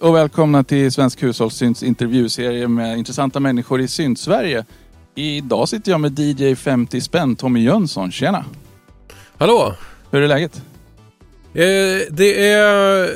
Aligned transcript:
Och 0.00 0.14
välkomna 0.14 0.64
till 0.64 0.92
Svensk 0.92 1.22
Hushållssynts 1.22 1.82
intervjuserie 1.82 2.68
med 2.68 2.98
intressanta 2.98 3.40
människor 3.40 3.80
i 3.80 3.88
Synt-Sverige. 3.88 4.64
Idag 5.14 5.68
sitter 5.68 5.90
jag 5.90 6.00
med 6.00 6.18
DJ 6.18 6.54
50 6.54 7.00
spänn, 7.00 7.36
Tommy 7.36 7.64
Jönsson. 7.64 8.12
Tjena! 8.12 8.44
Hallå! 9.38 9.74
Hur 10.10 10.22
är 10.22 10.28
läget? 10.28 10.62
Eh, 11.54 12.08
det 12.10 12.48
är 12.48 13.10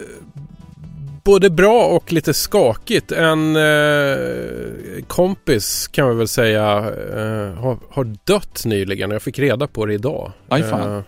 både 1.24 1.50
bra 1.50 1.84
och 1.84 2.12
lite 2.12 2.34
skakigt. 2.34 3.12
En 3.12 3.56
eh, 3.56 5.02
kompis 5.06 5.88
kan 5.88 6.06
man 6.06 6.19
väl 6.19 6.28
säga 6.28 6.78
eh, 6.78 7.55
har, 7.55 7.78
har 7.91 8.16
dött 8.24 8.62
nyligen. 8.64 9.10
Jag 9.10 9.22
fick 9.22 9.38
reda 9.38 9.66
på 9.66 9.86
det 9.86 9.94
idag. 9.94 10.32
Aj 10.48 10.62
fan. 10.62 11.05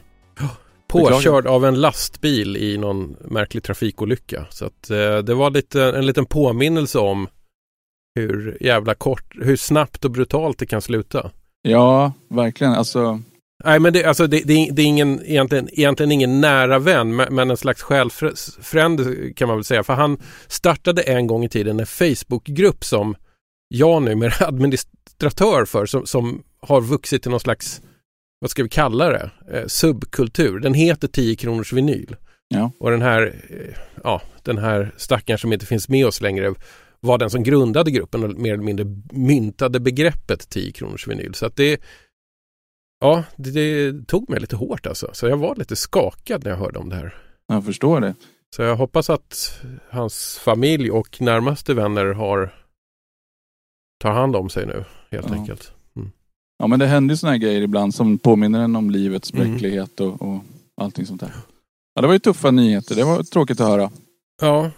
Påkörd 0.89 1.47
av 1.47 1.65
en 1.65 1.81
lastbil 1.81 2.57
i 2.57 2.79
någon 2.79 3.17
märklig 3.21 3.63
trafikolycka. 3.63 4.47
Så 4.51 4.65
att 4.65 4.91
eh, 4.91 5.19
det 5.19 5.35
var 5.35 5.51
lite, 5.51 5.83
en 5.83 6.07
liten 6.07 6.27
påminnelse 6.27 6.99
om 6.99 7.29
hur 8.15 8.59
jävla 8.61 8.95
kort, 8.95 9.35
hur 9.35 9.57
snabbt 9.57 10.05
och 10.05 10.11
brutalt 10.11 10.59
det 10.59 10.67
kan 10.67 10.83
sluta. 10.83 11.31
Ja, 11.63 12.13
verkligen. 12.29 12.73
Alltså, 12.73 13.21
Nej 13.65 13.81
men 13.81 13.93
det, 13.93 14.05
alltså 14.05 14.27
det, 14.27 14.43
det, 14.45 14.69
det 14.73 14.83
är 14.83 14.87
ingen, 14.87 15.23
egentligen, 15.25 15.69
egentligen 15.73 16.13
ingen 16.13 16.41
nära 16.41 16.79
vän 16.79 17.17
men, 17.17 17.35
men 17.35 17.51
en 17.51 17.57
slags 17.57 17.83
själfrände 17.83 19.33
kan 19.33 19.49
man 19.49 19.57
väl 19.57 19.65
säga. 19.65 19.83
För 19.83 19.93
han 19.93 20.19
startade 20.47 21.03
en 21.03 21.27
gång 21.27 21.45
i 21.45 21.49
tiden 21.49 21.81
en 21.81 21.87
Facebookgrupp 21.87 22.85
som 22.85 23.17
jag 23.69 24.03
numera 24.03 24.33
är 24.41 24.49
administratör 24.49 25.65
för 25.65 25.87
som, 25.87 26.07
som 26.07 26.43
har 26.61 26.81
vuxit 26.81 27.23
till 27.23 27.31
någon 27.31 27.41
slags, 27.41 27.81
vad 28.39 28.51
ska 28.51 28.63
vi 28.63 28.69
kalla 28.69 29.09
det, 29.09 29.31
eh, 29.51 29.67
subkultur. 29.67 30.59
Den 30.61 30.75
heter 30.75 31.09
10 31.09 31.37
kronors 31.37 31.73
vinyl. 31.73 32.17
ja. 32.49 32.71
Och 32.81 32.91
den 32.91 33.03
här, 33.03 33.43
eh, 33.51 33.75
ja, 34.05 34.23
den 34.43 34.59
här 34.59 34.95
stackaren 34.97 35.39
som 35.39 35.53
inte 35.53 35.67
finns 35.67 35.89
med 35.89 36.07
oss 36.07 36.21
längre 36.21 36.55
var 37.01 37.19
den 37.19 37.31
som 37.31 37.43
grundade 37.43 37.91
gruppen 37.91 38.25
och 38.25 38.31
mer 38.31 38.53
eller 38.55 38.65
mindre 38.65 38.87
myntade 39.13 39.81
begreppet 39.81 40.49
10 40.49 40.73
kronors 40.73 41.09
vinyl. 41.09 41.35
Så 41.35 41.47
att 41.47 41.57
det 41.57 41.81
Ja, 43.01 43.25
det, 43.37 43.51
det, 43.51 44.07
tog 44.07 44.31
mig 44.31 44.41
lite 44.41 44.57
hårt 44.57 44.87
alltså. 44.87 45.11
Så 45.13 45.27
jag 45.27 45.37
var 45.37 45.55
lite 45.57 45.77
skakad 45.77 46.45
när 46.45 46.51
jag 46.51 46.59
hörde 46.59 46.79
om 46.79 46.89
det 46.89 46.97
här. 46.97 47.15
Jag 47.47 47.65
förstår 47.65 48.01
det. 48.01 48.15
Så 48.57 48.63
jag 48.63 48.77
hoppas 48.77 49.11
att 49.11 49.61
hans 49.91 50.39
familj 50.45 50.91
och 50.91 51.21
närmaste 51.21 51.75
vänner 51.75 52.07
har 52.07 52.55
tar 54.01 54.13
hand 54.13 54.37
om 54.37 54.49
sig 54.51 54.67
nu 54.67 54.85
helt 55.11 55.27
Ja. 55.29 55.35
enkelt. 55.35 55.73
Ja, 56.59 56.67
men 56.67 56.79
det 56.79 56.87
händer 56.87 57.13
ju 57.13 57.17
såna 57.17 57.33
här 57.33 57.39
grejer 57.39 57.63
ibland 57.63 57.95
som 57.95 58.19
påminner 58.19 58.61
en 58.61 58.77
om 58.77 58.91
livets 58.91 59.33
Mm. 59.33 59.51
bräcklighet 59.51 60.01
och, 60.01 60.23
och 60.23 60.45
allting 60.81 61.07
sånt 61.07 61.21
där. 61.21 61.33
Ja, 61.95 62.01
det 62.01 62.07
var 62.07 62.15
ju 62.15 62.19
tuffa 62.19 62.51
nyheter. 62.51 62.95
Det 62.95 63.05
var 63.05 63.23
tråkigt 63.23 63.61
att 63.61 63.69
höra. 63.69 63.91
Ja, 64.43 64.71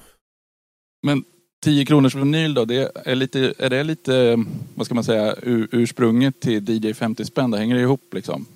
10 1.63 1.87
kronors 1.87 2.15
vinyl 2.15 2.55
då, 2.55 2.65
det 2.65 2.93
är, 3.05 3.15
lite, 3.15 3.55
är 3.59 3.71
det 3.71 3.85
lite, 3.85 4.45
vad 4.75 4.87
ska 4.87 4.95
man 4.95 5.05
säga, 5.05 5.37
ur, 5.43 5.69
ursprunget 5.73 6.41
till 6.41 6.85
DJ 6.85 6.95
50 6.95 7.25
spänn? 7.25 7.51
Det 7.51 7.59
hänger 7.59 7.75
det 7.75 7.81
ihop 7.83 8.15
liksom? 8.15 8.47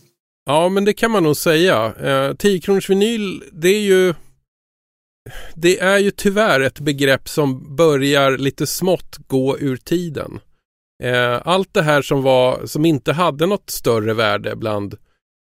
ja 0.46 0.68
men 0.68 0.84
det 0.84 0.92
kan 0.92 1.10
man 1.10 1.22
nog 1.22 1.36
säga. 1.36 1.94
Eh, 1.94 2.34
10 2.36 2.60
kronors 2.60 2.90
vinyl, 2.90 3.42
det 3.52 3.68
är 3.68 3.80
ju 3.80 4.14
det 5.54 5.78
är 5.80 5.98
ju 5.98 6.10
tyvärr 6.10 6.60
ett 6.60 6.80
begrepp 6.80 7.28
som 7.28 7.76
börjar 7.76 8.38
lite 8.38 8.66
smått 8.66 9.18
gå 9.27 9.58
ur 9.58 9.77
tiden. 9.77 10.40
Eh, 11.03 11.41
allt 11.45 11.75
det 11.75 11.83
här 11.83 12.03
som 12.03 12.23
var, 12.23 12.67
som 12.67 12.85
inte 12.85 13.13
hade 13.13 13.47
något 13.47 13.70
större 13.70 14.14
värde 14.14 14.57
bland 14.57 14.97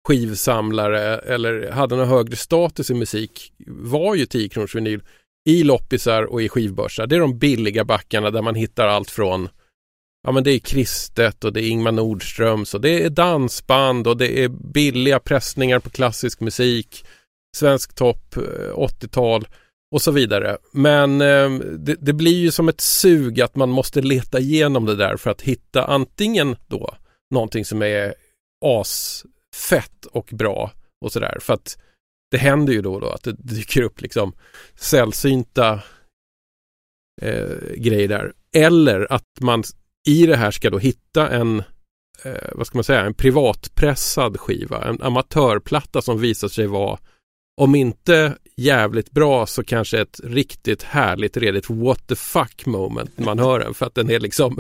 skivsamlare 0.09 1.19
eller 1.19 1.71
hade 1.71 1.97
någon 1.97 2.09
högre 2.09 2.37
status 2.37 2.91
i 2.91 2.95
musik 2.95 3.53
var 3.67 4.15
ju 4.15 4.27
10 4.27 4.49
kronors 4.49 4.75
vinyl 4.75 5.03
i 5.49 5.65
loppisar 5.65 6.23
och 6.23 6.43
i 6.43 6.49
skivbörsar. 6.49 7.07
Det 7.07 7.17
är 7.17 7.21
de 7.21 7.39
billiga 7.39 7.85
backarna 7.85 8.31
där 8.31 8.43
man 8.43 8.55
hittar 8.55 8.87
allt 8.87 9.11
från 9.11 9.49
Ja 10.27 10.33
men 10.33 10.45
det 10.45 10.53
är 10.53 10.59
Kristet 10.59 11.45
och 11.45 11.53
det 11.53 11.65
är 11.65 11.69
Ingmar 11.69 11.93
Nordströms 11.93 12.75
och 12.75 12.81
det 12.81 13.05
är 13.05 13.11
dansband 13.11 14.07
och 14.07 14.17
det 14.17 14.45
är 14.45 14.49
billiga 14.49 15.21
pressningar 15.21 15.79
på 15.79 15.91
klassisk 15.91 16.41
musik, 16.41 17.07
svensk 17.57 17.95
topp, 17.95 18.37
eh, 18.37 18.75
80-tal 18.77 19.47
och 19.95 20.03
så 20.03 20.11
vidare. 20.11 20.59
Men 20.73 21.21
eh, 21.21 21.51
det, 21.79 21.97
det 22.01 22.13
blir 22.13 22.39
ju 22.39 22.51
som 22.51 22.69
ett 22.69 22.81
sug 22.81 23.41
att 23.41 23.57
man 23.57 23.71
måste 23.71 24.01
leta 24.01 24.39
igenom 24.39 24.85
det 24.85 24.97
där 24.97 25.17
för 25.17 25.31
att 25.31 25.43
hitta 25.43 25.85
antingen 25.85 26.57
då 26.67 26.95
någonting 27.31 27.65
som 27.65 27.83
är 27.83 28.15
asfett 28.65 30.07
och 30.07 30.29
bra 30.33 30.71
och 31.05 31.13
sådär. 31.13 31.39
För 31.41 31.55
att 31.55 31.79
det 32.31 32.39
händer 32.39 32.73
ju 32.73 32.83
då 32.83 32.95
och 32.95 33.01
då 33.01 33.09
att 33.09 33.23
det 33.23 33.33
dyker 33.33 33.83
upp 33.83 34.01
liksom 34.01 34.33
sällsynta 34.75 35.81
eh, 37.23 37.75
grejer 37.77 38.09
där. 38.09 38.33
Eller 38.57 39.13
att 39.13 39.41
man 39.41 39.63
i 40.09 40.27
det 40.27 40.37
här 40.37 40.51
ska 40.51 40.71
då 40.71 40.79
hitta 40.79 41.29
en 41.29 41.63
eh, 42.23 42.51
vad 42.55 42.67
ska 42.67 42.79
man 42.79 42.85
säga, 42.85 43.01
en 43.01 43.15
privatpressad 43.15 44.41
skiva, 44.41 44.85
en 44.85 45.03
amatörplatta 45.03 46.03
som 46.03 46.21
visar 46.21 46.49
sig 46.49 46.67
vara 46.67 46.99
om 47.57 47.75
inte 47.75 48.37
jävligt 48.57 49.11
bra 49.11 49.47
så 49.47 49.65
kanske 49.65 50.01
ett 50.01 50.21
riktigt 50.25 50.83
härligt 50.83 51.37
redigt 51.37 51.71
what 51.71 52.07
the 52.07 52.17
fuck 52.17 52.67
moment 52.67 53.11
när 53.17 53.25
man 53.25 53.39
hör 53.39 53.59
den 53.59 53.75
för 53.75 53.87
att 53.87 53.95
den 53.95 54.11
är 54.11 54.21
liksom 54.21 54.59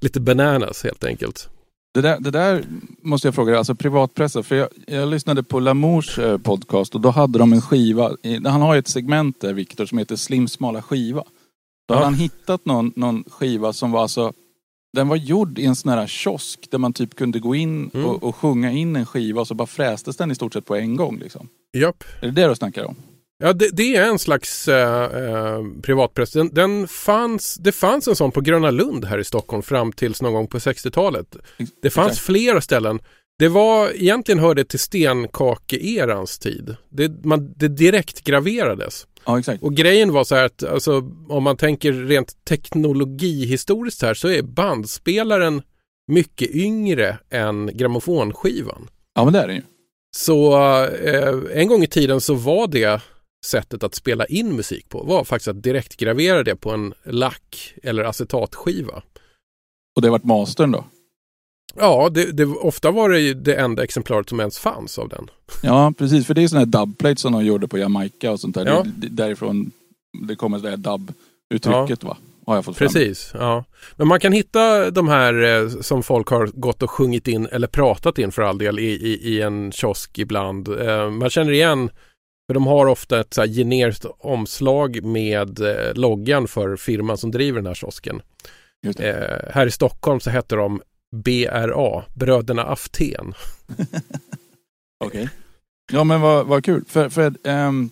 lite 0.00 0.20
bananas 0.20 0.84
helt 0.84 1.04
enkelt. 1.04 1.48
Det 1.94 2.00
där, 2.00 2.20
det 2.20 2.30
där 2.30 2.64
måste 3.02 3.26
jag 3.28 3.34
fråga 3.34 3.50
dig, 3.50 3.58
alltså 3.58 3.74
privatpressa. 3.74 4.42
För 4.42 4.54
jag, 4.56 4.68
jag 4.86 5.08
lyssnade 5.08 5.42
på 5.42 5.60
Lamours 5.60 6.18
eh, 6.18 6.38
podcast 6.38 6.94
och 6.94 7.00
då 7.00 7.10
hade 7.10 7.38
de 7.38 7.52
en 7.52 7.62
skiva. 7.62 8.10
Han 8.44 8.62
har 8.62 8.74
ju 8.74 8.78
ett 8.78 8.88
segment 8.88 9.40
där, 9.40 9.52
Viktor, 9.52 9.86
som 9.86 9.98
heter 9.98 10.16
Slim 10.16 10.48
smala 10.48 10.82
skiva. 10.82 11.20
Då 11.88 11.94
Ja. 11.94 11.94
hade 11.94 12.04
han 12.06 12.14
hittat 12.14 12.64
någon, 12.64 12.92
någon 12.96 13.24
skiva 13.30 13.72
som 13.72 13.90
var 13.92 14.02
alltså 14.02 14.32
den 14.96 15.08
var 15.08 15.16
gjord 15.16 15.58
i 15.58 15.64
en 15.66 15.76
sån 15.76 15.92
här 15.92 16.06
kiosk 16.06 16.68
där 16.70 16.78
man 16.78 16.92
typ 16.92 17.14
kunde 17.16 17.38
gå 17.38 17.54
in 17.54 17.90
Mm. 17.94 18.06
och, 18.06 18.22
och 18.22 18.36
sjunga 18.36 18.70
in 18.70 18.96
en 18.96 19.06
skiva 19.06 19.40
och 19.40 19.46
så 19.46 19.54
bara 19.54 19.66
frästes 19.66 20.16
den 20.16 20.30
i 20.30 20.34
stort 20.34 20.52
sett 20.52 20.64
på 20.66 20.74
en 20.76 20.96
gång. 20.96 21.18
Liksom. 21.18 21.48
Japp. 21.76 22.04
Är 22.22 22.26
det 22.26 22.42
det 22.42 22.48
du 22.48 22.54
snackar 22.54 22.84
om? 22.84 22.96
Ja, 23.38 23.52
det, 23.52 23.68
det 23.72 23.96
är 23.96 24.08
en 24.08 24.18
slags 24.18 24.68
eh, 24.68 25.02
eh, 25.04 25.58
privatpress. 25.82 26.32
Den, 26.32 26.48
den 26.54 26.88
fanns, 26.88 27.54
det 27.54 27.72
fanns 27.72 28.08
en 28.08 28.16
sån 28.16 28.30
på 28.32 28.40
Gröna 28.40 28.70
Lund 28.70 29.04
här 29.04 29.18
i 29.18 29.24
Stockholm 29.24 29.62
fram 29.62 29.92
tills 29.92 30.22
någon 30.22 30.32
gång 30.32 30.46
på 30.46 30.58
60-talet. 30.58 31.36
Det 31.82 31.90
fanns 31.90 32.08
Exakt. 32.12 32.26
flera 32.26 32.60
ställen. 32.60 32.98
Det 33.38 33.48
var, 33.48 33.90
egentligen 33.94 34.38
hörde 34.38 34.64
till 34.64 34.78
stenkakeerans 34.78 36.38
tid. 36.38 36.76
Det, 36.88 37.24
man, 37.24 37.54
det 37.56 37.68
direkt 37.68 38.24
graverades. 38.24 39.06
Ja, 39.24 39.38
exakt. 39.38 39.62
Och 39.62 39.74
grejen 39.74 40.12
var 40.12 40.24
så 40.24 40.34
här 40.34 40.44
att 40.44 40.62
alltså, 40.62 41.10
om 41.28 41.42
man 41.42 41.56
tänker 41.56 41.92
rent 41.92 42.44
teknologihistoriskt 42.44 44.02
här 44.02 44.14
så 44.14 44.28
är 44.28 44.42
bandspelaren 44.42 45.62
mycket 46.12 46.50
yngre 46.50 47.18
än 47.30 47.70
grammofonskivan. 47.74 48.88
Ja, 49.14 49.24
men 49.24 49.32
det 49.32 49.38
är 49.38 49.46
den 49.46 49.56
ju. 49.56 49.62
Så 50.16 50.56
eh, 50.84 51.34
en 51.52 51.68
gång 51.68 51.82
i 51.82 51.86
tiden 51.86 52.20
så 52.20 52.34
var 52.34 52.66
det 52.66 53.00
sättet 53.46 53.82
att 53.82 53.94
spela 53.94 54.26
in 54.26 54.56
musik 54.56 54.88
på 54.88 55.02
var 55.02 55.24
faktiskt 55.24 55.48
att 55.48 55.62
direkt 55.62 55.96
gravera 55.96 56.42
det 56.42 56.56
på 56.56 56.70
en 56.70 56.94
lack 57.04 57.74
eller 57.82 58.04
acetatskiva. 58.04 59.02
Och 59.96 60.02
det 60.02 60.08
har 60.08 60.12
varit 60.12 60.24
mastern 60.24 60.72
då? 60.72 60.84
Ja, 61.78 62.08
det, 62.08 62.32
det, 62.32 62.44
ofta 62.44 62.90
var 62.90 63.10
det 63.10 63.34
det 63.34 63.54
enda 63.54 63.84
exemplaret 63.84 64.28
som 64.28 64.40
ens 64.40 64.58
fanns 64.58 64.98
av 64.98 65.08
den. 65.08 65.30
Ja, 65.62 65.92
precis. 65.98 66.26
För 66.26 66.34
det 66.34 66.42
är 66.42 66.48
sådana 66.48 66.64
här 66.64 66.86
dubplates 66.86 67.20
som 67.20 67.32
de 67.32 67.44
gjorde 67.44 67.68
på 67.68 67.78
Jamaica 67.78 68.32
och 68.32 68.40
sånt 68.40 68.54
där. 68.54 68.66
Ja. 68.66 68.84
Det, 68.96 69.08
därifrån 69.08 69.72
det 70.28 70.36
kommer 70.36 70.58
det 70.58 70.70
här 70.70 70.76
dub-uttrycket 70.76 72.04
va? 72.04 72.16
Har 72.46 72.54
jag 72.54 72.64
fått 72.64 72.76
fram. 72.76 72.88
Precis, 72.88 73.30
ja. 73.34 73.64
Men 73.96 74.08
man 74.08 74.20
kan 74.20 74.32
hitta 74.32 74.90
de 74.90 75.08
här 75.08 75.42
eh, 75.42 75.68
som 75.68 76.02
folk 76.02 76.28
har 76.28 76.46
gått 76.46 76.82
och 76.82 76.90
sjungit 76.90 77.28
in 77.28 77.46
eller 77.46 77.66
pratat 77.66 78.18
in 78.18 78.32
för 78.32 78.42
all 78.42 78.58
del 78.58 78.78
i, 78.78 78.82
i, 78.82 79.34
i 79.34 79.42
en 79.42 79.72
kiosk 79.72 80.18
ibland. 80.18 80.68
Eh, 80.80 81.10
man 81.10 81.30
känner 81.30 81.52
igen, 81.52 81.90
för 82.46 82.54
de 82.54 82.66
har 82.66 82.86
ofta 82.86 83.20
ett 83.20 83.34
så 83.34 83.40
här 83.40 83.48
generiskt 83.48 84.04
omslag 84.18 85.04
med 85.04 85.60
eh, 85.60 85.94
loggan 85.94 86.48
för 86.48 86.76
firman 86.76 87.18
som 87.18 87.30
driver 87.30 87.58
den 87.58 87.66
här 87.66 87.74
kiosken. 87.74 88.22
Eh, 88.98 89.50
här 89.50 89.66
i 89.66 89.70
Stockholm 89.70 90.20
så 90.20 90.30
hette 90.30 90.56
de 90.56 90.80
BRA, 91.16 92.04
Bröderna 92.14 92.62
Aftén. 92.62 93.34
Okej. 95.04 95.30
Ja 95.92 96.04
men 96.04 96.20
vad, 96.20 96.46
vad 96.46 96.64
kul. 96.64 96.84
För, 96.88 97.08
för, 97.08 97.34
ehm, 97.44 97.90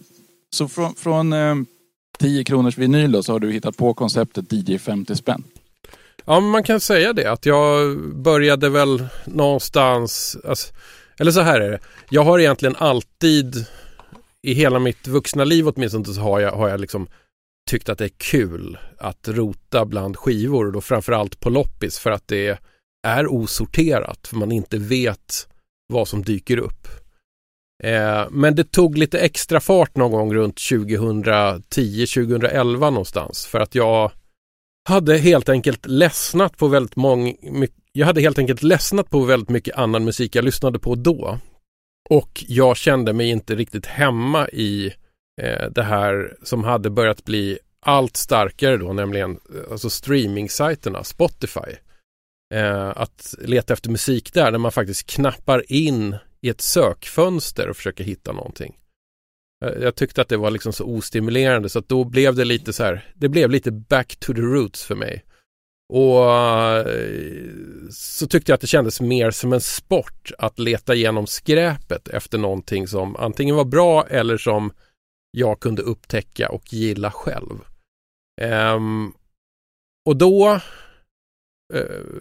så 0.50 0.68
från, 0.68 0.94
från 0.94 1.32
ehm, 1.32 1.66
10 2.18 2.44
kronors 2.44 2.78
vinyl 2.78 3.12
då, 3.12 3.22
så 3.22 3.32
har 3.32 3.40
du 3.40 3.52
hittat 3.52 3.76
på 3.76 3.94
konceptet 3.94 4.52
DJ 4.52 4.78
50 4.78 5.16
spänn. 5.16 5.44
Ja, 6.24 6.40
men 6.40 6.50
man 6.50 6.62
kan 6.62 6.80
säga 6.80 7.12
det 7.12 7.26
att 7.26 7.46
jag 7.46 7.98
började 8.14 8.68
väl 8.68 9.06
någonstans, 9.24 10.36
alltså, 10.44 10.74
eller 11.18 11.32
så 11.32 11.40
här 11.40 11.60
är 11.60 11.70
det. 11.70 11.78
Jag 12.08 12.24
har 12.24 12.38
egentligen 12.38 12.76
alltid 12.78 13.66
i 14.42 14.54
hela 14.54 14.78
mitt 14.78 15.06
vuxna 15.06 15.44
liv 15.44 15.68
åtminstone 15.68 16.04
så 16.04 16.20
har 16.20 16.40
jag, 16.40 16.52
har 16.52 16.68
jag 16.68 16.80
liksom 16.80 17.06
tyckt 17.70 17.88
att 17.88 17.98
det 17.98 18.04
är 18.04 18.12
kul 18.16 18.78
att 18.98 19.28
rota 19.28 19.84
bland 19.84 20.16
skivor 20.16 20.66
och 20.66 20.72
då 20.72 20.80
framförallt 20.80 21.40
på 21.40 21.50
loppis 21.50 21.98
för 21.98 22.10
att 22.10 22.28
det 22.28 22.46
är 22.46 22.58
är 23.04 23.26
osorterat 23.26 24.26
för 24.26 24.36
man 24.36 24.52
inte 24.52 24.78
vet 24.78 25.48
vad 25.92 26.08
som 26.08 26.22
dyker 26.22 26.56
upp. 26.56 26.88
Eh, 27.82 28.26
men 28.30 28.54
det 28.54 28.70
tog 28.70 28.98
lite 28.98 29.18
extra 29.18 29.60
fart 29.60 29.96
någon 29.96 30.12
gång 30.12 30.34
runt 30.34 30.56
2010-2011 30.56 32.78
någonstans 32.78 33.46
för 33.46 33.60
att 33.60 33.74
jag 33.74 34.12
hade 34.88 35.18
helt 35.18 35.48
enkelt 35.48 35.86
ledsnat 35.86 36.56
på 36.56 36.68
väldigt 36.68 36.96
många 36.96 37.32
jag 37.96 38.06
hade 38.06 38.20
helt 38.20 38.38
enkelt 38.38 38.62
ledsnat 38.62 39.10
på 39.10 39.20
väldigt 39.20 39.48
mycket 39.48 39.76
annan 39.76 40.04
musik 40.04 40.36
jag 40.36 40.44
lyssnade 40.44 40.78
på 40.78 40.94
då. 40.94 41.38
Och 42.10 42.44
jag 42.48 42.76
kände 42.76 43.12
mig 43.12 43.30
inte 43.30 43.54
riktigt 43.54 43.86
hemma 43.86 44.48
i 44.48 44.86
eh, 45.42 45.70
det 45.70 45.82
här 45.82 46.36
som 46.42 46.64
hade 46.64 46.90
börjat 46.90 47.24
bli 47.24 47.58
allt 47.80 48.16
starkare 48.16 48.76
då, 48.76 48.92
nämligen 48.92 49.40
alltså 49.70 49.90
streaming-sajterna, 49.90 51.02
Spotify. 51.02 51.76
Eh, 52.54 52.92
att 52.96 53.34
leta 53.38 53.72
efter 53.72 53.90
musik 53.90 54.32
där, 54.32 54.50
när 54.50 54.58
man 54.58 54.72
faktiskt 54.72 55.06
knappar 55.10 55.72
in 55.72 56.16
i 56.40 56.48
ett 56.48 56.60
sökfönster 56.60 57.68
och 57.68 57.76
försöker 57.76 58.04
hitta 58.04 58.32
någonting. 58.32 58.76
Eh, 59.64 59.82
jag 59.82 59.94
tyckte 59.94 60.22
att 60.22 60.28
det 60.28 60.36
var 60.36 60.50
liksom 60.50 60.72
så 60.72 60.84
ostimulerande 60.84 61.68
så 61.68 61.78
att 61.78 61.88
då 61.88 62.04
blev 62.04 62.34
det 62.34 62.44
lite 62.44 62.72
så 62.72 62.84
här, 62.84 63.04
det 63.14 63.28
blev 63.28 63.50
lite 63.50 63.70
back 63.70 64.16
to 64.16 64.34
the 64.34 64.40
roots 64.40 64.84
för 64.84 64.94
mig. 64.94 65.24
Och 65.92 66.30
eh, 66.30 66.86
så 67.90 68.26
tyckte 68.26 68.50
jag 68.52 68.54
att 68.54 68.60
det 68.60 68.66
kändes 68.66 69.00
mer 69.00 69.30
som 69.30 69.52
en 69.52 69.60
sport 69.60 70.32
att 70.38 70.58
leta 70.58 70.94
igenom 70.94 71.26
skräpet 71.26 72.08
efter 72.08 72.38
någonting 72.38 72.88
som 72.88 73.16
antingen 73.16 73.56
var 73.56 73.64
bra 73.64 74.06
eller 74.06 74.36
som 74.36 74.72
jag 75.30 75.60
kunde 75.60 75.82
upptäcka 75.82 76.48
och 76.48 76.72
gilla 76.72 77.10
själv. 77.10 77.60
Um, 78.42 79.14
och 80.06 80.16
då 80.16 80.60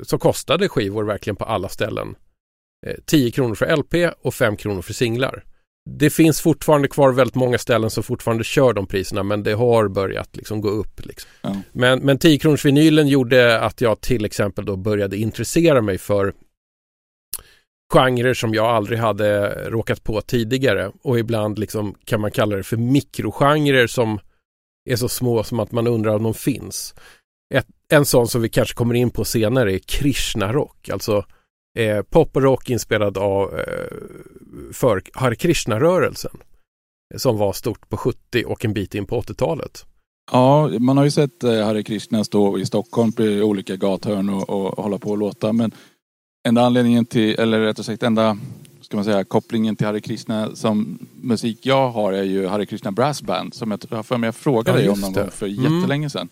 så 0.04 0.18
kostade 0.18 0.70
skivor 0.70 1.04
verkligen 1.04 1.36
på 1.36 1.46
alla 1.46 1.70
ställen 1.70 2.16
uh, 2.88 2.94
10 3.06 3.32
kronor 3.32 3.56
för 3.56 3.76
LP 3.76 4.14
och 4.22 4.34
5 4.34 4.58
kronor 4.58 4.82
för 4.82 4.94
singlar. 4.94 5.44
Det 5.90 6.10
finns 6.10 6.42
fortfarande 6.42 6.88
kvar 6.88 7.12
väldigt 7.12 7.36
många 7.36 7.58
ställen 7.58 7.90
som 7.90 8.04
fortfarande 8.04 8.44
kör 8.44 8.74
de 8.74 8.88
priserna 8.88 9.24
men 9.24 9.44
det 9.44 9.54
har 9.54 9.88
börjat 9.88 10.36
liksom 10.36 10.62
gå 10.62 10.70
upp. 10.70 11.06
Liksom. 11.06 11.30
Ja. 11.42 11.62
Men, 11.72 12.00
men 12.00 12.18
10 12.18 12.40
kronors 12.40 12.66
vinylen 12.66 13.08
gjorde 13.08 13.60
att 13.60 13.82
jag 13.82 14.02
till 14.02 14.26
exempel 14.26 14.66
då 14.66 14.76
började 14.76 15.18
intressera 15.18 15.82
mig 15.82 15.98
för 15.98 16.34
genrer 17.94 18.34
som 18.34 18.54
jag 18.54 18.66
aldrig 18.66 19.00
hade 19.00 19.50
råkat 19.70 20.04
på 20.04 20.22
tidigare 20.22 20.92
och 21.02 21.20
ibland 21.20 21.60
liksom 21.60 21.96
kan 22.06 22.22
man 22.22 22.32
kalla 22.32 22.56
det 22.56 22.64
för 22.64 22.78
mikrogenrer 22.78 23.88
som 23.88 24.20
är 24.90 24.96
så 24.96 25.10
små 25.10 25.44
som 25.44 25.60
att 25.60 25.72
man 25.72 25.88
undrar 25.88 26.16
om 26.16 26.24
de 26.24 26.34
finns. 26.34 26.96
Ett, 27.54 27.68
en 27.90 28.06
sån 28.06 28.28
som 28.28 28.42
vi 28.42 28.50
kanske 28.50 28.76
kommer 28.76 28.96
in 28.96 29.10
på 29.10 29.26
senare 29.26 29.74
är 29.74 29.80
Krishna-rock, 29.80 30.90
alltså 30.90 31.26
eh, 31.80 32.02
pop 32.02 32.36
och 32.36 32.42
rock 32.42 32.70
inspelad 32.70 33.18
av 33.18 33.60
eh, 33.60 33.64
för 34.72 35.02
Hare 35.14 35.36
Krishna-rörelsen 35.36 36.38
som 37.16 37.38
var 37.38 37.54
stort 37.54 37.90
på 37.90 37.98
70 37.98 38.44
och 38.46 38.66
en 38.66 38.74
bit 38.74 38.96
in 38.96 39.06
på 39.06 39.22
80-talet. 39.22 39.86
Ja, 40.32 40.68
man 40.80 40.98
har 40.98 41.04
ju 41.04 41.12
sett 41.12 41.44
eh, 41.44 41.66
Hare 41.66 41.84
Krishna 41.84 42.24
stå 42.24 42.60
i 42.60 42.66
Stockholm 42.66 43.12
på 43.12 43.24
olika 43.24 43.76
gathörn 43.76 44.30
och, 44.30 44.50
och 44.50 44.84
hålla 44.84 44.98
på 44.98 45.10
och 45.10 45.18
låta. 45.18 45.54
Men 45.54 45.72
enda 46.48 46.62
anledningen 46.62 47.06
till, 47.06 47.40
eller 47.40 47.60
rättare 47.60 47.84
sagt 47.84 48.04
enda 48.04 48.38
ska 48.82 48.98
man 48.98 49.06
säga, 49.06 49.24
kopplingen 49.24 49.76
till 49.76 49.88
Hare 49.88 50.02
Krishna 50.02 50.56
som 50.56 51.00
musik 51.22 51.66
jag 51.66 51.92
har 51.92 52.14
är 52.14 52.24
ju 52.24 52.48
Hare 52.48 52.66
Krishna 52.66 52.92
Brass 52.92 53.22
Band 53.22 53.54
som 53.54 53.72
jag 53.72 53.80
har 53.90 54.04
för 54.04 54.18
mig 54.18 54.28
jag 54.28 54.36
frågade 54.36 54.78
ja, 54.78 54.82
dig 54.82 54.90
om 54.90 55.00
någon 55.00 55.14
gång 55.14 55.32
för 55.32 55.48
mm. 55.48 55.64
jättelänge 55.64 56.10
sedan. 56.10 56.30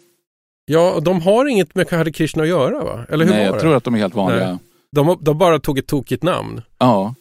Ja, 0.65 0.99
de 0.99 1.21
har 1.21 1.45
inget 1.45 1.75
med 1.75 1.91
Hare 1.91 2.11
Krishna 2.11 2.43
att 2.43 2.49
göra 2.49 2.83
va? 2.83 3.05
Eller 3.09 3.25
hur 3.25 3.31
Nej, 3.31 3.45
jag 3.45 3.55
det? 3.55 3.59
tror 3.59 3.75
att 3.75 3.83
de 3.83 3.93
är 3.93 3.99
helt 3.99 4.15
vanliga. 4.15 4.47
Nej. 4.49 4.57
De, 4.91 5.17
de 5.21 5.37
bara 5.37 5.59
tog 5.59 5.77
ett 5.77 5.87
tokigt 5.87 6.23
namn. 6.23 6.61
Ja, 6.77 7.15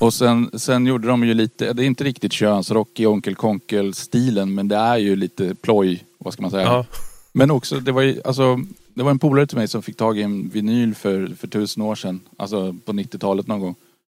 och 0.00 0.14
sen, 0.14 0.50
sen 0.58 0.86
gjorde 0.86 1.08
de 1.08 1.24
ju 1.24 1.34
lite, 1.34 1.72
det 1.72 1.82
är 1.84 1.86
inte 1.86 2.04
riktigt 2.04 2.32
könsrock 2.32 3.00
i 3.00 3.06
Onkel 3.06 3.34
Konkel-stilen 3.34 4.54
men 4.54 4.68
det 4.68 4.76
är 4.76 4.96
ju 4.96 5.16
lite 5.16 5.54
ploj, 5.54 6.04
vad 6.18 6.32
ska 6.32 6.42
man 6.42 6.50
säga. 6.50 6.64
Ja. 6.64 6.86
Men 7.32 7.50
också, 7.50 7.80
det 7.80 7.92
var 7.92 8.02
ju, 8.02 8.20
alltså, 8.24 8.60
det 8.94 9.02
var 9.02 9.10
en 9.10 9.18
polare 9.18 9.46
till 9.46 9.58
mig 9.58 9.68
som 9.68 9.82
fick 9.82 9.96
tag 9.96 10.18
i 10.18 10.22
en 10.22 10.48
vinyl 10.48 10.94
för, 10.94 11.26
för 11.26 11.48
tusen 11.48 11.82
år 11.82 11.94
sedan, 11.94 12.20
alltså 12.36 12.76
på 12.84 12.92
90-talet 12.92 13.46
någon 13.46 13.60
gång, 13.60 13.74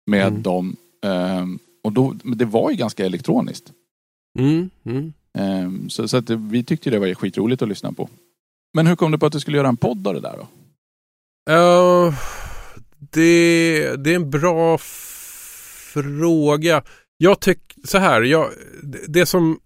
med 0.07 0.27
mm. 0.27 0.43
dem. 0.43 0.77
Um, 1.07 1.59
och 1.85 1.93
då, 1.93 2.15
det 2.23 2.45
var 2.45 2.71
ju 2.71 2.77
ganska 2.77 3.07
elektroniskt. 3.07 3.73
Mm. 4.39 4.71
Mm. 4.85 5.13
Um, 5.39 5.91
så 5.91 6.09
så 6.09 6.17
att 6.17 6.31
vi 6.31 6.65
tyckte 6.65 6.91
det 6.91 6.99
var 6.99 7.15
skitroligt 7.15 7.63
att 7.63 7.69
lyssna 7.69 7.93
på. 7.93 8.09
Men 8.75 8.87
hur 8.87 8.97
kom 8.97 9.13
du 9.13 9.19
på 9.19 9.27
att 9.27 9.33
du 9.33 9.41
skulle 9.41 9.57
göra 9.57 9.69
en 9.69 9.77
podd 9.77 10.07
av 10.07 10.15
det 10.15 10.21
där 10.21 10.37
då? 10.37 10.49
Uh, 11.53 12.15
det, 12.99 13.97
det 13.97 14.11
är 14.11 14.17
en 14.17 14.31
bra 14.31 14.79
fråga. 15.93 16.83
Jag 17.17 17.41
tycker 17.41 17.87
så 17.87 17.99
här, 17.99 18.23
jag, 18.23 18.51
det 19.09 19.27
som 19.27 19.61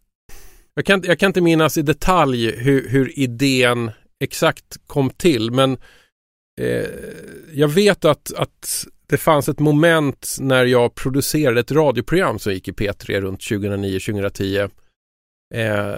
jag 0.75 0.84
kan, 0.84 1.02
jag 1.04 1.19
kan 1.19 1.26
inte 1.26 1.40
minnas 1.40 1.78
i 1.78 1.82
detalj 1.82 2.56
hur, 2.56 2.88
hur 2.88 3.19
idén 3.19 3.90
exakt 4.20 4.78
kom 4.87 5.10
till 5.10 5.50
men 5.50 5.76
eh, 6.60 6.87
jag 7.52 7.69
vet 7.69 8.04
att, 8.04 8.32
att 8.34 8.87
det 9.06 9.16
fanns 9.16 9.49
ett 9.49 9.58
moment 9.58 10.37
när 10.40 10.64
jag 10.64 10.94
producerade 10.94 11.60
ett 11.60 11.72
radioprogram 11.72 12.38
som 12.38 12.52
gick 12.52 12.69
i 12.69 12.72
P3 12.72 13.20
runt 13.20 13.40
2009-2010 13.40 14.70
eh, 15.52 15.94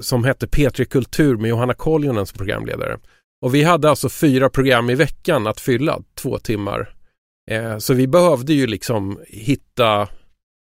som 0.00 0.24
hette 0.24 0.46
P3 0.46 0.84
Kultur 0.84 1.36
med 1.36 1.48
Johanna 1.48 1.74
Koljonen 1.74 2.26
som 2.26 2.38
programledare. 2.38 2.98
Och 3.42 3.54
vi 3.54 3.62
hade 3.62 3.90
alltså 3.90 4.08
fyra 4.08 4.50
program 4.50 4.90
i 4.90 4.94
veckan 4.94 5.46
att 5.46 5.60
fylla, 5.60 6.02
två 6.14 6.38
timmar. 6.38 6.94
Eh, 7.50 7.78
så 7.78 7.94
vi 7.94 8.06
behövde 8.06 8.52
ju 8.52 8.66
liksom 8.66 9.20
hitta 9.28 10.08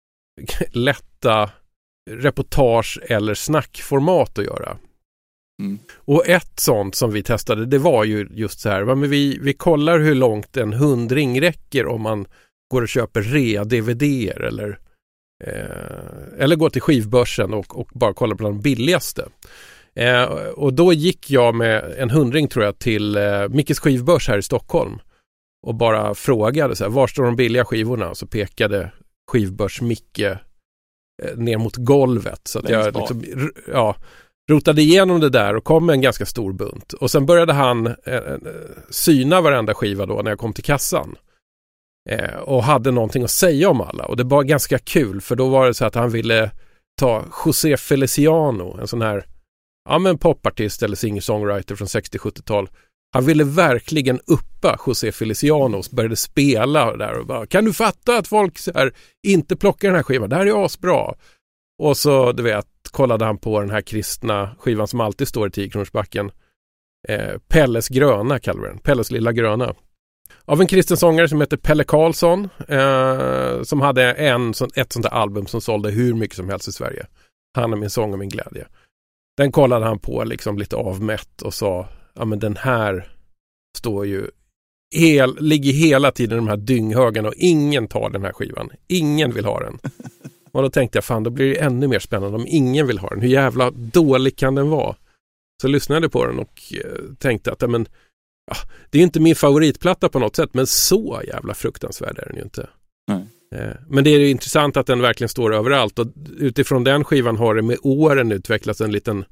lätta 0.71 1.51
reportage 2.11 3.01
eller 3.03 3.35
snackformat 3.35 4.39
att 4.39 4.45
göra. 4.45 4.77
Mm. 5.63 5.79
Och 5.95 6.29
ett 6.29 6.61
sånt 6.61 6.95
som 6.95 7.13
vi 7.13 7.23
testade 7.23 7.67
det 7.67 7.79
var 7.79 8.05
ju 8.05 8.29
just 8.31 8.61
så 8.61 8.69
här, 8.69 8.85
men 8.85 9.11
vi, 9.11 9.39
vi 9.43 9.53
kollar 9.53 9.99
hur 9.99 10.15
långt 10.15 10.57
en 10.57 10.73
hundring 10.73 11.41
räcker 11.41 11.87
om 11.87 12.03
man 12.03 12.27
går 12.71 12.83
och 12.83 12.89
köper 12.89 13.23
rea-dvd 13.23 14.31
eller 14.37 14.79
eh, 15.45 16.43
eller 16.43 16.57
går 16.57 16.71
till 16.71 16.83
skivbörsen 16.83 17.55
och, 17.55 17.79
och 17.81 17.89
bara 17.95 18.15
kollar 18.15 18.37
på 18.37 18.43
de 18.45 18.61
billigaste. 18.61 19.29
Eh, 19.95 20.25
och 20.55 20.75
då 20.75 20.93
gick 20.93 21.31
jag 21.31 21.55
med 21.55 21.95
en 21.99 22.11
hundring 22.11 22.49
tror 22.49 22.65
jag 22.65 22.79
till 22.79 23.17
eh, 23.17 23.49
Mickes 23.49 23.79
skivbörs 23.79 24.29
här 24.29 24.39
i 24.39 24.43
Stockholm 24.43 24.99
och 25.67 25.75
bara 25.75 26.15
frågade 26.15 26.77
så 26.77 26.85
här, 26.85 26.91
var 26.91 27.07
står 27.07 27.25
de 27.25 27.37
billiga 27.37 27.65
skivorna? 27.65 28.15
Så 28.15 28.27
pekade 28.27 28.91
skivbörs-Micke 29.33 30.39
eh, 31.23 31.37
ner 31.37 31.59
mot 31.59 31.77
golvet. 31.77 32.41
Så 32.45 32.59
att 32.59 32.69
jag 32.69 32.97
liksom, 32.97 33.25
ja, 33.73 33.97
rotade 34.51 34.83
igenom 34.83 35.21
det 35.21 35.31
där 35.31 35.57
och 35.57 35.65
kom 35.65 35.87
med 35.87 35.93
en 35.93 36.01
ganska 36.01 36.27
stor 36.27 36.53
bunt. 36.53 36.93
Och 36.93 37.11
sen 37.11 37.27
började 37.27 37.53
han 37.53 37.87
eh, 37.87 38.21
syna 38.91 39.41
varenda 39.41 39.75
skiva 39.75 40.07
då 40.07 40.23
när 40.23 40.31
jag 40.31 40.39
kom 40.39 40.53
till 40.53 40.65
kassan. 40.65 41.17
Eh, 42.11 42.35
och 42.35 42.63
hade 42.63 42.91
någonting 42.91 43.25
att 43.25 43.31
säga 43.31 43.71
om 43.71 43.81
alla. 43.81 44.05
Och 44.05 44.17
det 44.17 44.25
var 44.25 44.43
ganska 44.43 44.79
kul 44.79 45.21
för 45.21 45.37
då 45.37 45.49
var 45.49 45.67
det 45.67 45.75
så 45.75 45.85
att 45.85 45.95
han 45.95 46.11
ville 46.11 46.51
ta 47.01 47.25
José 47.47 47.77
Feliciano, 47.77 48.79
en 48.81 48.89
sån 48.89 49.03
här 49.03 49.27
ja, 49.89 49.99
men 49.99 50.19
popartist 50.19 50.83
eller 50.83 50.97
singer-songwriter 50.97 51.75
från 51.75 51.89
60-70-tal. 51.89 52.69
Han 53.13 53.25
ville 53.25 53.45
verkligen 53.45 54.21
uppa 54.27 54.79
José 54.87 55.13
Feliciano 55.13 55.79
och 55.79 55.85
började 55.91 56.17
spela 56.17 56.97
där 56.97 57.19
och 57.19 57.27
bara 57.27 57.47
Kan 57.47 57.65
du 57.65 57.73
fatta 57.73 58.19
att 58.19 58.29
folk 58.29 58.59
så 58.59 58.73
här, 58.75 58.93
inte 59.27 59.57
plockar 59.57 59.89
den 59.89 59.97
här 59.97 60.03
skivan? 60.03 60.29
Det 60.29 60.37
här 60.37 60.47
är 60.47 60.65
asbra. 60.65 61.15
Och 61.83 61.97
så 61.97 62.33
du 62.33 62.43
vet 62.43 62.67
kollade 62.91 63.25
han 63.25 63.39
på 63.39 63.61
den 63.61 63.71
här 63.71 63.81
kristna 63.81 64.57
skivan 64.59 64.89
som 64.89 65.01
alltid 65.01 65.29
står 65.29 65.49
i 65.49 65.51
10 65.51 65.71
eh, 67.09 67.39
Pelles 67.49 67.89
gröna 67.89 68.39
kallar 68.39 68.63
vi 68.63 68.69
den. 68.69 68.79
Pelles 68.79 69.11
lilla 69.11 69.33
gröna. 69.33 69.75
Av 70.45 70.61
en 70.61 70.67
kristen 70.67 70.97
sångare 70.97 71.29
som 71.29 71.41
heter 71.41 71.57
Pelle 71.57 71.85
Karlsson. 71.85 72.49
Eh, 72.69 73.63
som 73.63 73.81
hade 73.81 74.13
en, 74.13 74.51
ett 74.51 74.93
sånt 74.93 75.03
där 75.03 75.11
album 75.11 75.47
som 75.47 75.61
sålde 75.61 75.91
hur 75.91 76.15
mycket 76.15 76.37
som 76.37 76.49
helst 76.49 76.69
i 76.69 76.73
Sverige. 76.73 77.07
Han 77.55 77.73
är 77.73 77.77
min 77.77 77.91
sång 77.91 78.13
och 78.13 78.19
min 78.19 78.29
glädje. 78.29 78.67
Den 79.37 79.53
kollade 79.53 79.87
han 79.87 79.99
på 79.99 80.25
liksom 80.25 80.59
lite 80.59 80.77
avmätt 80.77 81.43
och 81.43 81.55
sa 81.55 81.89
ja 82.15 82.25
men 82.25 82.39
den 82.39 82.57
här 82.57 83.09
står 83.79 84.07
ju 84.07 84.31
hel, 84.95 85.37
ligger 85.41 85.73
hela 85.73 86.11
tiden 86.11 86.39
i 86.39 86.41
de 86.41 86.49
här 86.49 86.57
dynghögarna 86.57 87.29
och 87.29 87.35
ingen 87.37 87.89
tar 87.89 88.11
den 88.11 88.25
här 88.25 88.33
skivan. 88.33 88.71
Ingen 88.89 89.33
vill 89.33 89.45
ha 89.45 89.61
den. 89.61 89.79
Och 90.53 90.63
då 90.63 90.71
tänkte 90.71 90.97
jag 90.97 91.05
fan 91.05 91.23
då 91.23 91.31
blir 91.31 91.55
det 91.55 91.61
ännu 91.61 91.89
mer 91.89 91.99
spännande 91.99 92.37
om 92.37 92.45
ingen 92.49 92.87
vill 92.87 92.99
ha 92.99 93.09
den. 93.09 93.21
Hur 93.21 93.29
jävla 93.29 93.71
dålig 93.71 94.37
kan 94.37 94.55
den 94.55 94.71
vara? 94.71 94.97
Så 95.63 95.69
lyssnade 95.69 96.05
jag 96.05 96.13
på 96.13 96.27
den 96.27 96.39
och 96.39 96.63
eh, 96.85 97.15
tänkte 97.19 97.53
att 97.53 97.71
men, 97.71 97.87
ja, 98.47 98.57
det 98.91 98.99
är 98.99 99.03
inte 99.03 99.21
min 99.21 99.37
favoritplatta 99.37 100.09
på 100.09 100.19
något 100.19 100.37
sätt 100.37 100.51
men 100.55 100.67
så 100.67 101.23
jävla 101.27 101.55
fruktansvärd 101.55 102.19
är 102.19 102.27
den 102.27 102.37
ju 102.37 102.43
inte. 102.43 102.69
Nej. 103.09 103.27
Eh, 103.55 103.75
men 103.89 104.05
det 104.05 104.11
är 104.11 104.31
intressant 104.31 104.77
att 104.77 104.87
den 104.87 105.01
verkligen 105.01 105.29
står 105.29 105.55
överallt 105.55 105.99
och 105.99 106.07
utifrån 106.39 106.85
den 106.85 107.05
skivan 107.05 107.37
har 107.37 107.55
det 107.55 107.63
med 107.63 107.79
åren 107.83 108.33
utvecklats 108.33 108.81
en 108.81 108.93
liten 108.93 109.25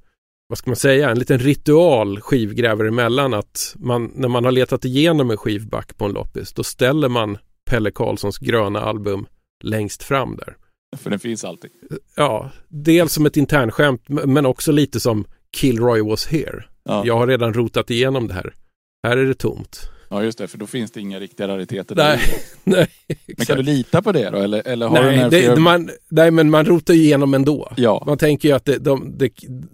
vad 0.48 0.58
ska 0.58 0.70
man 0.70 0.76
säga, 0.76 1.10
en 1.10 1.18
liten 1.18 1.38
ritual 1.38 2.20
skivgräver 2.20 2.84
emellan 2.84 3.34
att 3.34 3.74
man, 3.78 4.12
när 4.14 4.28
man 4.28 4.44
har 4.44 4.52
letat 4.52 4.84
igenom 4.84 5.30
en 5.30 5.36
skivback 5.36 5.96
på 5.96 6.04
en 6.04 6.12
loppis 6.12 6.52
då 6.52 6.62
ställer 6.62 7.08
man 7.08 7.38
Pelle 7.70 7.90
Karlssons 7.90 8.38
gröna 8.38 8.80
album 8.80 9.26
längst 9.64 10.02
fram 10.02 10.36
där. 10.36 10.56
För 10.96 11.10
den 11.10 11.18
finns 11.18 11.44
alltid. 11.44 11.70
Ja, 12.16 12.50
dels 12.68 13.12
som 13.12 13.26
ett 13.26 13.36
internskämt 13.36 14.02
men 14.08 14.46
också 14.46 14.72
lite 14.72 15.00
som 15.00 15.24
Kilroy 15.56 16.02
was 16.02 16.26
here. 16.26 16.64
Ja. 16.84 17.02
Jag 17.06 17.18
har 17.18 17.26
redan 17.26 17.54
rotat 17.54 17.90
igenom 17.90 18.28
det 18.28 18.34
här. 18.34 18.54
Här 19.02 19.16
är 19.16 19.24
det 19.26 19.34
tomt. 19.34 19.88
Ja 20.12 20.22
just 20.22 20.38
det, 20.38 20.48
för 20.48 20.58
då 20.58 20.66
finns 20.66 20.90
det 20.90 21.00
inga 21.00 21.20
riktiga 21.20 21.48
rariteter. 21.48 21.94
Nej, 21.94 22.20
nej 22.64 22.88
Men 23.36 23.46
kan 23.46 23.56
du 23.56 23.62
lita 23.62 24.02
på 24.02 24.12
det 24.12 24.30
då? 24.30 24.38
Eller, 24.38 24.68
eller 24.68 24.88
har 24.88 25.02
nej, 25.02 25.18
det, 25.18 25.30
flera... 25.30 25.56
man, 25.56 25.90
nej, 26.08 26.30
men 26.30 26.50
man 26.50 26.64
rotar 26.64 26.94
igenom 26.94 27.34
ändå. 27.34 27.72
Ja. 27.76 28.02
Man 28.06 28.18
tänker 28.18 28.48
ju 28.48 28.54
att 28.54 28.64
det, 28.64 28.78
de, 28.78 29.14
det, 29.18 29.30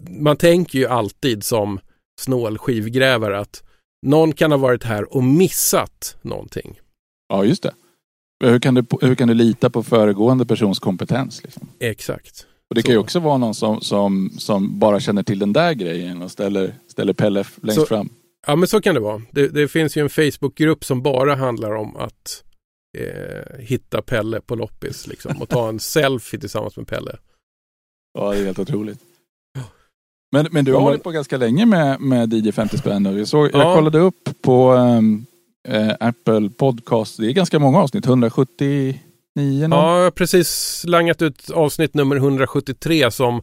man 0.09 0.37
tänker 0.37 0.79
ju 0.79 0.87
alltid 0.87 1.43
som 1.43 1.79
snål 2.19 2.57
skivgrävare 2.57 3.39
att 3.39 3.63
någon 4.05 4.33
kan 4.33 4.51
ha 4.51 4.57
varit 4.57 4.83
här 4.83 5.13
och 5.15 5.23
missat 5.23 6.17
någonting. 6.21 6.79
Ja, 7.29 7.45
just 7.45 7.63
det. 7.63 7.73
Hur 8.43 8.59
kan 8.59 8.73
du, 8.73 8.85
hur 9.01 9.15
kan 9.15 9.27
du 9.27 9.33
lita 9.33 9.69
på 9.69 9.83
föregående 9.83 10.45
persons 10.45 10.79
kompetens? 10.79 11.43
Liksom? 11.43 11.67
Exakt. 11.79 12.45
Och 12.69 12.75
det 12.75 12.81
kan 12.81 12.91
ju 12.91 12.97
också 12.97 13.19
vara 13.19 13.37
någon 13.37 13.55
som, 13.55 13.81
som, 13.81 14.31
som 14.37 14.79
bara 14.79 14.99
känner 14.99 15.23
till 15.23 15.39
den 15.39 15.53
där 15.53 15.73
grejen 15.73 16.21
och 16.21 16.31
ställer, 16.31 16.73
ställer 16.87 17.13
Pelle 17.13 17.43
längst 17.61 17.79
så, 17.79 17.85
fram. 17.85 18.09
Ja 18.47 18.55
men 18.55 18.67
så 18.67 18.81
kan 18.81 18.95
det 18.95 19.01
vara. 19.01 19.21
Det, 19.31 19.47
det 19.47 19.67
finns 19.67 19.97
ju 19.97 20.01
en 20.01 20.09
Facebookgrupp 20.09 20.85
som 20.85 21.01
bara 21.01 21.35
handlar 21.35 21.75
om 21.75 21.95
att 21.95 22.43
eh, 22.97 23.59
hitta 23.59 24.01
Pelle 24.01 24.41
på 24.41 24.55
loppis 24.55 25.07
liksom, 25.07 25.41
och 25.41 25.49
ta 25.49 25.69
en 25.69 25.79
selfie 25.79 26.39
tillsammans 26.39 26.77
med 26.77 26.87
Pelle. 26.87 27.17
Ja, 28.13 28.31
det 28.31 28.39
är 28.39 28.45
helt 28.45 28.59
otroligt. 28.59 28.99
Men, 30.31 30.47
men 30.51 30.65
du 30.65 30.73
har 30.73 30.81
hållit 30.81 31.03
på 31.03 31.11
ganska 31.11 31.37
länge 31.37 31.65
med, 31.65 32.01
med 32.01 32.33
DJ 32.33 32.51
50 32.51 32.77
spänn. 32.77 33.05
Jag, 33.05 33.27
såg, 33.27 33.49
ja. 33.53 33.59
jag 33.59 33.75
kollade 33.75 33.99
upp 33.99 34.29
på 34.41 34.73
uh, 34.73 35.93
Apple 35.99 36.49
Podcast. 36.49 37.17
Det 37.17 37.27
är 37.27 37.31
ganska 37.31 37.59
många 37.59 37.79
avsnitt, 37.79 38.05
179 38.05 38.97
någon. 39.35 39.71
Ja, 39.71 39.97
jag 39.97 40.03
har 40.03 40.11
precis 40.11 40.83
langat 40.87 41.21
ut 41.21 41.49
avsnitt 41.49 41.93
nummer 41.93 42.15
173 42.15 43.11
som 43.11 43.41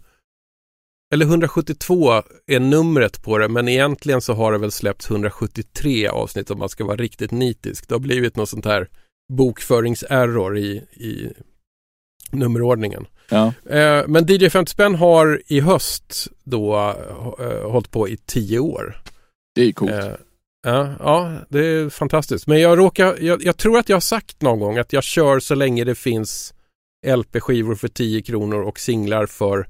eller 1.12 1.26
172 1.26 2.22
är 2.46 2.60
numret 2.60 3.22
på 3.22 3.38
det, 3.38 3.48
men 3.48 3.68
egentligen 3.68 4.20
så 4.20 4.32
har 4.32 4.52
det 4.52 4.58
väl 4.58 4.72
släppts 4.72 5.10
173 5.10 6.08
avsnitt 6.08 6.50
om 6.50 6.58
man 6.58 6.68
ska 6.68 6.84
vara 6.84 6.96
riktigt 6.96 7.30
nitisk. 7.30 7.88
Det 7.88 7.94
har 7.94 8.00
blivit 8.00 8.36
något 8.36 8.48
sånt 8.48 8.64
här 8.64 8.88
bokföringserror 9.32 10.58
i, 10.58 10.70
i 10.92 11.32
nummerordningen. 12.30 13.06
Ja. 13.28 13.52
Eh, 13.70 14.02
men 14.06 14.26
DJ 14.28 14.48
50 14.48 14.72
spänn 14.72 14.94
har 14.94 15.42
i 15.46 15.60
höst 15.60 16.28
då 16.44 16.94
eh, 17.38 17.70
hållit 17.70 17.90
på 17.90 18.08
i 18.08 18.16
tio 18.16 18.58
år. 18.58 19.02
Det 19.54 19.62
är 19.62 19.72
coolt. 19.72 19.92
Eh, 19.92 20.12
ja, 20.66 20.94
ja, 20.98 21.32
det 21.48 21.66
är 21.66 21.88
fantastiskt. 21.88 22.46
Men 22.46 22.60
jag 22.60 22.78
råkar, 22.78 23.16
jag, 23.20 23.44
jag, 23.44 23.56
tror 23.56 23.78
att 23.78 23.88
jag 23.88 23.96
har 23.96 24.00
sagt 24.00 24.42
någon 24.42 24.60
gång 24.60 24.78
att 24.78 24.92
jag 24.92 25.02
kör 25.04 25.40
så 25.40 25.54
länge 25.54 25.84
det 25.84 25.94
finns 25.94 26.54
LP-skivor 27.06 27.74
för 27.74 27.88
10 27.88 28.22
kronor 28.22 28.62
och 28.62 28.78
singlar 28.78 29.26
för 29.26 29.66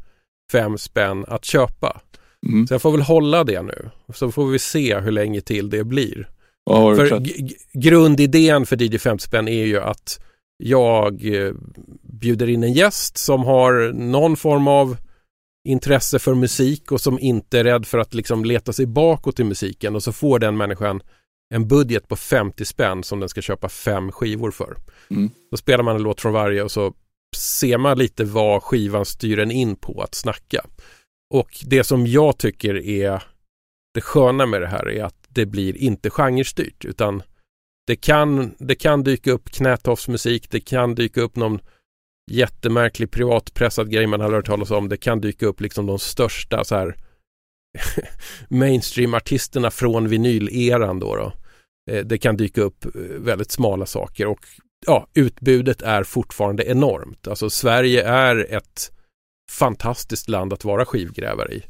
fem 0.53 0.79
spänn 0.79 1.25
att 1.29 1.45
köpa. 1.45 2.01
Mm. 2.47 2.67
Så 2.67 2.75
jag 2.75 2.83
får 2.83 2.93
väl 2.93 3.01
hålla 3.01 3.45
det 3.45 3.63
nu. 3.63 3.91
Så 4.15 4.31
får 4.33 4.47
vi 4.47 4.59
se 4.59 5.01
hur 5.01 5.13
länge 5.13 5.41
till 5.41 5.71
det 5.71 5.85
blir. 5.85 6.29
För 6.97 7.23
grundidén 7.73 8.67
för 8.67 8.83
DJ 8.83 8.99
50 8.99 9.25
spänn 9.25 9.49
är 9.49 9.65
ju 9.65 9.81
att 9.81 10.21
jag 10.57 11.35
eh, 11.35 11.53
bjuder 12.03 12.49
in 12.49 12.65
en 12.65 12.73
gäst 12.73 13.19
som 13.19 13.45
har 13.45 13.93
någon 13.93 14.37
form 14.37 14.69
av 14.69 14.97
intresse 15.69 16.19
för 16.19 16.35
musik 16.35 16.93
och 16.93 17.01
som 17.01 17.19
inte 17.19 17.59
är 17.59 17.65
rädd 17.65 17.87
för 17.87 17.99
att 17.99 18.15
liksom 18.15 18.45
leta 18.45 18.73
sig 18.73 18.87
bakåt 18.87 19.41
i 19.41 19.45
musiken 19.45 19.95
och 19.95 20.03
så 20.03 20.13
får 20.13 20.39
den 20.39 20.57
människan 20.57 21.01
en 21.55 21.69
budget 21.69 22.09
på 22.09 22.17
50 22.17 22.65
spänn 22.65 23.03
som 23.03 23.21
den 23.21 23.29
ska 23.29 23.41
köpa 23.41 23.69
fem 23.69 24.13
skivor 24.13 24.51
för. 24.51 24.77
Mm. 25.11 25.31
Då 25.51 25.57
spelar 25.57 25.85
man 25.85 25.97
en 25.97 26.03
låt 26.03 26.21
från 26.21 26.33
varje 26.33 26.63
och 26.63 26.71
så 26.71 26.95
ser 27.37 27.79
man 27.79 27.99
lite 27.99 28.25
vad 28.25 28.63
skivan 28.63 29.05
styr 29.05 29.39
en 29.39 29.51
in 29.51 29.77
på 29.77 30.03
att 30.03 30.15
snacka. 30.15 30.67
Och 31.35 31.51
det 31.63 31.85
som 31.85 32.07
jag 32.07 32.39
tycker 32.39 32.77
är 32.77 33.23
det 33.95 34.01
sköna 34.01 34.47
med 34.47 34.61
det 34.61 34.67
här 34.67 34.89
är 34.89 35.05
att 35.05 35.27
det 35.29 35.47
blir 35.47 35.77
inte 35.77 36.11
genrestyrt 36.11 36.85
utan 36.85 37.23
det 37.87 37.97
kan, 37.97 38.55
det 38.59 38.75
kan 38.75 39.03
dyka 39.03 39.33
upp 39.33 39.51
knätoffsmusik, 39.51 40.51
det 40.51 40.61
kan 40.61 40.95
dyka 40.95 41.21
upp 41.21 41.37
någon 41.37 41.61
jättemärklig 42.31 43.11
privatpressad 43.11 43.91
grej 43.91 44.07
man 44.07 44.21
har 44.21 44.33
hört 44.33 44.47
talas 44.47 44.71
om. 44.71 44.89
Det 44.89 44.97
kan 44.97 45.21
dyka 45.21 45.47
upp 45.47 45.61
liksom 45.61 45.87
de 45.87 45.99
största 45.99 46.65
så 46.65 46.75
här 46.75 46.97
mainstream-artisterna 48.49 49.71
från 49.71 50.09
vinyleran 50.09 51.01
då, 51.01 51.17
då. 51.17 51.33
Eh, 51.93 52.05
det 52.05 52.19
kan 52.19 52.37
dyka 52.37 52.61
upp 52.63 52.85
eh, 52.85 52.91
väldigt 53.01 53.51
smala 53.51 53.87
saker 53.87 54.27
och 54.27 54.47
ja, 54.87 55.07
utbudet 55.15 55.83
är 55.83 56.03
fortfarande 56.03 56.65
enormt. 56.65 57.29
Alltså 57.29 57.51
Sverige 57.51 58.05
är 58.05 58.55
ett 58.55 58.93
fantastiskt 59.51 60.29
land 60.29 60.53
att 60.53 60.65
vara 60.65 60.85
skivgrävare 60.85 61.53
i. 61.53 61.63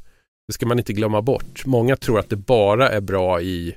Det 0.46 0.52
ska 0.52 0.66
man 0.66 0.78
inte 0.78 0.92
glömma 0.92 1.22
bort. 1.22 1.66
Många 1.66 1.96
tror 1.96 2.18
att 2.18 2.30
det 2.30 2.36
bara 2.36 2.88
är 2.88 3.00
bra 3.00 3.40
i 3.40 3.76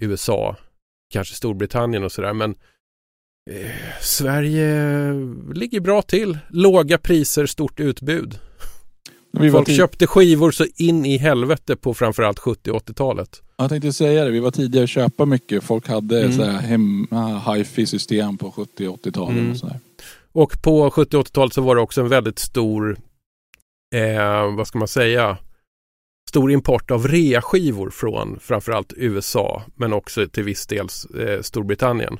USA, 0.00 0.56
kanske 1.12 1.34
Storbritannien 1.34 2.04
och 2.04 2.12
sådär, 2.12 2.32
men 2.32 2.54
eh, 3.50 3.70
Sverige 4.00 5.12
ligger 5.54 5.80
bra 5.80 6.02
till. 6.02 6.38
Låga 6.48 6.98
priser, 6.98 7.46
stort 7.46 7.80
utbud. 7.80 8.38
Folk 9.32 9.76
köpte 9.76 10.06
skivor 10.06 10.50
så 10.50 10.66
in 10.76 11.06
i 11.06 11.16
helvete 11.16 11.76
på 11.76 11.94
framförallt 11.94 12.38
70 12.38 12.70
och 12.70 12.82
80-talet. 12.82 13.42
Jag 13.56 13.68
tänkte 13.68 13.92
säga 13.92 14.24
det, 14.24 14.30
vi 14.30 14.40
var 14.40 14.50
tidigare 14.50 14.84
att 14.84 14.90
köpa 14.90 15.24
mycket. 15.24 15.64
Folk 15.64 15.88
hade 15.88 16.20
mm. 16.20 16.32
så 16.32 16.44
här 16.44 16.58
hemma 16.58 17.38
hifi 17.38 17.86
system 17.86 18.38
på 18.38 18.50
70 18.50 18.88
och 18.88 18.98
80-talet. 19.04 19.38
Mm. 19.38 19.52
Och, 20.32 20.42
och 20.42 20.62
på 20.62 20.90
70 20.90 21.16
och 21.16 21.26
80-talet 21.26 21.52
så 21.52 21.60
var 21.60 21.74
det 21.74 21.80
också 21.80 22.00
en 22.00 22.08
väldigt 22.08 22.38
stor, 22.38 22.98
eh, 23.94 24.56
vad 24.56 24.66
ska 24.66 24.78
man 24.78 24.88
säga, 24.88 25.38
stor 26.28 26.52
import 26.52 26.90
av 26.90 27.08
reaskivor 27.08 27.90
från 27.90 28.40
framförallt 28.40 28.92
USA 28.96 29.62
men 29.74 29.92
också 29.92 30.28
till 30.28 30.44
viss 30.44 30.66
del 30.66 30.86
eh, 31.18 31.42
Storbritannien. 31.42 32.18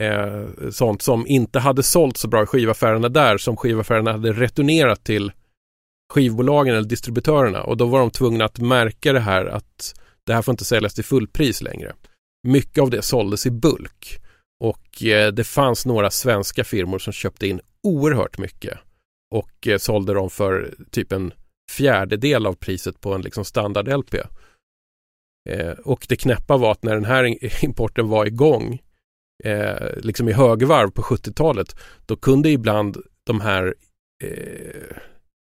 Eh, 0.00 0.70
sånt 0.70 1.02
som 1.02 1.26
inte 1.26 1.58
hade 1.58 1.82
sålt 1.82 2.16
så 2.16 2.28
bra 2.28 2.42
i 2.42 2.46
skivaffärerna 2.46 3.08
där 3.08 3.38
som 3.38 3.56
skivaffärerna 3.56 4.12
hade 4.12 4.32
returnerat 4.32 5.04
till 5.04 5.32
skivbolagen 6.12 6.74
eller 6.74 6.88
distributörerna 6.88 7.62
och 7.62 7.76
då 7.76 7.86
var 7.86 8.00
de 8.00 8.10
tvungna 8.10 8.44
att 8.44 8.58
märka 8.58 9.12
det 9.12 9.20
här 9.20 9.46
att 9.46 10.00
det 10.24 10.34
här 10.34 10.42
får 10.42 10.52
inte 10.52 10.64
säljas 10.64 10.94
till 10.94 11.04
fullpris 11.04 11.62
längre. 11.62 11.94
Mycket 12.48 12.82
av 12.82 12.90
det 12.90 13.02
såldes 13.02 13.46
i 13.46 13.50
bulk 13.50 14.20
och 14.64 15.02
eh, 15.02 15.32
det 15.32 15.44
fanns 15.44 15.86
några 15.86 16.10
svenska 16.10 16.64
firmor 16.64 16.98
som 16.98 17.12
köpte 17.12 17.46
in 17.46 17.60
oerhört 17.82 18.38
mycket 18.38 18.78
och 19.34 19.68
eh, 19.68 19.78
sålde 19.78 20.14
dem 20.14 20.30
för 20.30 20.74
typ 20.90 21.12
en 21.12 21.32
fjärdedel 21.70 22.46
av 22.46 22.54
priset 22.54 23.00
på 23.00 23.14
en 23.14 23.22
liksom 23.22 23.44
standard 23.44 23.88
LP. 23.88 24.14
Eh, 25.50 25.70
och 25.70 26.06
det 26.08 26.16
knäppa 26.16 26.56
var 26.56 26.72
att 26.72 26.82
när 26.82 26.94
den 26.94 27.04
här 27.04 27.44
importen 27.64 28.08
var 28.08 28.26
igång 28.26 28.78
eh, 29.44 29.96
liksom 29.96 30.28
i 30.28 30.32
högvarv 30.32 30.90
på 30.90 31.02
70-talet 31.02 31.76
då 32.06 32.16
kunde 32.16 32.50
ibland 32.50 32.96
de 33.24 33.40
här 33.40 33.74
eh, 34.24 34.96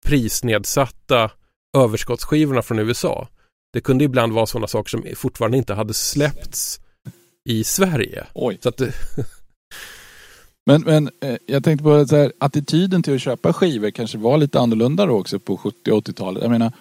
prisnedsatta 0.06 1.30
överskottsskivorna 1.76 2.62
från 2.62 2.78
USA 2.78 3.28
det 3.76 3.80
kunde 3.80 4.04
ibland 4.04 4.32
vara 4.32 4.46
sådana 4.46 4.66
saker 4.66 4.90
som 4.90 5.04
fortfarande 5.16 5.58
inte 5.58 5.74
hade 5.74 5.94
släppts 5.94 6.80
i 7.48 7.64
Sverige. 7.64 8.26
Oj. 8.34 8.58
Så 8.62 8.68
att 8.68 8.76
det... 8.76 8.92
men, 10.66 10.82
men 10.82 11.10
eh, 11.20 11.36
jag 11.46 11.64
tänkte 11.64 11.82
på 11.82 11.90
här, 11.90 12.32
attityden 12.38 13.02
till 13.02 13.14
att 13.14 13.22
köpa 13.22 13.52
skivor 13.52 13.90
kanske 13.90 14.18
var 14.18 14.38
lite 14.38 14.60
annorlunda 14.60 15.06
då 15.06 15.18
också 15.18 15.38
på 15.38 15.56
70 15.56 15.92
och 15.92 16.08
80-talet. 16.08 16.42
Jag 16.42 16.50
menar, 16.50 16.72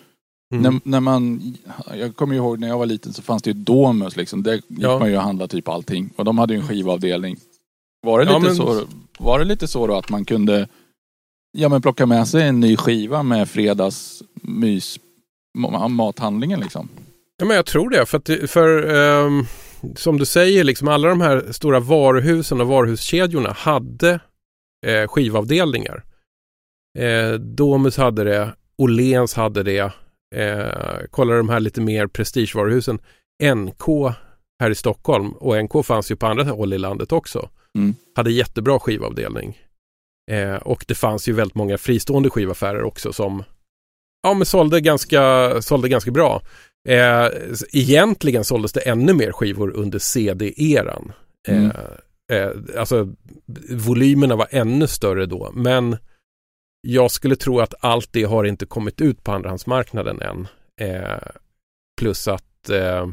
mm. 0.53 0.63
när, 0.63 0.82
när, 0.84 1.00
man, 1.00 1.53
jag 1.94 2.15
kommer 2.15 2.36
ihåg 2.36 2.60
när 2.60 2.67
jag 2.67 2.77
var 2.77 2.86
liten 2.86 3.13
så 3.13 3.22
fanns 3.22 3.44
det 3.44 3.50
ju 3.50 3.53
Domus 3.53 4.15
liksom. 4.15 4.44
Där 4.44 4.53
gick 4.53 4.65
ja. 4.67 5.00
man 5.00 5.10
ju 5.10 5.17
och 5.17 5.24
handlade 5.24 5.51
typ 5.51 5.67
allting. 5.67 6.10
Och 6.15 6.25
de 6.25 6.38
hade 6.38 6.53
ju 6.53 6.60
en 6.60 6.67
skivavdelning. 6.67 7.38
Var 8.01 8.20
det, 8.20 8.25
lite 8.25 8.34
ja, 8.34 8.39
men... 8.39 8.55
så, 8.55 8.84
var 9.20 9.39
det 9.39 9.46
lite 9.46 9.67
så 9.67 9.88
då 9.88 9.96
att 9.96 10.10
man 10.10 10.25
kunde 10.25 10.67
ja, 11.56 11.70
men 11.70 11.82
plocka 11.82 12.06
med 12.06 12.28
sig 12.28 12.44
en 12.44 12.60
ny 12.60 12.78
skiva 12.78 13.24
med 13.24 13.50
fredags 13.50 14.24
mys 14.42 15.00
mathandlingen 15.90 16.60
liksom. 16.60 16.90
Ja 17.38 17.46
men 17.46 17.56
jag 17.56 17.66
tror 17.66 17.90
det. 17.90 18.06
För, 18.06 18.18
att, 18.18 18.50
för 18.50 18.94
um, 18.96 19.46
som 19.96 20.18
du 20.18 20.26
säger, 20.26 20.64
liksom 20.64 20.88
alla 20.88 21.10
de 21.10 21.22
här 21.22 21.52
stora 21.52 21.80
varuhusen 21.80 22.62
och 22.62 22.68
varuhuskedjorna 22.68 23.52
hade 23.52 24.20
eh, 24.86 25.08
skivavdelningar. 25.08 26.04
Eh, 27.00 27.32
Domus 27.34 27.98
hade 27.98 28.24
det, 28.24 28.54
Åhléns 28.78 29.34
hade 29.34 29.64
det. 29.64 29.92
Eh, 30.36 30.98
kolla 31.12 31.36
de 31.36 31.50
här 31.50 31.60
lite 31.60 31.82
mer 31.82 32.08
prestigevaruhusen. 32.08 33.00
NK 33.56 34.14
här 34.60 34.72
i 34.72 34.76
Stockholm 34.76 35.32
och 35.32 35.64
NK 35.64 35.86
fanns 35.86 36.12
ju 36.12 36.16
på 36.16 36.28
andra 36.28 36.44
håll 36.44 36.74
i 36.74 36.78
landet 36.78 37.12
också. 37.12 37.50
Mm. 37.78 37.96
Hade 38.16 38.32
jättebra 38.32 38.80
skivavdelning. 38.80 39.58
Eh, 40.32 40.55
och 40.55 40.86
det 40.88 40.96
fanns 40.96 41.27
ju 41.27 41.34
väldigt 41.34 41.55
många 41.55 41.77
fristående 41.77 42.29
skivaffärer 42.29 42.84
också 42.84 43.13
som 43.13 43.44
ja, 44.24 44.34
men 44.34 44.46
sålde 44.46 44.82
ganska, 44.82 45.51
sålde 45.62 45.89
ganska 45.89 46.12
bra. 46.12 46.41
Eh, 46.88 47.27
egentligen 47.72 48.44
såldes 48.44 48.74
det 48.74 48.79
ännu 48.79 49.13
mer 49.13 49.32
skivor 49.32 49.72
under 49.72 50.00
CD-eran. 50.00 51.12
Mm. 51.48 51.72
Eh, 52.32 52.38
eh, 52.38 52.51
alltså 52.77 53.13
volymerna 53.70 54.36
var 54.36 54.48
ännu 54.51 54.88
större 54.88 55.25
då, 55.25 55.51
men 55.53 55.98
jag 56.82 57.12
skulle 57.12 57.36
tro 57.36 57.60
att 57.60 57.74
allt 57.79 58.13
det 58.13 58.24
har 58.24 58.44
inte 58.44 58.65
kommit 58.65 59.01
ut 59.01 59.24
på 59.24 59.32
andrahandsmarknaden 59.32 60.22
än. 60.22 60.48
Eh, 60.82 61.20
plus 62.00 62.27
att 62.27 62.70
eh, 62.70 63.08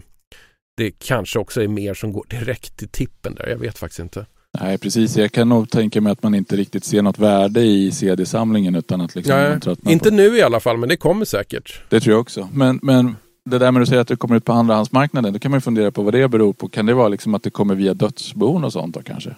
det 0.76 0.90
kanske 0.90 1.38
också 1.38 1.62
är 1.62 1.68
mer 1.68 1.94
som 1.94 2.12
går 2.12 2.26
direkt 2.30 2.76
till 2.76 2.88
tippen 2.88 3.34
där. 3.34 3.46
Jag 3.46 3.58
vet 3.58 3.78
faktiskt 3.78 4.00
inte. 4.00 4.26
Nej, 4.60 4.78
precis. 4.78 5.16
Jag 5.16 5.32
kan 5.32 5.48
nog 5.48 5.70
tänka 5.70 6.00
mig 6.00 6.12
att 6.12 6.22
man 6.22 6.34
inte 6.34 6.56
riktigt 6.56 6.84
ser 6.84 7.02
något 7.02 7.18
värde 7.18 7.60
i 7.60 7.92
CD-samlingen 7.92 8.74
utan 8.74 9.00
att 9.00 9.14
liksom 9.14 9.36
Nej, 9.36 9.92
Inte 9.92 10.08
på. 10.10 10.14
nu 10.16 10.36
i 10.36 10.42
alla 10.42 10.60
fall, 10.60 10.76
men 10.78 10.88
det 10.88 10.96
kommer 10.96 11.24
säkert. 11.24 11.80
Det 11.88 12.00
tror 12.00 12.12
jag 12.14 12.20
också. 12.20 12.48
Men, 12.52 12.80
men 12.82 13.16
det 13.44 13.58
där 13.58 13.72
med 13.72 13.82
att 13.82 13.88
säga 13.88 14.00
att 14.00 14.08
det 14.08 14.16
kommer 14.16 14.36
ut 14.36 14.44
på 14.44 14.52
andrahandsmarknaden, 14.52 15.32
då 15.32 15.38
kan 15.38 15.50
man 15.50 15.56
ju 15.56 15.62
fundera 15.62 15.90
på 15.90 16.02
vad 16.02 16.14
det 16.14 16.28
beror 16.28 16.52
på. 16.52 16.68
Kan 16.68 16.86
det 16.86 16.94
vara 16.94 17.08
liksom 17.08 17.34
att 17.34 17.42
det 17.42 17.50
kommer 17.50 17.74
via 17.74 17.94
dödsbon 17.94 18.64
och 18.64 18.72
sånt 18.72 18.94
då 18.94 19.02
kanske? 19.02 19.36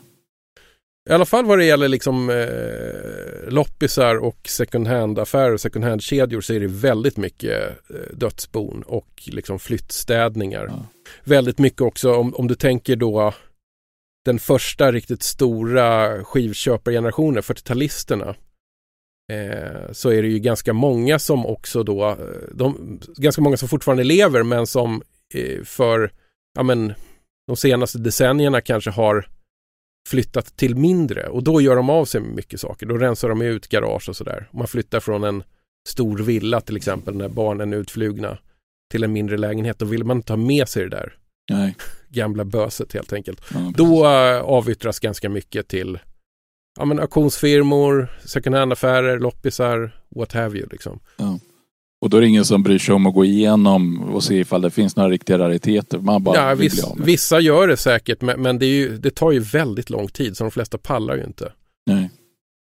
I 1.10 1.12
alla 1.12 1.24
fall 1.24 1.44
vad 1.44 1.58
det 1.58 1.64
gäller 1.64 1.88
liksom 1.88 2.30
eh, 2.30 3.52
loppisar 3.52 4.16
och 4.16 4.38
second 4.48 4.86
hand-affärer, 4.88 5.56
second 5.56 5.84
hand-kedjor 5.84 6.40
så 6.40 6.52
är 6.52 6.60
det 6.60 6.66
väldigt 6.66 7.16
mycket 7.16 7.60
eh, 7.90 8.16
dödsbon 8.16 8.82
och 8.86 9.22
liksom 9.26 9.58
flyttstädningar. 9.58 10.66
Ja. 10.68 10.86
Väldigt 11.24 11.58
mycket 11.58 11.80
också 11.80 12.14
om, 12.14 12.34
om 12.34 12.48
du 12.48 12.54
tänker 12.54 12.96
då 12.96 13.32
den 14.24 14.38
första 14.38 14.92
riktigt 14.92 15.22
stora 15.22 16.24
skivköpargenerationen, 16.24 17.42
40-talisterna. 17.42 18.34
Eh, 19.32 19.92
så 19.92 20.10
är 20.10 20.22
det 20.22 20.28
ju 20.28 20.38
ganska 20.38 20.72
många 20.72 21.18
som 21.18 21.46
också 21.46 21.82
då, 21.82 22.08
eh, 22.08 22.16
de, 22.52 23.00
ganska 23.16 23.42
många 23.42 23.56
som 23.56 23.68
fortfarande 23.68 24.04
lever 24.04 24.42
men 24.42 24.66
som 24.66 25.02
eh, 25.34 25.64
för, 25.64 26.12
ja 26.54 26.62
men, 26.62 26.94
de 27.46 27.56
senaste 27.56 27.98
decennierna 27.98 28.60
kanske 28.60 28.90
har 28.90 29.28
flyttat 30.08 30.56
till 30.56 30.76
mindre 30.76 31.28
och 31.28 31.42
då 31.42 31.60
gör 31.60 31.76
de 31.76 31.90
av 31.90 32.04
sig 32.04 32.20
med 32.20 32.34
mycket 32.34 32.60
saker. 32.60 32.86
Då 32.86 32.98
rensar 32.98 33.28
de 33.28 33.42
ut 33.42 33.68
garage 33.68 34.08
och 34.08 34.16
sådär. 34.16 34.48
Man 34.52 34.68
flyttar 34.68 35.00
från 35.00 35.24
en 35.24 35.42
stor 35.88 36.18
villa 36.18 36.60
till 36.60 36.76
exempel 36.76 37.16
när 37.16 37.28
barnen 37.28 37.72
är 37.72 37.76
utflugna 37.76 38.38
till 38.90 39.04
en 39.04 39.12
mindre 39.12 39.36
lägenhet. 39.36 39.78
Då 39.78 39.86
vill 39.86 40.04
man 40.04 40.16
inte 40.16 40.32
ha 40.32 40.36
med 40.36 40.68
sig 40.68 40.82
det 40.82 40.88
där 40.88 41.18
Nej 41.50 41.74
gamla 42.14 42.44
böset 42.44 42.92
helt 42.92 43.12
enkelt. 43.12 43.40
Ja, 43.54 43.72
då 43.76 44.04
uh, 44.04 44.44
avyttras 44.44 45.00
ganska 45.00 45.28
mycket 45.28 45.68
till 45.68 45.98
ja, 46.78 46.84
men 46.84 47.00
auktionsfirmor, 47.00 48.08
second 48.24 48.56
hand-affärer, 48.56 49.18
loppisar, 49.18 49.90
what 50.16 50.32
have 50.32 50.58
you. 50.58 50.68
Liksom. 50.70 51.00
Ja. 51.16 51.38
Och 52.00 52.10
då 52.10 52.16
är 52.16 52.20
det 52.20 52.26
ingen 52.26 52.44
som 52.44 52.62
bryr 52.62 52.78
sig 52.78 52.94
om 52.94 53.06
att 53.06 53.14
gå 53.14 53.24
igenom 53.24 54.02
och 54.02 54.24
se 54.24 54.38
ifall 54.38 54.62
det 54.62 54.70
finns 54.70 54.96
några 54.96 55.10
riktiga 55.10 55.38
rariteter. 55.38 55.98
Man 55.98 56.22
bara 56.22 56.36
ja, 56.36 56.54
viss, 56.54 56.84
vissa 56.96 57.40
gör 57.40 57.68
det 57.68 57.76
säkert 57.76 58.20
men, 58.20 58.42
men 58.42 58.58
det, 58.58 58.66
ju, 58.66 58.96
det, 58.96 59.10
tar 59.10 59.32
ju 59.32 59.38
väldigt 59.38 59.90
lång 59.90 60.08
tid 60.08 60.36
så 60.36 60.44
de 60.44 60.50
flesta 60.50 60.78
pallar 60.78 61.16
ju 61.16 61.24
inte. 61.24 61.52
Nej, 61.86 62.10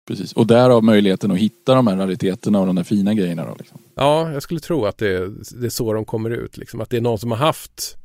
precis. 0.09 0.33
Och 0.33 0.47
därav 0.47 0.85
möjligheten 0.85 1.31
att 1.31 1.39
hitta 1.39 1.75
de 1.75 1.87
här 1.87 1.97
rariteterna 1.97 2.61
och 2.61 2.67
de 2.67 2.77
där 2.77 2.83
fina 2.83 3.15
grejerna. 3.15 3.47
Då, 3.47 3.55
liksom. 3.59 3.79
Ja, 3.95 4.33
jag 4.33 4.43
skulle 4.43 4.61
tro 4.61 4.85
att 4.85 4.99
det, 4.99 5.29
det 5.61 5.67
är 5.67 5.71
så 5.71 5.93
de 5.93 6.05
kommer 6.05 6.31
ut. 6.31 6.57
Liksom. 6.57 6.81
Att 6.81 6.91
det 6.91 6.97
är 6.97 7.01
någon 7.01 7.19
som 7.19 7.31
har 7.31 7.39
haft 7.39 7.97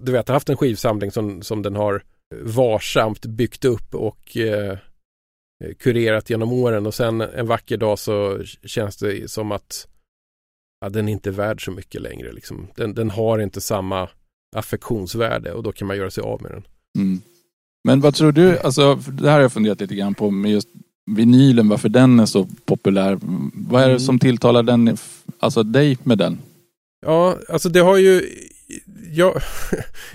du 0.00 0.12
vet, 0.12 0.28
haft 0.28 0.48
en 0.48 0.56
skivsamling 0.56 1.10
som, 1.10 1.42
som 1.42 1.62
den 1.62 1.76
har 1.76 2.02
varsamt 2.42 3.26
byggt 3.26 3.64
upp 3.64 3.94
och 3.94 4.36
eh, 4.36 4.78
kurerat 5.78 6.30
genom 6.30 6.52
åren 6.52 6.86
och 6.86 6.94
sen 6.94 7.20
en 7.20 7.46
vacker 7.46 7.76
dag 7.76 7.98
så 7.98 8.42
känns 8.64 8.96
det 8.96 9.30
som 9.30 9.52
att 9.52 9.88
ja, 10.80 10.88
den 10.88 11.08
är 11.08 11.12
inte 11.12 11.30
värd 11.30 11.64
så 11.64 11.70
mycket 11.70 12.02
längre. 12.02 12.32
Liksom. 12.32 12.66
Den, 12.74 12.94
den 12.94 13.10
har 13.10 13.38
inte 13.38 13.60
samma 13.60 14.08
affektionsvärde 14.56 15.52
och 15.52 15.62
då 15.62 15.72
kan 15.72 15.88
man 15.88 15.96
göra 15.96 16.10
sig 16.10 16.22
av 16.22 16.42
med 16.42 16.50
den. 16.50 16.66
Mm. 16.98 17.20
Men 17.84 18.00
vad 18.00 18.14
tror 18.14 18.32
du, 18.32 18.58
alltså 18.58 18.94
det 18.94 19.28
här 19.28 19.34
har 19.34 19.40
jag 19.40 19.52
funderat 19.52 19.80
lite 19.80 19.94
grann 19.94 20.14
på 20.14 20.30
med 20.30 20.50
just 20.50 20.68
vinylen, 21.10 21.68
varför 21.68 21.88
den 21.88 22.20
är 22.20 22.26
så 22.26 22.48
populär. 22.64 23.18
Vad 23.54 23.82
är 23.82 23.86
det 23.86 23.92
mm. 23.92 24.00
som 24.00 24.18
tilltalar 24.18 24.62
den, 24.62 24.96
alltså 25.38 25.62
dig 25.62 25.98
med 26.02 26.18
den? 26.18 26.38
Ja, 27.06 27.38
alltså 27.48 27.68
det 27.68 27.80
har 27.80 27.96
ju 27.96 28.28
jag, 29.12 29.42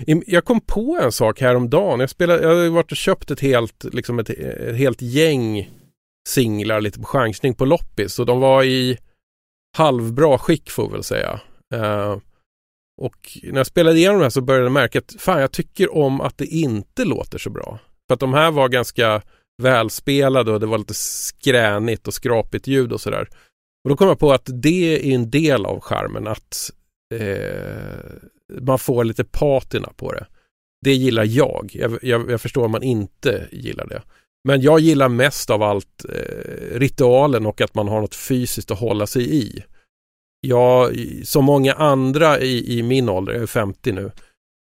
jag 0.26 0.44
kom 0.44 0.60
på 0.60 0.98
en 1.02 1.12
sak 1.12 1.40
häromdagen. 1.40 2.00
Jag, 2.00 2.10
spelade, 2.10 2.42
jag 2.42 2.56
har 2.56 2.68
varit 2.68 2.90
och 2.90 2.96
köpt 2.96 3.30
ett 3.30 3.40
helt, 3.40 3.84
liksom 3.84 4.18
ett, 4.18 4.30
ett 4.30 4.76
helt 4.76 5.02
gäng 5.02 5.70
singlar 6.28 6.80
lite 6.80 6.98
på 6.98 7.06
chansning 7.06 7.54
på 7.54 7.64
loppis 7.64 8.18
och 8.18 8.26
de 8.26 8.40
var 8.40 8.64
i 8.64 8.98
halvbra 9.76 10.38
skick 10.38 10.70
får 10.70 10.86
vi 10.86 10.92
väl 10.92 11.04
säga. 11.04 11.40
Uh, 11.74 12.18
och 13.00 13.38
när 13.42 13.56
jag 13.56 13.66
spelade 13.66 13.98
igenom 13.98 14.18
det 14.18 14.24
här 14.24 14.30
så 14.30 14.40
började 14.40 14.64
jag 14.64 14.72
märka 14.72 14.98
att 14.98 15.16
fan 15.18 15.40
jag 15.40 15.52
tycker 15.52 15.96
om 15.96 16.20
att 16.20 16.38
det 16.38 16.46
inte 16.46 17.04
låter 17.04 17.38
så 17.38 17.50
bra. 17.50 17.78
För 18.08 18.14
att 18.14 18.20
de 18.20 18.34
här 18.34 18.50
var 18.50 18.68
ganska 18.68 19.22
välspelade 19.62 20.52
och 20.52 20.60
det 20.60 20.66
var 20.66 20.78
lite 20.78 20.94
skränigt 20.94 22.08
och 22.08 22.14
skrapigt 22.14 22.66
ljud 22.66 22.92
och 22.92 23.00
sådär. 23.00 23.28
Och 23.84 23.90
då 23.90 23.96
kom 23.96 24.08
jag 24.08 24.18
på 24.18 24.32
att 24.32 24.48
det 24.62 25.08
är 25.08 25.14
en 25.14 25.30
del 25.30 25.66
av 25.66 25.80
charmen 25.80 26.26
att 26.26 26.70
eh, 27.14 27.98
man 28.60 28.78
får 28.78 29.04
lite 29.04 29.24
patina 29.24 29.92
på 29.96 30.12
det. 30.12 30.26
Det 30.84 30.94
gillar 30.94 31.24
jag. 31.24 31.70
Jag, 31.72 31.98
jag. 32.02 32.30
jag, 32.30 32.40
förstår 32.40 32.64
om 32.64 32.70
man 32.70 32.82
inte 32.82 33.48
gillar 33.52 33.86
det. 33.86 34.02
Men 34.44 34.60
jag 34.60 34.80
gillar 34.80 35.08
mest 35.08 35.50
av 35.50 35.62
allt 35.62 36.04
eh, 36.04 36.78
ritualen 36.78 37.46
och 37.46 37.60
att 37.60 37.74
man 37.74 37.88
har 37.88 38.00
något 38.00 38.14
fysiskt 38.14 38.70
att 38.70 38.78
hålla 38.78 39.06
sig 39.06 39.34
i. 39.36 39.64
Jag, 40.40 40.96
som 41.24 41.44
många 41.44 41.72
andra 41.72 42.40
i, 42.40 42.78
i 42.78 42.82
min 42.82 43.08
ålder, 43.08 43.32
jag 43.32 43.42
är 43.42 43.46
50 43.46 43.92
nu, 43.92 44.10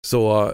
så 0.07 0.53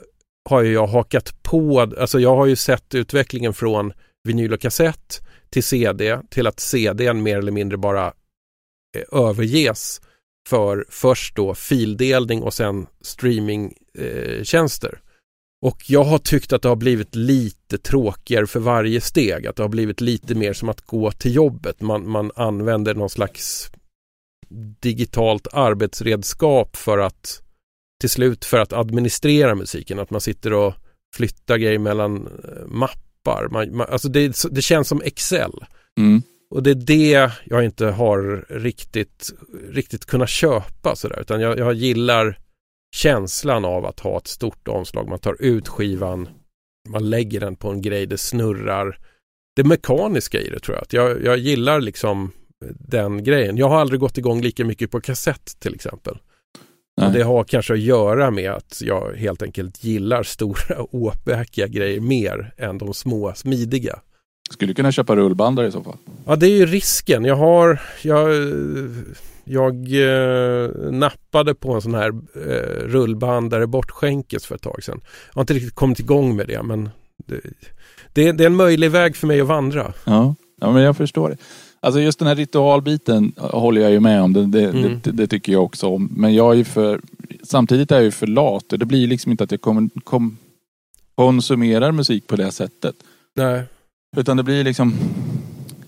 har 0.49 0.63
jag 0.63 0.88
hakat 0.88 1.43
på, 1.43 1.79
alltså 1.79 2.19
jag 2.19 2.35
har 2.35 2.45
ju 2.45 2.55
sett 2.55 2.95
utvecklingen 2.95 3.53
från 3.53 3.93
vinyl 4.23 4.53
och 4.53 4.61
kassett 4.61 5.21
till 5.49 5.63
CD 5.63 6.19
till 6.29 6.47
att 6.47 6.59
CDn 6.59 7.23
mer 7.23 7.38
eller 7.38 7.51
mindre 7.51 7.77
bara 7.77 8.13
eh, 8.97 9.19
överges 9.19 10.01
för 10.47 10.86
först 10.89 11.36
då 11.36 11.55
fildelning 11.55 12.41
och 12.41 12.53
sen 12.53 12.88
streamingtjänster. 13.01 14.93
Eh, 14.93 14.99
och 15.62 15.84
jag 15.88 16.03
har 16.03 16.17
tyckt 16.17 16.53
att 16.53 16.62
det 16.62 16.69
har 16.69 16.75
blivit 16.75 17.15
lite 17.15 17.77
tråkigare 17.77 18.47
för 18.47 18.60
varje 18.60 19.01
steg. 19.01 19.47
Att 19.47 19.55
det 19.55 19.63
har 19.63 19.69
blivit 19.69 20.01
lite 20.01 20.36
mer 20.36 20.53
som 20.53 20.69
att 20.69 20.81
gå 20.81 21.12
till 21.12 21.36
jobbet. 21.36 21.81
Man, 21.81 22.10
man 22.10 22.31
använder 22.36 22.95
någon 22.95 23.10
slags 23.10 23.71
digitalt 24.81 25.47
arbetsredskap 25.53 26.75
för 26.75 26.97
att 26.97 27.41
till 27.99 28.10
slut 28.10 28.45
för 28.45 28.60
att 28.60 28.73
administrera 28.73 29.55
musiken. 29.55 29.99
Att 29.99 30.10
man 30.10 30.21
sitter 30.21 30.53
och 30.53 30.73
flyttar 31.15 31.58
grejer 31.58 31.79
mellan 31.79 32.27
eh, 32.27 32.67
mappar. 32.67 33.47
Man, 33.51 33.75
man, 33.75 33.88
alltså 33.89 34.10
det, 34.10 34.36
det 34.51 34.62
känns 34.62 34.88
som 34.88 35.01
Excel. 35.01 35.65
Mm. 35.99 36.21
Och 36.49 36.63
det 36.63 36.71
är 36.71 36.75
det 36.75 37.31
jag 37.45 37.65
inte 37.65 37.86
har 37.86 38.45
riktigt, 38.49 39.34
riktigt 39.69 40.05
kunnat 40.05 40.29
köpa 40.29 40.95
sådär. 40.95 41.21
Utan 41.21 41.41
jag, 41.41 41.60
jag 41.60 41.73
gillar 41.73 42.39
känslan 42.95 43.65
av 43.65 43.86
att 43.86 43.99
ha 43.99 44.17
ett 44.17 44.27
stort 44.27 44.67
omslag. 44.67 45.10
Man 45.10 45.19
tar 45.19 45.41
ut 45.41 45.67
skivan, 45.67 46.29
man 46.89 47.10
lägger 47.10 47.39
den 47.39 47.55
på 47.55 47.69
en 47.69 47.81
grej, 47.81 48.05
det 48.05 48.17
snurrar. 48.17 48.99
Det 49.55 49.63
mekaniska 49.63 50.39
i 50.39 50.49
det 50.49 50.60
tror 50.60 50.75
jag. 50.75 50.84
Att 50.84 50.93
jag, 50.93 51.23
jag 51.23 51.38
gillar 51.38 51.81
liksom 51.81 52.31
den 52.79 53.23
grejen. 53.23 53.58
Jag 53.58 53.69
har 53.69 53.79
aldrig 53.79 53.99
gått 53.99 54.17
igång 54.17 54.41
lika 54.41 54.65
mycket 54.65 54.91
på 54.91 55.01
kassett 55.01 55.60
till 55.60 55.75
exempel. 55.75 56.17
Och 57.01 57.12
det 57.12 57.23
har 57.23 57.43
kanske 57.43 57.73
att 57.73 57.79
göra 57.79 58.31
med 58.31 58.51
att 58.51 58.81
jag 58.81 59.13
helt 59.13 59.41
enkelt 59.41 59.84
gillar 59.84 60.23
stora 60.23 60.81
åpäkiga 60.91 61.67
grejer 61.67 61.99
mer 61.99 62.53
än 62.58 62.77
de 62.77 62.93
små 62.93 63.34
smidiga. 63.36 63.99
Skulle 64.49 64.73
kunna 64.73 64.91
köpa 64.91 65.15
rullbandare 65.15 65.67
i 65.67 65.71
så 65.71 65.84
fall. 65.84 65.97
Ja, 66.25 66.36
det 66.36 66.45
är 66.45 66.58
ju 66.58 66.65
risken. 66.65 67.25
Jag 67.25 67.36
har, 67.36 67.81
jag, 68.01 68.29
jag 69.43 69.75
eh, 69.75 70.69
nappade 70.91 71.55
på 71.55 71.73
en 71.73 71.81
sån 71.81 71.93
här 71.93 72.10
eh, 72.36 72.88
rullbandare 72.88 73.67
bortskänkes 73.67 74.45
för 74.45 74.55
ett 74.55 74.62
tag 74.62 74.84
sedan. 74.84 75.01
Jag 75.03 75.36
har 75.36 75.41
inte 75.41 75.53
riktigt 75.53 75.75
kommit 75.75 75.99
igång 75.99 76.36
med 76.36 76.47
det, 76.47 76.63
men 76.63 76.89
det, 77.17 77.41
det, 78.13 78.31
det 78.31 78.43
är 78.43 78.47
en 78.47 78.55
möjlig 78.55 78.91
väg 78.91 79.15
för 79.15 79.27
mig 79.27 79.41
att 79.41 79.47
vandra. 79.47 79.93
Ja, 80.03 80.36
ja 80.62 80.71
men 80.71 80.84
jag 80.84 80.97
förstår 80.97 81.29
det. 81.29 81.38
Alltså 81.79 81.99
just 81.99 82.19
den 82.19 82.27
här 82.27 82.36
ritualbiten 82.36 83.34
håller 83.38 83.81
jag 83.81 83.91
ju 83.91 83.99
med 83.99 84.21
om. 84.21 84.34
Det, 84.34 84.45
det, 84.45 84.63
mm. 84.63 84.99
det, 85.03 85.12
det, 85.12 85.27
tycker 85.27 85.51
jag 85.51 85.63
också 85.63 85.88
om. 85.88 86.10
Men 86.17 86.34
jag 86.34 86.51
är 86.51 86.58
ju 86.58 86.63
för, 86.63 87.01
samtidigt 87.43 87.91
är 87.91 87.95
jag 87.95 88.03
ju 88.03 88.12
för 88.12 88.27
lat. 88.27 88.65
Det 88.67 88.86
blir 88.86 89.08
liksom 89.08 89.31
inte 89.31 89.43
att 89.43 89.51
jag 89.51 89.62
kom, 89.62 89.89
kom, 90.03 90.38
konsumerar 91.15 91.91
musik 91.91 92.27
på 92.27 92.36
det 92.36 92.51
sättet. 92.51 92.95
Nej. 93.34 93.63
Utan 94.15 94.38
det 94.38 94.43
blir 94.43 94.63
liksom... 94.63 94.93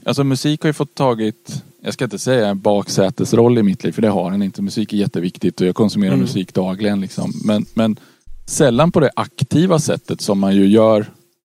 Alltså 0.04 0.24
musik 0.24 0.62
har 0.62 0.70
ju 0.70 0.74
fått 0.74 0.96
tagit, 0.96 1.64
jag 1.82 1.94
ska 1.94 2.04
inte 2.04 2.20
säga 2.20 2.48
en 2.48 2.60
baksätesroll 2.60 3.58
i 3.58 3.64
mitt 3.64 3.84
liv, 3.84 3.92
för 3.92 4.02
det 4.02 4.08
har 4.08 4.32
den 4.32 4.42
inte. 4.42 4.62
Musik 4.62 4.94
är 4.94 4.98
jätteviktigt 4.98 5.62
och 5.62 5.68
jag 5.68 5.76
konsumerar 5.76 6.14
mm. 6.14 6.22
musik 6.22 6.54
dagligen. 6.54 7.02
Liksom. 7.02 7.34
Men, 7.46 7.66
men 7.74 8.00
sällan 8.46 8.92
på 8.92 9.00
det 9.00 9.12
aktiva 9.16 9.80
sättet 9.80 10.22
som 10.22 10.40
man 10.40 10.56
ju 10.56 10.68
gör 10.68 11.06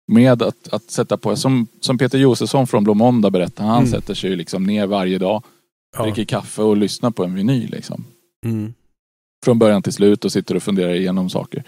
med 0.08 0.42
att, 0.42 0.68
att 0.68 0.90
sätta 0.90 1.16
på, 1.16 1.36
som, 1.36 1.66
som 1.80 1.98
Peter 1.98 2.18
Josefsson 2.18 2.66
från 2.66 2.84
Blå 2.84 2.94
Måndag 2.94 3.30
berättar, 3.30 3.64
han 3.64 3.78
mm. 3.78 3.90
sätter 3.90 4.14
sig 4.14 4.36
liksom 4.36 4.64
ner 4.64 4.86
varje 4.86 5.18
dag, 5.18 5.42
ja. 5.96 6.02
dricker 6.02 6.24
kaffe 6.24 6.62
och 6.62 6.76
lyssnar 6.76 7.10
på 7.10 7.24
en 7.24 7.34
vinyl. 7.34 7.70
Liksom. 7.70 8.04
Mm. 8.44 8.74
Från 9.44 9.58
början 9.58 9.82
till 9.82 9.92
slut 9.92 10.24
och 10.24 10.32
sitter 10.32 10.54
och 10.54 10.62
funderar 10.62 10.94
igenom 10.94 11.30
saker. 11.30 11.64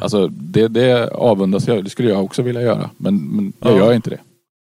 Alltså 0.00 0.28
det, 0.28 0.68
det 0.68 1.10
avundas 1.10 1.68
jag, 1.68 1.84
det 1.84 1.90
skulle 1.90 2.08
jag 2.08 2.24
också 2.24 2.42
vilja 2.42 2.62
göra. 2.62 2.90
Men, 2.96 3.16
men 3.16 3.52
jag 3.60 3.72
ja. 3.72 3.76
gör 3.76 3.92
inte 3.92 4.10
det. 4.10 4.20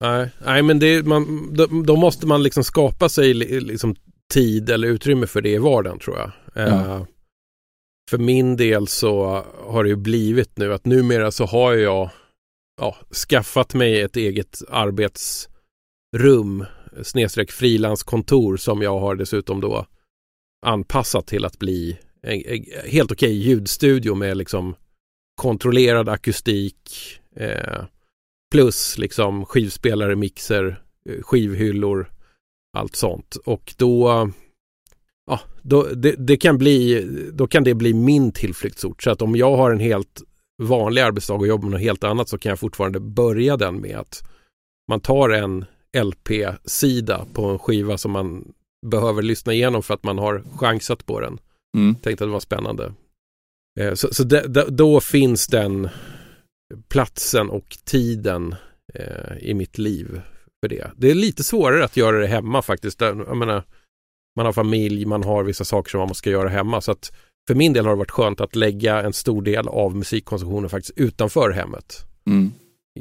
Nej, 0.01 0.31
nej 0.45 0.63
men 0.63 0.79
det, 0.79 1.07
man, 1.07 1.55
då, 1.55 1.67
då, 1.67 1.97
måste 1.97 2.27
man 2.27 2.43
liksom 2.43 2.65
skapa 2.65 3.09
sig 3.09 3.35
liksom 3.35 3.97
tid 4.33 4.71
eller 4.71 4.89
utrymme 4.89 5.27
för 5.27 5.41
det 5.41 5.51
i 5.51 5.59
vardagen 5.59 5.99
tror 5.99 6.17
jag. 6.17 6.31
Ja. 6.55 6.67
Uh, 6.67 7.05
för 8.11 8.19
min 8.19 8.57
del 8.57 8.87
så 8.87 9.45
har 9.67 9.83
det 9.85 9.89
ju 9.89 9.97
blivit 9.97 10.59
nu 10.59 10.75
att 10.75 10.85
numera 10.85 11.31
så 11.31 11.45
har 11.45 11.73
jag 11.73 12.11
ja, 12.81 12.97
skaffat 13.29 13.75
mig 13.75 14.01
ett 14.01 14.17
eget 14.17 14.63
arbetsrum 14.69 16.65
snedstreck 17.03 17.51
frilanskontor 17.51 18.57
som 18.57 18.83
jag 18.83 18.99
har 18.99 19.15
dessutom 19.15 19.61
då 19.61 19.87
anpassat 20.67 21.27
till 21.27 21.45
att 21.45 21.59
bli 21.59 21.99
en, 22.23 22.43
en 22.47 22.65
helt 22.85 23.13
okej 23.13 23.33
ljudstudio 23.33 24.15
med 24.15 24.37
liksom 24.37 24.75
kontrollerad 25.41 26.09
akustik 26.09 26.91
eh, 27.37 27.85
plus 28.51 28.99
liksom 28.99 29.47
skivspelare, 29.47 30.17
mixer, 30.17 30.83
eh, 31.09 31.23
skivhyllor, 31.23 32.13
allt 32.79 32.97
sånt. 32.97 33.37
Och 33.45 33.75
då, 33.77 34.31
ja, 35.27 35.41
då 35.63 35.83
det, 35.83 36.15
det, 36.19 36.37
kan 36.37 36.59
bli, 36.59 37.07
då 37.33 37.47
kan 37.47 37.65
det 37.65 37.75
bli 37.75 37.95
min 37.95 38.33
tillflyktsort. 38.33 39.03
Så 39.03 39.11
att 39.11 39.23
om 39.23 39.37
jag 39.37 39.57
har 39.57 39.71
en 39.71 39.81
helt 39.81 40.23
vanlig 40.63 41.03
arbetsdag 41.03 41.35
och 41.35 41.47
jobbar 41.47 41.65
med 41.65 41.73
något 41.73 41.81
helt 41.81 42.05
annat 42.05 42.29
så 42.29 42.39
kan 42.39 42.51
jag 42.51 42.59
fortfarande 42.59 43.01
börja 43.01 43.57
den 43.57 43.81
med 43.81 43.97
att 43.97 44.29
man 44.89 45.01
tar 45.01 45.29
en 45.29 45.65
LP-sida 45.97 47.27
på 47.33 47.45
en 47.45 47.59
skiva 47.59 47.99
som 47.99 48.13
man 48.13 48.53
behöver 48.87 49.23
lyssna 49.23 49.53
igenom 49.53 49.83
för 49.83 49.95
att 49.95 50.05
man 50.05 50.19
har 50.19 50.43
chansat 50.59 51.07
på 51.07 51.21
den. 51.21 51.39
Mm. 51.77 51.95
Tänkte 51.95 52.25
att 52.25 52.29
det 52.29 52.33
var 52.33 52.41
spännande. 52.41 52.93
Eh, 53.81 53.95
så, 53.95 54.15
så 54.15 54.25
de, 54.25 54.41
de, 54.41 54.65
då 54.77 55.01
finns 55.01 55.47
den 55.47 55.89
platsen 56.89 57.51
och 57.51 57.79
tiden 57.85 58.55
eh, 58.95 59.39
i 59.41 59.55
mitt 59.55 59.79
liv 59.79 60.21
för 60.61 60.69
det. 60.69 60.91
Det 60.97 61.11
är 61.11 61.15
lite 61.15 61.45
svårare 61.45 61.85
att 61.85 61.97
göra 61.97 62.19
det 62.19 62.27
hemma 62.27 62.63
faktiskt. 62.63 63.01
Jag 63.01 63.37
menar, 63.37 63.63
man 64.37 64.47
har 64.47 64.53
familj, 64.53 65.05
man 65.05 65.25
har 65.25 65.45
vissa 65.45 65.65
saker 65.65 65.91
som 65.91 65.99
man 65.99 66.09
måste 66.09 66.31
göra 66.31 66.49
hemma. 66.49 66.81
Så 66.81 66.93
att 66.93 67.13
för 67.49 67.55
min 67.55 67.73
del 67.73 67.85
har 67.85 67.93
det 67.93 67.99
varit 67.99 68.11
skönt 68.11 68.41
att 68.41 68.57
lägga 68.57 69.03
en 69.03 69.13
stor 69.13 69.43
del 69.43 69.69
av 69.69 69.97
musikkonsumtionen 69.97 70.71
faktiskt 70.71 70.99
utanför 70.99 71.51
hemmet. 71.51 72.07
Mm. 72.27 72.53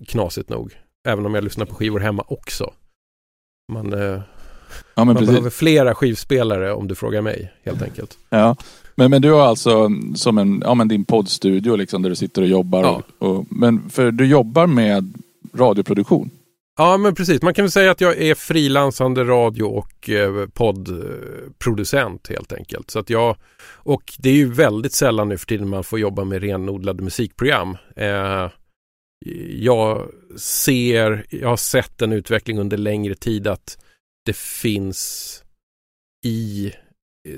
Knasigt 0.08 0.50
nog. 0.50 0.78
Även 1.08 1.26
om 1.26 1.36
jag 1.36 1.44
lyssnar 1.44 1.66
på 1.66 1.76
skivor 1.76 2.00
hemma 2.00 2.24
också. 2.28 2.74
Man, 3.74 3.94
eh, 3.94 4.22
ja, 4.96 5.04
man 5.04 5.16
behöver 5.16 5.50
flera 5.50 5.96
skivspelare 5.96 6.74
om 6.74 6.88
du 6.88 6.96
frågar 6.96 7.22
mig 7.22 7.54
helt 7.64 7.82
enkelt. 7.82 8.18
Ja, 8.30 8.56
men, 8.96 9.12
men 9.12 9.22
du 9.22 9.32
har 9.32 9.48
alltså 9.48 9.90
som 10.16 10.38
en, 10.38 10.62
ja 10.66 10.74
men 10.74 10.88
din 10.88 11.06
poddstudio 11.06 11.76
liksom 11.76 12.02
där 12.02 12.10
du 12.10 12.16
sitter 12.16 12.42
och 12.42 12.48
jobbar. 12.48 12.84
Ja. 12.84 13.02
Och, 13.20 13.30
och, 13.30 13.46
men 13.50 13.90
för 13.90 14.12
du 14.12 14.26
jobbar 14.26 14.68
med 14.68 15.14
radioproduktion? 15.54 16.30
Ja 16.78 16.98
men 16.98 17.16
precis, 17.16 17.42
man 17.42 17.54
kan 17.54 17.64
väl 17.66 17.72
säga 17.72 17.92
att 17.92 18.02
jag 18.02 18.18
är 18.18 18.36
frilansande 18.36 19.24
radio 19.24 19.64
och 19.64 20.10
eh, 20.10 20.48
poddproducent 20.54 22.28
helt 22.30 22.54
enkelt. 22.54 22.92
Så 22.92 23.00
att 23.00 23.10
jag, 23.10 23.36
och 23.68 24.14
det 24.18 24.30
är 24.30 24.34
ju 24.34 24.54
väldigt 24.54 24.94
sällan 24.94 25.30
nu 25.30 25.38
för 25.38 25.46
tiden 25.46 25.70
man 25.70 25.84
får 25.84 26.00
jobba 26.00 26.24
med 26.24 26.42
renodlade 26.42 27.04
musikprogram. 27.04 27.78
Eh, 27.96 28.50
jag 29.50 30.08
ser, 30.38 31.26
jag 31.30 31.50
har 31.50 31.58
sett 31.58 32.02
en 32.02 32.14
utveckling 32.14 32.60
under 32.60 32.78
längre 32.78 33.16
tid 33.16 33.48
att 33.48 33.78
det 34.28 34.36
finns 34.36 35.44
i 36.26 36.72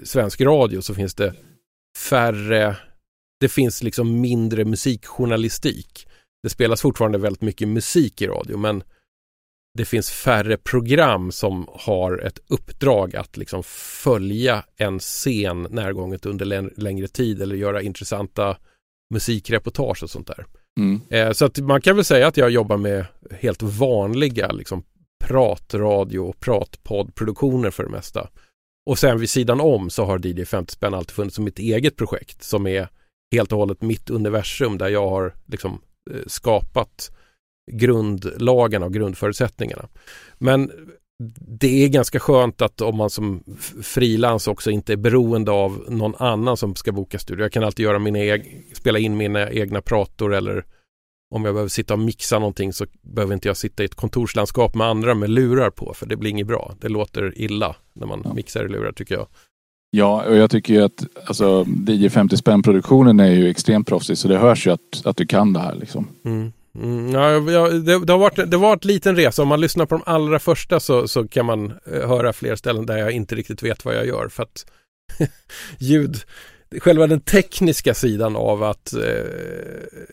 svensk 0.03 0.41
radio 0.41 0.81
så 0.81 0.95
finns 0.95 1.15
det 1.15 1.33
färre, 1.97 2.77
det 3.39 3.49
finns 3.49 3.83
liksom 3.83 4.21
mindre 4.21 4.65
musikjournalistik. 4.65 6.07
Det 6.43 6.49
spelas 6.49 6.81
fortfarande 6.81 7.17
väldigt 7.17 7.41
mycket 7.41 7.67
musik 7.67 8.21
i 8.21 8.27
radio 8.27 8.57
men 8.57 8.83
det 9.77 9.85
finns 9.85 10.11
färre 10.11 10.57
program 10.57 11.31
som 11.31 11.67
har 11.71 12.17
ett 12.17 12.39
uppdrag 12.47 13.15
att 13.15 13.37
liksom 13.37 13.63
följa 13.63 14.63
en 14.77 14.99
scen 14.99 15.67
närgånget 15.69 16.25
under 16.25 16.79
längre 16.79 17.07
tid 17.07 17.41
eller 17.41 17.55
göra 17.55 17.81
intressanta 17.81 18.57
musikreportage 19.13 20.03
och 20.03 20.09
sånt 20.09 20.27
där. 20.27 20.45
Mm. 20.79 21.01
Eh, 21.09 21.31
så 21.31 21.45
att 21.45 21.57
man 21.57 21.81
kan 21.81 21.95
väl 21.95 22.05
säga 22.05 22.27
att 22.27 22.37
jag 22.37 22.49
jobbar 22.49 22.77
med 22.77 23.05
helt 23.31 23.61
vanliga 23.61 24.51
liksom 24.51 24.83
pratradio 25.19 26.19
och 26.19 26.39
pratpoddproduktioner 26.39 27.71
för 27.71 27.83
det 27.83 27.89
mesta. 27.89 28.29
Och 28.89 28.99
sen 28.99 29.19
vid 29.19 29.29
sidan 29.29 29.61
om 29.61 29.89
så 29.89 30.05
har 30.05 30.27
DJ 30.27 30.45
50 30.45 30.73
spänn 30.73 30.93
alltid 30.93 31.11
funnits 31.11 31.35
som 31.35 31.45
mitt 31.45 31.59
eget 31.59 31.95
projekt 31.95 32.43
som 32.43 32.67
är 32.67 32.87
helt 33.31 33.51
och 33.51 33.57
hållet 33.57 33.81
mitt 33.81 34.09
universum 34.09 34.77
där 34.77 34.89
jag 34.89 35.09
har 35.09 35.33
liksom 35.45 35.81
eh, 36.11 36.21
skapat 36.27 37.11
grundlagarna 37.71 38.85
och 38.85 38.93
grundförutsättningarna. 38.93 39.87
Men 40.37 40.71
det 41.39 41.83
är 41.85 41.89
ganska 41.89 42.19
skönt 42.19 42.61
att 42.61 42.81
om 42.81 42.97
man 42.97 43.09
som 43.09 43.43
frilans 43.81 44.47
också 44.47 44.71
inte 44.71 44.93
är 44.93 44.97
beroende 44.97 45.51
av 45.51 45.85
någon 45.87 46.15
annan 46.15 46.57
som 46.57 46.75
ska 46.75 46.91
boka 46.91 47.19
studio. 47.19 47.45
Jag 47.45 47.51
kan 47.51 47.63
alltid 47.63 47.83
göra 47.83 47.99
mina 47.99 48.43
spela 48.73 48.99
in 48.99 49.17
mina 49.17 49.51
egna 49.51 49.81
prator 49.81 50.33
eller 50.33 50.65
om 51.31 51.45
jag 51.45 51.53
behöver 51.53 51.69
sitta 51.69 51.93
och 51.93 51.99
mixa 51.99 52.39
någonting 52.39 52.73
så 52.73 52.85
behöver 53.01 53.33
inte 53.33 53.47
jag 53.47 53.57
sitta 53.57 53.83
i 53.83 53.85
ett 53.85 53.95
kontorslandskap 53.95 54.75
med 54.75 54.87
andra 54.87 55.13
med 55.13 55.29
lurar 55.29 55.69
på 55.69 55.93
för 55.93 56.05
det 56.05 56.15
blir 56.15 56.31
inget 56.31 56.47
bra. 56.47 56.75
Det 56.81 56.89
låter 56.89 57.41
illa 57.41 57.75
när 57.93 58.07
man 58.07 58.21
ja. 58.23 58.33
mixar 58.33 58.65
i 58.65 58.69
lurar 58.69 58.91
tycker 58.91 59.15
jag. 59.15 59.27
Ja, 59.91 60.23
och 60.27 60.35
jag 60.35 60.51
tycker 60.51 60.73
ju 60.73 60.81
att 60.81 61.05
alltså, 61.25 61.65
DJ 61.87 62.09
50 62.09 62.37
spänn 62.37 62.63
produktionen 62.63 63.19
är 63.19 63.31
ju 63.31 63.49
extremt 63.49 63.87
proffsig 63.87 64.17
så 64.17 64.27
det 64.27 64.37
hörs 64.37 64.67
ju 64.67 64.71
att, 64.71 65.05
att 65.05 65.17
du 65.17 65.27
kan 65.27 65.53
det 65.53 65.59
här 65.59 65.75
liksom. 65.75 66.07
Mm. 66.25 66.51
Mm, 66.75 67.11
ja, 67.11 67.39
det, 67.69 68.05
det, 68.05 68.13
har 68.13 68.19
varit, 68.19 68.51
det 68.51 68.57
varit 68.57 68.85
en 68.85 68.91
liten 68.91 69.15
resa. 69.15 69.41
Om 69.41 69.47
man 69.47 69.61
lyssnar 69.61 69.85
på 69.85 69.95
de 69.95 70.03
allra 70.05 70.39
första 70.39 70.79
så, 70.79 71.07
så 71.07 71.27
kan 71.27 71.45
man 71.45 71.65
eh, 71.65 72.07
höra 72.07 72.33
fler 72.33 72.55
ställen 72.55 72.85
där 72.85 72.97
jag 72.97 73.11
inte 73.11 73.35
riktigt 73.35 73.63
vet 73.63 73.85
vad 73.85 73.95
jag 73.95 74.07
gör. 74.07 74.27
För 74.29 74.43
att 74.43 74.65
ljud, 75.77 76.17
själva 76.77 77.07
den 77.07 77.21
tekniska 77.21 77.93
sidan 77.93 78.35
av 78.35 78.63
att 78.63 78.93
eh, 78.93 79.01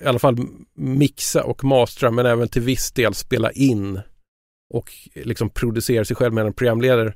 i 0.01 0.07
alla 0.07 0.19
fall 0.19 0.37
mixa 0.75 1.45
och 1.45 1.65
mastra 1.65 2.11
men 2.11 2.27
även 2.27 2.49
till 2.49 2.63
viss 2.63 2.93
del 2.93 3.15
spela 3.15 3.53
in 3.53 4.01
och 4.75 4.93
liksom 5.15 5.51
producera 5.51 6.05
sig 6.05 6.17
själv 6.17 6.35
med 6.35 6.47
en 6.47 6.53
programledare. 6.53 7.15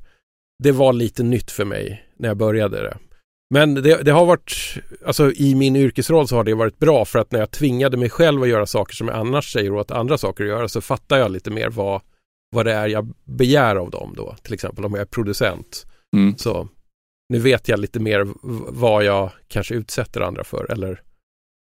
Det 0.62 0.72
var 0.72 0.92
lite 0.92 1.22
nytt 1.22 1.50
för 1.50 1.64
mig 1.64 2.04
när 2.16 2.28
jag 2.28 2.36
började 2.36 2.82
det. 2.82 2.96
Men 3.54 3.74
det, 3.74 4.02
det, 4.02 4.10
har 4.10 4.26
varit, 4.26 4.52
alltså 5.06 5.32
i 5.32 5.54
min 5.54 5.76
yrkesroll 5.76 6.28
så 6.28 6.36
har 6.36 6.44
det 6.44 6.54
varit 6.54 6.78
bra 6.78 7.04
för 7.04 7.18
att 7.18 7.32
när 7.32 7.40
jag 7.40 7.50
tvingade 7.50 7.96
mig 7.96 8.10
själv 8.10 8.42
att 8.42 8.48
göra 8.48 8.66
saker 8.66 8.94
som 8.94 9.08
jag 9.08 9.16
annars 9.16 9.52
säger 9.52 9.72
åt 9.72 9.90
andra 9.90 10.18
saker 10.18 10.44
att 10.44 10.50
göra 10.50 10.68
så 10.68 10.80
fattar 10.80 11.18
jag 11.18 11.30
lite 11.30 11.50
mer 11.50 11.68
vad, 11.68 12.00
vad 12.50 12.66
det 12.66 12.72
är 12.72 12.88
jag 12.88 13.14
begär 13.24 13.76
av 13.76 13.90
dem 13.90 14.14
då. 14.16 14.36
Till 14.42 14.54
exempel 14.54 14.84
om 14.84 14.94
jag 14.94 15.00
är 15.00 15.06
producent. 15.06 15.86
Mm. 16.16 16.36
Så 16.38 16.68
nu 17.30 17.38
vet 17.38 17.68
jag 17.68 17.80
lite 17.80 18.00
mer 18.00 18.28
vad 18.72 19.04
jag 19.04 19.30
kanske 19.48 19.74
utsätter 19.74 20.20
andra 20.20 20.44
för 20.44 20.72
eller 20.72 21.02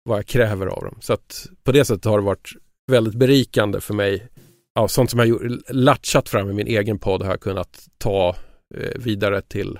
vad 0.04 0.18
jag 0.18 0.26
kräver 0.26 0.66
av 0.66 0.84
dem. 0.84 0.96
Så 1.00 1.12
att 1.12 1.46
på 1.62 1.72
det 1.72 1.84
sättet 1.84 2.04
har 2.04 2.18
det 2.18 2.24
varit 2.24 2.52
väldigt 2.90 3.14
berikande 3.14 3.80
för 3.80 3.94
mig. 3.94 4.26
Ja, 4.74 4.88
sånt 4.88 5.10
som 5.10 5.20
jag 5.20 5.58
latchat 5.68 6.28
fram 6.28 6.50
i 6.50 6.52
min 6.52 6.66
egen 6.66 6.98
podd 6.98 7.22
har 7.22 7.30
jag 7.30 7.40
kunnat 7.40 7.88
ta 7.98 8.36
eh, 8.74 9.00
vidare 9.00 9.42
till 9.42 9.78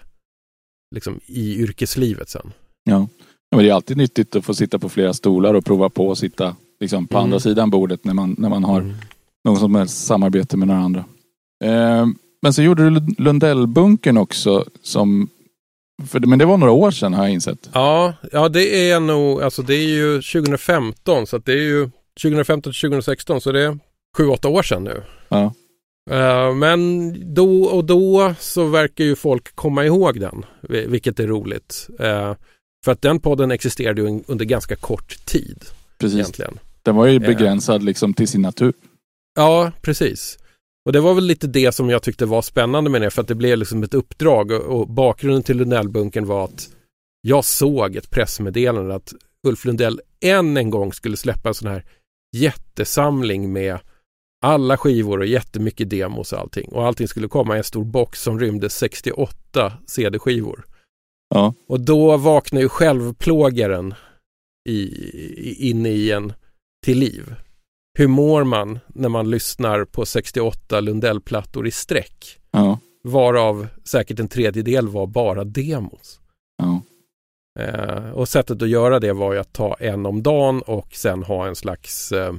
liksom 0.94 1.20
i 1.26 1.56
yrkeslivet 1.56 2.28
sen. 2.28 2.52
Ja. 2.84 3.08
ja, 3.50 3.56
men 3.56 3.64
det 3.64 3.70
är 3.70 3.74
alltid 3.74 3.96
nyttigt 3.96 4.36
att 4.36 4.44
få 4.44 4.54
sitta 4.54 4.78
på 4.78 4.88
flera 4.88 5.14
stolar 5.14 5.54
och 5.54 5.64
prova 5.64 5.88
på 5.88 6.12
att 6.12 6.18
sitta 6.18 6.56
liksom, 6.80 7.06
på 7.06 7.16
mm. 7.16 7.24
andra 7.24 7.40
sidan 7.40 7.70
bordet 7.70 8.04
när 8.04 8.14
man, 8.14 8.36
när 8.38 8.48
man 8.48 8.64
har 8.64 8.80
mm. 8.80 8.94
någon 9.44 9.58
som 9.58 9.74
helst 9.74 10.06
samarbete 10.06 10.56
med 10.56 10.68
några 10.68 10.80
andra. 10.80 11.04
Eh, 11.64 12.06
men 12.42 12.52
så 12.52 12.62
gjorde 12.62 12.90
du 12.90 13.14
Lundellbunkern 13.18 14.16
också 14.16 14.64
som 14.82 15.28
för, 16.06 16.20
men 16.20 16.38
det 16.38 16.44
var 16.44 16.56
några 16.56 16.72
år 16.72 16.90
sedan 16.90 17.14
har 17.14 17.24
jag 17.24 17.32
insett. 17.32 17.70
Ja, 17.72 18.14
ja 18.32 18.48
det 18.48 18.90
är 18.90 19.00
nog, 19.00 19.42
alltså 19.42 19.62
det 19.62 19.74
är 19.74 19.88
ju 19.88 20.22
2015 20.22 21.26
så 21.26 21.36
att 21.36 21.44
det 21.44 21.52
är 21.52 21.56
ju 21.56 21.90
2015 22.22 22.72
till 22.72 22.80
2016 22.80 23.40
så 23.40 23.52
det 23.52 23.62
är 23.62 23.78
sju, 24.16 24.26
åtta 24.26 24.48
år 24.48 24.62
sedan 24.62 24.84
nu. 24.84 25.02
Ja. 25.28 25.54
Uh, 26.10 26.54
men 26.54 27.14
då 27.34 27.64
och 27.64 27.84
då 27.84 28.34
så 28.38 28.66
verkar 28.66 29.04
ju 29.04 29.16
folk 29.16 29.56
komma 29.56 29.84
ihåg 29.84 30.20
den, 30.20 30.44
vilket 30.68 31.20
är 31.20 31.26
roligt. 31.26 31.88
Uh, 32.00 32.34
för 32.84 32.92
att 32.92 33.02
den 33.02 33.20
podden 33.20 33.50
existerade 33.50 34.02
ju 34.02 34.22
under 34.26 34.44
ganska 34.44 34.76
kort 34.76 35.26
tid. 35.26 35.64
Precis. 35.98 36.18
Egentligen. 36.18 36.58
Den 36.82 36.96
var 36.96 37.06
ju 37.06 37.16
eh. 37.16 37.20
begränsad 37.20 37.80
uh, 37.80 37.86
liksom 37.86 38.14
till 38.14 38.28
sin 38.28 38.42
natur. 38.42 38.72
Ja, 39.36 39.72
precis. 39.82 40.38
Och 40.84 40.92
det 40.92 41.00
var 41.00 41.14
väl 41.14 41.24
lite 41.24 41.46
det 41.46 41.72
som 41.72 41.90
jag 41.90 42.02
tyckte 42.02 42.26
var 42.26 42.42
spännande 42.42 42.90
med 42.90 43.02
det, 43.02 43.10
för 43.10 43.22
att 43.22 43.28
det 43.28 43.34
blev 43.34 43.58
liksom 43.58 43.82
ett 43.82 43.94
uppdrag 43.94 44.50
och, 44.50 44.60
och 44.60 44.88
bakgrunden 44.88 45.42
till 45.42 45.56
Lundellbunkern 45.56 46.26
var 46.26 46.44
att 46.44 46.68
jag 47.20 47.44
såg 47.44 47.96
ett 47.96 48.10
pressmeddelande 48.10 48.94
att 48.94 49.14
Ulf 49.46 49.64
Lundell 49.64 50.00
än 50.20 50.56
en 50.56 50.70
gång 50.70 50.92
skulle 50.92 51.16
släppa 51.16 51.48
en 51.48 51.54
sån 51.54 51.70
här 51.70 51.84
jättesamling 52.36 53.52
med 53.52 53.78
alla 54.44 54.76
skivor 54.76 55.18
och 55.18 55.26
jättemycket 55.26 55.90
demos 55.90 56.32
och 56.32 56.38
allting. 56.38 56.68
Och 56.68 56.86
allting 56.86 57.08
skulle 57.08 57.28
komma 57.28 57.54
i 57.54 57.58
en 57.58 57.64
stor 57.64 57.84
box 57.84 58.22
som 58.22 58.40
rymde 58.40 58.70
68 58.70 59.72
CD-skivor. 59.86 60.66
Ja. 61.34 61.54
Och 61.66 61.80
då 61.80 62.16
vaknar 62.16 62.60
ju 62.60 62.68
självplågaren 62.68 63.94
i, 64.68 65.70
inne 65.70 65.88
i 65.88 66.10
en 66.10 66.32
till 66.84 66.98
liv. 66.98 67.34
Hur 67.98 68.08
mår 68.08 68.44
man 68.44 68.78
när 68.88 69.08
man 69.08 69.30
lyssnar 69.30 69.84
på 69.84 70.06
68 70.06 70.80
Lundellplattor 70.80 71.66
i 71.66 71.70
sträck? 71.70 72.38
Ja. 72.50 72.78
Varav 73.04 73.66
säkert 73.84 74.20
en 74.20 74.28
tredjedel 74.28 74.88
var 74.88 75.06
bara 75.06 75.44
demos. 75.44 76.20
Ja. 76.58 76.82
Eh, 77.60 78.10
och 78.10 78.28
sättet 78.28 78.62
att 78.62 78.68
göra 78.68 79.00
det 79.00 79.12
var 79.12 79.32
ju 79.32 79.38
att 79.38 79.52
ta 79.52 79.74
en 79.74 80.06
om 80.06 80.22
dagen 80.22 80.62
och 80.62 80.94
sen 80.94 81.22
ha 81.22 81.46
en 81.46 81.56
slags 81.56 82.12
eh, 82.12 82.32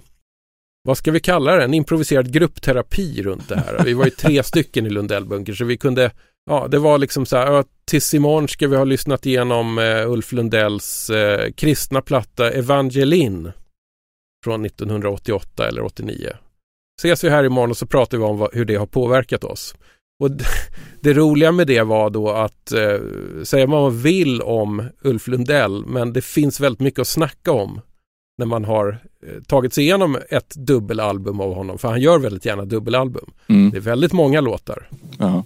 vad 0.83 0.97
ska 0.97 1.11
vi 1.11 1.19
kalla 1.19 1.55
det, 1.55 1.63
en 1.63 1.73
improviserad 1.73 2.33
gruppterapi 2.33 3.23
runt 3.23 3.49
det 3.49 3.55
här. 3.55 3.83
Vi 3.85 3.93
var 3.93 4.05
ju 4.05 4.11
tre 4.17 4.43
stycken 4.43 4.85
i 4.85 4.89
Lundellbunker 4.89 5.53
så 5.53 5.65
vi 5.65 5.77
kunde, 5.77 6.11
ja 6.49 6.67
det 6.67 6.79
var 6.79 6.97
liksom 6.97 7.25
så 7.25 7.37
här, 7.37 7.63
tills 7.85 8.13
imorgon 8.13 8.47
ska 8.47 8.67
vi 8.67 8.75
ha 8.75 8.83
lyssnat 8.83 9.25
igenom 9.25 9.79
eh, 9.79 10.11
Ulf 10.11 10.31
Lundells 10.31 11.09
eh, 11.09 11.51
kristna 11.51 12.01
platta 12.01 12.51
Evangelin 12.51 13.51
från 14.43 14.65
1988 14.65 15.67
eller 15.67 15.83
89. 15.83 16.29
Ses 16.99 17.23
vi 17.23 17.29
här 17.29 17.43
imorgon 17.43 17.69
och 17.69 17.77
så 17.77 17.85
pratar 17.85 18.17
vi 18.17 18.23
om 18.23 18.37
vad, 18.37 18.49
hur 18.53 18.65
det 18.65 18.75
har 18.75 18.85
påverkat 18.85 19.43
oss. 19.43 19.75
Och 20.19 20.31
det, 20.31 20.45
det 21.01 21.13
roliga 21.13 21.51
med 21.51 21.67
det 21.67 21.81
var 21.81 22.09
då 22.09 22.29
att 22.29 22.71
eh, 22.71 22.99
säga 23.43 23.65
vad 23.65 23.81
man 23.81 24.01
vill 24.01 24.41
om 24.41 24.83
Ulf 25.01 25.27
Lundell 25.27 25.85
men 25.85 26.13
det 26.13 26.21
finns 26.21 26.59
väldigt 26.59 26.79
mycket 26.79 26.99
att 26.99 27.07
snacka 27.07 27.51
om 27.51 27.81
när 28.37 28.45
man 28.45 28.65
har 28.65 28.97
eh, 29.27 29.43
tagit 29.43 29.73
sig 29.73 29.83
igenom 29.83 30.17
ett 30.29 30.55
dubbelalbum 30.55 31.39
av 31.39 31.53
honom, 31.53 31.77
för 31.77 31.87
han 31.87 32.01
gör 32.01 32.19
väldigt 32.19 32.45
gärna 32.45 32.65
dubbelalbum. 32.65 33.31
Mm. 33.47 33.71
Det 33.71 33.77
är 33.77 33.81
väldigt 33.81 34.13
många 34.13 34.41
låtar. 34.41 34.89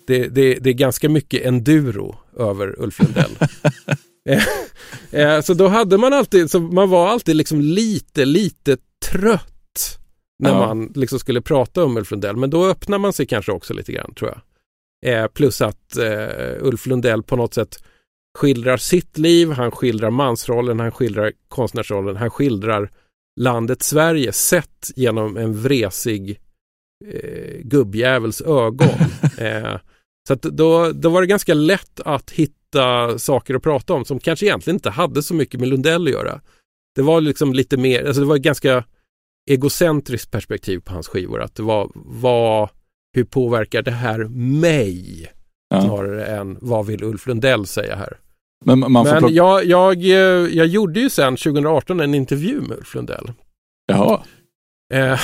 Det, 0.08 0.28
det, 0.28 0.56
det 0.56 0.70
är 0.70 0.74
ganska 0.74 1.10
mycket 1.10 1.46
enduro 1.46 2.16
över 2.38 2.82
Ulf 2.82 3.00
Lundell. 3.00 3.32
Eh, 4.28 4.44
eh, 5.22 5.42
så 5.42 5.54
då 5.54 5.68
hade 5.68 5.98
man 5.98 6.13
alltid, 6.13 6.52
så 6.52 6.60
man 6.60 6.90
var 6.90 7.08
alltid 7.08 7.36
liksom 7.36 7.62
lite, 7.62 8.26
lite 8.26 8.78
trött 9.12 10.00
när 10.44 10.50
Ja. 10.50 10.68
man 10.68 10.92
liksom 10.96 11.20
skulle 11.20 11.42
prata 11.42 11.84
om 11.84 11.98
Ulf 11.98 12.12
Lundell. 12.12 12.36
Men 12.36 12.50
då 12.50 12.66
öppnar 12.66 12.98
man 12.98 13.13
sig 13.13 13.26
kanske 13.28 13.52
också 13.52 13.74
lite 13.74 13.92
grann 13.92 14.13
tror 14.13 14.30
jag. 14.32 14.42
Eh, 15.06 15.28
plus 15.28 15.62
att 15.62 15.98
eh, 15.98 16.28
Ulf 16.62 16.86
Lundell 16.86 17.24
på 17.24 17.36
något 17.36 17.54
sätt 17.54 17.84
skildrar 18.38 18.78
sitt 18.78 19.18
liv, 19.18 19.52
han 19.52 19.72
skildrar 19.72 20.10
mansrollen, 20.10 20.80
han 20.80 20.92
skildrar 20.92 21.32
konstnärsrollen, 21.48 22.16
han 22.16 22.30
skildrar 22.30 22.92
landet 23.40 23.84
Sverige 23.84 24.34
sett 24.34 24.92
genom 24.96 25.38
en 25.38 25.62
vresig 25.62 26.40
eh, 27.06 27.60
gubbjävels 27.63 28.42
ögon. 28.42 28.90
så 30.28 30.36
då, 30.36 30.92
då 30.92 31.10
var 31.10 31.22
det 31.22 31.28
ganska 31.28 31.54
lätt 31.54 32.00
att 32.00 32.32
hitta 32.32 33.20
saker 33.20 33.56
att 33.56 33.63
prata 33.63 33.94
om 33.94 34.06
som 34.06 34.20
kanske 34.20 34.46
egentligen 34.46 34.76
inte 34.76 34.90
hade 34.90 35.24
så 35.24 35.34
mycket 35.34 35.60
med 35.60 35.70
Lundell 35.70 36.08
att 36.08 36.13
göra. 36.13 36.42
Det 36.96 37.02
var 37.02 37.22
liksom 37.22 37.54
lite 37.54 37.78
mer, 37.78 38.06
alltså 38.06 38.22
det 38.22 38.28
var 38.28 38.36
ett 38.36 38.42
ganska 38.42 38.84
egocentriskt 39.50 40.32
perspektiv 40.32 40.80
på 40.80 40.94
hans 40.94 41.08
skivor. 41.08 41.42
Att 41.42 41.56
det 41.56 41.63
var, 41.63 41.92
vad, 41.96 42.70
hur 43.13 43.24
påverkar 43.24 43.82
det 43.82 43.92
här 43.92 44.20
mig? 44.62 45.28
Ja. 45.70 45.82
Snarare 45.82 46.26
än 46.26 46.58
vad 46.62 46.86
vill 46.86 47.04
Ulf 47.04 47.28
Lundell 47.28 47.66
säga 47.66 47.96
här? 47.96 48.18
Men 48.66 48.80
man 48.80 49.06
får 49.06 49.22
Men 49.22 49.34
jag, 49.34 49.66
jag, 49.66 49.96
jag 50.54 50.68
gjorde 50.68 51.00
ju 51.00 51.10
sen 51.10 51.38
2018 51.38 52.00
en 52.00 52.16
intervju 52.16 52.62
med 52.62 52.78
Ulf 52.78 52.96
Lundell. 52.96 53.32
Jaha. 53.88 54.24
Eh, 54.94 55.20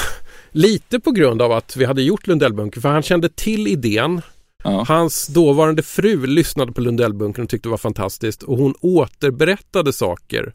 lite 0.52 1.00
på 1.00 1.12
grund 1.12 1.42
av 1.42 1.52
att 1.52 1.78
vi 1.78 1.86
hade 1.86 2.02
gjort 2.02 2.28
Lundellbunkern, 2.28 2.82
för 2.82 2.90
han 2.90 3.04
kände 3.04 3.30
till 3.30 3.68
idén. 3.68 4.22
Ja. 4.64 4.86
Hans 4.88 5.28
dåvarande 5.28 5.84
fru 5.84 6.26
lyssnade 6.26 6.72
på 6.72 6.82
Lundellbunkern 6.82 7.44
och 7.44 7.50
tyckte 7.50 7.70
det 7.70 7.72
var 7.72 7.78
fantastiskt 7.78 8.44
och 8.44 8.58
hon 8.58 8.76
återberättade 8.82 9.94
saker 9.94 10.54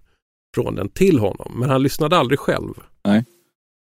från 0.55 0.75
den 0.75 0.89
till 0.89 1.19
honom, 1.19 1.53
men 1.57 1.71
han 1.71 1.83
lyssnade 1.83 2.17
aldrig 2.17 2.39
själv. 2.39 2.75
Nej. 3.05 3.25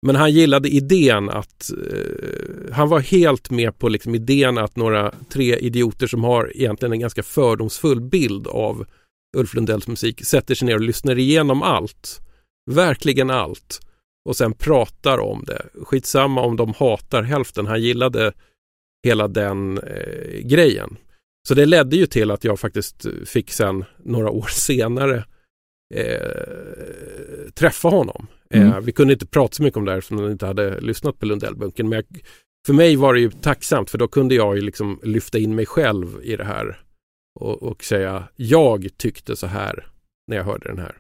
Men 0.07 0.17
han 0.17 0.33
gillade 0.33 0.69
idén 0.69 1.31
att 1.31 1.71
eh, 1.71 2.75
han 2.75 2.89
var 2.89 3.01
helt 3.01 3.51
med 3.51 3.79
på 3.79 3.89
liksom 3.89 4.15
idén 4.15 4.59
att 4.59 4.77
några 4.77 5.15
tre 5.33 5.57
idioter 5.57 6.07
som 6.07 6.25
har 6.25 6.53
egentligen 6.55 6.93
en 6.93 7.01
ganska 7.01 7.23
fördomsfull 7.23 8.01
bild 8.01 8.47
av 8.47 8.87
Ulf 9.37 9.55
Lundells 9.55 9.89
musik 9.89 10.25
sätter 10.25 10.55
sig 10.55 10.67
ner 10.67 10.75
och 10.75 10.81
lyssnar 10.81 11.19
igenom 11.19 11.63
allt. 11.63 12.21
Verkligen 12.71 13.31
allt. 13.31 13.81
Och 14.29 14.37
sen 14.37 14.55
pratar 14.55 15.19
om 15.19 15.45
det. 15.47 15.67
Skitsamma 15.83 16.41
om 16.41 16.57
de 16.57 16.75
hatar 16.77 17.23
hälften. 17.23 17.67
Han 17.67 17.83
gillade 17.83 18.33
hela 19.05 19.29
den 19.29 19.79
eh, 19.79 20.41
grejen. 20.41 20.97
Så 21.49 21.55
det 21.55 21.67
ledde 21.67 21.97
ju 21.97 22.07
till 22.07 22.31
att 22.31 22.45
jag 22.45 22.61
faktiskt 22.61 23.07
fick 23.27 23.51
sen 23.51 23.85
några 23.99 24.31
år 24.31 24.47
senare 24.51 25.25
eh, 25.95 27.51
träffa 27.55 27.89
honom. 27.89 28.27
Mm. 28.55 28.69
Eh, 28.69 28.81
vi 28.81 28.93
kunde 28.93 29.13
inte 29.13 29.27
prata 29.27 29.55
så 29.55 29.63
mycket 29.63 29.77
om 29.77 29.85
det 29.85 29.91
här 29.91 29.99
eftersom 29.99 30.19
han 30.19 30.33
inte 30.33 30.47
hade 30.47 30.81
lyssnat 30.81 31.19
på 31.19 31.27
Lundellbunken. 31.27 31.89
Men 31.89 31.97
jag, 31.97 32.23
för 32.67 32.73
mig 32.73 32.97
var 32.97 33.15
det 33.15 33.21
ju 33.21 33.31
tacksamt 33.31 33.91
för 33.91 33.99
då 33.99 34.09
kunde 34.09 34.35
jag 34.35 34.57
ju 34.57 34.63
liksom 34.63 35.01
lyfta 35.03 35.39
in 35.39 35.55
mig 35.55 35.67
själv 35.67 36.21
i 36.23 36.37
det 36.37 36.45
här. 36.45 36.81
Och, 37.41 37.63
och 37.63 37.85
säga 37.85 38.29
jag 38.37 38.89
tyckte 38.97 39.37
så 39.37 39.47
här 39.47 39.87
när 40.29 40.37
jag 40.37 40.45
hörde 40.45 40.69
den 40.69 40.79
här. 40.79 40.97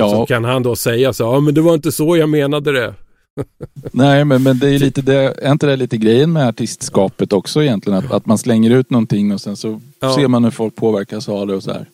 Och 0.00 0.10
så 0.10 0.16
Ja, 0.16 0.26
kan 0.26 0.44
han 0.44 0.62
då 0.62 0.76
säga 0.76 1.12
så, 1.12 1.22
ja 1.22 1.40
men 1.40 1.54
det 1.54 1.60
var 1.60 1.74
inte 1.74 1.92
så 1.92 2.16
jag 2.16 2.28
menade 2.28 2.72
det. 2.72 2.94
nej 3.92 4.24
men, 4.24 4.42
men 4.42 4.58
det 4.58 4.68
är 4.74 4.78
lite 4.78 5.02
det, 5.02 5.14
är 5.46 5.52
inte 5.52 5.66
det 5.66 5.76
lite 5.76 5.96
grejen 5.96 6.32
med 6.32 6.48
artistskapet 6.48 7.32
också 7.32 7.62
egentligen? 7.62 7.98
Att, 7.98 8.12
att 8.12 8.26
man 8.26 8.38
slänger 8.38 8.70
ut 8.70 8.90
någonting 8.90 9.32
och 9.32 9.40
sen 9.40 9.56
så 9.56 9.80
Ja. 10.00 10.14
ser 10.14 10.28
man 10.28 10.44
hur 10.44 10.50
folk 10.50 10.76
påverkas 10.76 11.28
av 11.28 11.46
det 11.46 11.54
och 11.54 11.62
så 11.62 11.72
här. 11.72 11.86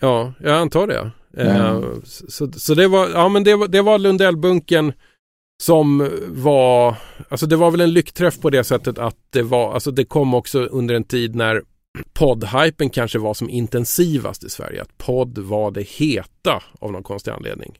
Ja, 0.00 0.32
jag 0.40 0.56
antar 0.56 0.86
det. 0.86 1.10
Eh, 1.36 1.56
Ja. 1.56 1.82
så, 2.04 2.52
så 2.52 2.74
det 2.74 2.88
var, 2.88 3.08
ja 3.08 3.28
men 3.28 3.44
det 3.44 3.54
var, 3.56 3.68
det 3.68 3.82
var 3.82 3.98
Lundellbunken 3.98 4.92
som 5.62 6.10
var, 6.28 6.96
alltså 7.28 7.46
det 7.46 7.56
var 7.56 7.70
väl 7.70 7.80
en 7.80 7.92
lyckträff 7.92 8.40
på 8.40 8.50
det 8.50 8.64
sättet 8.64 8.98
att 8.98 9.16
det 9.30 9.42
var, 9.42 9.74
alltså 9.74 9.90
det 9.90 10.04
kom 10.04 10.34
också 10.34 10.58
under 10.64 10.94
en 10.94 11.04
tid 11.04 11.34
när 11.34 11.62
poddhypen 12.12 12.90
kanske 12.90 13.18
var 13.18 13.34
som 13.34 13.50
intensivast 13.50 14.44
i 14.44 14.50
Sverige. 14.50 14.82
Att 14.82 14.98
podd 14.98 15.38
var 15.38 15.70
det 15.70 15.82
heta 15.82 16.62
av 16.78 16.92
någon 16.92 17.02
konstig 17.02 17.30
anledning. 17.30 17.78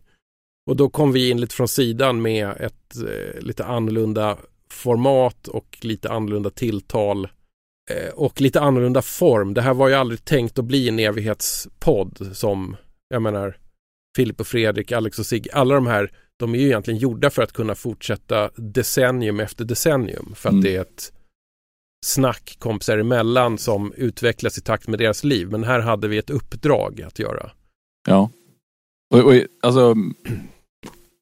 Och 0.66 0.76
då 0.76 0.88
kom 0.88 1.12
vi 1.12 1.30
in 1.30 1.40
lite 1.40 1.54
från 1.54 1.68
sidan 1.68 2.22
med 2.22 2.48
ett 2.60 2.96
eh, 2.96 3.40
lite 3.40 3.64
annorlunda 3.64 4.38
format 4.70 5.48
och 5.48 5.78
lite 5.80 6.10
annorlunda 6.10 6.50
tilltal 6.50 7.28
eh, 7.90 8.14
och 8.14 8.40
lite 8.40 8.60
annorlunda 8.60 9.02
form. 9.02 9.54
Det 9.54 9.62
här 9.62 9.74
var 9.74 9.88
ju 9.88 9.94
aldrig 9.94 10.24
tänkt 10.24 10.58
att 10.58 10.64
bli 10.64 10.88
en 10.88 10.98
evighetspodd 10.98 12.30
som, 12.32 12.76
jag 13.08 13.22
menar, 13.22 13.56
Filip 14.16 14.40
och 14.40 14.46
Fredrik, 14.46 14.92
Alex 14.92 15.18
och 15.18 15.26
Sigge, 15.26 15.50
alla 15.52 15.74
de 15.74 15.86
här, 15.86 16.12
de 16.36 16.54
är 16.54 16.58
ju 16.58 16.66
egentligen 16.66 17.00
gjorda 17.00 17.30
för 17.30 17.42
att 17.42 17.52
kunna 17.52 17.74
fortsätta 17.74 18.50
decennium 18.56 19.40
efter 19.40 19.64
decennium. 19.64 20.32
För 20.36 20.48
att 20.48 20.52
Mm. 20.52 20.64
det 20.64 20.76
är 20.76 20.80
ett 20.80 21.12
snack 22.06 22.56
kompisar 22.58 22.98
emellan 22.98 23.58
som 23.58 23.92
utvecklas 23.96 24.58
i 24.58 24.60
takt 24.60 24.88
med 24.88 24.98
deras 24.98 25.24
liv. 25.24 25.50
Men 25.50 25.64
här 25.64 25.80
hade 25.80 26.08
vi 26.08 26.18
ett 26.18 26.30
uppdrag 26.30 27.02
att 27.02 27.18
göra. 27.18 27.50
Ja. 28.08 28.30
Och, 29.14 29.20
och, 29.20 29.34
alltså, 29.62 29.94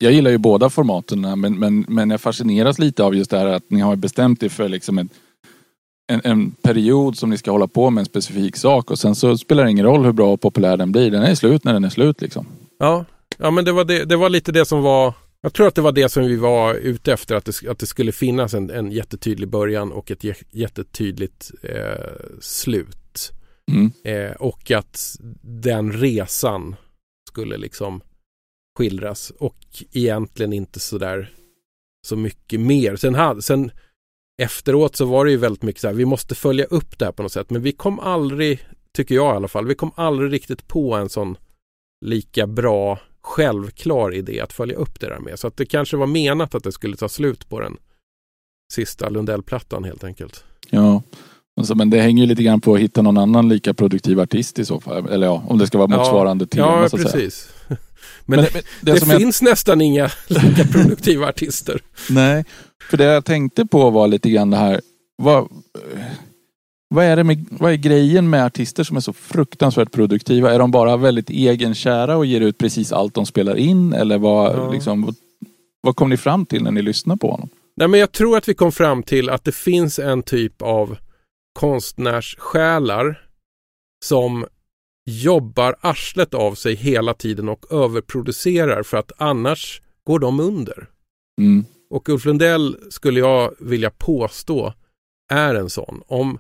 jag 0.03 0.13
gillar 0.13 0.31
ju 0.31 0.39
båda 0.39 0.71
formaten 0.71 1.41
men, 1.41 1.59
men, 1.59 1.85
men 1.89 2.11
jag 2.11 2.21
fascineras 2.21 2.79
lite 2.79 3.05
av 3.05 3.15
just 3.15 3.31
det 3.31 3.39
här 3.39 3.47
att 3.47 3.71
ni 3.71 3.81
har 3.81 3.97
bestämt 3.97 4.43
er 4.43 4.49
för 4.49 4.69
liksom 4.69 4.99
en, 4.99 5.09
en, 6.13 6.21
en 6.25 6.51
period 6.51 7.19
som 7.19 7.31
ni 7.31 7.39
ska 7.39 7.51
hålla 7.51 7.67
på 7.67 7.91
med 7.91 8.01
en 8.03 8.07
specifik 8.07 8.57
sak 8.57 8.91
och 8.91 8.99
sen 8.99 9.15
så 9.15 9.39
spelar 9.39 9.65
det 9.65 9.71
ingen 9.71 9.87
roll 9.87 10.05
hur 10.05 10.13
bra 10.13 10.33
och 10.33 10.41
populär 10.41 10.77
den 10.77 10.93
blir. 10.93 11.11
Den 11.11 11.23
är 11.23 11.35
slut 11.35 11.65
när 11.65 11.73
den 11.73 11.85
är 11.85 11.89
slut 11.89 12.21
liksom. 12.21 12.47
Ja, 12.79 13.05
ja 13.39 13.51
men 13.51 13.65
det 13.65 13.73
var, 13.73 13.85
det, 13.85 14.05
det 14.05 14.17
var 14.17 14.29
lite 14.29 14.53
det 14.53 14.65
som 14.65 14.83
var 14.83 15.15
jag 15.41 15.53
tror 15.53 15.67
att 15.67 15.75
det 15.75 15.83
var 15.83 15.93
det 15.93 16.09
som 16.09 16.23
vi 16.23 16.37
var 16.37 16.75
ute 16.75 17.13
efter, 17.13 17.35
att 17.35 17.45
det, 17.45 17.71
att 17.71 17.79
det 17.79 17.87
skulle 17.87 18.13
finnas 18.13 18.55
en, 18.55 18.71
en 18.71 18.93
jättetydlig 18.93 19.49
början 19.49 19.93
och 19.93 20.11
ett 20.11 20.23
jä- 20.25 20.45
jättetydligt 20.51 21.51
eh, 21.63 22.31
slut. 22.41 23.33
Mm. 23.73 23.93
Eh, 24.05 24.33
och 24.33 24.71
att 24.71 25.17
den 25.43 25.93
resan 25.93 26.77
skulle 27.29 27.57
liksom 27.57 28.01
skildras 28.79 29.31
och 29.39 29.59
egentligen 29.93 30.53
inte 30.53 30.81
sådär 30.81 31.33
så 32.07 32.17
mycket 32.17 32.61
mer. 32.61 32.97
Sen, 32.97 33.15
hade, 33.15 33.43
sen 33.43 33.71
efteråt 34.43 34.97
så 34.97 35.05
var 35.05 35.25
det 35.25 35.31
ju 35.31 35.37
väldigt 35.37 35.63
mycket 35.63 35.81
så 35.81 35.87
här, 35.89 35.95
vi 35.95 36.05
måste 36.05 36.35
följa 36.35 36.65
upp 36.65 36.99
det 36.99 37.05
här 37.05 37.13
på 37.13 37.23
något 37.23 37.33
sätt. 37.33 37.51
Men 37.51 37.63
vi 37.63 37.73
kom 37.73 37.99
aldrig, 38.01 38.67
tycker 38.93 39.15
jag 39.15 39.35
i 39.35 39.37
alla 39.37 39.49
fall, 39.49 39.67
vi 39.67 39.75
kom 39.75 39.91
aldrig 39.95 40.33
riktigt 40.33 40.69
på 40.69 40.95
en 40.95 41.09
sån 41.09 41.37
lika 42.05 42.47
bra 42.47 42.99
självklar 43.21 44.15
idé 44.15 44.41
att 44.41 44.53
följa 44.53 44.77
upp 44.77 45.01
det 45.01 45.07
där 45.09 45.19
med. 45.19 45.39
Så 45.39 45.47
att 45.47 45.57
det 45.57 45.67
kanske 45.67 45.97
var 45.97 46.07
menat 46.07 46.55
att 46.55 46.65
det 46.65 46.73
skulle 46.73 46.97
ta 46.97 47.09
slut 47.09 47.49
på 47.49 47.61
den 47.61 47.77
sista 48.73 49.09
Lundellplattan 49.09 49.85
helt 49.85 50.05
enkelt. 50.05 50.45
Ja. 50.71 51.03
Alltså, 51.57 51.75
men 51.75 51.91
det 51.91 52.01
hänger 52.01 52.23
ju 52.23 52.29
lite 52.29 52.43
grann 52.43 52.61
på 52.61 52.75
att 52.75 52.81
hitta 52.81 53.03
någon 53.03 53.19
annan 53.19 53.49
lika 53.49 53.75
produktiv 53.75 54.21
artist 54.21 54.59
i 54.59 54.65
så 54.65 54.81
fall. 54.81 55.09
Eller 55.09 55.27
ja, 55.27 55.43
om 55.49 55.59
det 55.59 55.67
ska 55.67 55.79
vara 55.79 55.91
Ja. 55.91 55.97
motsvarande 55.99 56.47
tema 56.47 56.67
Ja, 56.67 56.89
så 56.89 56.97
att 56.97 57.11
säga. 57.11 57.31
Men, 58.25 58.39
det, 58.39 58.51
men 58.55 58.63
det, 58.81 59.07
jag- 59.07 59.19
finns 59.19 59.43
nästan 59.43 59.81
inga 59.81 60.11
lika 60.27 60.65
produktiva 60.65 61.29
artister. 61.29 61.81
Nej, 62.11 62.45
för 62.91 62.97
det 62.97 63.05
jag 63.05 63.25
tänkte 63.25 63.67
på 63.67 63.91
var 63.91 64.09
lite 64.09 64.31
grann 64.31 64.51
det 64.51 64.57
här. 64.57 64.81
Vad, 65.17 65.49
vad, 66.95 67.05
är 67.05 67.17
det 67.17 67.25
med, 67.25 67.47
vad 67.51 67.73
är 67.73 67.77
grejen 67.77 68.31
med 68.31 68.45
artister 68.45 68.85
som 68.85 68.97
är 68.97 69.01
så 69.01 69.13
fruktansvärt 69.13 69.93
produktiva? 69.93 70.53
Är 70.55 70.59
de 70.59 70.71
bara 70.71 70.97
väldigt 70.97 71.31
egenkära 71.31 72.17
och 72.17 72.27
ger 72.27 72.41
ut 72.41 72.59
precis 72.59 72.93
allt 72.93 73.15
de 73.15 73.27
spelar 73.27 73.57
in? 73.57 73.93
Eller 73.93 74.19
vad, 74.19 74.57
Ja. 74.57 74.73
liksom, 74.73 75.15
vad 75.81 75.97
kom 75.97 76.11
ni 76.11 76.17
fram 76.17 76.47
till 76.47 76.63
när 76.63 76.71
ni 76.71 76.83
lyssnade 76.83 77.19
på 77.19 77.31
honom? 77.31 77.49
Nej, 77.77 77.89
men 77.89 78.01
jag 78.01 78.13
tror 78.13 78.37
att 78.37 78.49
vi 78.49 78.55
kom 78.55 78.73
fram 78.73 79.03
till 79.03 79.31
att 79.31 79.45
det 79.45 79.53
finns 79.55 79.99
en 79.99 80.23
typ 80.23 80.63
av 80.63 80.97
konstnärssjälar 81.61 83.21
som 84.05 84.47
jobbar 85.05 85.77
arslet 85.81 86.35
av 86.35 86.55
sig 86.55 86.75
hela 86.75 87.15
tiden 87.15 87.49
och 87.49 87.73
överproducerar 87.73 88.83
för 88.83 88.97
att 88.97 89.13
annars 89.17 89.83
går 90.05 90.19
de 90.19 90.41
under. 90.41 90.89
Mm. 91.41 91.65
Och 91.91 92.09
Ulf 92.09 92.25
Lundell 92.25 92.77
skulle 92.91 93.21
jag 93.21 93.55
vilja 93.59 93.91
påstå 93.91 94.73
är 95.33 95.55
en 95.55 95.71
sån. 95.71 96.03
Om, 96.07 96.39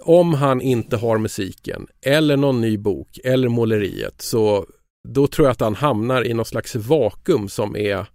om 0.00 0.34
han 0.34 0.60
inte 0.60 0.96
har 0.96 1.18
musiken 1.18 1.86
eller 2.02 2.36
någon 2.36 2.60
ny 2.60 2.78
bok 2.78 3.18
eller 3.24 3.48
måleriet 3.48 4.22
så 4.22 4.66
då 5.08 5.26
tror 5.26 5.46
jag 5.46 5.52
att 5.52 5.60
han 5.60 5.74
hamnar 5.74 6.26
i 6.26 6.34
någon 6.34 6.44
slags 6.44 6.74
vakuum 6.74 7.48
som 7.48 7.76
är 7.76 8.06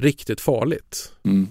riktigt 0.00 0.40
farligt. 0.40 1.12
Mm. 1.24 1.48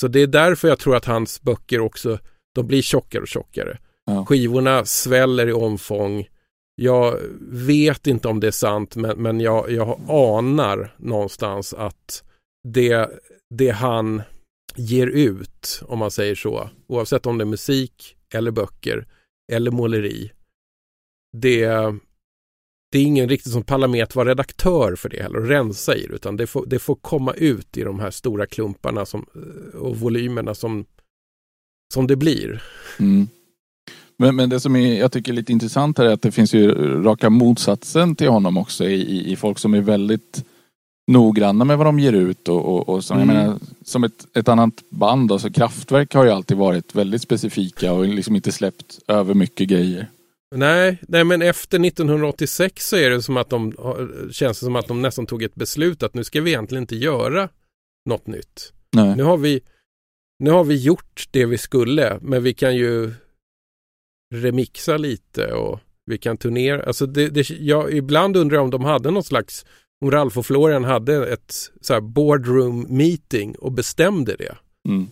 Så 0.00 0.08
det 0.08 0.20
är 0.20 0.26
därför 0.26 0.68
jag 0.68 0.78
tror 0.78 0.96
att 0.96 1.04
hans 1.04 1.42
böcker 1.42 1.80
också, 1.80 2.18
de 2.54 2.66
blir 2.66 2.82
tjockare 2.82 3.22
och 3.22 3.28
tjockare. 3.28 3.78
Ja. 4.06 4.24
Skivorna 4.24 4.84
sväller 4.84 5.48
i 5.48 5.52
omfång. 5.52 6.26
Jag 6.74 7.20
vet 7.50 8.06
inte 8.06 8.28
om 8.28 8.40
det 8.40 8.46
är 8.46 8.50
sant 8.50 8.96
men, 8.96 9.22
men 9.22 9.40
jag, 9.40 9.70
jag 9.70 10.00
anar 10.08 10.94
någonstans 10.98 11.74
att 11.74 12.24
det, 12.68 13.10
det 13.54 13.70
han 13.70 14.22
ger 14.76 15.06
ut, 15.06 15.82
om 15.86 15.98
man 15.98 16.10
säger 16.10 16.34
så, 16.34 16.70
oavsett 16.86 17.26
om 17.26 17.38
det 17.38 17.44
är 17.44 17.46
musik 17.46 18.16
eller 18.34 18.50
böcker 18.50 19.06
eller 19.52 19.70
måleri, 19.70 20.32
det, 21.36 21.66
det 22.92 22.98
är 22.98 23.02
ingen 23.02 23.28
riktigt 23.28 23.52
som 23.52 23.62
pallar 23.62 23.88
med 23.88 24.04
att 24.04 24.14
vara 24.14 24.28
redaktör 24.28 24.96
för 24.96 25.08
det 25.08 25.22
heller 25.22 25.38
och 25.38 25.48
rensa 25.48 25.96
i 25.96 26.06
det, 26.06 26.14
utan 26.14 26.36
det 26.36 26.46
får, 26.46 26.66
det 26.66 26.78
får 26.78 26.94
komma 26.94 27.32
ut 27.32 27.76
i 27.76 27.82
de 27.82 28.00
här 28.00 28.10
stora 28.10 28.46
klumparna 28.46 29.06
som, 29.06 29.26
och 29.74 29.96
volymerna 29.96 30.54
som, 30.54 30.84
som 31.94 32.06
det 32.06 32.16
blir. 32.16 32.62
Mm. 32.98 33.28
Men, 34.16 34.36
men 34.36 34.48
det 34.48 34.60
som 34.60 34.76
är, 34.76 34.98
jag 34.98 35.12
tycker 35.12 35.32
är 35.32 35.36
lite 35.36 35.52
intressant 35.52 35.98
här 35.98 36.04
är 36.04 36.12
att 36.12 36.22
det 36.22 36.32
finns 36.32 36.54
ju 36.54 36.72
raka 37.02 37.30
motsatsen 37.30 38.16
till 38.16 38.28
honom 38.28 38.56
också 38.56 38.84
i, 38.84 38.94
i, 38.94 39.32
i 39.32 39.36
folk 39.36 39.58
som 39.58 39.74
är 39.74 39.80
väldigt 39.80 40.44
noggranna 41.06 41.64
med 41.64 41.78
vad 41.78 41.86
de 41.86 41.98
ger 41.98 42.12
ut 42.12 42.48
och, 42.48 42.64
och, 42.64 42.88
och 42.88 43.04
som, 43.04 43.20
Mm. 43.20 43.28
jag 43.36 43.36
menar, 43.44 43.58
som 43.84 44.04
ett, 44.04 44.36
ett 44.36 44.48
annat 44.48 44.90
band, 44.90 45.32
alltså 45.32 45.50
Kraftwerk 45.50 46.14
har 46.14 46.24
ju 46.24 46.30
alltid 46.30 46.56
varit 46.56 46.94
väldigt 46.94 47.22
specifika 47.22 47.92
och 47.92 48.08
liksom 48.08 48.36
inte 48.36 48.52
släppt 48.52 48.98
över 49.08 49.34
mycket 49.34 49.68
grejer. 49.68 50.06
Nej, 50.56 50.98
nej, 51.08 51.24
men 51.24 51.42
efter 51.42 51.84
1986 51.86 52.88
så 52.88 52.96
är 52.96 53.10
det 53.10 53.22
som 53.22 53.36
att 53.36 53.50
de, 53.50 53.72
känns 54.32 54.60
det 54.60 54.64
som 54.64 54.76
att 54.76 54.88
de 54.88 55.02
nästan 55.02 55.26
tog 55.26 55.42
ett 55.42 55.54
beslut 55.54 56.02
att 56.02 56.14
nu 56.14 56.24
ska 56.24 56.40
vi 56.40 56.50
egentligen 56.50 56.82
inte 56.82 56.96
göra 56.96 57.48
något 58.10 58.26
nytt. 58.26 58.72
Nej. 58.92 59.16
Nu 59.16 59.22
har 59.22 59.36
vi, 59.36 59.60
nu 60.38 60.50
har 60.50 60.64
vi 60.64 60.74
gjort 60.76 61.28
det 61.30 61.46
vi 61.46 61.58
skulle, 61.58 62.18
men 62.22 62.42
vi 62.42 62.54
kan 62.54 62.76
ju 62.76 63.12
remixa 64.34 64.96
lite 64.96 65.52
och 65.52 65.80
vi 66.06 66.18
kan 66.18 66.36
turnera. 66.36 66.82
Alltså 66.82 67.06
det, 67.06 67.28
det, 67.28 67.50
jag, 67.50 67.92
ibland 67.92 68.36
undrar 68.36 68.56
jag 68.56 68.64
om 68.64 68.70
de 68.70 68.84
hade 68.84 69.10
något 69.10 69.26
slags, 69.26 69.64
om 70.04 70.10
Ralf 70.10 70.38
och 70.38 70.46
Florian 70.46 70.84
hade 70.84 71.26
ett 71.32 71.54
så 71.80 71.94
här 71.94 72.00
boardroom 72.00 72.86
meeting 72.88 73.54
och 73.54 73.72
bestämde 73.72 74.36
det. 74.36 74.54
Mm. 74.88 75.06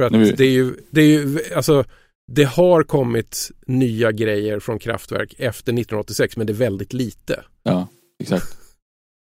För 0.00 0.06
att 0.06 0.12
Nu- 0.12 0.32
det 0.32 0.44
är 0.44 0.50
ju, 0.50 0.74
det 0.90 1.00
är 1.00 1.06
ju, 1.06 1.38
alltså 1.56 1.84
det 2.32 2.44
har 2.44 2.82
kommit 2.82 3.50
nya 3.66 4.12
grejer 4.12 4.60
från 4.60 4.78
kraftverk 4.78 5.34
efter 5.38 5.72
1986 5.72 6.36
men 6.36 6.46
det 6.46 6.52
är 6.52 6.54
väldigt 6.54 6.92
lite. 6.92 7.42
Ja, 7.62 7.88
exakt. 8.22 8.58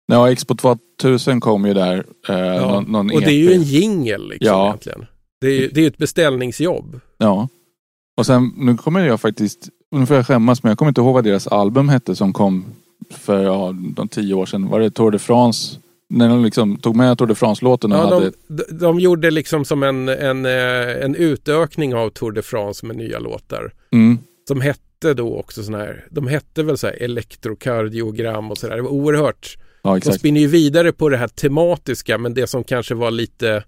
Ja, 0.06 0.30
Expo 0.32 0.54
2000 0.56 1.40
kom 1.40 1.66
ju 1.66 1.74
där. 1.74 2.04
Eh, 2.28 2.36
någon, 2.60 2.84
någon 2.84 3.10
och 3.12 3.20
det 3.20 3.26
är 3.30 3.38
ju 3.38 3.46
EP. 3.50 3.54
en 3.56 3.62
jingel 3.62 4.28
liksom 4.28 4.46
Ja. 4.46 4.66
egentligen. 4.68 5.06
Det 5.40 5.46
är 5.46 5.60
ju 5.60 5.68
det 5.68 5.80
är 5.80 5.86
ett 5.86 5.98
beställningsjobb. 5.98 7.00
Ja. 7.18 7.48
Och 8.16 8.26
sen, 8.26 8.52
nu 8.56 8.76
kommer 8.76 9.06
jag 9.06 9.20
faktiskt, 9.20 9.68
nu 9.90 10.06
får 10.06 10.16
jag 10.16 10.26
skämmas 10.26 10.62
men 10.62 10.70
jag 10.70 10.78
kommer 10.78 10.88
inte 10.88 11.00
ihåg 11.00 11.14
vad 11.14 11.24
deras 11.24 11.46
album 11.46 11.88
hette 11.88 12.16
som 12.16 12.32
kom 12.32 12.64
för 13.10 13.44
ja, 13.44 13.74
de 13.96 14.08
tio 14.08 14.34
år 14.34 14.46
sedan. 14.46 14.68
Var 14.68 14.80
det 14.80 14.90
Tour 14.90 15.10
de 15.10 15.18
France? 15.18 15.78
När 16.08 16.28
de 16.28 16.44
liksom 16.44 16.76
tog 16.76 16.96
med 16.96 17.18
Tour 17.18 17.26
de 17.28 17.34
France-låten 17.34 17.92
och 17.92 17.98
Ja, 17.98 18.14
hade... 18.14 18.30
de, 18.48 18.62
de, 18.68 18.78
de 18.78 19.00
gjorde 19.00 19.30
liksom 19.30 19.64
som 19.64 19.82
en, 19.82 20.08
en, 20.08 20.46
eh, 20.46 21.04
en 21.04 21.14
utökning 21.14 21.94
av 21.94 22.10
Tour 22.10 22.32
de 22.32 22.42
France 22.42 22.86
med 22.86 22.96
nya 22.96 23.18
låtar. 23.18 23.72
Mm, 23.92 24.18
Som 24.48 24.60
hette 24.60 25.14
då 25.14 25.36
också 25.38 25.62
sådana 25.62 25.84
här, 25.84 26.04
de 26.10 26.26
hette 26.26 26.62
väl 26.62 26.78
så 26.78 26.86
här 26.86 27.02
elektrokardiogram 27.02 28.50
och 28.50 28.58
sådär. 28.58 28.76
Det 28.76 28.82
var 28.82 28.90
oerhört 28.90 29.56
ja, 29.82 29.98
De 30.04 30.12
spinner 30.12 30.40
ju 30.40 30.46
vidare 30.46 30.92
på 30.92 31.08
det 31.08 31.16
här 31.16 31.28
tematiska 31.28 32.18
men 32.18 32.34
det 32.34 32.46
som 32.46 32.64
kanske 32.64 32.94
var 32.94 33.10
lite 33.10 33.64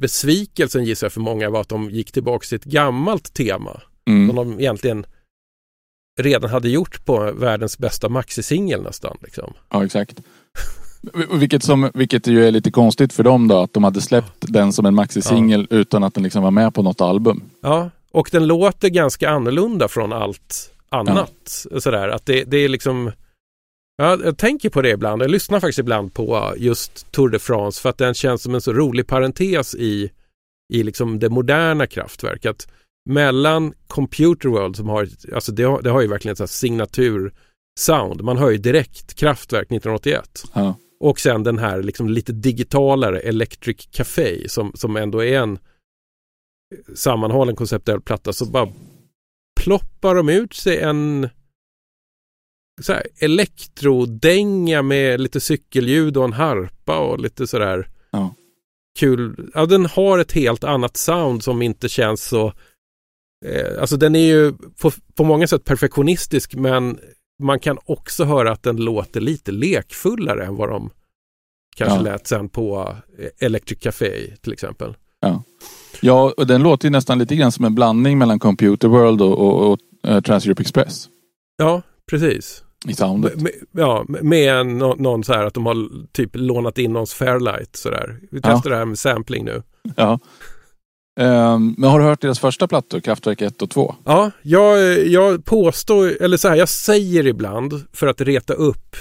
besvikelsen 0.00 0.84
gissar 0.84 1.04
jag 1.04 1.12
för 1.12 1.20
många 1.20 1.50
var 1.50 1.60
att 1.60 1.68
de 1.68 1.90
gick 1.90 2.12
tillbaka 2.12 2.44
till 2.46 2.56
ett 2.56 2.64
gammalt 2.64 3.34
tema. 3.34 3.80
Som 4.04 4.14
Mm, 4.14 4.36
de 4.36 4.60
egentligen 4.60 5.06
redan 6.20 6.50
hade 6.50 6.68
gjort 6.68 7.04
på 7.04 7.32
världens 7.32 7.78
bästa 7.78 8.08
maxisingel 8.08 8.82
nästan. 8.82 9.16
Liksom. 9.20 9.52
ja, 9.70 9.84
exakt. 9.84 10.20
Vilket, 11.32 11.62
som, 11.62 11.90
vilket 11.94 12.26
ju 12.26 12.46
är 12.46 12.50
lite 12.50 12.70
konstigt 12.70 13.12
för 13.12 13.22
dem 13.22 13.48
då, 13.48 13.58
att 13.58 13.74
de 13.74 13.84
hade 13.84 14.00
släppt 14.00 14.34
den 14.40 14.72
som 14.72 14.86
en 14.86 14.94
maxisingel 14.94 15.66
utan 15.70 16.04
att 16.04 16.14
den 16.14 16.22
liksom 16.22 16.42
var 16.42 16.50
med 16.50 16.74
på 16.74 16.82
något 16.82 17.00
album. 17.00 17.42
Ja, 17.62 17.90
och 18.10 18.28
den 18.32 18.46
låter 18.46 18.88
ganska 18.88 19.30
annorlunda 19.30 19.88
från 19.88 20.12
allt 20.12 20.72
annat. 20.88 21.66
Sådär, 21.78 22.08
att 22.08 22.26
det, 22.26 22.44
det 22.44 22.56
är 22.56 22.68
liksom 22.68 23.12
Ja, 24.00 24.18
jag 24.24 24.38
tänker 24.38 24.70
på 24.70 24.82
det 24.82 24.90
ibland. 24.90 25.22
Jag 25.22 25.30
lyssnar 25.30 25.60
faktiskt 25.60 25.78
ibland 25.78 26.14
på 26.14 26.54
just 26.56 27.12
Tour 27.12 27.28
de 27.28 27.38
France 27.38 27.82
för 27.82 27.88
att 27.88 27.98
den 27.98 28.14
känns 28.14 28.42
som 28.42 28.54
en 28.54 28.60
så 28.60 28.72
rolig 28.72 29.06
parentes 29.06 29.74
i, 29.74 30.10
i 30.72 30.82
liksom 30.82 31.18
det 31.18 31.30
moderna 31.30 31.86
kraftverk. 31.86 32.46
Att 32.46 32.68
mellan 33.10 33.74
Computer 33.86 34.48
World 34.48 34.76
som 34.76 34.88
har, 34.88 35.08
alltså 35.34 35.52
det 35.52 35.62
har, 35.62 35.82
det 35.82 35.90
har 35.90 36.00
ju 36.00 36.08
verkligen 36.08 36.36
ett 36.42 36.50
signatur 36.50 37.34
sound. 37.80 38.22
Man 38.22 38.38
hör 38.38 38.50
ju 38.50 38.58
direkt 38.58 39.14
kraftverk 39.14 39.66
1981. 39.66 40.42
Ja, 40.54 40.74
Och 41.00 41.20
sen 41.20 41.42
den 41.42 41.58
här 41.58 41.82
liksom 41.82 42.08
lite 42.08 42.32
digitalare 42.32 43.20
Electric 43.20 43.88
Café 43.90 44.48
som, 44.48 44.72
som 44.74 44.96
ändå 44.96 45.24
är 45.24 45.38
en 45.38 45.58
sammanhållen 46.94 47.56
konceptuell 47.56 48.00
platta. 48.00 48.32
Så 48.32 48.46
bara 48.46 48.68
ploppar 49.60 50.14
de 50.14 50.28
ut 50.28 50.54
sig 50.54 50.80
en 50.80 51.28
så 52.80 52.92
här, 52.92 53.06
elektrodänga 53.18 54.82
med 54.82 55.20
lite 55.20 55.40
cykelljud 55.40 56.16
och 56.16 56.24
en 56.24 56.32
harpa 56.32 56.98
och 56.98 57.20
lite 57.20 57.46
sådär 57.46 57.88
Ja. 58.10 58.34
kul. 58.98 59.50
Ja, 59.54 59.66
den 59.66 59.86
har 59.86 60.18
ett 60.18 60.32
helt 60.32 60.64
annat 60.64 60.96
sound 60.96 61.44
som 61.44 61.62
inte 61.62 61.88
känns 61.88 62.24
så 62.24 62.46
eh, 63.46 63.80
Alltså 63.80 63.96
den 63.96 64.14
är 64.16 64.26
ju 64.26 64.52
på, 64.82 64.90
på 65.14 65.24
många 65.24 65.46
sätt 65.46 65.64
perfektionistisk 65.64 66.54
men 66.54 66.98
man 67.42 67.60
kan 67.60 67.78
också 67.84 68.24
höra 68.24 68.52
att 68.52 68.62
den 68.62 68.76
låter 68.76 69.20
lite 69.20 69.52
lekfullare 69.52 70.44
än 70.44 70.56
vad 70.56 70.68
de 70.68 70.90
kanske 71.76 71.96
Ja. 71.96 72.02
lät 72.02 72.26
sen 72.26 72.48
på 72.48 72.96
eh, 73.18 73.46
Electric 73.46 73.78
Café 73.78 74.36
till 74.40 74.52
exempel. 74.52 74.94
ja 76.00 76.32
och 76.36 76.46
den 76.46 76.62
låter 76.62 76.86
ju 76.86 76.90
nästan 76.90 77.18
lite 77.18 77.36
grann 77.36 77.52
som 77.52 77.64
en 77.64 77.74
blandning 77.74 78.18
mellan 78.18 78.38
Computer 78.38 78.88
World 78.88 79.22
och, 79.22 79.38
och, 79.38 79.72
och 79.72 79.78
eh, 80.10 80.20
Trans-Europe 80.20 80.60
Express 80.62 81.08
Ja, 81.58 81.82
precis. 82.10 82.64
I 82.88 82.94
soundet. 82.94 83.40
Med, 83.40 83.52
ja, 83.72 84.04
med 84.08 84.66
någon 84.66 85.24
så 85.24 85.32
här 85.32 85.44
att 85.44 85.54
de 85.54 85.66
har 85.66 86.06
typ 86.12 86.30
lånat 86.32 86.78
in 86.78 86.92
någons 86.92 87.14
Fairlight 87.14 87.76
sådär. 87.76 88.18
Vi 88.30 88.40
Ja. 88.42 88.50
testar 88.54 88.70
det 88.70 88.76
här 88.76 88.84
med 88.84 88.98
sampling 88.98 89.44
nu. 89.44 89.62
Ja. 89.96 90.18
Ehm, 91.20 91.74
men 91.78 91.90
har 91.90 91.98
du 91.98 92.04
hört 92.04 92.20
deras 92.20 92.38
första 92.38 92.68
plattor, 92.68 93.00
Kraftwerk 93.00 93.42
1 93.42 93.62
och 93.62 93.70
2? 93.70 93.94
Ja, 94.04 94.30
jag, 94.42 95.06
jag 95.06 95.44
påstår, 95.44 96.22
eller 96.22 96.36
så 96.36 96.48
här, 96.48 96.56
jag 96.56 96.68
säger 96.68 97.26
ibland 97.26 97.84
för 97.92 98.06
att 98.06 98.20
reta 98.20 98.52
upp 98.54 98.96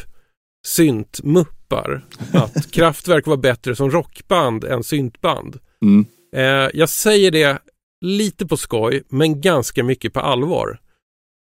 syntmuppar 0.68 2.06
att 2.34 2.72
Kraftwerk 2.72 3.28
var 3.28 3.38
bättre 3.38 3.76
som 3.76 3.91
rockband 3.91 4.64
än 4.64 4.84
syntband. 4.84 5.60
Mm. 5.82 6.06
Eh, 6.36 6.70
jag 6.74 6.89
säger 6.89 7.32
det 7.32 7.58
lite 8.06 8.45
på 8.45 8.58
skoj, 8.58 9.04
men 9.10 9.41
ganska 9.41 9.84
mycket 9.84 10.14
på 10.14 10.20
allvar. 10.20 10.80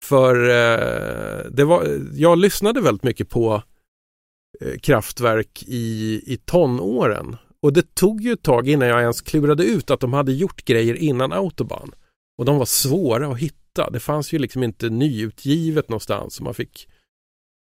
För 0.03 0.35
eh, 0.49 1.51
det 1.51 1.63
var, 1.63 1.99
jag 2.13 2.37
lyssnade 2.37 2.81
väldigt 2.81 3.03
mycket 3.03 3.29
på 3.29 3.63
eh, 4.61 4.79
i, 5.67 6.23
i 6.25 6.37
tonåren. 6.45 7.37
Och 7.61 7.73
det 7.73 7.95
tog 7.95 8.21
ju 8.21 8.33
ett 8.33 8.43
tag 8.43 8.69
innan 8.69 8.87
jag 8.87 9.01
ens 9.01 9.21
klurade 9.21 9.63
ut 9.63 9.91
att 9.91 9.99
de 9.99 10.13
hade 10.13 10.33
gjort 10.33 10.65
grejer 10.65 10.95
innan 10.95 11.31
Autobahn. 11.31 11.91
Och 12.37 12.45
de 12.45 12.57
var 12.57 12.65
svåra 12.65 13.27
att 13.27 13.37
hitta. 13.37 13.89
Det 13.89 13.99
fanns 13.99 14.33
ju 14.33 14.39
liksom 14.39 14.63
inte 14.63 14.89
nyutgivet 14.89 15.89
någonstans. 15.89 16.35
Så 16.35 16.43
man 16.43 16.53
fick 16.53 16.89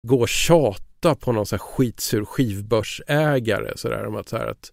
gå 0.08 0.22
och 0.22 0.30
tjata 0.30 1.16
på 1.16 1.32
någon 1.32 1.46
så 1.46 1.56
här 1.56 1.60
skitsur 1.64 2.26
skivbörsägare. 2.26 3.72
Så 3.76 3.90
där, 3.90 4.06
om 4.06 4.16
att, 4.16 4.30
så 4.30 4.38
här 4.38 4.48
att 4.48 4.72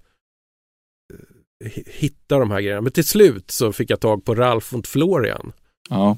eh, 1.64 1.70
hitta 1.86 2.38
de 2.38 2.50
här 2.50 2.60
grejerna. 2.60 2.80
Men 2.80 2.92
till 2.92 3.04
slut 3.04 3.50
så 3.50 3.72
fick 3.72 3.90
jag 3.90 4.00
tag 4.00 4.24
på 4.24 4.34
Ralf 4.34 4.72
von 4.72 4.82
Florian. 4.82 5.52
Ja. 5.88 6.16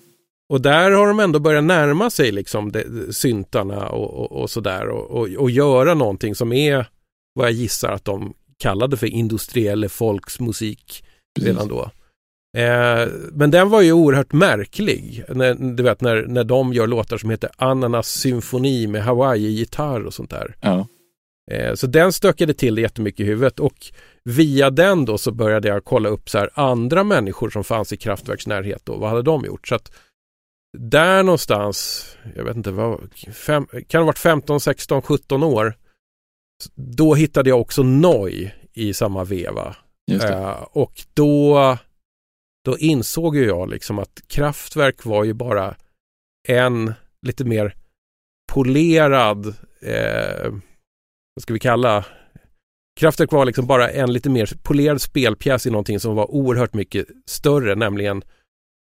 Och 0.53 0.61
där 0.61 0.91
har 0.91 1.07
de 1.07 1.21
ändå 1.21 1.39
börjat 1.39 1.65
närma 1.65 2.11
sig 2.11 2.33
liksom 2.33 2.73
det, 2.73 3.13
syntarna 3.15 3.89
och, 3.89 4.15
och, 4.15 4.43
och 4.43 4.51
sådär 4.51 4.89
och, 4.89 5.11
och, 5.11 5.29
och 5.29 5.51
göra 5.51 5.95
någonting 5.95 6.35
som 6.35 6.53
är 6.53 6.87
vad 7.35 7.47
jag 7.47 7.53
gissar 7.53 7.93
att 7.93 8.05
de 8.05 8.35
kallade 8.59 8.97
för 8.97 9.07
industriell 9.07 9.89
folksmusik 9.89 11.05
redan 11.41 11.69
då. 11.69 11.91
Eh, 12.59 13.09
men 13.33 13.51
den 13.51 13.69
var 13.69 13.81
ju 13.81 13.93
oerhört 13.93 14.33
märklig. 14.33 15.25
När, 15.29 15.55
du 15.55 15.83
vet 15.83 16.01
när, 16.01 16.27
när 16.27 16.45
de 16.45 16.73
gör 16.73 16.87
låtar 16.87 17.19
som 17.19 17.31
heter 17.31 17.51
Ananas 17.57 18.09
symfoni 18.09 18.87
med 18.87 19.05
Hawaii-gitarr 19.05 20.07
och 20.07 20.15
sånt 20.15 20.31
där. 20.31 20.57
Ja. 20.61 20.87
Eh, 21.51 21.75
så 21.75 21.87
den 21.87 22.13
stökade 22.13 22.55
till 22.55 22.75
det 22.75 22.81
jättemycket 22.81 23.21
i 23.21 23.25
huvudet 23.25 23.61
och 23.61 23.93
via 24.25 24.71
den 24.71 25.05
då 25.05 25.19
så 25.19 25.33
började 25.33 25.69
jag 25.69 25.85
kolla 25.85 26.09
upp 26.09 26.31
så 26.31 26.39
här 26.39 26.51
andra 26.55 27.05
människor 27.05 27.51
som 27.51 27.65
fanns 27.65 27.93
i 27.93 27.97
kraftverksnärhet 27.97 28.83
då. 28.85 28.97
Vad 28.97 29.11
hade 29.11 29.23
de 29.23 29.45
gjort? 29.45 29.69
Så 29.69 29.75
att 29.75 29.93
där 30.79 31.23
någonstans, 31.23 32.07
jag 32.37 32.45
vet 32.45 32.57
inte 32.57 32.71
vad, 32.71 33.15
fem, 33.33 33.67
kan 33.87 34.01
ha 34.01 34.07
varit 34.07 34.19
15, 34.19 34.61
16, 34.61 35.03
17 35.03 35.43
år. 35.43 35.77
Då 36.75 37.15
hittade 37.15 37.51
jag 37.51 37.61
också 37.61 37.83
Noi 37.83 38.55
i 38.73 38.95
samma 38.95 39.25
veva. 39.25 39.77
Uh, 40.13 40.67
och 40.71 41.05
då, 41.15 41.79
då 42.65 42.79
insåg 42.79 43.37
jag 43.37 43.71
liksom 43.71 43.99
att 43.99 44.23
kraftverk 44.27 45.05
var 45.05 45.25
ju 45.25 45.33
bara 45.33 45.75
en 46.49 46.95
lite 47.27 47.45
mer 47.45 47.77
polerad, 48.53 49.47
eh, 49.83 50.51
vad 51.35 51.43
ska 51.43 51.53
vi 51.53 51.59
kalla, 51.59 52.05
kraftverk 53.01 53.33
var 53.33 53.45
liksom 53.45 53.67
bara 53.67 53.91
en 53.91 54.13
lite 54.13 54.31
mer 54.31 54.51
polerad 54.63 55.01
spelpjäs 55.01 55.67
i 55.67 55.71
någonting 55.71 56.01
som 56.01 56.15
var 56.15 56.31
oerhört 56.31 56.75
mycket 56.75 57.07
större, 57.27 57.75
nämligen 57.75 58.23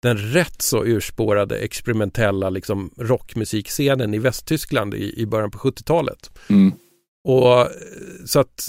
den 0.03 0.17
rätt 0.17 0.61
så 0.61 0.85
urspårade 0.85 1.57
experimentella 1.57 2.49
liksom 2.49 2.91
rockmusikscenen 2.97 4.13
i 4.13 4.19
Västtyskland 4.19 4.93
i, 4.93 5.21
i 5.21 5.25
början 5.25 5.51
på 5.51 5.57
70-talet. 5.57 6.31
Mm. 6.49 6.71
Och 7.27 7.67
så 8.25 8.39
att 8.39 8.67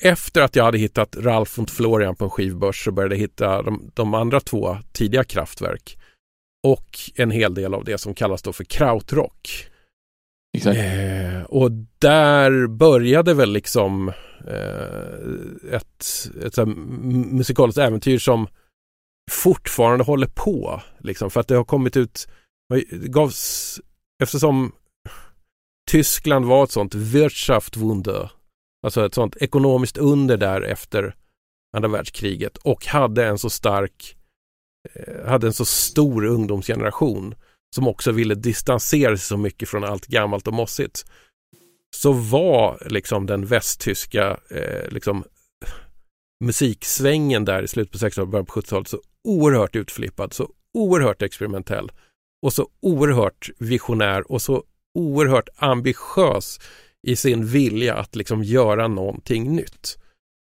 efter 0.00 0.40
att 0.40 0.56
jag 0.56 0.64
hade 0.64 0.78
hittat 0.78 1.16
Ralf 1.16 1.58
und 1.58 1.70
Florian 1.70 2.16
på 2.16 2.24
en 2.24 2.30
skivbörs 2.30 2.84
så 2.84 2.92
började 2.92 3.14
jag 3.14 3.20
hitta 3.20 3.62
de, 3.62 3.90
de 3.94 4.14
andra 4.14 4.40
två 4.40 4.76
tidiga 4.92 5.24
kraftverk. 5.24 5.98
Och 6.66 6.98
en 7.14 7.30
hel 7.30 7.54
del 7.54 7.74
av 7.74 7.84
det 7.84 7.98
som 7.98 8.14
kallas 8.14 8.42
då 8.42 8.52
för 8.52 8.64
krautrock. 8.64 9.68
Eh, 10.66 11.42
och 11.42 11.70
där 11.98 12.66
började 12.66 13.34
väl 13.34 13.52
liksom 13.52 14.08
eh, 14.48 15.74
ett, 15.76 16.30
ett, 16.44 16.58
ett 16.58 16.68
musikaliskt 17.32 17.78
äventyr 17.78 18.18
som 18.18 18.48
fortfarande 19.30 20.04
håller 20.04 20.26
på. 20.26 20.82
Liksom, 20.98 21.30
för 21.30 21.40
att 21.40 21.48
det 21.48 21.54
har 21.54 21.64
kommit 21.64 21.96
ut, 21.96 22.28
det 22.90 23.08
gavs, 23.08 23.80
eftersom 24.22 24.72
Tyskland 25.90 26.44
var 26.44 26.64
ett 26.64 26.70
sånt 26.70 26.94
Wirtschaftswunder, 26.94 28.30
alltså 28.86 29.06
ett 29.06 29.14
sånt 29.14 29.36
ekonomiskt 29.36 29.96
under 29.96 30.36
där 30.36 30.62
efter 30.62 31.14
andra 31.76 31.88
världskriget 31.88 32.56
och 32.56 32.86
hade 32.86 33.26
en 33.26 33.38
så 33.38 33.50
stark, 33.50 34.16
eh, 34.94 35.28
hade 35.28 35.46
en 35.46 35.52
så 35.52 35.64
stor 35.64 36.24
ungdomsgeneration 36.24 37.34
som 37.74 37.88
också 37.88 38.12
ville 38.12 38.34
distansera 38.34 39.16
sig 39.16 39.26
så 39.26 39.36
mycket 39.36 39.68
från 39.68 39.84
allt 39.84 40.06
gammalt 40.06 40.46
och 40.46 40.54
mossigt. 40.54 41.04
Så 41.96 42.12
var 42.12 42.86
liksom 42.90 43.26
den 43.26 43.46
västtyska 43.46 44.40
eh, 44.50 44.90
liksom, 44.90 45.24
musiksvängen 46.44 47.44
där 47.44 47.62
i 47.62 47.68
slutet 47.68 47.92
på 47.92 47.98
60-talet, 47.98 48.18
och 48.18 48.28
början 48.28 48.46
på 48.46 48.60
70-talet 48.60 48.88
så 48.88 49.00
oerhört 49.24 49.76
utflippad, 49.76 50.32
så 50.32 50.50
oerhört 50.74 51.22
experimentell 51.22 51.92
och 52.42 52.52
så 52.52 52.68
oerhört 52.80 53.50
visionär 53.58 54.32
och 54.32 54.42
så 54.42 54.64
oerhört 54.94 55.48
ambitiös 55.56 56.60
i 57.06 57.16
sin 57.16 57.46
vilja 57.46 57.94
att 57.94 58.16
liksom 58.16 58.44
göra 58.44 58.88
någonting 58.88 59.56
nytt. 59.56 59.98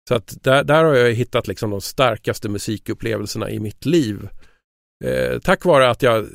Så 0.08 0.14
att 0.14 0.42
där, 0.42 0.64
där 0.64 0.84
har 0.84 0.94
jag 0.94 1.12
hittat 1.12 1.48
liksom 1.48 1.70
de 1.70 1.80
starkaste 1.80 2.48
musikupplevelserna 2.48 3.50
i 3.50 3.60
mitt 3.60 3.86
liv. 3.86 4.28
Eh, 5.04 5.38
tack 5.38 5.64
vare 5.64 5.90
att 5.90 6.02
jag 6.02 6.28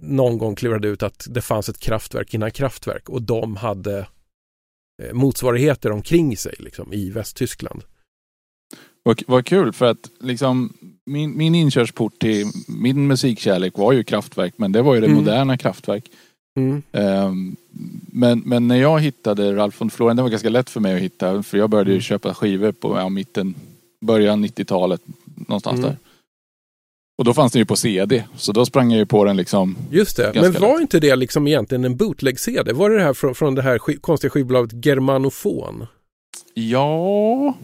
någon 0.00 0.38
gång 0.38 0.54
klurade 0.54 0.88
ut 0.88 1.02
att 1.02 1.26
det 1.30 1.40
fanns 1.40 1.68
ett 1.68 1.80
kraftverk 1.80 2.34
innan 2.34 2.50
kraftverk 2.50 3.08
och 3.08 3.22
de 3.22 3.56
hade 3.56 4.06
eh, 5.02 5.12
motsvarigheter 5.12 5.92
omkring 5.92 6.36
sig 6.36 6.54
liksom, 6.58 6.92
i 6.92 7.10
Västtyskland. 7.10 7.84
Vad, 9.02 9.22
vad 9.26 9.46
kul 9.46 9.72
för 9.72 9.86
att 9.86 10.10
liksom 10.20 10.72
min, 11.06 11.36
min 11.36 11.54
inkörsport 11.54 12.18
till 12.18 12.46
min 12.68 13.06
musikkärlek 13.06 13.78
var 13.78 13.92
ju 13.92 14.04
kraftverk 14.04 14.54
men 14.56 14.72
det 14.72 14.82
var 14.82 14.94
ju 14.94 15.00
det 15.00 15.06
mm. 15.06 15.18
moderna 15.18 15.58
kraftverk. 15.58 16.10
Mm. 16.56 16.82
Um, 16.92 17.56
men, 18.12 18.42
men 18.44 18.68
när 18.68 18.76
jag 18.76 19.00
hittade 19.00 19.56
Ralf 19.56 19.80
von 19.80 19.90
Florian, 19.90 20.16
det 20.16 20.22
var 20.22 20.30
ganska 20.30 20.48
lätt 20.48 20.70
för 20.70 20.80
mig 20.80 20.94
att 20.94 21.00
hitta 21.00 21.42
för 21.42 21.58
jag 21.58 21.70
började 21.70 21.90
ju 21.90 21.94
mm. 21.94 22.02
köpa 22.02 22.34
skivor 22.34 22.72
på 22.72 22.98
ja, 22.98 23.08
mitten, 23.08 23.54
början 24.00 24.44
90-talet 24.44 25.00
någonstans 25.36 25.78
mm. 25.78 25.90
där. 25.90 25.96
Och 27.18 27.24
då 27.24 27.34
fanns 27.34 27.52
den 27.52 27.60
ju 27.60 27.66
på 27.66 27.76
CD, 27.76 28.24
så 28.36 28.52
då 28.52 28.66
sprang 28.66 28.90
jag 28.90 28.98
ju 28.98 29.06
på 29.06 29.24
den 29.24 29.36
liksom. 29.36 29.76
Just 29.90 30.16
det, 30.16 30.32
men 30.34 30.52
var 30.52 30.72
lätt. 30.72 30.80
inte 30.80 31.00
det 31.00 31.16
liksom 31.16 31.46
egentligen 31.46 31.84
en 31.84 31.96
bootleg-CD? 31.96 32.72
Var 32.72 32.90
det 32.90 32.96
det 32.96 33.02
här 33.02 33.14
från, 33.14 33.34
från 33.34 33.54
det 33.54 33.62
här 33.62 33.78
sk 33.78 34.02
konstiga 34.02 34.30
skivbolaget 34.30 34.86
Germanofon? 34.86 35.86
Ja, 36.54 37.54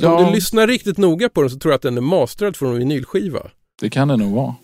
för 0.00 0.06
att 0.06 0.12
ja. 0.12 0.18
om 0.18 0.26
du 0.26 0.32
lyssnar 0.32 0.66
riktigt 0.66 0.98
noga 0.98 1.28
på 1.28 1.40
den 1.40 1.50
så 1.50 1.58
tror 1.58 1.72
jag 1.72 1.76
att 1.76 1.82
den 1.82 1.96
är 1.96 2.00
masterad 2.00 2.56
från 2.56 2.72
en 2.72 2.78
vinylskiva. 2.78 3.50
Det 3.80 3.90
kan 3.90 4.08
det 4.08 4.16
nog 4.16 4.34
vara. 4.34 4.54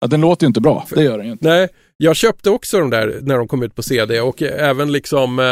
Ja, 0.00 0.06
den 0.06 0.20
låter 0.20 0.44
ju 0.44 0.48
inte 0.48 0.60
bra, 0.60 0.86
det 0.94 1.02
gör 1.02 1.18
den 1.18 1.26
ju 1.26 1.32
inte. 1.32 1.48
Nej, 1.48 1.68
jag 1.96 2.16
köpte 2.16 2.50
också 2.50 2.78
de 2.78 2.90
där 2.90 3.18
när 3.22 3.38
de 3.38 3.48
kom 3.48 3.62
ut 3.62 3.74
på 3.74 3.82
CD 3.82 4.20
och 4.20 4.42
även 4.42 4.92
liksom, 4.92 5.38
eh, 5.38 5.44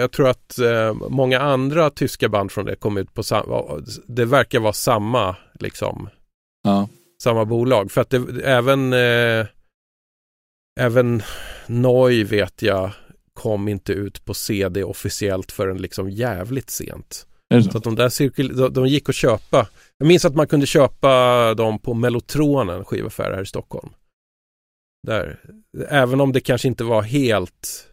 jag 0.00 0.12
tror 0.12 0.28
att 0.28 0.58
eh, 0.58 0.94
många 1.08 1.40
andra 1.40 1.90
tyska 1.90 2.28
band 2.28 2.52
från 2.52 2.64
det 2.64 2.76
kom 2.76 2.96
ut 2.96 3.14
på 3.14 3.22
samma, 3.22 3.62
det 4.06 4.24
verkar 4.24 4.60
vara 4.60 4.72
samma 4.72 5.36
liksom, 5.60 6.08
ja. 6.62 6.88
samma 7.22 7.44
bolag. 7.44 7.90
För 7.90 8.00
att 8.00 8.10
det, 8.10 8.44
även, 8.44 8.92
eh, 8.92 9.46
även 10.80 11.22
Noi 11.66 12.24
vet 12.24 12.62
jag 12.62 12.90
kom 13.34 13.68
inte 13.68 13.92
ut 13.92 14.24
på 14.24 14.34
CD 14.34 14.84
officiellt 14.84 15.52
förrän 15.52 15.78
liksom 15.78 16.10
jävligt 16.10 16.70
sent. 16.70 17.26
Så? 17.54 17.70
så? 17.70 17.78
att 17.78 17.84
de 17.84 17.94
där 17.94 18.08
cirkul 18.08 18.56
de, 18.56 18.72
de 18.72 18.86
gick 18.86 19.08
att 19.08 19.14
köpa. 19.14 19.68
Jag 19.98 20.08
minns 20.08 20.24
att 20.24 20.34
man 20.34 20.46
kunde 20.46 20.66
köpa 20.66 21.54
dem 21.54 21.78
på 21.78 21.94
Mellotronen 21.94 22.84
skivaffär 22.84 23.32
här 23.32 23.42
i 23.42 23.46
Stockholm. 23.46 23.88
Där. 25.06 25.40
Även 25.88 26.20
om 26.20 26.32
det 26.32 26.40
kanske 26.40 26.68
inte 26.68 26.84
var 26.84 27.02
helt 27.02 27.86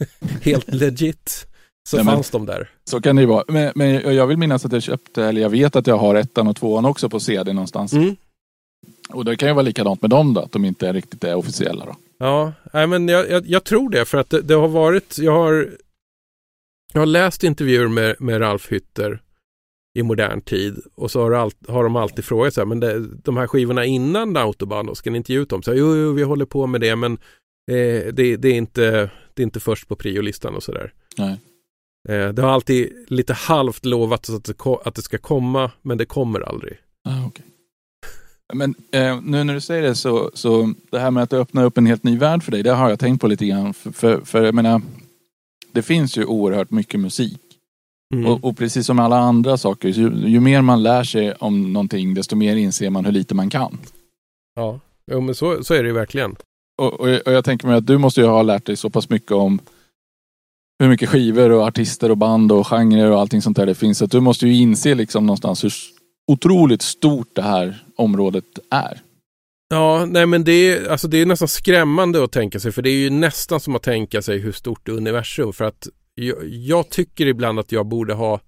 helt 0.42 0.74
legit 0.74 1.46
så 1.88 1.96
Nej, 1.96 2.06
fanns 2.06 2.32
men, 2.32 2.46
de 2.46 2.52
där. 2.52 2.70
Så 2.84 3.00
kan 3.00 3.16
det 3.16 3.22
ju 3.22 3.28
vara. 3.28 3.44
Men, 3.48 3.72
men, 3.74 4.14
jag 4.14 4.26
vill 4.26 4.36
minnas 4.36 4.64
att 4.64 4.72
jag 4.72 4.82
köpte, 4.82 5.24
eller 5.24 5.40
jag 5.40 5.50
vet 5.50 5.76
att 5.76 5.86
jag 5.86 5.98
har 5.98 6.14
ettan 6.14 6.48
och 6.48 6.56
tvåan 6.56 6.84
också 6.84 7.08
på 7.08 7.20
CD 7.20 7.52
någonstans. 7.52 7.92
Mm. 7.92 8.16
Och 9.08 9.24
det 9.24 9.36
kan 9.36 9.48
ju 9.48 9.54
vara 9.54 9.62
likadant 9.62 10.02
med 10.02 10.10
dem 10.10 10.34
då, 10.34 10.40
att 10.40 10.52
de 10.52 10.64
inte 10.64 10.92
riktigt 10.92 11.24
är 11.24 11.34
officiella 11.34 11.84
då. 11.84 11.96
Ja, 12.18 12.52
nej, 12.72 12.86
men 12.86 13.08
jag, 13.08 13.30
jag, 13.30 13.46
jag 13.46 13.64
tror 13.64 13.90
det 13.90 14.04
för 14.04 14.18
att 14.18 14.30
det, 14.30 14.40
det, 14.40 14.54
har 14.54 14.68
varit, 14.68 15.18
jag 15.18 15.32
har 15.32 15.70
jag 16.92 17.00
har 17.00 17.06
läst 17.06 17.44
intervjuer 17.44 17.88
med, 17.88 18.16
med 18.20 18.40
Ralf 18.40 18.72
Hytter 18.72 19.22
i 19.94 20.02
modern 20.02 20.40
tid 20.40 20.78
och 20.94 21.10
så 21.10 21.20
har, 21.20 21.32
all, 21.32 21.50
har 21.68 21.84
de 21.84 21.96
alltid 21.96 22.24
frågat 22.24 22.54
så 22.54 22.60
här, 22.60 22.66
men 22.66 22.80
det, 22.80 23.06
de 23.08 23.36
här 23.36 23.46
skivorna 23.46 23.84
innan 23.84 24.36
Autobahn, 24.36 24.86
då, 24.86 24.94
ska 24.94 25.10
ni 25.10 25.16
inte 25.16 25.32
ge 25.32 25.38
ut 25.38 25.48
dem? 25.48 25.62
Så 25.62 25.70
här, 25.70 25.78
jo, 25.78 25.96
jo, 25.96 26.12
vi 26.12 26.22
håller 26.22 26.44
på 26.44 26.66
med 26.66 26.80
det, 26.80 26.96
men 26.96 27.12
eh, 27.70 28.12
det, 28.12 28.36
det, 28.36 28.48
är 28.48 28.54
inte, 28.54 29.10
det 29.34 29.42
är 29.42 29.44
inte 29.44 29.60
först 29.60 29.88
på 29.88 29.96
priolistan 29.96 30.54
och 30.54 30.62
sådär. 30.62 30.92
Eh, 32.08 32.28
det 32.28 32.42
har 32.42 32.50
alltid 32.50 32.92
lite 33.08 33.32
halvt 33.32 33.84
lovat 33.84 34.30
att 34.30 34.44
det, 34.44 34.54
att 34.84 34.94
det 34.94 35.02
ska 35.02 35.18
komma, 35.18 35.70
men 35.82 35.98
det 35.98 36.06
kommer 36.06 36.40
aldrig. 36.40 36.78
Ah, 37.04 37.26
okay. 37.26 37.44
Men 38.54 38.74
eh, 38.92 39.20
nu 39.22 39.44
när 39.44 39.54
du 39.54 39.60
säger 39.60 39.82
det 39.82 39.94
så, 39.94 40.30
så 40.34 40.74
det 40.90 40.98
här 40.98 41.10
med 41.10 41.22
att 41.22 41.32
öppna 41.32 41.64
upp 41.64 41.78
en 41.78 41.86
helt 41.86 42.04
ny 42.04 42.18
värld 42.18 42.42
för 42.42 42.52
dig, 42.52 42.62
det 42.62 42.72
har 42.72 42.90
jag 42.90 42.98
tänkt 42.98 43.20
på 43.20 43.26
lite 43.26 43.46
grann. 43.46 43.74
För, 43.74 43.90
för, 43.90 44.20
för 44.20 44.44
jag 44.44 44.54
menar, 44.54 44.82
det 45.76 45.82
finns 45.82 46.18
ju 46.18 46.24
oerhört 46.24 46.70
mycket 46.70 47.00
musik. 47.00 47.40
Mm. 48.14 48.26
Och, 48.26 48.44
och, 48.44 48.56
precis 48.56 48.86
som 48.86 48.98
alla 48.98 49.18
andra 49.18 49.56
saker, 49.56 49.88
ju, 49.88 50.28
ju, 50.28 50.40
mer 50.40 50.62
man 50.62 50.82
lär 50.82 51.04
sig 51.04 51.32
om 51.32 51.72
någonting 51.72 52.14
desto 52.14 52.36
mer 52.36 52.56
inser 52.56 52.90
man 52.90 53.04
hur 53.04 53.12
lite 53.12 53.34
man 53.34 53.50
kan. 53.50 53.78
Ja, 54.56 54.80
jo, 55.12 55.20
men 55.20 55.34
så, 55.34 55.64
så 55.64 55.74
är 55.74 55.82
det 55.82 55.88
ju 55.88 55.94
verkligen. 55.94 56.36
Och, 56.82 56.92
och, 56.92 57.08
och, 57.26 57.32
jag 57.32 57.44
tänker 57.44 57.66
mig 57.66 57.76
att 57.76 57.86
du 57.86 57.98
måste 57.98 58.20
ju 58.20 58.26
ha 58.26 58.42
lärt 58.42 58.66
dig 58.66 58.76
så 58.76 58.90
pass 58.90 59.10
mycket 59.10 59.32
om 59.32 59.60
hur 60.78 60.88
mycket 60.88 61.08
skivor 61.08 61.50
och 61.50 61.62
artister 61.62 62.10
och 62.10 62.16
band 62.16 62.52
och 62.52 62.66
genrer 62.66 63.10
och 63.10 63.20
allting 63.20 63.42
sånt 63.42 63.56
där 63.56 63.66
det 63.66 63.74
finns. 63.74 64.02
Att 64.02 64.10
du 64.10 64.20
måste 64.20 64.46
ju 64.46 64.54
inse 64.54 64.94
liksom 64.94 65.26
någonstans 65.26 65.64
hur 65.64 65.72
otroligt 66.32 66.82
stort 66.82 67.28
det 67.32 67.42
här 67.42 67.84
området 67.96 68.58
är. 68.70 69.00
Ja, 69.68 70.04
nej 70.04 70.26
men 70.26 70.44
det 70.44 70.52
är, 70.52 70.88
alltså 70.88 71.08
det 71.08 71.18
är 71.18 71.26
nästan 71.26 71.48
skrämmande 71.48 72.24
att 72.24 72.32
tänka 72.32 72.60
sig 72.60 72.72
för 72.72 72.82
det 72.82 72.90
är 72.90 72.98
ju 72.98 73.10
nästan 73.10 73.60
som 73.60 73.76
att 73.76 73.82
tänka 73.82 74.22
sig 74.22 74.38
hur 74.38 74.52
stort 74.52 74.88
universum 74.88 75.52
för 75.52 75.64
att 75.64 75.88
jag, 76.14 76.36
jag 76.48 76.88
tycker 76.90 77.26
ibland 77.26 77.58
att 77.58 77.72
jag 77.72 77.86
borde 77.86 78.14
ha 78.14 78.40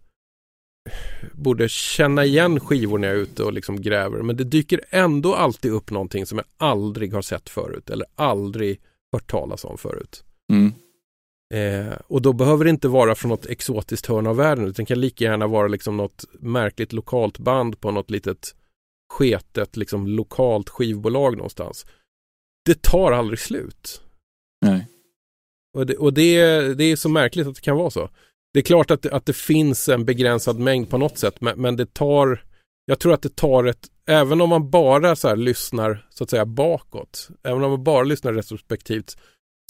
borde 1.32 1.68
känna 1.68 2.24
igen 2.24 2.60
skivor 2.60 2.98
när 2.98 3.08
jag 3.08 3.16
är 3.16 3.20
ute 3.20 3.42
och 3.42 3.52
liksom 3.52 3.82
gräver 3.82 4.22
men 4.22 4.36
det 4.36 4.44
dyker 4.44 4.80
ändå 4.90 5.34
alltid 5.34 5.72
upp 5.72 5.90
någonting 5.90 6.26
som 6.26 6.38
jag 6.38 6.46
aldrig 6.56 7.14
har 7.14 7.22
sett 7.22 7.48
förut 7.48 7.90
eller 7.90 8.06
aldrig 8.14 8.80
hört 9.12 9.30
talas 9.30 9.64
om 9.64 9.78
förut. 9.78 10.24
Mm. 10.52 10.72
Eh, 11.54 11.94
och 12.06 12.22
då 12.22 12.32
behöver 12.32 12.64
det 12.64 12.70
inte 12.70 12.88
vara 12.88 13.14
från 13.14 13.28
något 13.28 13.46
exotiskt 13.46 14.06
hörn 14.06 14.26
av 14.26 14.36
världen 14.36 14.66
utan 14.66 14.84
det 14.84 14.88
kan 14.88 15.00
lika 15.00 15.24
gärna 15.24 15.46
vara 15.46 15.68
liksom 15.68 15.96
något 15.96 16.24
märkligt 16.40 16.92
lokalt 16.92 17.38
band 17.38 17.80
på 17.80 17.90
något 17.90 18.10
litet 18.10 18.54
sketet 19.08 19.76
liksom 19.76 20.06
lokalt 20.06 20.68
skivbolag 20.68 21.36
någonstans. 21.36 21.86
Det 22.64 22.82
tar 22.82 23.12
aldrig 23.12 23.38
slut. 23.38 24.02
Nej. 24.66 24.88
Och, 25.74 25.86
det, 25.86 25.96
och 25.96 26.12
det, 26.12 26.38
det 26.74 26.84
är 26.84 26.96
så 26.96 27.08
märkligt 27.08 27.46
att 27.46 27.54
det 27.54 27.60
kan 27.60 27.76
vara 27.76 27.90
så. 27.90 28.10
Det 28.52 28.58
är 28.58 28.64
klart 28.64 28.90
att, 28.90 29.06
att 29.06 29.26
det 29.26 29.36
finns 29.36 29.88
en 29.88 30.04
begränsad 30.04 30.58
mängd 30.58 30.90
på 30.90 30.98
något 30.98 31.18
sätt 31.18 31.40
men, 31.40 31.60
men 31.60 31.76
det 31.76 31.94
tar 31.94 32.42
jag 32.88 32.98
tror 32.98 33.14
att 33.14 33.22
det 33.22 33.36
tar 33.36 33.64
ett, 33.64 33.86
även 34.06 34.40
om 34.40 34.48
man 34.48 34.70
bara 34.70 35.16
så 35.16 35.28
här 35.28 35.36
lyssnar 35.36 36.06
så 36.10 36.24
att 36.24 36.30
säga 36.30 36.46
bakåt, 36.46 37.28
även 37.42 37.64
om 37.64 37.70
man 37.70 37.84
bara 37.84 38.02
lyssnar 38.02 38.32
retrospektivt, 38.32 39.16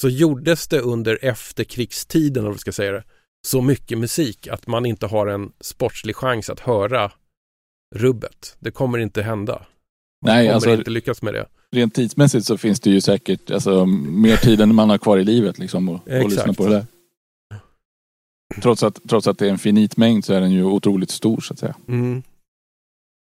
så 0.00 0.08
gjordes 0.08 0.68
det 0.68 0.80
under 0.80 1.24
efterkrigstiden, 1.24 2.46
om 2.46 2.52
vi 2.52 2.58
ska 2.58 2.72
säga 2.72 2.92
det, 2.92 3.04
så 3.46 3.62
mycket 3.62 3.98
musik 3.98 4.48
att 4.48 4.66
man 4.66 4.86
inte 4.86 5.06
har 5.06 5.26
en 5.26 5.52
sportslig 5.60 6.16
chans 6.16 6.50
att 6.50 6.60
höra 6.60 7.12
rubbet. 7.94 8.56
Det 8.58 8.70
kommer 8.70 8.98
inte 8.98 9.22
hända. 9.22 9.52
Man 10.24 10.34
Nej, 10.34 10.46
kommer 10.46 10.54
alltså- 10.54 10.70
inte 10.70 10.90
lyckas 10.90 11.22
med 11.22 11.34
det. 11.34 11.46
Rent 11.70 11.94
tidsmässigt 11.94 12.46
så 12.46 12.58
finns 12.58 12.80
det 12.80 12.90
ju 12.90 13.00
säkert 13.00 13.50
alltså, 13.50 13.86
mer 13.86 14.36
tid 14.36 14.60
än 14.60 14.74
man 14.74 14.90
har 14.90 14.98
kvar 14.98 15.18
i 15.18 15.24
livet 15.24 15.58
liksom 15.58 15.88
och, 15.88 16.08
och 16.08 16.30
lyssna 16.30 16.52
på 16.52 16.66
det 16.66 16.70
där. 16.70 16.86
Trots 18.62 18.82
att, 18.82 18.98
trots 19.08 19.26
att 19.26 19.38
det 19.38 19.46
är 19.46 19.50
en 19.50 19.58
finit 19.58 19.96
mängd 19.96 20.24
så 20.24 20.32
är 20.34 20.40
den 20.40 20.50
ju 20.50 20.64
otroligt 20.64 21.10
stor 21.10 21.40
så 21.40 21.52
att 21.52 21.58
säga. 21.58 21.74
Mm. 21.88 22.22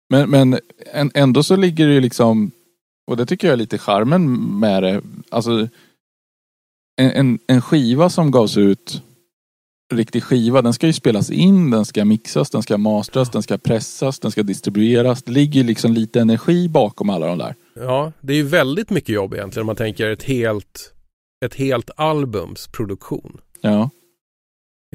Men, 0.10 0.30
men 0.30 0.60
en, 0.94 1.12
ändå 1.14 1.44
så 1.44 1.56
ligger 1.56 1.88
det 1.88 1.94
ju 1.94 2.02
liksom, 2.02 2.52
och 3.08 3.18
det 3.18 3.26
tycker 3.26 3.48
jag 3.48 3.54
är 3.54 3.58
lite 3.58 3.78
charmen 3.78 4.60
med 4.60 4.84
det. 4.84 5.02
Alltså 5.30 5.68
en, 7.02 7.12
en, 7.12 7.40
en 7.48 7.62
skiva 7.62 8.10
som 8.10 8.32
gavs 8.32 8.58
ut, 8.58 9.04
riktig 9.94 10.24
skiva, 10.24 10.62
den 10.62 10.74
ska 10.74 10.88
ju 10.88 10.94
spelas 10.94 11.32
in, 11.32 11.72
den 11.72 11.86
ska 11.86 12.06
mixas, 12.06 12.50
den 12.50 12.64
ska 12.64 12.78
mastras, 12.78 13.30
den 13.30 13.44
ska 13.44 13.58
pressas, 13.58 14.20
den 14.20 14.32
ska 14.32 14.44
distribueras. 14.44 15.24
Det 15.24 15.32
ligger 15.32 15.62
ju 15.62 15.68
liksom 15.68 15.94
lite 15.94 16.22
energi 16.22 16.70
bakom 16.70 17.10
alla 17.10 17.28
de 17.28 17.38
där. 17.38 17.56
Ja, 17.74 18.12
det 18.22 18.34
är 18.34 18.38
ju 18.38 18.44
väldigt 18.44 18.90
mycket 18.90 19.10
jobb 19.10 19.34
egentligen 19.34 19.64
om 19.64 19.68
man 19.68 19.76
tänker 19.76 20.10
ett 20.10 20.24
helt, 20.24 20.94
ett 21.46 21.56
helt 21.56 21.90
albums 21.96 22.68
produktion. 22.68 23.42
Ja. 23.62 23.90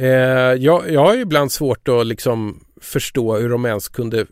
Eh, 0.01 0.09
jag, 0.09 0.91
jag 0.91 1.01
har 1.01 1.15
ju 1.15 1.21
ibland 1.21 1.53
svårt 1.53 1.89
att 1.89 2.07
liksom 2.07 2.65
förstå 2.81 3.37
hur 3.37 3.49
de 3.49 3.67
ens 3.67 3.89
kunde 3.89 4.27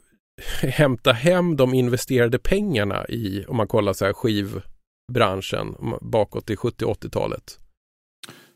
hämta 0.63 1.13
hem 1.13 1.57
de 1.57 1.75
investerade 1.75 2.39
pengarna 2.39 3.07
i, 3.07 3.45
om 3.49 3.57
man 3.57 3.69
kollar 3.69 3.93
så 3.93 4.05
här 4.05 4.13
skivbranschen 4.13 5.75
bakåt 6.01 6.47
till 6.47 6.57
70-80-talet. 6.57 7.59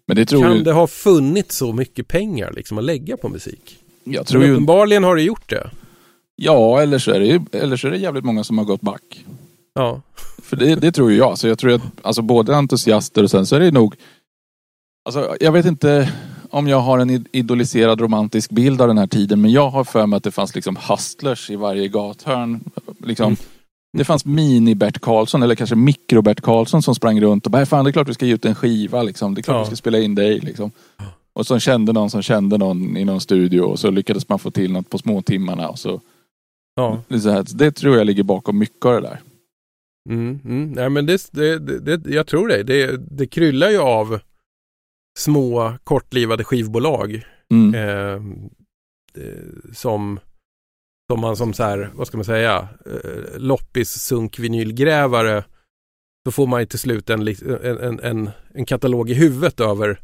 Men 0.07 0.17
det 0.17 0.27
tror 0.27 0.43
Kan 0.43 0.57
ju, 0.57 0.63
det 0.63 0.73
ha 0.73 0.87
funnits 0.87 1.57
så 1.57 1.73
mycket 1.73 2.09
pengar 2.09 2.53
liksom 2.53 2.79
att 2.79 2.85
lägga 2.85 3.17
på 3.17 3.29
musik? 3.29 3.79
jag 4.05 4.27
tror 4.27 4.39
Men 4.41 4.49
ju, 4.49 4.55
uppenbarligen 4.55 5.05
har 5.05 5.17
det 5.17 5.23
gjort 5.23 5.51
det. 5.51 5.71
ja 6.37 6.81
eller 6.83 6.99
så 6.99 7.11
är 7.11 7.21
det 7.21 7.27
ju, 7.27 7.41
eller 7.53 7.77
så 7.77 7.87
är 7.87 7.91
det 7.91 7.97
jävligt 7.99 8.25
många 8.25 8.45
som 8.45 8.59
har 8.59 8.65
gått 8.65 8.81
back. 8.81 9.25
Ja, 9.75 10.01
För 10.43 10.57
det, 10.57 10.75
det 10.75 10.93
tror 10.93 11.11
ju 11.11 11.17
jag. 11.17 11.39
Så 11.39 11.49
jag 11.49 11.59
tror 11.59 11.73
att 11.73 11.83
alltså 12.03 12.23
både 12.23 12.57
entusiaster 12.57 13.23
och 13.23 13.31
sen 13.31 13.47
så 13.47 13.57
är 13.57 13.61
det 13.61 13.71
nog... 13.71 13.95
Alltså 15.05 15.37
jag 15.41 15.53
vet 15.53 15.67
inte 15.67 16.13
om 16.51 16.69
jag 16.69 16.81
har 16.81 16.99
en 16.99 17.11
id- 17.11 17.27
idoliserad 17.33 18.01
romantisk 18.01 18.51
bild 18.51 18.81
av 18.81 18.89
den 18.89 18.99
här 18.99 19.07
tiden 19.07 19.41
men 19.41 19.51
jag 19.51 19.71
har 19.71 19.85
för 19.85 20.07
mig 20.07 20.17
att 20.17 20.25
det 20.25 20.31
fanns 20.31 20.55
liksom 20.55 20.77
hustlers 20.89 21.51
i 21.51 21.57
varje 21.57 21.89
gathörn. 21.89 22.61
Liksom, 23.05 23.27
Mm. 23.27 23.37
Det 23.99 24.05
fanns 24.05 24.25
mini-Bert 24.27 24.99
Karlsson 25.01 25.43
eller 25.43 25.55
kanske 25.55 25.77
mikro-Bert 25.77 26.41
Karlsson 26.41 26.83
som 26.83 26.95
sprang 26.95 27.21
runt 27.21 27.47
och 27.47 27.53
bara 27.53 27.67
fan 27.67 27.85
det 27.85 27.91
är 27.91 27.93
klart 27.93 28.09
vi 28.09 28.15
ska 28.15 28.27
ge 28.27 28.35
ut 28.35 28.45
en 28.45 28.55
skiva 28.55 29.03
liksom. 29.03 29.35
Det 29.35 29.41
är 29.41 29.43
klart 29.43 29.55
Ja. 29.57 29.61
vi 29.61 29.67
ska 29.67 29.77
spela 29.77 29.99
in 29.99 30.15
dig 30.15 30.41
liksom. 30.41 30.71
Och 31.33 31.47
så 31.47 31.59
kände 31.59 31.93
någon 31.93 32.11
som 32.11 32.23
kände 32.23 32.59
någon 32.59 32.97
i 32.97 33.05
någon 33.05 33.21
studio 33.21 33.61
och 33.61 33.79
så 33.79 33.91
lyckades 33.91 34.29
man 34.29 34.39
få 34.39 34.51
till 34.51 34.73
något 34.73 34.91
på 34.91 34.99
små 34.99 35.23
timmarna 35.23 35.69
och 35.69 35.79
så. 35.79 36.01
ja. 36.75 37.03
Så 37.21 37.31
här, 37.31 37.45
det 37.55 37.73
tror 37.73 37.97
jag 37.97 38.07
ligger 38.07 38.23
bakom 38.23 38.59
mycket 38.59 38.85
av 38.87 38.93
det 38.95 39.01
där. 39.01 39.21
Mm, 40.11 40.41
mm. 40.45 40.71
Nej, 40.73 40.91
men 40.91 41.07
det, 41.07 41.29
det, 41.33 41.59
det, 41.99 42.11
jag 42.11 42.27
tror 42.27 42.49
det. 42.49 42.63
det. 42.63 42.97
Det 43.11 43.27
kryllar 43.27 43.71
ju 43.71 43.79
av 43.79 44.19
små 45.19 45.73
kortlivade 45.85 46.45
skivbolag 46.45 47.23
Mm. 47.53 47.75
eh, 47.75 48.23
som, 49.73 50.19
som 51.11 51.21
man 51.21 51.37
som 51.37 51.53
så 51.53 51.63
här, 51.63 51.91
vad 51.95 52.07
ska 52.07 52.17
man 52.17 52.25
säga, 52.25 52.69
eh, 52.87 53.39
loppis 53.39 53.91
sunk 53.91 54.39
vinylgrävare 54.39 55.45
så 56.25 56.33
får 56.33 56.47
man 56.47 56.61
ju 56.61 56.67
till 56.67 56.79
slut 56.79 57.11
en, 57.11 57.29
en, 57.29 57.79
en, 57.79 58.01
en, 58.01 58.31
en 58.55 58.67
katalog 58.67 59.11
i 59.11 59.15
huvudet 59.15 59.61
över 59.61 60.01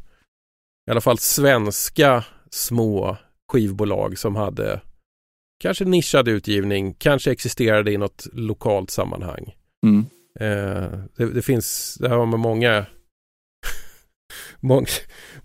i 0.87 0.91
alla 0.91 1.01
fall 1.01 1.17
svenska 1.17 2.23
små 2.49 3.17
skivbolag 3.51 4.17
som 4.17 4.35
hade 4.35 4.81
kanske 5.59 5.85
nischad 5.85 6.27
utgivning, 6.27 6.93
kanske 6.93 7.31
existerade 7.31 7.91
i 7.91 7.97
något 7.97 8.27
lokalt 8.33 8.89
sammanhang. 8.89 9.55
Mm. 9.85 10.05
Eh, 10.39 10.99
det, 11.15 11.33
det 11.33 11.41
finns, 11.41 11.97
det 11.99 12.09
har 12.09 12.25
man 12.25 12.39
många 12.39 12.85
många, 14.59 14.87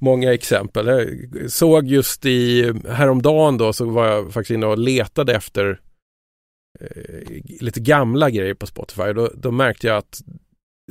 många 0.04 0.34
exempel. 0.34 0.86
Jag 0.86 1.50
såg 1.50 1.86
just 1.86 2.26
i 2.26 2.72
häromdagen 2.88 3.58
då 3.58 3.72
så 3.72 3.90
var 3.90 4.06
jag 4.06 4.32
faktiskt 4.32 4.50
inne 4.50 4.66
och 4.66 4.78
letade 4.78 5.34
efter 5.34 5.80
eh, 6.80 7.42
lite 7.60 7.80
gamla 7.80 8.30
grejer 8.30 8.54
på 8.54 8.66
Spotify. 8.66 9.12
Då, 9.12 9.30
då 9.34 9.50
märkte 9.50 9.86
jag 9.86 9.96
att 9.96 10.22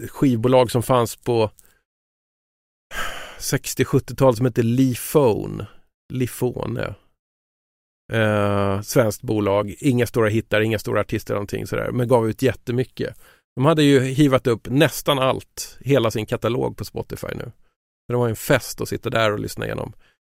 skivbolag 0.10 0.72
som 0.72 0.84
fanns 0.84 1.16
på 1.16 1.52
60-70-talet 3.40 4.38
som 4.38 4.46
hette 4.46 4.64
Lifone, 4.64 5.68
Lifone. 6.14 6.96
Eh, 8.14 8.82
svenskt 8.82 9.22
bolag, 9.22 9.76
inga 9.80 10.08
stora 10.08 10.30
hittar, 10.30 10.62
inga 10.62 10.80
stora 10.80 11.02
artister 11.02 11.34
någonting 11.34 11.68
sådär, 11.68 11.92
men 11.92 12.08
gav 12.08 12.30
ut 12.30 12.42
jättemycket. 12.42 13.18
De 13.56 13.66
hade 13.66 13.84
ju 13.84 14.00
hivat 14.00 14.48
upp 14.48 14.68
nästan 14.70 15.20
allt, 15.20 15.78
hela 15.82 16.12
sin 16.12 16.26
katalog 16.26 16.78
på 16.78 16.86
Spotify 16.86 17.28
nu. 17.36 17.52
Så 18.14 18.18
det 18.18 18.22
var 18.22 18.30
en 18.30 18.36
fest 18.36 18.82
att 18.82 18.90
sitta 18.90 19.10
där 19.10 19.32
och 19.32 19.40
lyssna 19.40 19.66
igenom. 19.66 19.94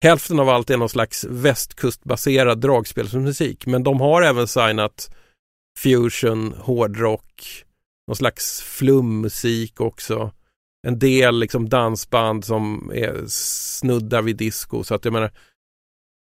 Hälften 0.04 0.40
av 0.40 0.50
allt 0.50 0.70
är 0.70 0.78
någon 0.78 0.90
slags 0.90 1.26
västkustbaserad 1.30 2.60
dragspelsmusik, 2.62 3.66
men 3.66 3.84
de 3.84 4.02
har 4.02 4.22
även 4.22 4.48
signat 4.48 5.16
fusion, 5.80 6.54
hårdrock, 6.54 7.64
någon 8.08 8.16
slags 8.16 8.62
flummusik 8.62 9.82
också. 9.82 10.32
En 10.88 11.00
del 11.00 11.40
liksom 11.40 11.70
dansband 11.70 12.46
som 12.46 12.92
är 12.94 13.24
snuddar 13.28 14.22
vid 14.22 14.36
disco, 14.36 14.84
så 14.84 14.96
att 14.96 15.06
jag 15.06 15.14
menar 15.14 15.32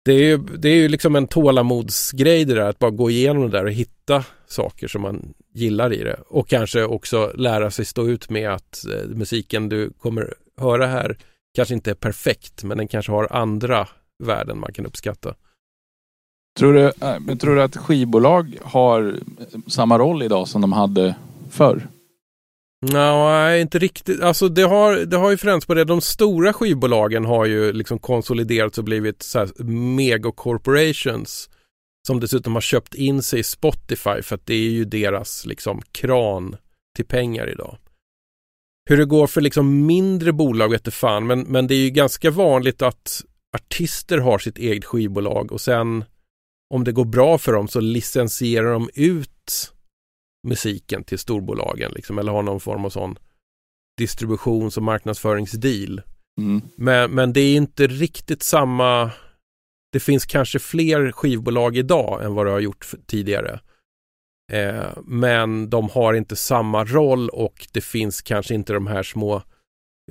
det 0.06 0.14
är 0.14 0.24
ju, 0.24 0.38
det 0.38 0.70
är 0.70 0.76
ju 0.76 0.88
liksom 0.88 1.16
en 1.16 1.28
tålamodsgrej 1.28 2.46
det 2.46 2.54
där 2.54 2.70
att 2.70 2.80
bara 2.80 2.92
gå 2.92 3.10
igenom 3.10 3.44
det 3.44 3.58
där 3.58 3.66
och 3.66 3.72
hitta 3.72 4.26
saker 4.48 4.88
som 4.88 5.02
man 5.02 5.34
gillar 5.54 5.94
i 5.94 6.04
det. 6.04 6.20
Och 6.28 6.50
kanske 6.50 6.84
också 6.84 7.32
lära 7.36 7.72
sig 7.72 7.86
stå 7.86 8.08
ut 8.08 8.30
med 8.30 8.50
att 8.50 8.86
eh, 8.86 9.08
musiken 9.08 9.70
du 9.70 9.90
kommer 9.90 10.34
höra 10.58 10.88
här 10.88 11.18
kanske 11.56 11.74
inte 11.74 11.92
är 11.92 11.96
perfekt 11.96 12.64
men 12.64 12.78
den 12.78 12.88
kanske 12.88 13.12
har 13.12 13.28
andra 13.32 13.88
värden 14.24 14.60
man 14.60 14.74
kan 14.74 14.86
uppskatta. 14.86 15.36
Tror 16.60 16.74
du, 16.74 16.86
äh, 16.86 17.20
men 17.20 17.38
tror 17.38 17.56
du 17.56 17.62
att 17.62 17.78
skivbolag 17.78 18.58
har 18.62 19.20
samma 19.68 20.00
roll 20.00 20.24
idag 20.24 20.48
som 20.48 20.62
de 20.62 20.74
hade 20.74 21.16
förr? 21.50 21.88
Nej, 22.92 23.62
inte 23.62 23.80
riktigt. 23.80 24.22
Alltså 24.22 24.50
det 24.50 24.62
har, 24.62 24.96
det 24.96 25.18
har 25.18 25.32
ju 25.32 25.38
förändrats 25.38 25.66
på 25.66 25.74
det. 25.74 25.84
De 25.84 26.02
stora 26.02 26.54
skivbolagen 26.54 27.26
har 27.26 27.46
ju 27.46 27.74
liksom 27.74 28.00
konsoliderats 28.00 28.78
och 28.78 28.84
blivit 28.84 29.24
så 29.24 29.40
här 29.40 29.64
megacorporations 29.96 31.50
som 32.08 32.20
dessutom 32.20 32.54
har 32.54 32.62
köpt 32.62 32.94
in 32.94 33.24
sig 33.24 33.40
i 33.40 33.44
Spotify 33.44 34.22
för 34.22 34.36
att 34.36 34.46
det 34.46 34.54
är 34.54 34.70
ju 34.70 34.86
deras 34.86 35.46
liksom 35.46 35.82
kran 35.92 36.56
till 36.96 37.06
pengar 37.06 37.50
idag. 37.50 37.78
Hur 38.90 38.98
det 38.98 39.06
går 39.06 39.28
för 39.28 39.42
liksom 39.42 39.86
mindre 39.86 40.34
bolag 40.34 40.70
vet 40.70 40.82
jag 40.86 40.94
fan, 40.94 41.28
men, 41.28 41.40
men 41.40 41.68
det 41.68 41.76
är 41.76 41.84
ju 41.84 41.90
ganska 41.90 42.32
vanligt 42.32 42.82
att 42.82 43.24
artister 43.56 44.18
har 44.18 44.38
sitt 44.38 44.58
eget 44.58 44.86
skivbolag 44.86 45.52
och 45.52 45.62
sen 45.62 46.06
om 46.74 46.84
det 46.84 46.92
går 46.92 47.06
bra 47.06 47.38
för 47.38 47.54
dem 47.54 47.68
så 47.68 47.80
licensierar 47.80 48.74
de 48.74 48.90
ut 48.94 49.74
musiken 50.48 51.04
till 51.04 51.20
storbolagen 51.20 51.92
liksom, 51.92 52.20
eller 52.20 52.32
har 52.32 52.44
någon 52.44 52.60
form 52.60 52.86
av 52.86 52.90
sån 52.90 53.18
distributions 53.98 54.78
och 54.78 54.84
marknadsföringsdeal. 54.84 56.02
Mm. 56.42 56.62
Men, 56.76 57.12
men 57.12 57.34
det 57.34 57.42
är 57.42 57.56
inte 57.56 57.88
riktigt 57.88 58.44
samma 58.44 59.12
det 59.92 60.00
finns 60.00 60.26
kanske 60.26 60.60
fler 60.60 61.12
skivbolag 61.12 61.78
idag 61.78 62.24
än 62.24 62.34
vad 62.34 62.46
det 62.46 62.52
har 62.52 62.60
gjort 62.60 62.92
tidigare. 63.06 63.60
Eh, 64.54 64.84
men 65.06 65.70
de 65.70 65.90
har 65.90 66.14
inte 66.14 66.36
samma 66.36 66.84
roll 66.86 67.30
och 67.30 67.68
det 67.72 67.82
finns 67.82 68.22
kanske 68.22 68.54
inte 68.54 68.74
de 68.74 68.88
här 68.88 69.04
små 69.04 69.42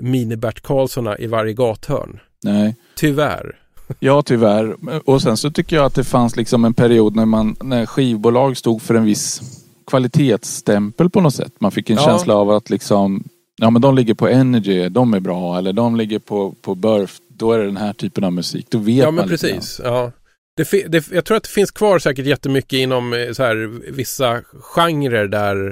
mini-Bert 0.00 0.60
Karlssona 0.60 1.18
i 1.18 1.26
varje 1.26 1.52
gathörn. 1.52 2.20
Nej. 2.44 2.76
Tyvärr. 2.96 3.58
Ja, 4.00 4.22
tyvärr. 4.22 4.76
Och 5.04 5.22
sen 5.22 5.36
så 5.36 5.50
tycker 5.50 5.76
jag 5.76 5.84
att 5.84 5.94
det 5.94 6.04
fanns 6.04 6.36
liksom 6.36 6.64
en 6.64 6.74
period 6.74 7.16
när, 7.16 7.26
man, 7.26 7.56
när 7.62 7.86
skivbolag 7.86 8.56
stod 8.56 8.82
för 8.82 8.94
en 8.94 9.04
viss 9.04 9.40
kvalitetsstämpel 9.86 11.10
på 11.10 11.20
något 11.20 11.34
sätt. 11.34 11.52
Man 11.58 11.70
fick 11.72 11.90
en 11.90 11.96
Ja. 11.96 12.02
känsla 12.04 12.34
av 12.34 12.50
att 12.50 12.70
liksom, 12.70 13.24
ja 13.56 13.70
men 13.70 13.82
de 13.82 13.94
ligger 13.94 14.14
på 14.14 14.28
Energy, 14.28 14.88
de 14.88 15.14
är 15.14 15.20
bra. 15.20 15.58
Eller 15.58 15.72
de 15.72 15.96
ligger 15.96 16.18
på, 16.18 16.54
på 16.62 16.74
Burf, 16.74 17.18
då 17.28 17.52
är 17.52 17.58
det 17.58 17.64
den 17.66 17.76
här 17.76 17.92
typen 17.92 18.24
av 18.24 18.32
musik. 18.32 18.66
Då 18.70 18.78
vet 18.78 18.96
ja, 18.96 19.06
men 19.06 19.14
man 19.14 19.28
precis. 19.28 19.80
Ja. 19.84 20.12
Det, 20.56 20.92
det, 20.92 21.10
jag 21.10 21.24
tror 21.24 21.36
att 21.36 21.42
det 21.42 21.48
finns 21.48 21.70
kvar 21.70 21.98
säkert 21.98 22.26
jättemycket 22.26 22.72
inom 22.72 23.12
eh, 23.12 23.32
så 23.32 23.42
här, 23.42 23.56
vissa 23.92 24.42
genrer 24.52 25.28
där 25.28 25.70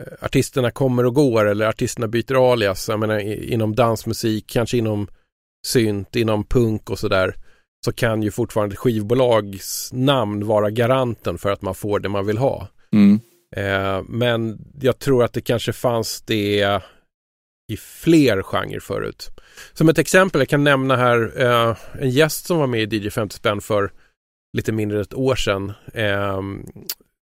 eh, 0.00 0.24
artisterna 0.24 0.70
kommer 0.70 1.06
och 1.06 1.14
går 1.14 1.48
eller 1.48 1.66
artisterna 1.66 2.08
byter 2.08 2.52
alias. 2.52 2.88
Jag 2.88 3.00
menar 3.00 3.18
inom 3.52 3.74
dansmusik, 3.74 4.46
kanske 4.46 4.76
inom 4.76 5.08
synt, 5.66 6.16
inom 6.16 6.44
punk 6.44 6.90
och 6.90 6.98
sådär. 6.98 7.34
Så 7.84 7.92
kan 7.92 8.22
ju 8.22 8.30
fortfarande 8.30 8.76
skivbolags 8.76 9.90
namn 9.92 10.46
vara 10.46 10.70
garanten 10.70 11.38
för 11.38 11.50
att 11.50 11.62
man 11.62 11.74
får 11.74 12.00
det 12.00 12.08
man 12.08 12.26
vill 12.26 12.38
ha. 12.38 12.68
Mm. 12.92 13.20
Eh, 13.56 14.02
men 14.08 14.58
jag 14.80 14.98
tror 14.98 15.24
att 15.24 15.32
det 15.32 15.40
kanske 15.40 15.72
fanns 15.72 16.22
det 16.22 16.80
i 17.72 17.76
fler 17.76 18.42
genrer 18.42 18.80
förut. 18.80 19.30
Som 19.72 19.88
ett 19.88 19.98
exempel, 19.98 20.40
jag 20.40 20.48
kan 20.48 20.64
nämna 20.64 20.96
här 20.96 21.32
eh, 21.36 21.76
en 22.00 22.10
gäst 22.10 22.46
som 22.46 22.58
var 22.58 22.66
med 22.66 22.92
i 22.92 22.96
DJ 22.96 23.10
50 23.10 23.36
spänn 23.36 23.60
för 23.60 23.92
lite 24.56 24.72
mindre 24.72 24.98
än 24.98 25.02
ett 25.02 25.14
år 25.14 25.34
sedan. 25.34 25.72
Eh, 25.94 26.40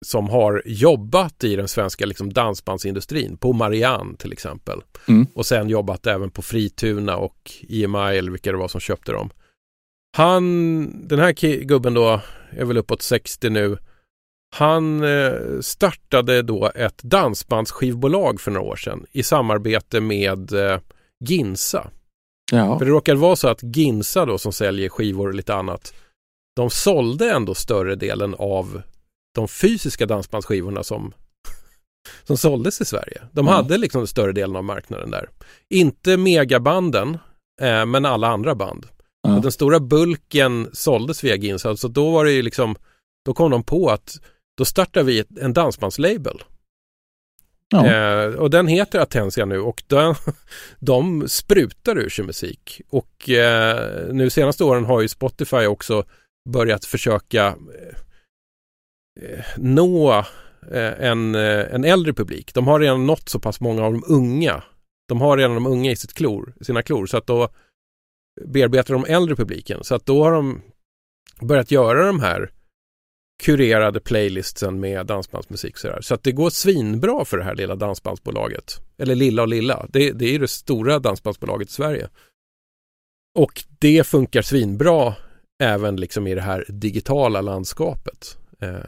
som 0.04 0.28
har 0.28 0.62
jobbat 0.66 1.44
i 1.44 1.56
den 1.56 1.68
svenska 1.68 2.06
liksom, 2.06 2.32
dansbandsindustrin, 2.32 3.36
på 3.36 3.52
Marianne 3.52 4.16
till 4.16 4.32
exempel. 4.32 4.80
Mm. 5.08 5.26
Och 5.34 5.46
sen 5.46 5.68
jobbat 5.68 6.06
även 6.06 6.30
på 6.30 6.42
Frituna 6.42 7.16
och 7.16 7.52
EMI 7.68 8.18
eller 8.18 8.30
vilka 8.30 8.52
det 8.52 8.58
var 8.58 8.68
som 8.68 8.80
köpte 8.80 9.12
dem. 9.12 9.30
Han, 10.16 11.08
den 11.08 11.18
här 11.18 11.32
gubben 11.64 11.94
då, 11.94 12.20
är 12.50 12.64
väl 12.64 12.76
uppåt 12.76 13.02
60 13.02 13.50
nu. 13.50 13.78
Han 14.56 15.04
eh, 15.04 15.60
startade 15.60 16.42
då 16.42 16.70
ett 16.74 17.02
dansbandsskivbolag 17.02 18.40
för 18.40 18.50
några 18.50 18.66
år 18.66 18.76
sedan 18.76 19.06
i 19.12 19.22
samarbete 19.22 20.00
med 20.00 20.52
eh, 20.52 20.78
Ginsa. 21.24 21.90
Ja. 22.52 22.78
För 22.78 22.84
det 22.86 22.90
råkar 22.90 23.14
vara 23.14 23.36
så 23.36 23.48
att 23.48 23.76
Ginsa 23.76 24.26
då 24.26 24.38
som 24.38 24.52
säljer 24.52 24.88
skivor 24.88 25.28
och 25.28 25.34
lite 25.34 25.54
annat, 25.54 25.94
de 26.56 26.70
sålde 26.70 27.30
ändå 27.32 27.54
större 27.54 27.94
delen 27.94 28.34
av 28.38 28.82
de 29.34 29.48
fysiska 29.48 30.06
dansbandsskivorna 30.06 30.82
som, 30.84 31.12
som 32.24 32.36
såldes 32.36 32.80
i 32.80 32.84
Sverige. 32.84 33.22
De 33.32 33.46
Ja. 33.46 33.52
hade 33.52 33.76
liksom 33.78 34.06
större 34.06 34.32
delen 34.32 34.56
av 34.56 34.64
marknaden 34.64 35.10
där. 35.10 35.28
Inte 35.70 36.16
megabanden, 36.16 37.18
eh, 37.62 37.86
men 37.86 38.04
alla 38.04 38.28
andra 38.28 38.54
band. 38.54 38.86
Och 39.36 39.42
den 39.42 39.52
stora 39.52 39.80
bulken 39.80 40.68
såldes 40.72 41.24
via 41.24 41.36
Ginsa, 41.36 41.76
så 41.76 41.88
då 41.88 42.10
var 42.10 42.24
det 42.24 42.32
ju 42.32 42.42
liksom, 42.42 42.76
då 43.24 43.34
kom 43.34 43.50
de 43.50 43.62
på 43.62 43.88
att 43.90 44.20
då 44.58 44.64
startar 44.64 45.02
vi 45.02 45.18
ett, 45.18 45.38
en 45.40 45.52
dansbandslabel. 45.52 46.42
Ja. 47.70 47.86
Eh, 47.86 48.34
och 48.34 48.50
den 48.50 48.66
heter 48.66 49.00
Atensia 49.00 49.44
nu 49.44 49.60
och 49.60 49.82
den, 49.86 50.14
de 50.78 51.28
sprutar 51.28 51.98
ur 51.98 52.08
sig 52.08 52.24
musik. 52.24 52.80
Och 52.90 53.30
eh, 53.30 54.08
nu 54.12 54.30
senaste 54.30 54.64
åren 54.64 54.84
har 54.84 55.00
ju 55.00 55.08
Spotify 55.08 55.66
också 55.66 56.04
börjat 56.48 56.84
försöka 56.84 57.46
eh, 57.46 57.98
eh, 59.22 59.44
nå 59.56 60.18
eh, 60.70 61.00
en, 61.00 61.34
eh, 61.34 61.74
en 61.74 61.84
äldre 61.84 62.12
publik. 62.12 62.54
De 62.54 62.66
har 62.66 62.80
redan 62.80 63.06
nått 63.06 63.28
så 63.28 63.38
pass 63.38 63.60
många 63.60 63.84
av 63.84 63.92
de 63.92 64.04
unga. 64.08 64.62
De 65.08 65.20
har 65.20 65.36
redan 65.36 65.54
de 65.54 65.66
unga 65.66 65.90
i 65.90 65.96
sitt 65.96 66.14
klor, 66.14 66.54
sina 66.60 66.82
klor 66.82 67.06
så 67.06 67.16
att 67.16 67.26
då 67.26 67.48
bearbetar 68.44 68.94
de 68.94 69.04
äldre 69.04 69.36
publiken. 69.36 69.84
Så 69.84 69.94
att 69.94 70.06
då 70.06 70.24
har 70.24 70.32
de 70.32 70.62
börjat 71.40 71.70
göra 71.70 72.06
de 72.06 72.20
här 72.20 72.50
kurerade 73.42 74.00
playlistsen 74.00 74.80
med 74.80 75.06
dansbandsmusik. 75.06 75.76
Så, 75.76 75.98
så 76.00 76.14
att 76.14 76.22
det 76.22 76.32
går 76.32 76.50
svinbra 76.50 77.24
för 77.24 77.38
det 77.38 77.44
här 77.44 77.54
lilla 77.54 77.74
dansbandsbolaget. 77.76 78.80
Eller 78.98 79.14
lilla 79.14 79.42
och 79.42 79.48
lilla. 79.48 79.86
Det, 79.88 80.12
det 80.12 80.34
är 80.34 80.38
det 80.38 80.48
stora 80.48 80.98
dansbandsbolaget 80.98 81.68
i 81.68 81.72
Sverige. 81.72 82.08
Och 83.38 83.64
det 83.78 84.06
funkar 84.06 84.42
svinbra 84.42 85.14
även 85.62 85.96
liksom 85.96 86.26
i 86.26 86.34
det 86.34 86.40
här 86.40 86.64
digitala 86.68 87.40
landskapet. 87.40 88.38
Eh, 88.60 88.78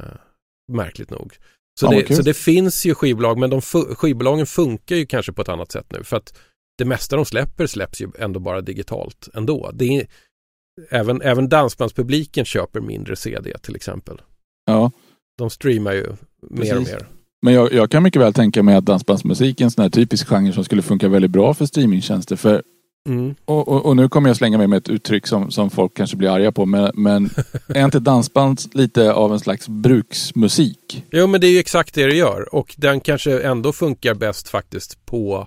märkligt 0.73 1.11
nog. 1.11 1.37
Så, 1.81 1.87
Ja, 1.87 2.03
det, 2.09 2.15
så 2.17 2.23
det 2.23 2.35
finns 2.35 2.87
ju 2.87 2.95
skivbolag, 2.95 3.39
men 3.39 3.51
de 3.51 3.61
fu- 3.61 3.95
skivbolagen 3.95 4.47
funkar 4.47 4.97
ju 4.97 5.07
kanske 5.07 5.33
på 5.33 5.43
ett 5.43 5.49
annat 5.49 5.73
sätt 5.73 5.87
nu. 5.93 6.05
För 6.05 6.17
att 6.17 6.39
det 6.79 6.85
mesta 6.85 7.17
de 7.17 7.25
släpper 7.25 7.67
släpps 7.67 8.01
ju 8.01 8.11
ändå 8.19 8.41
bara 8.41 8.61
digitalt 8.61 9.29
ändå. 9.35 9.71
Det 9.75 9.85
är, 9.85 10.07
även, 10.91 11.23
även 11.23 11.49
dansbandspubliken 11.49 12.45
köper 12.45 12.81
mindre 12.81 13.17
CD 13.17 13.59
till 13.59 13.77
exempel. 13.77 14.21
Ja. 14.73 14.91
De 15.39 15.51
streamar 15.51 15.93
ju 15.93 16.07
mer 16.51 16.77
och 16.77 16.83
mer. 16.83 17.07
Men 17.43 17.55
jag, 17.55 17.73
jag 17.73 17.91
kan 17.91 18.03
mycket 18.03 18.23
väl 18.23 18.33
tänka 18.35 18.63
mig 18.63 18.75
att 18.75 18.85
dansbandsmusik 18.85 19.61
är 19.61 19.65
en 19.65 19.71
sån 19.71 19.83
här 19.83 19.91
typisk 19.91 20.27
genre 20.29 20.53
som 20.53 20.65
skulle 20.65 20.83
funka 20.83 21.09
väldigt 21.09 21.31
bra 21.31 21.55
för 21.55 21.67
streamingtjänster. 21.67 22.37
För, 22.37 22.63
Mm. 23.09 23.35
och, 23.45 23.69
och, 23.69 23.87
och 23.87 23.97
nu 23.97 24.09
kommer 24.09 24.29
jag 24.29 24.37
slänga 24.37 24.59
mig 24.59 24.67
med 24.67 24.77
ett 24.77 24.89
uttryck 24.89 25.27
som, 25.27 25.51
som 25.51 25.71
folk 25.71 25.95
kanske 25.95 26.17
blir 26.17 26.29
arga 26.29 26.53
på. 26.53 26.67
Men, 26.67 26.91
men 26.95 27.31
är 27.69 27.85
inte 27.85 27.99
dansband 28.01 28.61
lite 28.73 29.13
av 29.13 29.33
en 29.33 29.41
slags 29.41 29.69
bruksmusik? 29.69 31.05
Jo, 31.11 31.27
men 31.27 31.41
det 31.41 31.47
är 31.47 31.51
ju 31.51 31.59
exakt 31.59 31.95
det 31.95 32.07
det 32.07 32.15
gör 32.15 32.55
och 32.55 32.75
den 32.79 33.01
kanske 33.01 33.41
ändå 33.43 33.73
funkar 33.73 34.15
bäst 34.15 34.49
faktiskt 34.49 35.07
på 35.07 35.47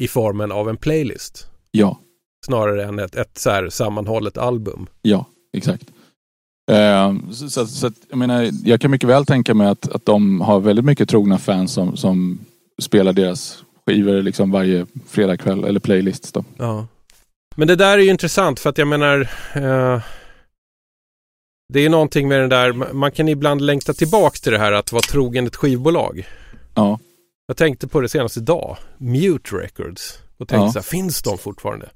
i 0.00 0.08
formen 0.08 0.52
av 0.52 0.68
en 0.68 0.76
playlist 0.76 1.46
Ja, 1.70 2.00
snarare 2.46 2.84
än 2.84 2.98
ett, 2.98 3.14
ett 3.16 3.38
så 3.38 3.50
här 3.50 3.68
sammanhållet 3.68 4.38
album. 4.38 4.86
ja, 5.02 5.26
exakt. 5.56 5.84
Eh, 6.70 7.14
så, 7.32 7.48
så, 7.50 7.66
så 7.66 7.90
jag 8.10 8.18
menar, 8.18 8.50
jag 8.64 8.80
kan 8.80 8.90
mycket 8.90 9.08
väl 9.08 9.26
tänka 9.26 9.54
mig 9.54 9.66
att, 9.68 9.88
att 9.88 10.06
de 10.06 10.40
har 10.40 10.60
väldigt 10.60 10.84
mycket 10.84 11.08
trogna 11.08 11.38
fans 11.38 11.72
som, 11.72 11.96
som 11.96 12.38
spelar 12.82 13.12
deras 13.12 13.62
skivor 13.86 14.22
liksom 14.22 14.50
varje 14.50 14.86
fredagkväll 15.08 15.64
eller 15.64 15.80
playlists 15.80 16.32
då. 16.32 16.44
Ja. 16.56 16.86
Men 17.56 17.68
det 17.68 17.76
där 17.76 17.98
är 17.98 18.02
ju 18.02 18.10
intressant 18.10 18.60
för 18.60 18.70
att 18.70 18.78
jag 18.78 18.88
menar 18.88 19.20
eh, 19.54 20.00
Det 21.72 21.80
är 21.80 21.88
någonting 21.90 22.28
med 22.28 22.40
den 22.40 22.48
där, 22.48 22.72
ma- 22.72 22.92
man 22.92 23.12
kan 23.12 23.28
ibland 23.28 23.60
längta 23.60 23.92
tillbaks 23.92 24.40
till 24.40 24.52
det 24.52 24.58
här 24.58 24.72
att 24.72 24.92
vara 24.92 25.02
trogen 25.02 25.46
ett 25.46 25.56
skivbolag. 25.56 26.26
Ja, 26.74 26.98
Jag 27.46 27.56
tänkte 27.56 27.88
på 27.88 28.00
det 28.00 28.08
senast 28.08 28.36
idag, 28.36 28.76
Mute 28.98 29.56
Records. 29.56 30.18
Och 30.36 30.48
tänkte 30.48 30.64
Ja. 30.66 30.72
så 30.72 30.78
här, 30.78 30.84
finns 30.84 31.22
de 31.22 31.38
fortfarande? 31.38 31.88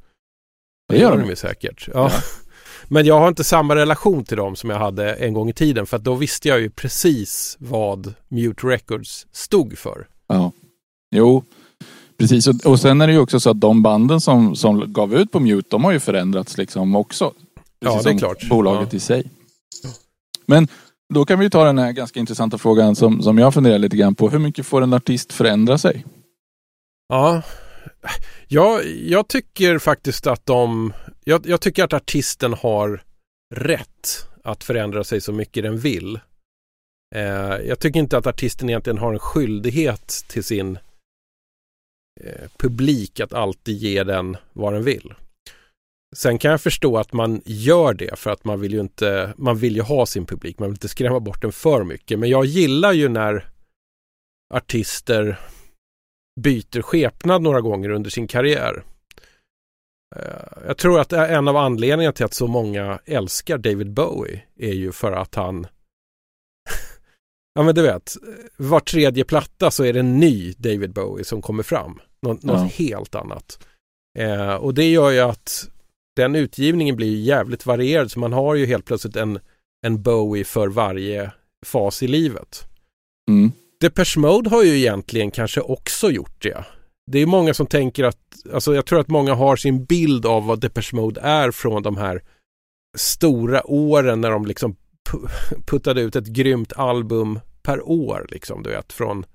det 0.89 0.99
gör 0.99 1.17
de 1.19 1.29
ju 1.29 1.37
säkert. 1.37 1.89
Ja. 1.95 2.11
Men 2.93 3.07
jag 3.07 3.19
har 3.19 3.29
inte 3.29 3.45
samma 3.45 3.77
relation 3.77 4.25
till 4.25 4.37
dem 4.37 4.57
som 4.57 4.71
jag 4.71 4.79
hade 4.79 5.15
en 5.15 5.35
gång 5.35 5.49
i 5.49 5.53
tiden 5.53 5.87
för 5.87 5.97
att 5.97 6.05
då 6.05 6.15
visste 6.15 6.49
jag 6.49 6.61
ju 6.61 6.71
precis 6.71 7.57
vad 7.61 8.15
Mute 8.29 8.67
Records 8.67 9.27
stod 9.33 9.79
för. 9.79 10.07
Ja. 10.27 10.53
Jo, 11.17 11.45
precis. 12.19 12.47
Och, 12.65 12.81
sen 12.81 13.01
är 13.01 13.07
det 13.07 13.13
ju 13.13 13.19
också 13.19 13.41
så 13.41 13.51
att 13.51 13.61
de 13.61 13.83
banden 13.83 14.21
som, 14.21 14.57
som 14.57 14.93
gav 14.93 15.15
ut 15.15 15.33
på 15.33 15.41
Mute, 15.41 15.69
de 15.71 15.85
har 15.85 15.93
ju 15.93 16.01
förändrats 16.01 16.57
liksom 16.59 16.97
också. 16.97 17.33
Ja, 17.79 17.91
Precis 17.91 18.05
det 18.05 18.11
är 18.11 18.19
klart. 18.19 18.49
Bolaget 18.49 18.89
Ja. 18.93 18.97
i 18.97 19.01
sig. 19.01 19.31
Men 20.47 20.69
då 21.15 21.25
kan 21.25 21.39
vi 21.39 21.45
ju 21.45 21.51
ta 21.51 21.65
den 21.65 21.79
här 21.79 21.93
ganska 21.93 22.21
intressanta 22.21 22.59
frågan 22.59 22.97
som, 22.97 23.23
som 23.23 23.39
jag 23.39 23.55
funderar 23.55 23.79
lite 23.79 23.97
grann 23.97 24.15
på. 24.15 24.31
Hur 24.31 24.39
mycket 24.39 24.67
får 24.67 24.83
en 24.83 24.93
artist 24.93 25.33
förändra 25.33 25.79
sig? 25.79 26.05
Ja, 27.09 27.43
jag, 28.49 28.81
jag 28.87 29.29
tycker 29.29 29.79
faktiskt 29.79 30.27
att 30.27 30.47
de, 30.47 30.93
jag, 31.25 31.47
jag 31.47 31.61
tycker 31.61 31.85
att 31.85 31.93
artisten 31.93 32.53
har 32.53 33.03
rätt 33.55 34.29
att 34.45 34.65
förändra 34.65 35.05
sig 35.05 35.21
så 35.21 35.33
mycket 35.33 35.63
den 35.63 35.79
vill. 35.79 36.21
Eh, 37.15 37.57
jag 37.67 37.79
tycker 37.79 38.01
inte 38.01 38.19
att 38.19 38.27
artisten 38.27 38.69
egentligen 38.69 38.99
har 38.99 39.13
en 39.13 39.19
skyldighet 39.19 40.25
till 40.29 40.45
sin 40.45 40.79
eh, 42.21 42.49
publik 42.59 43.21
att 43.21 43.33
alltid 43.33 43.77
ge 43.77 44.05
den 44.05 44.37
vad 44.53 44.73
den 44.73 44.85
vill. 44.85 45.15
Sen 46.17 46.39
kan 46.39 46.51
jag 46.51 46.61
förstå 46.61 46.99
att 46.99 47.13
man 47.13 47.43
gör 47.45 47.95
det 47.95 48.19
för 48.19 48.31
att 48.31 48.45
man 48.45 48.61
vill 48.61 48.73
ju 48.73 48.81
inte, 48.81 49.35
man 49.37 49.59
vill 49.59 49.77
ju 49.77 49.83
ha 49.83 50.07
sin 50.07 50.27
publik, 50.27 50.59
man 50.59 50.69
vill 50.69 50.75
inte 50.75 50.89
skrämma 50.89 51.21
bort 51.21 51.43
den 51.43 51.53
för 51.53 51.85
mycket. 51.85 52.19
Men 52.19 52.29
jag 52.29 52.45
gillar 52.45 52.93
ju 52.93 53.09
när 53.09 53.49
artister 54.55 55.41
byter 56.41 56.83
skepnad 56.83 57.43
några 57.43 57.61
gånger 57.61 57.91
under 57.91 58.11
sin 58.11 58.27
karriär. 58.27 58.85
Eh, 60.17 60.23
Jag 60.67 60.79
tror 60.79 61.01
att 61.01 61.13
en 61.13 61.49
av 61.49 61.57
anledningarna 61.57 62.13
till 62.13 62.25
att 62.25 62.35
så 62.35 62.47
många 62.47 62.99
älskar 63.05 63.59
David 63.59 63.91
Bowie 63.93 64.43
är 64.59 64.73
ju 64.73 64.93
för 64.93 65.13
att 65.13 65.35
han 65.35 65.67
Ja 67.55 67.63
men 67.63 67.75
du 67.75 67.83
vet, 67.83 68.15
var 68.57 68.81
tredje 68.81 69.25
platta 69.25 69.71
så 69.71 69.85
är 69.85 69.93
det 69.93 70.01
en 70.01 70.21
ny 70.21 70.53
David 70.53 70.93
Bowie 70.93 71.25
som 71.25 71.43
kommer 71.43 71.63
fram. 71.63 72.01
Nå 72.23 72.33
något 72.33 72.43
Ja. 72.45 72.71
helt 72.75 73.15
annat. 73.15 73.67
Eh, 74.19 74.55
och 74.55 74.75
det 74.75 74.91
gör 74.91 75.11
ju 75.11 75.21
att 75.21 75.69
den 76.17 76.37
utgivningen 76.37 76.97
blir 76.97 77.21
jävligt 77.21 77.67
varierad 77.67 78.11
så 78.11 78.19
man 78.19 78.33
har 78.33 78.55
ju 78.55 78.67
helt 78.67 78.85
plötsligt 78.85 79.17
en, 79.17 79.39
en 79.87 80.03
Bowie 80.03 80.45
för 80.45 80.69
varje 80.69 81.33
fas 81.67 82.03
i 82.03 82.09
livet. 82.09 82.65
Mm. 83.31 83.53
Depeche 83.81 84.19
Mode 84.19 84.51
har 84.51 84.63
ju 84.63 84.79
egentligen 84.79 85.31
kanske 85.31 85.61
också 85.61 86.11
gjort 86.11 86.43
det. 86.43 86.65
Det 87.11 87.19
är 87.19 87.27
många 87.27 87.55
som 87.55 87.67
tänker 87.67 88.05
att, 88.05 88.19
alltså 88.53 88.75
jag 88.75 88.87
tror 88.87 89.01
att 89.01 89.09
många 89.09 89.35
har 89.35 89.57
sin 89.57 89.85
bild 89.85 90.27
av 90.27 90.47
vad 90.47 90.61
Depeche 90.61 90.97
Mode 90.97 91.21
är 91.21 91.51
från 91.51 91.83
de 91.83 91.97
här 91.97 92.23
stora 92.99 93.71
åren 93.71 94.21
när 94.21 94.31
de 94.31 94.47
liksom 94.47 94.77
pu- 95.11 95.29
puttade 95.67 96.01
ut 96.01 96.17
ett 96.17 96.27
grymt 96.27 96.73
album 96.73 97.41
per 97.63 97.89
år 97.89 98.27
liksom, 98.31 98.63
du 98.63 98.71
vet, 98.71 98.93
från, 98.93 99.27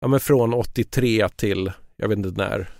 ja 0.00 0.08
men 0.08 0.20
från 0.20 0.54
83 0.54 1.28
till, 1.28 1.72
jag 1.96 2.08
vet 2.08 2.18
inte 2.18 2.30
när, 2.30 2.70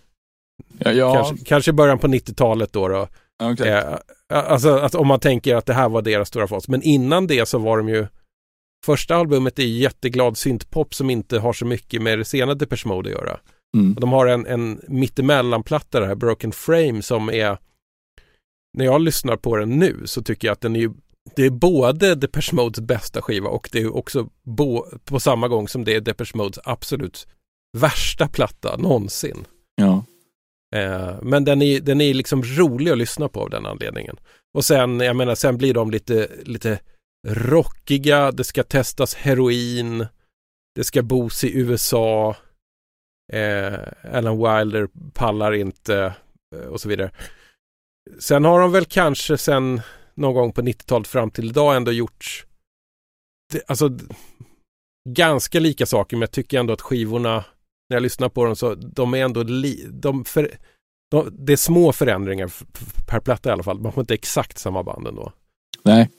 Ja, 0.78 0.92
ja. 0.92 1.14
Kanske, 1.14 1.44
kanske 1.44 1.72
början 1.72 1.98
på 1.98 2.06
90-talet 2.06 2.72
då. 2.72 2.88
då. 2.88 3.08
Okay. 3.52 3.68
Eh, 3.68 3.96
alltså 4.28 4.76
att 4.76 4.94
om 4.94 5.06
man 5.06 5.20
tänker 5.20 5.56
att 5.56 5.66
det 5.66 5.74
här 5.74 5.88
var 5.88 6.02
deras 6.02 6.28
stora 6.28 6.48
fas. 6.48 6.68
Men 6.68 6.82
innan 6.82 7.26
det 7.26 7.48
så 7.48 7.58
var 7.58 7.76
de 7.76 7.88
ju 7.88 8.06
Första 8.86 9.16
albumet 9.16 9.58
är 9.58 9.62
jätteglad 9.62 10.38
syntpop 10.38 10.94
som 10.94 11.10
inte 11.10 11.38
har 11.38 11.52
så 11.52 11.66
mycket 11.66 12.02
med 12.02 12.18
det 12.18 12.24
senare 12.24 12.54
Depeche 12.54 12.88
Mode 12.88 13.10
att 13.10 13.14
göra. 13.14 13.40
Mm. 13.76 13.94
de 13.94 14.12
har 14.12 14.26
en, 14.26 14.46
en 14.46 14.80
mittemellanplatta, 14.88 16.06
här 16.06 16.14
Broken 16.14 16.52
Frame, 16.52 17.02
som 17.02 17.28
är 17.28 17.58
när 18.78 18.84
jag 18.84 19.00
lyssnar 19.00 19.36
på 19.36 19.56
den 19.56 19.78
nu 19.78 20.02
så 20.04 20.22
tycker 20.22 20.48
jag 20.48 20.52
att 20.52 20.60
den 20.60 20.76
är 20.76 20.90
det 21.36 21.46
är 21.46 21.50
både 21.50 22.14
Depeche 22.14 22.52
Modes 22.52 22.80
bästa 22.80 23.22
skiva 23.22 23.48
och 23.48 23.68
det 23.72 23.78
är 23.78 23.96
också 23.96 24.28
bo, 24.42 24.84
på 25.04 25.20
samma 25.20 25.48
gång 25.48 25.68
som 25.68 25.84
det 25.84 25.94
är 25.94 26.00
Depeche 26.00 26.36
Modes 26.36 26.58
absolut 26.64 27.26
värsta 27.78 28.28
platta 28.28 28.76
någonsin. 28.76 29.44
Ja. 29.74 30.04
Eh, 30.76 31.14
men 31.22 31.44
den 31.44 31.62
är, 31.62 31.80
den 31.80 32.00
är 32.00 32.14
liksom 32.14 32.42
rolig 32.42 32.90
att 32.90 32.98
lyssna 32.98 33.28
på 33.28 33.40
av 33.40 33.50
den 33.50 33.66
anledningen. 33.66 34.16
Och 34.54 34.64
sen, 34.64 35.00
jag 35.00 35.16
menar, 35.16 35.34
sen 35.34 35.56
blir 35.56 35.74
de 35.74 35.90
lite, 35.90 36.28
lite 36.44 36.80
rockiga, 37.28 38.32
det 38.32 38.44
ska 38.44 38.62
testas 38.62 39.14
heroin, 39.14 40.06
det 40.74 40.84
ska 40.84 41.02
bos 41.02 41.44
i 41.44 41.58
USA, 41.58 42.36
eh, 43.32 43.78
Alan 44.12 44.38
Wilder 44.38 44.88
pallar 45.14 45.52
inte 45.52 46.14
eh, 46.56 46.68
och 46.68 46.80
så 46.80 46.88
vidare. 46.88 47.10
Sen 48.18 48.44
har 48.44 48.60
de 48.60 48.72
väl 48.72 48.84
kanske 48.84 49.38
sen 49.38 49.80
någon 50.14 50.34
gång 50.34 50.52
på 50.52 50.62
90-talet 50.62 51.08
fram 51.08 51.30
till 51.30 51.48
idag 51.48 51.76
ändå 51.76 51.92
gjort 51.92 52.46
alltså 53.66 53.98
ganska 55.08 55.60
lika 55.60 55.86
saker 55.86 56.16
men 56.16 56.20
jag 56.20 56.30
tycker 56.30 56.60
ändå 56.60 56.72
att 56.72 56.80
skivorna 56.80 57.44
när 57.88 57.96
jag 57.96 58.02
lyssnar 58.02 58.28
på 58.28 58.44
dem 58.44 58.56
så 58.56 58.74
de 58.74 59.14
är 59.14 59.24
ändå 59.24 59.42
li, 59.42 59.86
de, 59.90 60.24
för, 60.24 60.50
de 61.10 61.28
det 61.38 61.52
är 61.52 61.56
små 61.56 61.92
förändringar 61.92 62.52
per 63.06 63.20
platta 63.20 63.48
i 63.48 63.52
alla 63.52 63.62
fall. 63.62 63.80
Man 63.80 63.92
får 63.92 64.00
inte 64.00 64.14
exakt 64.14 64.58
samma 64.58 64.82
band 64.82 65.06
ändå. 65.06 65.32
Nej. 65.82 66.10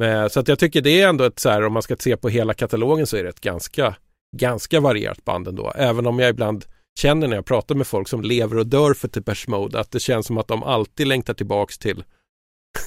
Men, 0.00 0.30
så 0.30 0.40
att 0.40 0.48
jag 0.48 0.58
tycker 0.58 0.80
det 0.80 1.00
är 1.00 1.08
ändå 1.08 1.24
ett 1.24 1.38
så 1.38 1.48
här 1.48 1.64
om 1.64 1.72
man 1.72 1.82
ska 1.82 1.96
se 1.96 2.16
på 2.16 2.28
hela 2.28 2.54
katalogen 2.54 3.06
så 3.06 3.16
är 3.16 3.22
det 3.22 3.28
ett 3.28 3.40
ganska 3.40 3.96
ganska 4.36 4.80
varierat 4.80 5.24
band 5.24 5.48
ändå. 5.48 5.72
Även 5.74 6.06
om 6.06 6.18
jag 6.18 6.30
ibland 6.30 6.64
känner 6.98 7.28
när 7.28 7.36
jag 7.36 7.44
pratar 7.44 7.74
med 7.74 7.86
folk 7.86 8.08
som 8.08 8.22
lever 8.22 8.58
och 8.58 8.66
dör 8.66 8.94
för 8.94 9.08
Depeche 9.08 9.44
Mode 9.48 9.80
att 9.80 9.90
det 9.90 10.00
känns 10.00 10.26
som 10.26 10.38
att 10.38 10.48
de 10.48 10.62
alltid 10.62 11.06
längtar 11.06 11.34
tillbaks 11.34 11.78
till 11.78 12.04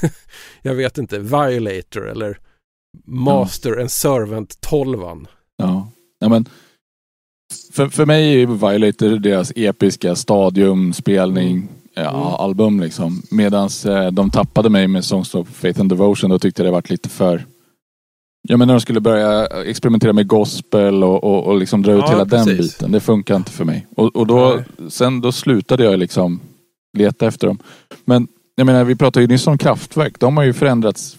jag 0.61 0.75
vet 0.75 0.97
inte, 0.97 1.19
Violator 1.19 2.09
eller 2.09 2.39
Master 3.05 3.69
mm. 3.69 3.81
and 3.81 3.91
Servant 3.91 4.61
12 4.61 4.99
Ja, 5.57 5.91
ja 6.19 6.29
men 6.29 6.45
för, 7.73 7.89
för 7.89 8.05
mig 8.05 8.41
är 8.41 8.45
Violator 8.45 9.19
deras 9.19 9.51
episka 9.55 10.15
stadiumspelning, 10.15 11.51
mm. 11.51 11.67
ja, 11.93 12.09
mm. 12.09 12.21
album 12.21 12.79
liksom. 12.79 13.21
Medan 13.31 13.69
eh, 13.85 14.11
de 14.11 14.29
tappade 14.29 14.69
mig 14.69 14.87
med 14.87 15.05
Songs 15.05 15.35
of 15.35 15.47
Faith 15.47 15.79
and 15.79 15.89
Devotion, 15.89 16.29
då 16.29 16.39
tyckte 16.39 16.61
jag 16.61 16.67
det 16.67 16.71
varit 16.71 16.89
lite 16.89 17.09
för 17.09 17.45
Ja 18.47 18.57
men 18.57 18.67
när 18.67 18.73
de 18.73 18.81
skulle 18.81 18.99
börja 18.99 19.45
experimentera 19.45 20.13
med 20.13 20.27
gospel 20.27 21.03
och, 21.03 21.23
och, 21.23 21.43
och 21.43 21.57
liksom 21.57 21.81
dra 21.81 21.91
ut 21.91 22.09
hela 22.09 22.25
precis. 22.25 22.45
den 22.47 22.57
biten. 22.57 22.91
Det 22.91 22.99
funkar 22.99 23.35
inte 23.35 23.51
för 23.51 23.65
mig. 23.65 23.87
Och, 23.95 24.15
och 24.15 24.27
då, 24.27 24.63
sen 24.89 25.21
då 25.21 25.31
slutade 25.31 25.83
jag 25.83 25.99
liksom 25.99 26.39
leta 26.97 27.27
efter 27.27 27.47
dem. 27.47 27.59
Men 28.05 28.27
jag 28.55 28.65
menar 28.65 28.83
vi 28.83 28.95
pratade 28.95 29.23
ju 29.23 29.27
nyss 29.27 29.47
om 29.47 29.57
kraftverk. 29.57 30.19
De 30.19 30.37
har 30.37 30.43
ju 30.43 30.53
förändrats 30.53 31.17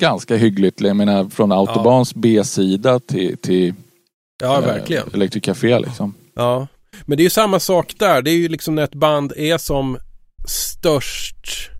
ganska 0.00 0.36
hyggligt. 0.36 0.80
Jag 0.80 0.96
menar 0.96 1.28
från 1.28 1.52
Autobans 1.52 2.12
ja. 2.14 2.20
B-sida 2.20 3.00
till, 3.00 3.38
till 3.38 3.74
ja, 4.42 4.60
verkligen. 4.60 5.08
Eh, 5.08 5.14
Electric 5.14 5.44
Café 5.44 5.78
liksom. 5.78 6.14
Ja, 6.34 6.66
men 7.04 7.16
det 7.16 7.22
är 7.22 7.24
ju 7.24 7.30
samma 7.30 7.60
sak 7.60 7.94
där. 7.98 8.22
Det 8.22 8.30
är 8.30 8.36
ju 8.36 8.48
liksom 8.48 8.74
när 8.74 8.82
ett 8.84 8.94
band 8.94 9.32
är 9.36 9.58
som 9.58 9.98
störst 10.48 11.70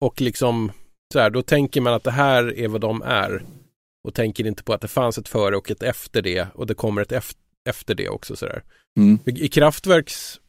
och 0.00 0.20
liksom 0.20 0.72
så 1.12 1.18
här, 1.18 1.30
då 1.30 1.42
tänker 1.42 1.80
man 1.80 1.94
att 1.94 2.04
det 2.04 2.10
här 2.10 2.58
är 2.58 2.68
vad 2.68 2.80
de 2.80 3.02
är 3.02 3.42
och 4.04 4.14
tänker 4.14 4.46
inte 4.46 4.62
på 4.62 4.72
att 4.72 4.80
det 4.80 4.88
fanns 4.88 5.18
ett 5.18 5.28
före 5.28 5.56
och 5.56 5.70
ett 5.70 5.82
efter 5.82 6.22
det 6.22 6.48
och 6.54 6.66
det 6.66 6.74
kommer 6.74 7.02
ett 7.02 7.24
efter 7.68 7.94
det 7.94 8.08
också 8.08 8.36
sådär. 8.36 8.62
Mm. 8.98 9.18
I 9.26 9.48
Kraftwerks 9.48 10.40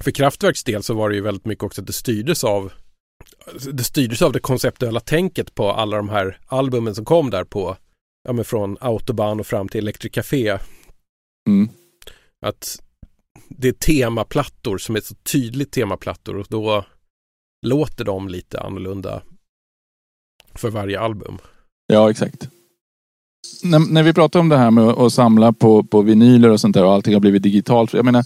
för 0.00 0.10
Kraftwerks 0.10 0.64
del 0.64 0.82
så 0.82 0.94
var 0.94 1.08
det 1.08 1.14
ju 1.14 1.20
väldigt 1.20 1.44
mycket 1.44 1.64
också 1.64 1.80
att 1.80 1.86
det 1.86 1.92
styrdes 1.92 2.44
av 2.44 2.72
det 3.72 3.84
styrdes 3.84 4.22
av 4.22 4.32
det 4.32 4.40
konceptuella 4.40 5.00
tänket 5.00 5.54
på 5.54 5.70
alla 5.70 5.96
de 5.96 6.08
här 6.08 6.38
albumen 6.46 6.94
som 6.94 7.04
kom 7.04 7.30
där 7.30 7.44
på 7.44 7.76
ja 8.24 8.32
men 8.32 8.44
från 8.44 8.76
Autobahn 8.80 9.40
och 9.40 9.46
fram 9.46 9.68
till 9.68 9.78
Electric 9.78 10.12
Café. 10.12 10.58
Mm. 11.48 11.68
Att 12.46 12.82
det 13.48 13.68
är 13.68 13.72
temaplattor 13.72 14.78
som 14.78 14.96
är 14.96 15.00
så 15.00 15.14
tydligt 15.14 15.72
temaplattor 15.72 16.36
och 16.36 16.46
då 16.48 16.84
låter 17.66 18.04
de 18.04 18.28
lite 18.28 18.60
annorlunda 18.60 19.22
för 20.54 20.70
varje 20.70 21.00
album. 21.00 21.38
Ja, 21.94 22.10
exakt. 22.10 22.48
När, 23.62 23.78
när, 23.78 24.02
vi 24.02 24.12
pratar 24.12 24.40
om 24.40 24.48
det 24.48 24.56
här 24.56 24.70
med 24.70 24.84
att 24.84 25.12
samla 25.12 25.52
på, 25.52 25.82
på 25.82 26.02
vinyler 26.02 26.50
och 26.50 26.60
sånt 26.60 26.74
där 26.74 26.84
och 26.84 26.92
allting 26.92 27.12
har 27.12 27.20
blivit 27.20 27.42
digitalt. 27.42 27.92
Jag 27.92 28.04
menar, 28.04 28.24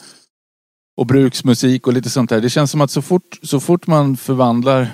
och 0.96 1.06
bruksmusik 1.06 1.86
och 1.86 1.92
lite 1.92 2.10
sånt 2.10 2.30
där. 2.30 2.40
Det 2.40 2.50
känns 2.50 2.70
som 2.70 2.80
att 2.80 2.90
så 2.90 3.02
fort, 3.02 3.38
så 3.42 3.60
fort 3.60 3.86
man 3.86 4.16
förvandlar 4.16 4.90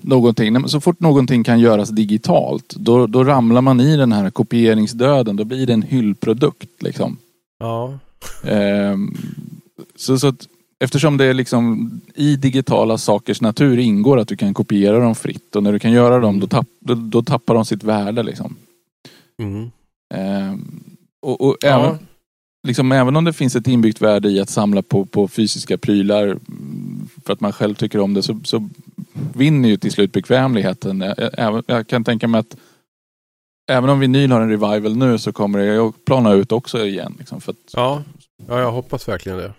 någonting, 0.00 0.68
så 0.68 0.80
fort 0.80 1.00
någonting 1.00 1.44
kan 1.44 1.60
göras 1.60 1.88
digitalt, 1.88 2.74
då, 2.76 3.06
då 3.06 3.24
ramlar 3.24 3.60
man 3.60 3.80
i 3.80 3.96
den 3.96 4.12
här 4.12 4.30
kopieringsdöden. 4.30 5.36
Då 5.36 5.44
blir 5.44 5.66
det 5.66 5.72
en 5.72 5.82
hyllprodukt 5.82 6.82
liksom. 6.82 7.16
Ja. 7.58 7.98
Ehm, 8.44 9.16
så, 9.96 10.18
så 10.18 10.26
att, 10.26 10.48
eftersom 10.82 11.16
det 11.16 11.24
är 11.24 11.34
liksom 11.34 11.90
i 12.14 12.36
digitala 12.36 12.98
sakers 12.98 13.40
natur 13.40 13.78
ingår 13.78 14.18
att 14.18 14.28
du 14.28 14.36
kan 14.36 14.54
kopiera 14.54 14.98
dem 14.98 15.14
fritt 15.14 15.56
och 15.56 15.62
när 15.62 15.72
du 15.72 15.78
kan 15.78 15.92
göra 15.92 16.18
dem 16.18 16.40
då, 16.40 16.46
tapp, 16.46 16.66
då, 16.80 16.94
då 16.94 17.22
tappar 17.22 17.54
de 17.54 17.64
sitt 17.64 17.82
värde 17.82 18.22
liksom. 18.22 18.56
Mm. 19.42 19.70
Ehm, 20.14 20.80
och, 21.22 21.40
och 21.40 21.56
ja. 21.60 21.68
även, 21.68 21.98
liksom, 22.68 22.92
även 22.92 23.16
om 23.16 23.24
det 23.24 23.32
finns 23.32 23.56
ett 23.56 23.66
inbyggt 23.66 24.00
värde 24.00 24.28
i 24.28 24.40
att 24.40 24.50
samla 24.50 24.82
på, 24.82 25.04
på 25.04 25.28
fysiska 25.28 25.78
prylar 25.78 26.24
mm, 26.24 27.08
för 27.24 27.32
att 27.32 27.40
man 27.40 27.52
själv 27.52 27.74
tycker 27.74 28.00
om 28.00 28.14
det 28.14 28.22
så, 28.22 28.40
så 28.44 28.68
vinner 29.34 29.68
ju 29.68 29.76
till 29.76 29.92
slut 29.92 30.12
bekvämligheten. 30.12 31.00
Jag, 31.36 31.64
jag 31.66 31.86
kan 31.88 32.04
tänka 32.04 32.28
mig 32.28 32.38
att 32.38 32.56
även 33.70 33.90
om 33.90 34.00
vinyl 34.00 34.32
har 34.32 34.40
en 34.40 34.50
revival 34.50 34.96
nu 34.96 35.18
så 35.18 35.32
kommer 35.32 35.58
det 35.58 35.78
att 35.78 36.04
plana 36.04 36.32
ut 36.32 36.52
också 36.52 36.86
igen. 36.86 37.14
Liksom, 37.18 37.40
för 37.40 37.52
att... 37.52 37.72
ja. 37.72 38.02
ja, 38.48 38.60
jag 38.60 38.72
hoppas 38.72 39.08
verkligen 39.08 39.38
det. 39.38 39.52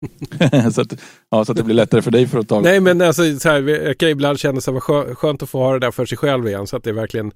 så, 0.72 0.80
att, 0.80 0.92
ja, 1.30 1.44
så 1.44 1.52
att 1.52 1.58
det 1.58 1.64
blir 1.64 1.74
lättare 1.74 2.02
för 2.02 2.10
dig 2.10 2.26
för 2.26 2.38
att 2.38 2.48
ta... 2.48 2.60
Nej 2.60 2.80
men 2.80 3.02
alltså 3.02 3.38
så 3.38 3.48
här, 3.48 3.68
jag 3.68 3.98
kan 3.98 4.08
ibland 4.08 4.40
känna 4.40 4.60
sig 4.60 4.80
skönt 4.80 5.42
att 5.42 5.50
få 5.50 5.58
ha 5.58 5.72
det 5.72 5.78
där 5.78 5.90
för 5.90 6.06
sig 6.06 6.18
själv 6.18 6.48
igen 6.48 6.66
så 6.66 6.76
att 6.76 6.84
det 6.84 6.92
verkligen 6.92 7.32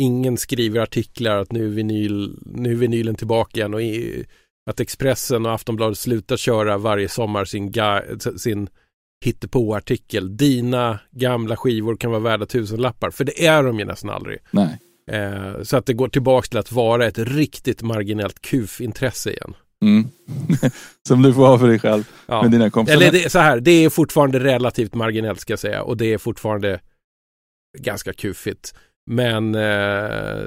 ingen 0.00 0.36
skriver 0.36 0.80
artiklar 0.80 1.38
att 1.38 1.52
nu 1.52 1.66
är, 1.66 1.70
vinyl, 1.70 2.38
nu 2.40 2.70
är 2.70 2.76
vinylen 2.76 3.14
tillbaka 3.14 3.60
igen 3.60 3.74
och 3.74 3.82
i, 3.82 4.24
att 4.70 4.80
Expressen 4.80 5.46
och 5.46 5.52
Aftonbladet 5.52 5.98
slutar 5.98 6.36
köra 6.36 6.78
varje 6.78 7.08
sommar 7.08 7.44
sin, 7.44 7.72
sin 8.36 8.68
hittepå-artikel. 9.24 10.36
Dina 10.36 10.98
gamla 11.10 11.56
skivor 11.56 11.96
kan 11.96 12.10
vara 12.10 12.20
värda 12.20 12.46
tusen 12.46 12.80
lappar. 12.80 13.10
För 13.10 13.24
det 13.24 13.46
är 13.46 13.62
de 13.62 13.78
ju 13.78 13.84
nästan 13.84 14.10
aldrig. 14.10 14.38
Nej. 14.50 14.78
Eh, 15.10 15.62
så 15.62 15.76
att 15.76 15.86
det 15.86 15.94
går 15.94 16.08
tillbaka 16.08 16.48
till 16.48 16.58
att 16.58 16.72
vara 16.72 17.06
ett 17.06 17.18
riktigt 17.18 17.82
marginellt 17.82 18.42
kuf-intresse 18.42 19.30
igen. 19.30 19.54
Mm. 19.84 20.08
Som 21.08 21.22
du 21.22 21.34
får 21.34 21.46
ha 21.46 21.58
för 21.58 21.68
dig 21.68 21.78
själv 21.78 22.10
ja. 22.26 22.42
med 22.42 22.50
dina 22.50 22.70
kompisar. 22.70 22.96
Eller 22.96 23.12
det, 23.12 23.30
så 23.30 23.38
här, 23.38 23.60
det 23.60 23.70
är 23.70 23.90
fortfarande 23.90 24.38
relativt 24.40 24.94
marginellt 24.94 25.40
ska 25.40 25.52
jag 25.52 25.60
säga 25.60 25.82
och 25.82 25.96
det 25.96 26.12
är 26.12 26.18
fortfarande 26.18 26.80
ganska 27.78 28.12
kufigt. 28.12 28.74
Men 29.10 29.54
eh, 29.54 30.44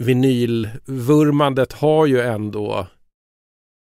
vinylvurmandet 0.00 1.72
har 1.72 2.06
ju 2.06 2.20
ändå 2.20 2.86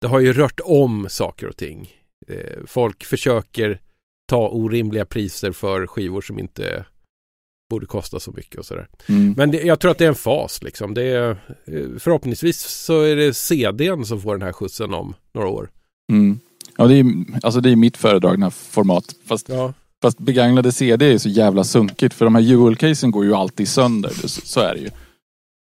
det 0.01 0.07
har 0.07 0.19
ju 0.19 0.33
rört 0.33 0.59
om 0.63 1.09
saker 1.09 1.47
och 1.47 1.57
ting. 1.57 1.89
Eh, 2.27 2.57
folk 2.65 3.03
försöker 3.03 3.79
ta 4.27 4.49
orimliga 4.49 5.05
priser 5.05 5.51
för 5.51 5.87
skivor 5.87 6.21
som 6.21 6.39
inte 6.39 6.85
borde 7.71 7.85
kosta 7.85 8.19
så 8.19 8.31
mycket 8.31 8.59
och 8.59 8.65
sådär. 8.65 8.87
Mm. 9.09 9.33
Men 9.37 9.51
det, 9.51 9.61
jag 9.61 9.79
tror 9.79 9.91
att 9.91 9.97
det 9.97 10.03
är 10.03 10.09
en 10.09 10.15
fas 10.15 10.63
liksom. 10.63 10.93
Det 10.93 11.03
är, 11.03 11.29
eh, 11.29 11.99
förhoppningsvis 11.99 12.59
så 12.59 13.01
är 13.01 13.15
det 13.15 13.33
CDn 13.33 14.05
som 14.05 14.21
får 14.21 14.33
den 14.33 14.41
här 14.41 14.53
skjutsen 14.53 14.93
om 14.93 15.13
några 15.33 15.47
år. 15.47 15.69
Mm. 16.11 16.39
Ja, 16.77 16.87
det 16.87 16.95
är, 16.95 17.05
alltså 17.43 17.61
det 17.61 17.71
är 17.71 17.75
mitt 17.75 17.97
föredragna 17.97 18.51
format. 18.51 19.05
Fast 19.27 19.49
ja. 19.49 19.73
Fast 20.01 20.17
begagnade 20.17 20.71
CD 20.71 21.13
är 21.13 21.17
så 21.17 21.29
jävla 21.29 21.63
sunkigt 21.63 22.13
för 22.13 22.25
de 22.25 22.35
här 22.35 22.41
jewel-casen 22.41 23.11
går 23.11 23.25
ju 23.25 23.33
alltid 23.35 23.67
sönder. 23.67 24.11
Så, 24.27 24.59
är 24.59 24.73
det 24.73 24.79
ju. 24.79 24.89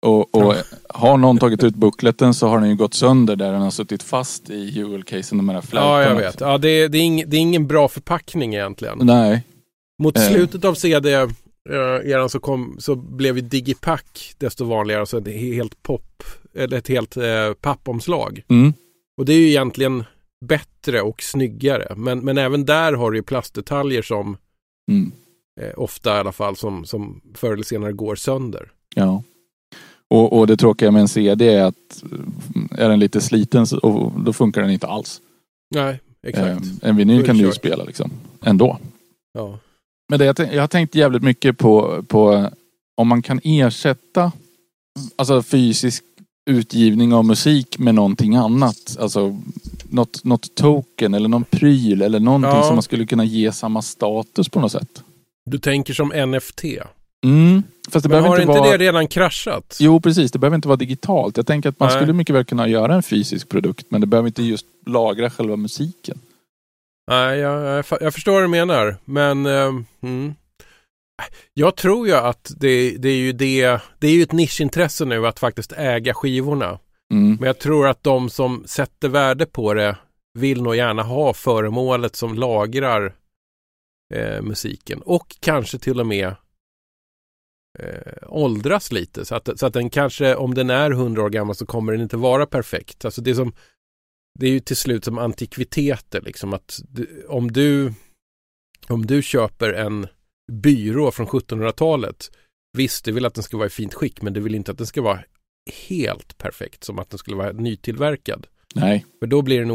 Och, 0.06 0.34
och 0.34 0.54
ja. 0.54 0.62
har 0.88 1.16
någon 1.16 1.38
tagit 1.38 1.64
ut 1.64 1.74
buckleten 1.74 2.34
så 2.34 2.48
har 2.48 2.61
den 2.61 2.68
ju 2.68 2.76
gått 2.76 2.94
sönder 2.94 3.36
där 3.36 3.52
den 3.52 3.62
har 3.62 3.70
suttit 3.70 4.02
fast 4.02 4.50
i 4.50 4.70
jewel-casen, 4.70 5.36
de 5.36 5.48
här 5.48 5.62
Ja, 5.72 6.02
jag 6.02 6.14
vet. 6.14 6.40
Ja, 6.40 6.58
det, 6.58 6.88
det, 6.88 6.98
är 6.98 7.02
ing, 7.02 7.24
det 7.26 7.36
är 7.36 7.40
ingen 7.40 7.66
bra 7.66 7.88
förpackning 7.88 8.54
egentligen. 8.54 8.98
Nej. 9.02 9.42
Mot 9.98 10.18
eh. 10.18 10.22
slutet 10.22 10.64
av 10.64 10.74
CD 10.74 11.26
eran 11.74 12.28
så, 12.28 12.40
kom, 12.40 12.76
så 12.78 12.94
blev 12.94 13.36
ju 13.36 13.42
Digipack 13.42 14.34
desto 14.38 14.64
vanligare, 14.64 15.00
alltså 15.00 15.18
ett 15.18 15.26
helt 15.26 15.82
pop, 15.82 16.22
eller 16.54 16.76
ett 16.78 16.88
helt 16.88 17.16
uh, 17.16 17.52
pappomslag. 17.60 18.42
Mm. 18.48 18.72
Och 19.18 19.24
det 19.24 19.32
är 19.32 19.38
ju 19.38 19.48
egentligen 19.48 20.04
bättre 20.44 21.00
och 21.02 21.22
snyggare. 21.22 21.94
Men, 21.96 22.18
men 22.20 22.38
även 22.38 22.64
där 22.64 22.92
har 22.92 23.10
du 23.10 23.18
ju 23.18 23.22
plastdetaljer 23.22 24.02
som 24.02 24.36
Mm. 24.90 25.12
eh, 25.60 25.72
ofta 25.76 26.16
i 26.16 26.18
alla 26.18 26.32
fall 26.32 26.56
som, 26.56 26.84
som 26.84 27.20
förr 27.34 27.52
eller 27.52 27.62
senare 27.62 27.92
går 27.92 28.14
sönder. 28.14 28.70
Ja. 28.94 29.22
Och, 30.08 30.38
och 30.38 30.46
det 30.46 30.56
tråkiga 30.56 30.90
med 30.90 31.00
en 31.00 31.08
CD 31.08 31.48
är 31.54 31.64
att 31.64 32.02
eh, 32.12 32.84
är 32.84 32.88
den 32.88 32.98
lite 32.98 33.20
sliten 33.20 33.66
så, 33.66 33.78
och 33.78 34.20
då 34.20 34.32
funkar 34.32 34.62
den 34.62 34.70
inte 34.70 34.86
alls. 34.86 35.20
Nej, 35.74 36.00
exakt. 36.26 36.64
Eh, 36.82 36.88
en 36.88 36.96
vinyl 36.96 37.26
kan 37.26 37.36
du 37.36 37.44
ju 37.44 37.52
spela 37.52 37.84
liksom. 37.84 38.10
Ändå. 38.42 38.78
Ja. 39.32 39.58
Men 40.11 40.18
det, 40.18 40.24
jag, 40.24 40.36
tänk- 40.36 40.52
jag 40.52 40.61
har 40.61 40.66
tänkt 40.66 40.94
jävligt 40.94 41.22
mycket 41.22 41.58
på, 41.58 42.04
på 42.08 42.50
om 42.96 43.08
man 43.08 43.22
kan 43.22 43.40
ersätta 43.44 44.32
alltså 45.16 45.42
fysisk 45.42 46.04
utgivning 46.50 47.14
av 47.14 47.24
musik 47.24 47.78
med 47.78 47.94
någonting 47.94 48.36
annat. 48.36 48.96
Alltså 49.00 49.36
något, 49.88 50.24
något 50.24 50.54
token 50.54 51.14
eller 51.14 51.28
någon 51.28 51.44
pryl 51.44 52.02
eller 52.02 52.20
någonting 52.20 52.50
Ja. 52.50 52.62
som 52.62 52.74
man 52.76 52.82
skulle 52.82 53.06
kunna 53.06 53.24
ge 53.24 53.52
samma 53.52 53.82
status 53.82 54.48
på 54.48 54.61
något 54.61 54.72
sätt. 54.72 55.02
Du 55.46 55.58
tänker 55.58 55.94
som 55.94 56.08
NFT. 56.08 56.64
Mm. 57.24 57.62
Fast 57.90 58.02
det 58.02 58.08
Men 58.08 58.22
har 58.24 58.30
inte 58.30 58.42
inte 58.42 58.61
vara... 58.61 58.70
det 58.70 58.84
redan 58.84 59.08
kraschat? 59.08 59.76
Jo 59.80 60.00
precis, 60.00 60.32
det 60.32 60.38
behöver 60.38 60.54
inte 60.54 60.68
vara 60.68 60.76
digitalt. 60.76 61.36
Jag 61.36 61.46
tänker 61.46 61.68
att 61.68 61.80
man 61.80 61.88
Nej. 61.88 61.98
skulle 61.98 62.12
mycket 62.12 62.34
väl 62.34 62.44
kunna 62.44 62.68
göra 62.68 62.94
en 62.94 63.02
fysisk 63.02 63.48
produkt 63.48 63.86
men 63.88 64.00
det 64.00 64.06
behöver 64.06 64.26
inte 64.28 64.42
just 64.42 64.66
lagra 64.86 65.30
själva 65.30 65.56
musiken. 65.56 66.18
Nej, 67.11 67.38
jag, 67.38 67.84
jag, 68.00 68.14
förstår 68.14 68.32
vad 68.32 68.42
du 68.42 68.48
menar. 68.48 68.96
Men 69.04 69.46
ehm, 69.46 69.86
mm. 70.02 70.34
jag 71.54 71.76
tror 71.76 72.06
ju 72.06 72.14
att 72.14 72.52
det, 72.56 72.96
det 72.98 73.08
är 73.08 73.16
ju 73.16 73.32
det, 73.32 73.80
det 73.98 74.06
är 74.06 74.12
ju 74.12 74.22
ett 74.22 74.32
nischintresse 74.32 75.04
nu 75.04 75.26
att 75.26 75.38
faktiskt 75.38 75.72
äga 75.72 76.14
skivorna. 76.14 76.78
Mm. 77.12 77.36
Men 77.40 77.46
jag 77.46 77.58
tror 77.58 77.88
att 77.88 78.02
de 78.02 78.30
som 78.30 78.64
sätter 78.66 79.08
värde 79.08 79.46
på 79.46 79.74
det 79.74 79.96
vill 80.38 80.62
nog 80.62 80.76
gärna 80.76 81.02
ha 81.02 81.34
föremålet 81.34 82.16
som 82.16 82.34
lagrar 82.34 83.14
eh, 84.14 84.42
musiken 84.42 85.02
och 85.02 85.36
kanske 85.40 85.78
till 85.78 86.00
och 86.00 86.06
med 86.06 86.34
eh, 87.78 88.12
åldras 88.26 88.92
lite. 88.92 89.24
Så 89.24 89.34
att, 89.34 89.58
så 89.58 89.66
att 89.66 89.72
den 89.72 89.90
kanske, 89.90 90.34
om 90.34 90.54
den 90.54 90.70
är 90.70 90.90
100 90.90 91.22
år 91.22 91.30
gammal 91.30 91.54
så 91.54 91.66
kommer 91.66 91.92
den 91.92 92.00
inte 92.00 92.16
vara 92.16 92.46
perfekt. 92.46 93.04
Alltså 93.04 93.20
det, 93.20 93.34
som, 93.34 93.52
det 94.38 94.46
är 94.46 94.50
ju 94.50 94.60
till 94.60 94.76
slut 94.76 95.04
som 95.04 95.18
antikviteter. 95.18 96.20
Liksom 96.20 96.52
att 96.52 96.80
om, 97.28 97.52
du, 97.52 97.92
om 98.88 99.06
du 99.06 99.22
köper 99.22 99.72
en 99.72 100.06
byrå 100.52 101.10
från 101.10 101.26
1700-talet 101.26 102.30
Visst, 102.72 103.04
du 103.04 103.12
vill 103.12 103.26
att 103.26 103.34
den 103.34 103.44
ska 103.44 103.56
vara 103.56 103.66
i 103.66 103.70
fint 103.70 103.94
skick 103.94 104.22
men 104.22 104.32
du 104.32 104.40
vill 104.40 104.54
inte 104.54 104.70
att 104.70 104.78
den 104.78 104.86
ska 104.86 105.02
vara 105.02 105.20
helt 105.88 106.38
perfekt 106.38 106.84
som 106.84 106.98
att 106.98 107.10
den 107.10 107.18
skulle 107.18 107.36
vara 107.36 107.52
nytillverkad. 107.52 108.46
Nej. 108.74 109.06
För 109.18 109.26
då 109.26 109.42
blir 109.42 109.58
den 109.58 109.70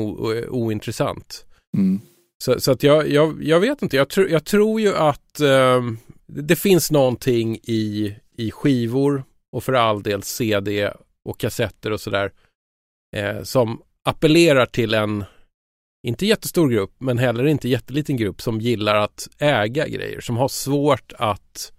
ointressant. 0.49 1.45
Mm. 1.77 2.01
Så, 2.43 2.59
så 2.59 2.71
att 2.71 2.83
jag, 2.83 3.09
jag, 3.09 3.43
jag 3.43 3.59
vet 3.59 3.81
inte, 3.81 3.97
jag, 3.97 4.09
tr, 4.09 4.21
jag 4.21 4.45
tror 4.45 4.81
ju 4.81 4.95
att 4.95 5.39
ehm, 5.39 5.97
det 6.25 6.55
finns 6.55 6.91
någonting 6.91 7.55
i, 7.63 8.15
i 8.37 8.51
skivor 8.51 9.23
och 9.51 9.63
för 9.63 9.73
all 9.73 10.03
del 10.03 10.23
CD 10.23 10.91
och 11.23 11.39
kassetter 11.39 11.91
och 11.91 12.01
sådär 12.01 12.31
eh, 13.15 13.43
som 13.43 13.81
appellerar 14.05 14.65
till 14.65 14.93
en, 14.93 15.25
inte 16.07 16.25
jättestor 16.25 16.69
grupp, 16.69 16.95
men 16.97 17.17
heller 17.17 17.45
inte 17.45 17.69
jätteliten 17.69 18.17
grupp 18.17 18.41
som 18.41 18.61
gillar 18.61 18.95
att 18.95 19.27
äga 19.39 19.87
grejer, 19.87 20.21
som 20.21 20.37
har 20.37 20.47
svårt 20.47 21.13
att 21.17 21.71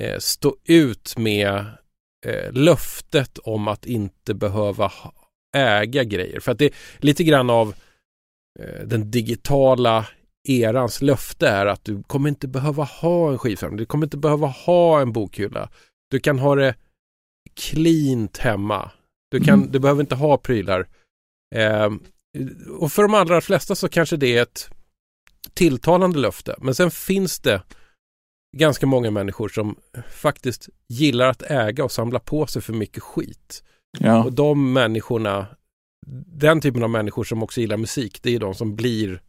eh, 0.00 0.18
stå 0.18 0.56
ut 0.64 1.14
med 1.18 1.64
eh, 2.26 2.52
löftet 2.52 3.38
om 3.38 3.68
att 3.68 3.86
inte 3.86 4.34
behöva 4.34 4.92
äga 5.56 6.04
grejer. 6.04 6.40
För 6.40 6.52
att 6.52 6.58
det 6.58 6.64
är 6.64 6.72
lite 6.98 7.24
grann 7.24 7.50
av 7.50 7.74
eh, 8.58 8.86
den 8.86 9.10
digitala 9.10 10.06
erans 10.48 11.02
löfte 11.02 11.48
är 11.48 11.66
att 11.66 11.84
du 11.84 12.02
kommer 12.02 12.28
inte 12.28 12.48
behöva 12.48 12.84
ha 12.84 13.32
en 13.32 13.38
skivsamling. 13.38 13.76
Du 13.76 13.86
kommer 13.86 14.06
inte 14.06 14.16
behöva 14.16 14.46
ha 14.46 15.00
en 15.00 15.12
bokhylla. 15.12 15.70
Du 16.10 16.20
kan 16.20 16.38
ha 16.38 16.54
det 16.54 16.74
cleant 17.54 18.36
hemma. 18.38 18.90
Du, 19.30 19.40
kan, 19.40 19.58
Mm. 19.58 19.72
du 19.72 19.78
behöver 19.78 20.00
inte 20.00 20.14
ha 20.14 20.38
prylar. 20.38 20.88
Eh, 21.54 21.90
och 22.78 22.92
för 22.92 23.02
de 23.02 23.14
allra 23.14 23.40
flesta 23.40 23.74
så 23.74 23.88
kanske 23.88 24.16
det 24.16 24.36
är 24.36 24.42
ett 24.42 24.70
tilltalande 25.54 26.18
löfte. 26.18 26.54
Men 26.58 26.74
sen 26.74 26.90
finns 26.90 27.40
det 27.40 27.62
ganska 28.56 28.86
många 28.86 29.10
människor 29.10 29.48
som 29.48 29.76
faktiskt 30.10 30.68
gillar 30.88 31.28
att 31.28 31.42
äga 31.42 31.84
och 31.84 31.92
samla 31.92 32.18
på 32.18 32.46
sig 32.46 32.62
för 32.62 32.72
mycket 32.72 33.02
skit. 33.02 33.62
Ja. 33.98 34.24
Och 34.24 34.32
de 34.32 34.72
människorna, 34.72 35.46
den 36.26 36.60
typen 36.60 36.82
av 36.82 36.90
människor 36.90 37.24
som 37.24 37.42
också 37.42 37.60
gillar 37.60 37.76
musik, 37.76 38.22
det 38.22 38.34
är 38.34 38.38
de 38.38 38.54
som 38.54 38.76
blir 38.76 39.22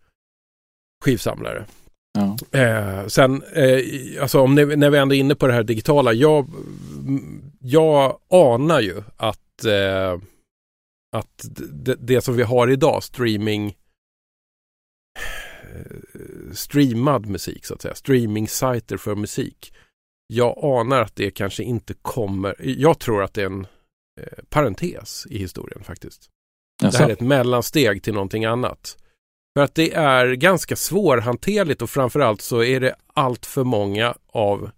skivsamlare. 1.05 1.65
Ja. 2.13 2.59
Eh, 2.59 3.07
sen, 3.07 3.43
eh, 3.43 3.81
alltså 4.21 4.41
om 4.41 4.55
ni, 4.55 4.65
när 4.65 4.89
vi 4.89 4.97
ändå 4.97 5.15
är 5.15 5.19
inne 5.19 5.35
på 5.35 5.47
det 5.47 5.53
här 5.53 5.63
digitala, 5.63 6.13
jag, 6.13 6.47
jag 7.59 8.19
anar 8.29 8.79
ju 8.79 9.03
att, 9.17 9.65
eh, 9.65 10.21
att 11.11 11.45
det, 11.71 11.95
det 11.99 12.21
som 12.21 12.35
vi 12.35 12.43
har 12.43 12.69
idag, 12.69 13.03
streaming, 13.03 13.75
streamad 16.53 17.25
musik 17.25 17.65
så 17.65 17.73
att 17.73 17.81
säga, 17.81 17.95
streaming-sajter 17.95 18.97
för 18.97 19.15
musik. 19.15 19.73
Jag 20.27 20.57
anar 20.63 21.01
att 21.01 21.15
det 21.15 21.31
kanske 21.31 21.63
inte 21.63 21.93
kommer, 21.93 22.55
jag 22.59 22.99
tror 22.99 23.23
att 23.23 23.33
det 23.33 23.41
är 23.41 23.45
en 23.45 23.67
eh, 24.21 24.43
parentes 24.49 25.27
i 25.29 25.37
historien 25.37 25.83
faktiskt. 25.83 26.29
Det 26.81 26.97
här 26.97 27.09
är 27.09 27.13
ett 27.13 27.21
mellansteg 27.21 28.03
till 28.03 28.13
någonting 28.13 28.45
annat. 28.45 28.97
För 29.57 29.63
att 29.63 29.75
det 29.75 29.93
är 29.93 30.33
ganska 30.33 30.75
svårhanterligt 30.75 31.81
och 31.81 31.89
framförallt 31.89 32.41
så 32.41 32.63
är 32.63 32.79
det 32.79 32.95
allt 33.13 33.45
för 33.45 33.63
många 33.63 34.15
av 34.27 34.69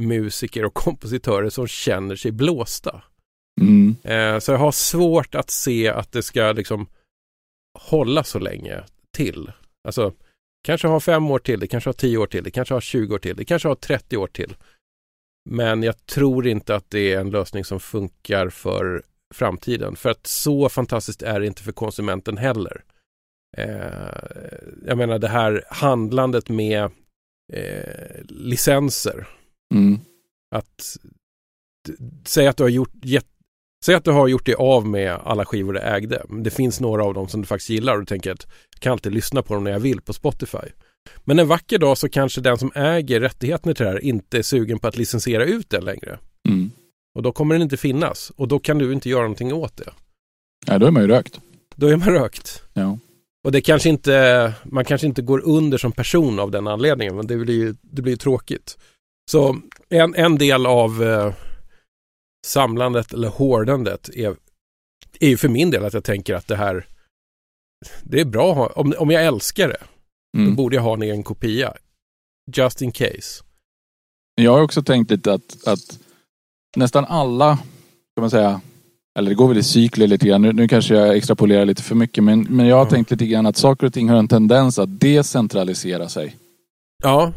musiker 0.00 0.64
och 0.64 0.74
kompositörer 0.74 1.50
som 1.50 1.66
känner 1.66 2.16
sig 2.16 2.32
blåsta. 2.32 3.02
Mm. 3.60 3.96
Eh, 4.04 4.38
så 4.38 4.52
jag 4.52 4.58
har 4.58 4.72
svårt 4.72 5.34
att 5.34 5.50
se 5.50 5.88
att 5.88 6.12
det 6.12 6.22
ska 6.22 6.52
liksom 6.52 6.86
hålla 7.78 8.24
så 8.24 8.38
länge 8.38 8.84
till. 9.16 9.52
Alltså, 9.84 10.12
kanske 10.64 10.88
ha 10.88 11.00
fem 11.00 11.30
år 11.30 11.38
till, 11.38 11.60
det 11.60 11.66
kanske 11.66 11.88
har 11.88 11.94
tio 11.94 12.18
år 12.18 12.26
till, 12.26 12.44
det 12.44 12.50
kanske 12.50 12.74
har 12.74 12.80
20 12.80 13.14
år 13.14 13.18
till, 13.18 13.36
det 13.36 13.44
kanske 13.44 13.68
har 13.68 13.74
30 13.74 14.16
år 14.16 14.26
till. 14.26 14.56
Men 15.50 15.82
jag 15.82 16.06
tror 16.06 16.46
inte 16.46 16.74
att 16.74 16.90
det 16.90 17.12
är 17.12 17.20
en 17.20 17.30
lösning 17.30 17.64
som 17.64 17.80
funkar 17.80 18.48
för 18.48 19.02
framtiden. 19.34 19.96
För 19.96 20.10
att 20.10 20.26
så 20.26 20.68
fantastiskt 20.68 21.22
är 21.22 21.40
det 21.40 21.46
inte 21.46 21.62
för 21.62 21.72
konsumenten 21.72 22.36
heller. 22.36 22.84
Eh, 23.56 24.86
jag 24.86 24.98
menar 24.98 25.18
det 25.18 25.28
här 25.28 25.64
handlandet 25.68 26.48
med 26.48 26.90
eh, 27.52 28.24
licenser. 28.28 29.28
Mm. 29.74 29.98
Att 30.54 30.96
säga 32.24 32.50
att 32.50 32.56
du 32.56 32.62
har 32.62 32.70
gjort 32.70 32.94
gett, 33.02 33.26
Säg 33.84 33.94
att 33.94 34.04
du 34.04 34.10
har 34.10 34.28
gjort 34.28 34.46
dig 34.46 34.54
av 34.54 34.86
med 34.86 35.18
alla 35.24 35.44
skivor 35.44 35.72
du 35.72 35.80
ägde. 35.80 36.22
Det 36.28 36.50
finns 36.50 36.80
några 36.80 37.04
av 37.04 37.14
dem 37.14 37.28
som 37.28 37.40
du 37.40 37.46
faktiskt 37.46 37.70
gillar 37.70 37.94
och 37.94 38.00
du 38.00 38.06
tänker 38.06 38.32
att 38.32 38.46
jag 38.74 38.80
kan 38.80 38.92
alltid 38.92 39.12
lyssna 39.14 39.42
på 39.42 39.54
dem 39.54 39.64
när 39.64 39.70
jag 39.70 39.80
vill 39.80 40.00
på 40.00 40.12
Spotify. 40.12 40.68
Men 41.24 41.38
en 41.38 41.48
vacker 41.48 41.78
dag 41.78 41.98
så 41.98 42.08
kanske 42.08 42.40
den 42.40 42.58
som 42.58 42.72
äger 42.74 43.20
rättigheterna 43.20 43.74
till 43.74 43.84
det 43.84 43.92
här 43.92 44.04
inte 44.04 44.38
är 44.38 44.42
sugen 44.42 44.78
på 44.78 44.88
att 44.88 44.96
licensiera 44.96 45.44
ut 45.44 45.70
den 45.70 45.84
längre. 45.84 46.18
Mm. 46.48 46.70
Och 47.14 47.22
då 47.22 47.32
kommer 47.32 47.54
den 47.54 47.62
inte 47.62 47.76
finnas 47.76 48.32
och 48.36 48.48
då 48.48 48.58
kan 48.58 48.78
du 48.78 48.92
inte 48.92 49.08
göra 49.08 49.22
någonting 49.22 49.52
åt 49.52 49.76
det. 49.76 49.90
Ja, 50.66 50.78
då 50.78 50.86
är 50.86 50.90
man 50.90 51.02
ju 51.02 51.08
rökt. 51.08 51.40
Då 51.76 51.86
är 51.86 51.96
man 51.96 52.08
rökt. 52.08 52.62
Ja. 52.72 52.98
Och 53.44 53.52
det 53.52 53.60
kanske 53.60 53.88
inte, 53.88 54.52
man 54.64 54.84
kanske 54.84 55.06
inte 55.06 55.22
går 55.22 55.40
under 55.44 55.78
som 55.78 55.92
person 55.92 56.38
av 56.40 56.50
den 56.50 56.66
anledningen, 56.66 57.16
men 57.16 57.26
det 57.26 57.36
blir 57.36 57.54
ju 57.54 57.74
det 57.80 58.02
blir 58.02 58.12
ju 58.12 58.16
tråkigt. 58.16 58.78
Så 59.30 59.56
en, 59.88 60.14
en 60.14 60.38
del 60.38 60.66
av 60.66 61.02
eh, 61.02 61.32
samlandet 62.46 63.12
eller 63.12 63.28
hårdandet 63.28 64.08
är, 64.08 64.36
är 65.20 65.28
ju 65.28 65.36
för 65.36 65.48
min 65.48 65.70
del 65.70 65.84
att 65.84 65.94
jag 65.94 66.04
tänker 66.04 66.34
att 66.34 66.46
det 66.48 66.56
här, 66.56 66.86
det 68.02 68.20
är 68.20 68.24
bra 68.24 68.50
att 68.50 68.56
ha, 68.56 68.66
om, 68.66 68.94
om 68.98 69.10
jag 69.10 69.24
älskar 69.24 69.68
det, 69.68 69.76
då 69.80 70.40
Mm. 70.42 70.54
borde 70.54 70.76
jag 70.76 70.82
ha 70.82 70.94
en 70.94 71.02
egen 71.02 71.22
kopia. 71.22 71.74
Just 72.56 72.82
in 72.82 72.92
case. 72.92 73.44
Jag 74.34 74.52
har 74.52 74.62
också 74.62 74.82
tänkt 74.82 75.10
lite 75.10 75.32
att, 75.32 75.66
att 75.66 75.98
nästan 76.76 77.04
alla, 77.04 77.56
kan 78.16 78.20
man 78.20 78.30
säga, 78.30 78.60
eller 79.18 79.28
det 79.28 79.34
går 79.34 79.48
väl 79.48 79.58
i 79.58 79.62
cykler 79.62 80.06
lite 80.06 80.26
grann. 80.26 80.42
Nu, 80.42 80.52
nu 80.52 80.68
kanske 80.68 80.94
jag 80.94 81.16
extrapolerar 81.16 81.64
lite 81.64 81.82
för 81.82 81.94
mycket, 81.94 82.24
men, 82.24 82.42
men 82.42 82.66
jag 82.66 82.76
har 82.76 82.84
Ja. 82.84 82.90
tänkt 82.90 83.10
lite 83.10 83.26
grann 83.26 83.46
att 83.46 83.56
saker 83.56 83.86
och 83.86 83.92
ting 83.92 84.08
har 84.08 84.16
en 84.16 84.28
tendens 84.28 84.78
att 84.78 85.00
decentralisera 85.00 86.08
sig. 86.08 86.36
Ja, 87.02 87.32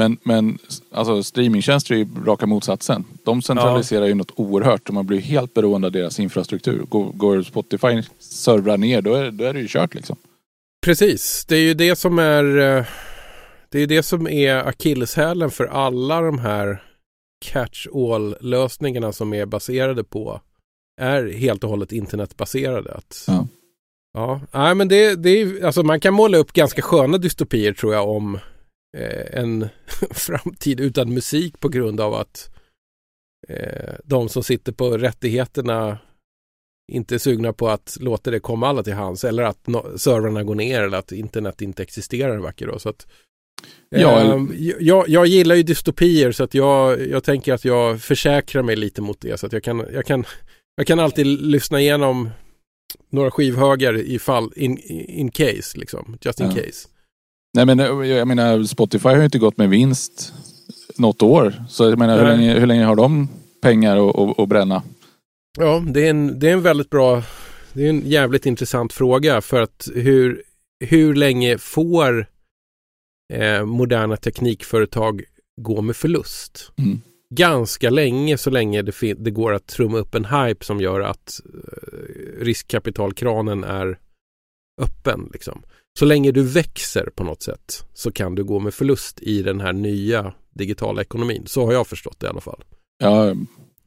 Men, 0.00 0.16
men 0.22 0.58
alltså 0.90 1.22
streamingtjänster 1.22 1.94
är 1.94 1.98
ju 1.98 2.06
raka 2.26 2.46
motsatsen. 2.46 3.04
De 3.24 3.42
centraliserar 3.42 4.06
ju 4.06 4.14
något 4.14 4.32
oerhört 4.36 4.88
och 4.88 4.94
man 4.94 5.06
blir 5.06 5.20
helt 5.20 5.54
beroende 5.54 5.86
av 5.86 5.92
deras 5.92 6.20
infrastruktur. 6.20 6.82
Går, 6.88 7.12
går 7.12 7.42
Spotify 7.42 8.02
servrar 8.18 8.76
ner, 8.76 9.02
då 9.02 9.14
är, 9.14 9.30
då 9.30 9.44
är 9.44 9.52
det 9.52 9.60
ju 9.60 9.68
kört 9.68 9.94
liksom. 9.94 10.16
precis. 10.84 11.44
Det 11.48 11.56
är 11.56 11.60
ju 11.60 11.74
det 11.74 11.96
som 11.96 12.18
är 12.18 12.58
eh, 12.58 12.84
det 13.68 13.80
är 13.80 13.86
det 13.86 14.02
som 14.02 14.28
är 14.28 14.54
akilleshälen 14.56 15.50
för 15.50 15.66
alla 15.66 16.20
de 16.20 16.38
här 16.38 16.82
catch-all 17.44 18.36
lösningarna 18.40 19.12
som 19.12 19.34
är 19.34 19.46
baserade 19.46 20.04
på 20.04 20.40
är 21.00 21.32
helt 21.32 21.64
och 21.64 21.70
hållet 21.70 21.92
internetbaserade. 21.92 22.94
Att 22.94 23.24
Ja. 23.26 23.46
Ja, 24.12 24.40
nej 24.52 24.74
men 24.74 24.88
det, 24.88 25.14
det 25.14 25.30
är, 25.30 25.64
alltså 25.64 25.82
man 25.82 26.00
kan 26.00 26.14
måla 26.14 26.38
upp 26.38 26.52
ganska 26.52 26.82
sköna 26.82 27.18
dystopier 27.18 27.72
tror 27.72 27.94
jag 27.94 28.08
om 28.08 28.38
en 29.32 29.68
framtid 30.10 30.80
utan 30.80 31.14
musik 31.14 31.60
på 31.60 31.68
grund 31.68 32.00
av 32.00 32.14
att 32.14 32.50
eh, 33.48 33.94
de 34.04 34.28
som 34.28 34.42
sitter 34.42 34.72
på 34.72 34.98
rättigheterna 34.98 35.98
inte 36.92 37.14
är 37.14 37.18
sugna 37.18 37.52
på 37.52 37.68
att 37.68 37.96
låta 38.00 38.30
det 38.30 38.40
komma 38.40 38.68
alla 38.68 38.82
till 38.82 38.94
hands 38.94 39.24
eller 39.24 39.42
att 39.42 39.66
no 39.66 39.98
servrarna 39.98 40.42
går 40.42 40.54
ner 40.54 40.82
eller 40.82 40.98
att 40.98 41.12
internet 41.12 41.62
inte 41.62 41.82
existerar 41.82 42.34
en 42.34 42.42
vacker 42.42 42.66
dag. 42.66 42.80
Så 42.80 42.88
att, 42.88 43.06
ja, 43.88 44.34
eh, 44.34 44.46
jag, 44.80 45.08
jag 45.08 45.26
gillar 45.26 45.54
ju 45.54 45.62
dystopier 45.62 46.32
så 46.32 46.44
att 46.44 46.54
jag, 46.54 47.08
jag 47.08 47.24
tänker 47.24 47.54
att 47.54 47.64
jag 47.64 48.02
försäkrar 48.02 48.62
mig 48.62 48.76
lite 48.76 49.02
mot 49.02 49.20
det 49.20 49.40
så 49.40 49.46
att 49.46 49.52
jag 49.52 49.62
kan, 49.62 49.86
jag 49.92 50.06
kan, 50.06 50.24
jag 50.76 50.86
kan 50.86 51.00
alltid 51.00 51.26
lyssna 51.26 51.80
igenom 51.80 52.30
några 53.10 53.30
skivhögar 53.30 53.94
i 53.96 54.18
fall, 54.18 54.52
in, 54.56 54.78
in 55.08 55.30
case 55.30 55.78
liksom, 55.78 56.18
just 56.20 56.40
in 56.40 56.46
ja. 56.46 56.62
case. 56.62 56.88
Nej 57.54 57.66
men 57.66 57.78
jag 58.08 58.28
menar 58.28 58.64
Spotify 58.64 59.08
har 59.08 59.16
ju 59.16 59.24
inte 59.24 59.38
gått 59.38 59.56
med 59.56 59.70
vinst 59.70 60.34
något 60.98 61.22
år. 61.22 61.54
Så 61.68 61.84
jag 61.84 61.98
menar 61.98 62.18
hur 62.18 62.24
länge, 62.24 62.58
hur 62.58 62.66
länge, 62.66 62.84
har 62.84 62.96
de 62.96 63.28
pengar 63.62 64.10
att, 64.10 64.38
att 64.38 64.48
bränna? 64.48 64.82
Ja, 65.58 65.84
det 65.86 66.06
är, 66.06 66.10
en, 66.10 66.38
det 66.38 66.48
är 66.48 66.52
en 66.52 66.62
väldigt 66.62 66.90
bra, 66.90 67.22
det 67.72 67.86
är 67.86 67.90
en 67.90 68.00
jävligt 68.00 68.46
intressant 68.46 68.92
fråga 68.92 69.40
för 69.40 69.62
att 69.62 69.88
hur, 69.94 70.42
hur 70.84 71.14
länge 71.14 71.58
får 71.58 72.26
eh, 73.32 73.64
moderna 73.64 74.16
teknikföretag 74.16 75.22
gå 75.60 75.82
med 75.82 75.96
förlust? 75.96 76.72
Mm. 76.78 77.00
Ganska 77.34 77.90
länge 77.90 78.38
så 78.38 78.50
länge 78.50 78.82
det, 78.82 79.14
det, 79.14 79.30
går 79.30 79.52
att 79.52 79.66
trumma 79.66 79.98
upp 79.98 80.14
en 80.14 80.24
hype 80.24 80.64
som 80.64 80.80
gör 80.80 81.00
att 81.00 81.40
eh, 81.44 82.44
riskkapitalkranen 82.44 83.64
är 83.64 83.98
öppen. 84.82 85.30
Liksom. 85.32 85.62
Så 85.98 86.04
länge 86.04 86.32
du 86.32 86.42
växer 86.42 87.10
på 87.14 87.24
något 87.24 87.42
sätt 87.42 87.86
så 87.94 88.12
kan 88.12 88.34
du 88.34 88.44
gå 88.44 88.58
med 88.58 88.74
förlust 88.74 89.20
i 89.22 89.42
den 89.42 89.60
här 89.60 89.72
nya 89.72 90.34
digitala 90.54 91.02
ekonomin. 91.02 91.46
Så 91.46 91.66
har 91.66 91.72
jag 91.72 91.86
förstått 91.86 92.20
det 92.20 92.26
i 92.26 92.30
alla 92.30 92.40
fall. 92.40 92.64
Ja, 92.98 93.34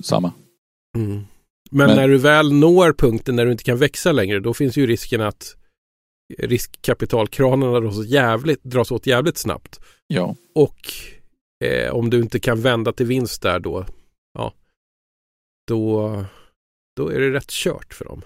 samma. 0.04 0.34
Mm. 0.97 1.26
Men, 1.72 1.88
Men, 1.88 1.95
när 1.95 2.08
du 2.08 2.18
väl 2.18 2.54
når 2.54 2.93
punkten 2.93 3.36
när 3.36 3.45
du 3.45 3.51
inte 3.51 3.64
kan 3.64 3.78
växa 3.78 4.12
längre, 4.12 4.39
då 4.39 4.54
finns 4.54 4.78
ju 4.78 4.88
risken 4.88 5.22
att 5.22 5.56
riskkapitalkranarna 6.38 7.80
dras 7.80 7.97
åt 7.97 8.08
jävligt, 8.08 8.64
dras 8.64 8.91
åt 8.91 9.08
jävligt 9.08 9.38
snabbt. 9.38 9.80
Ja. 10.08 10.36
Och 10.56 10.80
eh, 11.66 11.93
om 11.93 12.10
du 12.10 12.20
inte 12.20 12.39
kan 12.39 12.62
vända 12.62 12.91
till 12.91 13.06
vinst 13.06 13.41
där 13.41 13.60
då, 13.60 13.86
ja, 14.34 14.54
då, 15.68 16.26
då 16.95 17.10
är 17.10 17.20
det 17.20 17.34
rätt 17.34 17.49
kört 17.49 17.93
för 17.93 18.06
dem. 18.06 18.22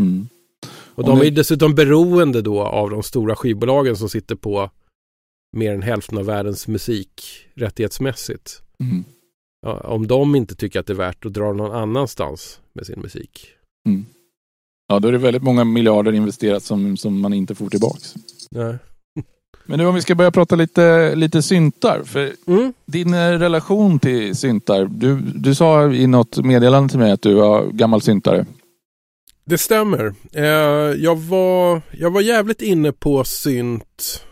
Mm. 0.00 0.28
Och 1.00 1.06
de 1.06 1.26
är 1.26 1.30
dessutom 1.30 1.74
beroende 1.74 2.42
då 2.42 2.62
av 2.62 2.90
de 2.90 3.02
stora 3.02 3.36
skivbolagen 3.36 3.96
som 3.96 4.08
sitter 4.08 4.34
på 4.34 4.70
mer 5.56 5.74
än 5.74 5.82
hälften 5.82 6.18
av 6.18 6.24
världens 6.24 6.68
musik 6.68 7.22
rättighetsmässigt. 7.54 8.62
Mm. 8.80 9.04
Ja, 9.66 9.80
om 9.80 10.06
de 10.06 10.34
inte 10.36 10.54
tycker 10.54 10.80
att 10.80 10.86
det 10.86 10.92
är 10.92 10.96
värt 10.96 11.26
att 11.26 11.32
dra 11.32 11.52
någon 11.52 11.72
annanstans 11.72 12.60
med 12.72 12.86
sin 12.86 13.00
musik. 13.00 13.46
Mm. 13.88 14.04
Ja, 14.88 14.98
då 14.98 15.08
är 15.08 15.12
det 15.12 15.18
väldigt 15.18 15.42
många 15.42 15.64
miljarder 15.64 16.12
investerat 16.12 16.62
som, 16.62 16.96
som 16.96 17.20
man 17.20 17.32
inte 17.32 17.54
får 17.54 17.68
tillbaks. 17.68 18.14
Nej. 18.50 18.76
Men 19.66 19.78
nu 19.78 19.86
om 19.86 19.94
vi 19.94 20.02
ska 20.02 20.14
börja 20.14 20.30
prata 20.30 20.56
lite, 20.56 21.14
lite 21.14 21.42
syntar. 21.42 22.02
För 22.04 22.32
mm. 22.46 22.72
din 22.86 23.14
eh, 23.14 23.30
relation 23.30 23.98
till 23.98 24.36
syntar. 24.36 24.84
Du, 24.84 25.20
du 25.20 25.54
sa 25.54 25.92
i 25.92 26.06
något 26.06 26.44
meddelande 26.44 26.88
till 26.88 26.98
mig 26.98 27.12
att 27.12 27.22
du 27.22 27.34
var 27.34 27.66
gammal 27.66 28.02
syntare. 28.02 28.46
Det 29.50 29.58
stämmer. 29.58 30.14
Eh, 30.32 30.44
jag, 31.02 31.16
var, 31.16 31.82
jag 31.90 32.10
var 32.10 32.20
jävligt 32.20 32.62
inne 32.62 32.92
på 32.92 33.24
synt 33.24 34.26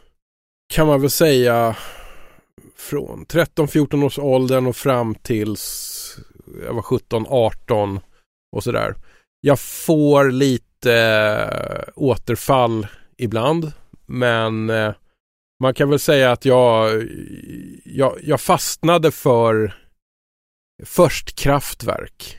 kan 0.72 0.86
man 0.86 1.00
väl 1.00 1.10
säga 1.10 1.76
från 2.76 3.26
13-14 3.26 4.04
års 4.04 4.18
åldern 4.18 4.66
och 4.66 4.76
fram 4.76 5.14
tills 5.14 6.16
jag 6.66 6.74
var 6.74 6.82
17-18 6.82 8.00
och 8.56 8.64
sådär. 8.64 8.94
Jag 9.40 9.60
får 9.60 10.30
lite 10.30 10.94
eh, 10.94 11.92
återfall 11.94 12.86
ibland 13.16 13.72
men 14.06 14.70
eh, 14.70 14.92
man 15.62 15.74
kan 15.74 15.90
väl 15.90 15.98
säga 15.98 16.32
att 16.32 16.44
jag, 16.44 17.08
jag, 17.84 18.18
jag 18.22 18.40
fastnade 18.40 19.10
för 19.10 19.74
först 20.84 21.38
kraftverk. 21.38 22.38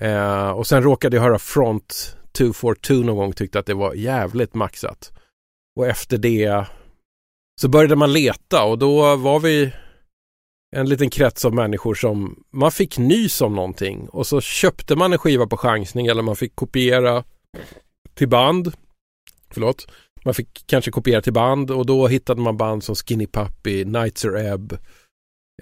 Eh, 0.00 0.50
och 0.50 0.66
sen 0.66 0.82
råkade 0.82 1.16
jag 1.16 1.22
höra 1.22 1.38
Front 1.38 2.16
242 2.32 2.94
någon 2.94 3.16
gång 3.16 3.32
tyckte 3.32 3.58
att 3.58 3.66
det 3.66 3.74
var 3.74 3.94
jävligt 3.94 4.54
maxat. 4.54 5.12
Och 5.76 5.86
efter 5.86 6.18
det 6.18 6.66
så 7.60 7.68
började 7.68 7.96
man 7.96 8.12
leta 8.12 8.64
och 8.64 8.78
då 8.78 9.16
var 9.16 9.40
vi 9.40 9.72
en 10.76 10.88
liten 10.88 11.10
krets 11.10 11.44
av 11.44 11.54
människor 11.54 11.94
som 11.94 12.44
man 12.52 12.72
fick 12.72 12.98
nys 12.98 13.40
om 13.40 13.54
någonting 13.54 14.08
och 14.08 14.26
så 14.26 14.40
köpte 14.40 14.96
man 14.96 15.12
en 15.12 15.18
skiva 15.18 15.46
på 15.46 15.56
chansning 15.56 16.06
eller 16.06 16.22
man 16.22 16.36
fick 16.36 16.56
kopiera 16.56 17.24
till 18.14 18.28
band. 18.28 18.72
Förlåt. 19.50 19.86
Man 20.24 20.34
fick 20.34 20.64
kanske 20.66 20.90
kopiera 20.90 21.22
till 21.22 21.32
band 21.32 21.70
och 21.70 21.86
då 21.86 22.06
hittade 22.06 22.40
man 22.40 22.56
band 22.56 22.84
som 22.84 22.94
Skinny 22.94 23.26
Puppy, 23.26 23.84
Nightser 23.84 24.36
Ebb, 24.36 24.72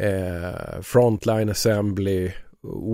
eh, 0.01 0.81
Frontline 0.83 1.51
Assembly, 1.51 2.33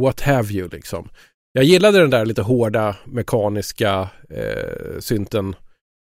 what 0.03 0.20
have 0.20 0.53
you 0.53 0.68
liksom. 0.68 1.09
Jag 1.57 1.64
gillade 1.64 2.00
den 2.00 2.11
där 2.11 2.26
lite 2.26 2.42
hårda 2.42 2.96
mekaniska 3.05 4.11
eh, 4.30 4.98
synten 5.00 5.57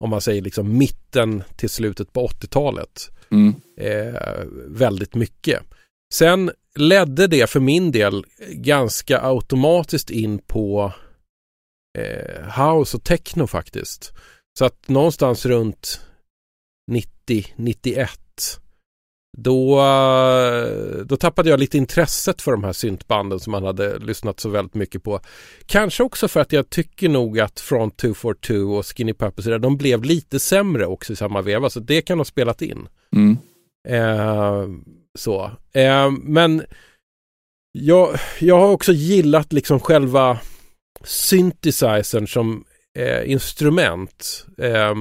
om 0.04 0.10
man 0.10 0.20
säger 0.20 0.42
liksom 0.42 0.78
mitten 0.78 1.42
till 1.56 1.70
slutet 1.70 2.12
på 2.12 2.26
80-talet. 2.26 3.10
Mm. 3.30 3.54
Eh, 3.76 4.44
väldigt 4.66 5.14
mycket. 5.14 5.62
Sen 6.14 6.50
ledde 6.74 7.26
det 7.26 7.50
för 7.50 7.60
min 7.60 7.92
del 7.92 8.26
ganska 8.50 9.20
automatiskt 9.22 10.10
in 10.10 10.38
på 10.38 10.92
eh, 11.98 12.64
house 12.64 12.96
och 12.96 13.04
techno 13.04 13.46
faktiskt. 13.46 14.12
Så 14.58 14.64
att 14.64 14.88
någonstans 14.88 15.46
runt 15.46 16.00
90-91 16.90 18.08
då, 19.36 19.82
då 21.04 21.16
tappade 21.16 21.50
jag 21.50 21.60
lite 21.60 21.78
intresset 21.78 22.42
för 22.42 22.52
de 22.52 22.64
här 22.64 22.72
syntbanden 22.72 23.40
som 23.40 23.50
man 23.50 23.64
hade 23.64 23.98
lyssnat 23.98 24.40
så 24.40 24.48
väldigt 24.48 24.74
mycket 24.74 25.02
på. 25.02 25.20
Kanske 25.66 26.02
också 26.02 26.28
för 26.28 26.40
att 26.40 26.52
jag 26.52 26.70
tycker 26.70 27.08
nog 27.08 27.40
att 27.40 27.60
Front 27.60 27.96
242 27.96 28.54
och 28.54 28.86
Skinny 28.86 29.14
Puppets 29.14 29.48
de 29.60 29.76
blev 29.76 30.02
lite 30.02 30.40
sämre 30.40 30.86
också 30.86 31.12
i 31.12 31.16
samma 31.16 31.42
veva 31.42 31.70
så 31.70 31.80
det 31.80 32.02
kan 32.02 32.18
ha 32.18 32.24
spelat 32.24 32.62
in. 32.62 32.88
Mm. 33.16 33.36
Eh, 33.88 34.68
så. 35.18 35.50
Eh, 35.72 36.10
men 36.22 36.62
jag, 37.72 38.18
jag 38.40 38.58
har 38.58 38.68
också 38.68 38.92
gillat 38.92 39.52
liksom 39.52 39.80
själva 39.80 40.38
synthesizern 41.04 42.28
som 42.28 42.64
eh, 42.98 43.30
instrument. 43.30 44.46
Eh, 44.58 44.94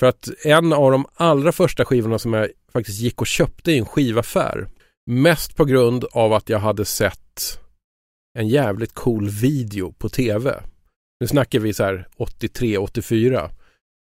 för 0.00 0.06
att 0.06 0.28
en 0.44 0.72
av 0.72 0.90
de 0.90 1.06
allra 1.14 1.52
första 1.52 1.84
skivorna 1.84 2.18
som 2.18 2.32
jag 2.32 2.48
faktiskt 2.72 3.00
gick 3.00 3.20
och 3.20 3.26
köpte 3.26 3.72
i 3.72 3.78
en 3.78 3.86
skivaffär. 3.86 4.68
Mest 5.10 5.56
på 5.56 5.64
grund 5.64 6.04
av 6.12 6.32
att 6.32 6.48
jag 6.48 6.58
hade 6.58 6.84
sett 6.84 7.60
en 8.38 8.48
jävligt 8.48 8.94
cool 8.94 9.28
video 9.28 9.92
på 9.92 10.08
tv. 10.08 10.62
Nu 11.20 11.26
snackar 11.26 11.58
vi 11.58 11.72
så 11.72 11.84
här 11.84 12.08
83, 12.16 12.78
84. 12.78 13.50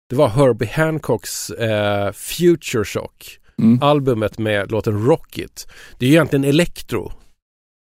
Det 0.08 0.16
var 0.16 0.28
Herbie 0.28 0.70
Hancocks 0.72 1.50
eh, 1.50 2.12
Future 2.12 2.84
Shock. 2.84 3.38
Mm. 3.58 3.82
Albumet 3.82 4.38
med 4.38 4.70
låten 4.70 5.06
Rocket. 5.06 5.68
Det 5.98 6.06
är 6.06 6.10
egentligen 6.10 6.44
elektro. 6.44 7.12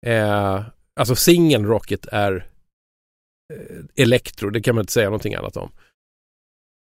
Eh, 0.07 0.63
alltså 1.01 1.17
singeln 1.17 1.67
Rocket 1.67 2.07
är 2.07 2.47
eh, 3.55 4.03
elektro, 4.03 4.51
det 4.51 4.61
kan 4.61 4.75
man 4.75 4.83
inte 4.83 4.93
säga 4.93 5.07
någonting 5.07 5.35
annat 5.35 5.57
om. 5.57 5.71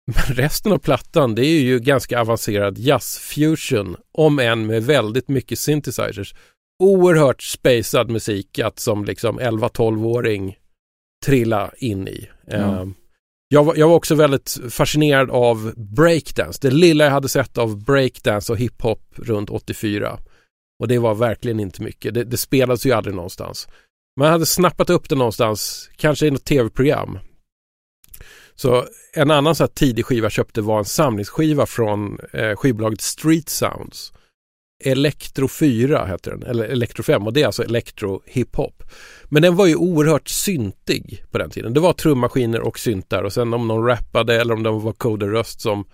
Men 0.06 0.36
resten 0.36 0.72
av 0.72 0.78
plattan 0.78 1.34
det 1.34 1.46
är 1.46 1.60
ju 1.60 1.78
ganska 1.78 2.20
avancerad 2.20 2.78
jazzfusion 2.78 3.96
om 4.12 4.38
än 4.38 4.66
med 4.66 4.84
väldigt 4.84 5.28
mycket 5.28 5.58
synthesizers. 5.58 6.34
Oerhört 6.78 7.42
spacad 7.42 8.10
musik 8.10 8.58
att 8.58 8.78
som 8.78 9.04
liksom 9.04 9.40
11-12-åring 9.40 10.56
trilla 11.26 11.70
in 11.76 12.08
i. 12.08 12.28
Mm. 12.48 12.94
jag, 13.48 13.64
var, 13.64 13.76
jag 13.76 13.88
var 13.88 13.94
också 13.94 14.14
väldigt 14.14 14.58
fascinerad 14.70 15.30
av 15.30 15.72
breakdance. 15.76 16.58
Det 16.62 16.70
lilla 16.70 17.04
jag 17.04 17.10
hade 17.10 17.28
sett 17.28 17.58
av 17.58 17.84
breakdance 17.84 18.52
och 18.52 18.58
hiphop 18.58 19.14
runt 19.16 19.50
84. 19.50 20.18
Och 20.80 20.88
det 20.88 20.98
var 20.98 21.14
verkligen 21.14 21.60
inte 21.60 21.82
mycket. 21.82 22.14
Det, 22.14 22.24
det 22.24 22.36
spelades 22.36 22.86
ju 22.86 22.92
aldrig 22.92 23.14
någonstans. 23.14 23.68
Man 24.20 24.30
hade 24.30 24.46
snappat 24.46 24.90
upp 24.90 25.08
det 25.08 25.14
någonstans, 25.14 25.90
kanske 25.96 26.26
i 26.26 26.30
något 26.30 26.44
tv-program. 26.44 27.18
Så 28.56 28.84
en 29.12 29.30
annan 29.30 29.54
så 29.54 29.62
här 29.62 29.68
tidig 29.68 30.06
skiva 30.06 30.24
jag 30.24 30.32
köpte 30.32 30.60
var 30.60 30.78
en 30.78 30.84
samlingsskiva 30.84 31.66
från 31.66 32.18
eh, 32.32 32.56
skivbolaget 32.56 33.00
Street 33.00 33.48
Sounds. 33.48 34.12
Electro 34.84 35.48
4 35.48 36.06
heter 36.06 36.30
den, 36.30 36.42
eller 36.42 36.64
Electro 36.64 37.02
5 37.02 37.26
och 37.26 37.32
det 37.32 37.42
är 37.42 37.46
alltså 37.46 37.64
Electro 37.64 38.22
hiphop. 38.26 38.82
Men 39.24 39.42
den 39.42 39.56
var 39.56 39.66
ju 39.66 39.76
oerhört 39.76 40.28
syntig 40.28 41.24
på 41.30 41.38
den 41.38 41.50
tiden. 41.50 41.74
Det 41.74 41.80
var 41.80 41.92
trummaskiner 41.92 42.60
och 42.60 42.78
syntar 42.78 43.22
och 43.22 43.32
sen 43.32 43.54
om 43.54 43.68
någon 43.68 43.86
rappade 43.86 44.40
eller 44.40 44.54
om 44.54 44.62
det 44.62 44.70
var 44.70 44.92
coderröst 44.92 45.60
som 45.60 45.84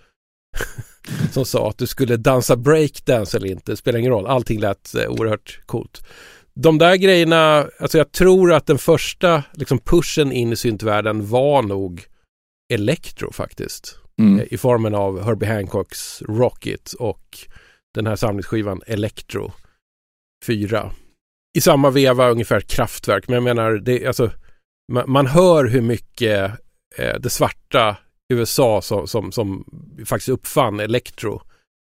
som 1.31 1.45
sa 1.45 1.69
att 1.69 1.77
du 1.77 1.87
skulle 1.87 2.17
dansa 2.17 2.55
breakdance 2.55 3.37
eller 3.37 3.47
inte, 3.47 3.71
det 3.71 3.77
spelar 3.77 3.99
ingen 3.99 4.11
roll, 4.11 4.27
allting 4.27 4.59
lät 4.59 4.95
eh, 4.95 5.09
oerhört 5.09 5.59
coolt. 5.65 6.05
De 6.53 6.77
där 6.77 6.95
grejerna, 6.95 7.67
alltså 7.79 7.97
jag 7.97 8.11
tror 8.11 8.53
att 8.53 8.67
den 8.67 8.77
första 8.77 9.43
liksom 9.53 9.79
pushen 9.79 10.31
in 10.31 10.53
i 10.53 10.55
syntvärlden 10.55 11.27
var 11.27 11.61
nog 11.61 12.05
Electro 12.71 13.31
faktiskt. 13.31 13.99
Mm. 14.19 14.39
Eh, 14.39 14.45
I 14.53 14.57
formen 14.57 14.95
av 14.95 15.23
Herbie 15.23 15.47
Hancocks 15.47 16.21
Rocket 16.21 16.93
och 16.93 17.37
den 17.93 18.07
här 18.07 18.15
samlingsskivan 18.15 18.81
Electro 18.87 19.51
4. 20.45 20.91
I 21.57 21.61
samma 21.61 21.89
veva 21.89 22.29
ungefär 22.29 22.59
Kraftwerk, 22.61 23.27
men 23.27 23.33
jag 23.33 23.43
menar, 23.43 23.71
det, 23.71 24.05
alltså, 24.05 24.31
man, 24.91 25.11
man 25.11 25.27
hör 25.27 25.65
hur 25.65 25.81
mycket 25.81 26.51
eh, 26.97 27.19
det 27.19 27.29
svarta 27.29 27.97
USA 28.33 28.81
som, 28.81 29.07
som, 29.07 29.31
som 29.31 29.65
faktiskt 30.05 30.29
uppfann 30.29 30.79
Electro. 30.79 31.41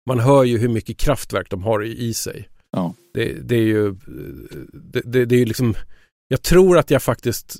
Man 0.09 0.20
hör 0.20 0.45
ju 0.45 0.59
hur 0.59 0.68
mycket 0.68 0.99
kraftverk 0.99 1.51
de 1.51 1.62
har 1.62 1.84
i, 1.84 1.99
i 1.99 2.14
sig. 2.14 2.49
Ja. 2.70 2.95
Det, 3.14 3.32
det, 3.32 3.57
är 3.57 3.66
ju, 3.66 3.95
det, 4.72 5.01
det, 5.05 5.24
det 5.24 5.34
är 5.34 5.39
ju 5.39 5.45
liksom, 5.45 5.74
jag 6.28 6.43
tror 6.43 6.78
att 6.78 6.91
jag 6.91 7.03
faktiskt 7.03 7.57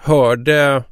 hörde 0.00 0.84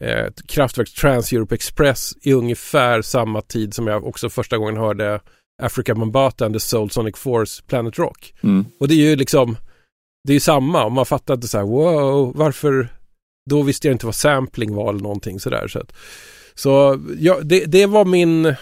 eh, 0.00 0.26
Kraftwerks 0.48 0.92
Trans-Europe 0.92 1.54
Express 1.54 2.12
i 2.22 2.32
ungefär 2.32 3.02
samma 3.02 3.42
tid 3.42 3.74
som 3.74 3.86
jag 3.86 4.06
också 4.06 4.30
första 4.30 4.58
gången 4.58 4.76
hörde 4.76 5.20
Africa 5.62 5.94
Bombata 5.94 6.44
and 6.44 6.54
the 6.54 6.60
Soul 6.60 6.90
Sonic 6.90 7.16
Force 7.16 7.62
Planet 7.66 7.98
Rock. 7.98 8.34
Mm. 8.42 8.64
Och 8.80 8.88
det 8.88 8.94
är 8.94 9.10
ju 9.10 9.16
liksom, 9.16 9.56
det 10.24 10.32
är 10.32 10.34
ju 10.34 10.40
samma 10.40 10.84
och 10.84 10.92
man 10.92 11.06
fattar 11.06 11.34
inte 11.34 11.48
så 11.48 11.58
här, 11.58 11.64
wow, 11.64 12.32
varför, 12.36 12.88
då 13.50 13.62
visste 13.62 13.88
jag 13.88 13.94
inte 13.94 14.06
vad 14.06 14.14
sampling 14.14 14.74
var 14.74 14.90
eller 14.90 15.02
någonting 15.02 15.40
sådär. 15.40 15.68
Så, 15.68 15.78
att, 15.78 15.92
så 16.54 17.00
ja, 17.18 17.40
det, 17.42 17.64
det 17.64 17.86
var 17.86 18.04
min 18.04 18.54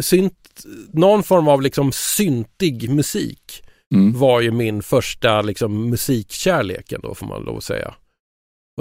synt, 0.00 0.64
någon 0.92 1.22
form 1.22 1.48
av 1.48 1.62
liksom 1.62 1.92
syntig 1.92 2.90
musik 2.90 3.62
mm. 3.94 4.18
var 4.18 4.40
ju 4.40 4.50
min 4.50 4.82
första 4.82 5.42
liksom 5.42 5.90
musikkärleken 5.90 7.00
då 7.02 7.14
får 7.14 7.26
man 7.26 7.42
lov 7.42 7.56
att 7.56 7.64
säga. 7.64 7.94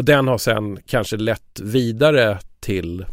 Och 0.01 0.05
den 0.05 0.27
har 0.27 0.37
sen 0.37 0.79
kanske 0.85 1.17
lett 1.17 1.59
vidare 1.59 2.39
till 2.59 3.05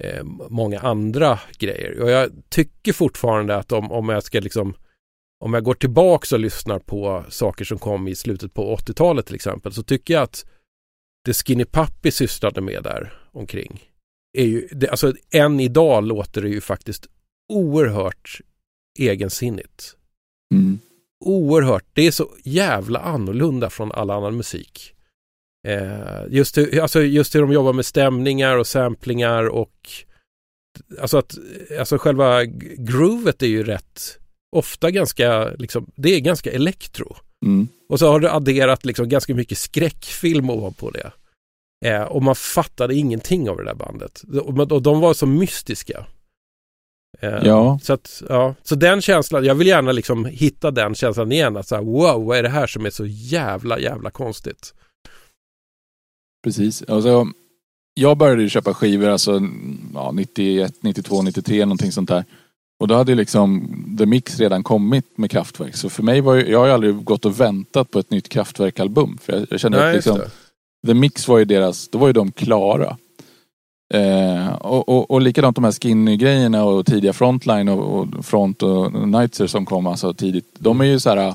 eh, 0.00 0.24
många 0.50 0.80
andra 0.80 1.38
grejer. 1.58 2.00
Och 2.00 2.10
jag 2.10 2.30
tycker 2.48 2.92
fortfarande 2.92 3.56
att 3.56 3.72
om, 3.72 3.92
om 3.92 4.08
jag 4.08 4.22
ska 4.22 4.40
liksom 4.40 4.74
om 5.44 5.54
jag 5.54 5.64
går 5.64 5.74
tillbaks 5.74 6.32
och 6.32 6.38
lyssnar 6.38 6.78
på 6.78 7.24
saker 7.28 7.64
som 7.64 7.78
kom 7.78 8.08
i 8.08 8.14
slutet 8.14 8.54
på 8.54 8.76
80-talet 8.76 9.26
till 9.26 9.34
exempel 9.34 9.72
så 9.72 9.82
tycker 9.82 10.14
jag 10.14 10.22
att 10.22 10.46
det 11.24 11.34
Skinny 11.34 11.64
Puppy 11.64 12.10
sysslade 12.10 12.60
med 12.60 12.82
där 12.82 13.12
omkring 13.32 13.82
är 14.38 14.44
ju, 14.44 14.68
det, 14.70 14.88
alltså 14.88 15.14
än 15.30 15.60
idag 15.60 16.04
låter 16.04 16.42
det 16.42 16.48
ju 16.48 16.60
faktiskt 16.60 17.06
oerhört 17.48 18.40
egensinnigt. 18.98 19.96
Mm. 20.54 20.78
Oerhört, 21.24 21.84
det 21.92 22.06
är 22.06 22.10
så 22.10 22.28
jävla 22.44 22.98
annorlunda 22.98 23.70
från 23.70 23.92
all 23.92 24.10
annan 24.10 24.36
musik. 24.36 24.93
Eh, 25.64 26.22
just, 26.28 26.58
hur, 26.58 26.80
alltså 26.80 27.02
just 27.02 27.34
hur 27.34 27.40
de 27.40 27.52
jobbar 27.52 27.72
med 27.72 27.86
stämningar 27.86 28.56
och 28.56 28.66
samplingar 28.66 29.48
och 29.48 29.90
alltså 31.00 31.18
att 31.18 31.38
alltså 31.78 31.98
själva 31.98 32.44
groovet 32.78 33.42
är 33.42 33.46
ju 33.46 33.62
rätt 33.64 34.18
ofta 34.56 34.90
ganska, 34.90 35.48
liksom, 35.48 35.90
det 35.94 36.14
är 36.14 36.20
ganska 36.20 36.52
elektro. 36.52 37.16
Mm. 37.46 37.68
Och 37.88 37.98
så 37.98 38.08
har 38.08 38.20
du 38.20 38.28
adderat 38.28 38.84
liksom 38.84 39.08
ganska 39.08 39.34
mycket 39.34 39.58
skräckfilm 39.58 40.50
ovanpå 40.50 40.90
det. 40.90 41.12
Eh, 41.86 42.02
och 42.02 42.22
man 42.22 42.34
fattade 42.34 42.94
ingenting 42.94 43.50
av 43.50 43.56
det 43.56 43.64
där 43.64 43.74
bandet. 43.74 44.22
Och, 44.40 44.72
och 44.72 44.82
de 44.82 45.00
var 45.00 45.14
så 45.14 45.26
mystiska. 45.26 46.06
Eh, 47.20 47.38
ja. 47.42 47.78
Så, 47.82 47.92
att, 47.92 48.22
ja. 48.28 48.54
så 48.62 48.74
den 48.74 49.00
känslan, 49.00 49.44
jag 49.44 49.54
vill 49.54 49.66
gärna 49.66 49.92
liksom 49.92 50.24
hitta 50.24 50.70
den 50.70 50.94
känslan 50.94 51.32
igen. 51.32 51.56
Att 51.56 51.68
så 51.68 51.74
här, 51.74 51.82
wow, 51.82 52.24
vad 52.24 52.38
är 52.38 52.42
det 52.42 52.48
här 52.48 52.66
som 52.66 52.86
är 52.86 52.90
så 52.90 53.06
jävla, 53.06 53.78
jävla 53.78 54.10
konstigt? 54.10 54.74
Precis. 56.44 56.82
Alltså, 56.88 57.26
jag 57.94 58.16
började 58.16 58.42
ju 58.42 58.48
köpa 58.48 58.74
skivor 58.74 59.08
alltså 59.08 59.40
ja, 59.94 60.12
91, 60.12 60.74
92, 60.80 61.22
93 61.22 61.64
någonting 61.64 61.92
sånt 61.92 62.08
där. 62.08 62.24
Och 62.80 62.88
då 62.88 62.94
hade 62.94 63.14
liksom 63.14 63.68
The 63.98 64.06
Mix 64.06 64.38
redan 64.38 64.62
kommit 64.62 65.18
med 65.18 65.30
Kraftwerk. 65.30 65.76
Så 65.76 65.90
för 65.90 66.02
mig 66.02 66.20
var 66.20 66.34
ju, 66.34 66.50
jag 66.50 66.58
har 66.58 66.66
ju 66.66 66.72
aldrig 66.72 67.04
gått 67.04 67.24
och 67.24 67.40
väntat 67.40 67.90
på 67.90 67.98
ett 67.98 68.10
nytt 68.10 68.28
Kraftwerk-album. 68.28 69.18
För 69.22 69.32
jag, 69.32 69.46
jag 69.50 69.60
kände 69.60 69.78
Nej, 69.78 69.88
att 69.88 69.94
liksom, 69.94 70.20
The 70.86 70.94
Mix 70.94 71.28
var 71.28 71.38
ju 71.38 71.44
deras, 71.44 71.88
då 71.88 71.98
var 71.98 72.06
ju 72.06 72.12
de 72.12 72.32
klara. 72.32 72.96
Eh, 73.94 74.54
och, 74.54 74.88
och, 74.88 75.10
och 75.10 75.20
likadant 75.20 75.56
de 75.56 75.64
här 75.64 75.72
skinny-grejerna 75.72 76.64
och 76.64 76.86
tidiga 76.86 77.12
Frontline 77.12 77.68
och, 77.68 78.00
och 78.00 78.24
Front 78.24 78.62
och 78.62 79.08
Nightser 79.08 79.46
som 79.46 79.66
kom 79.66 79.86
alltså 79.86 80.14
tidigt. 80.14 80.54
De 80.58 80.80
är 80.80 80.84
ju 80.84 81.00
så 81.00 81.10
här 81.10 81.34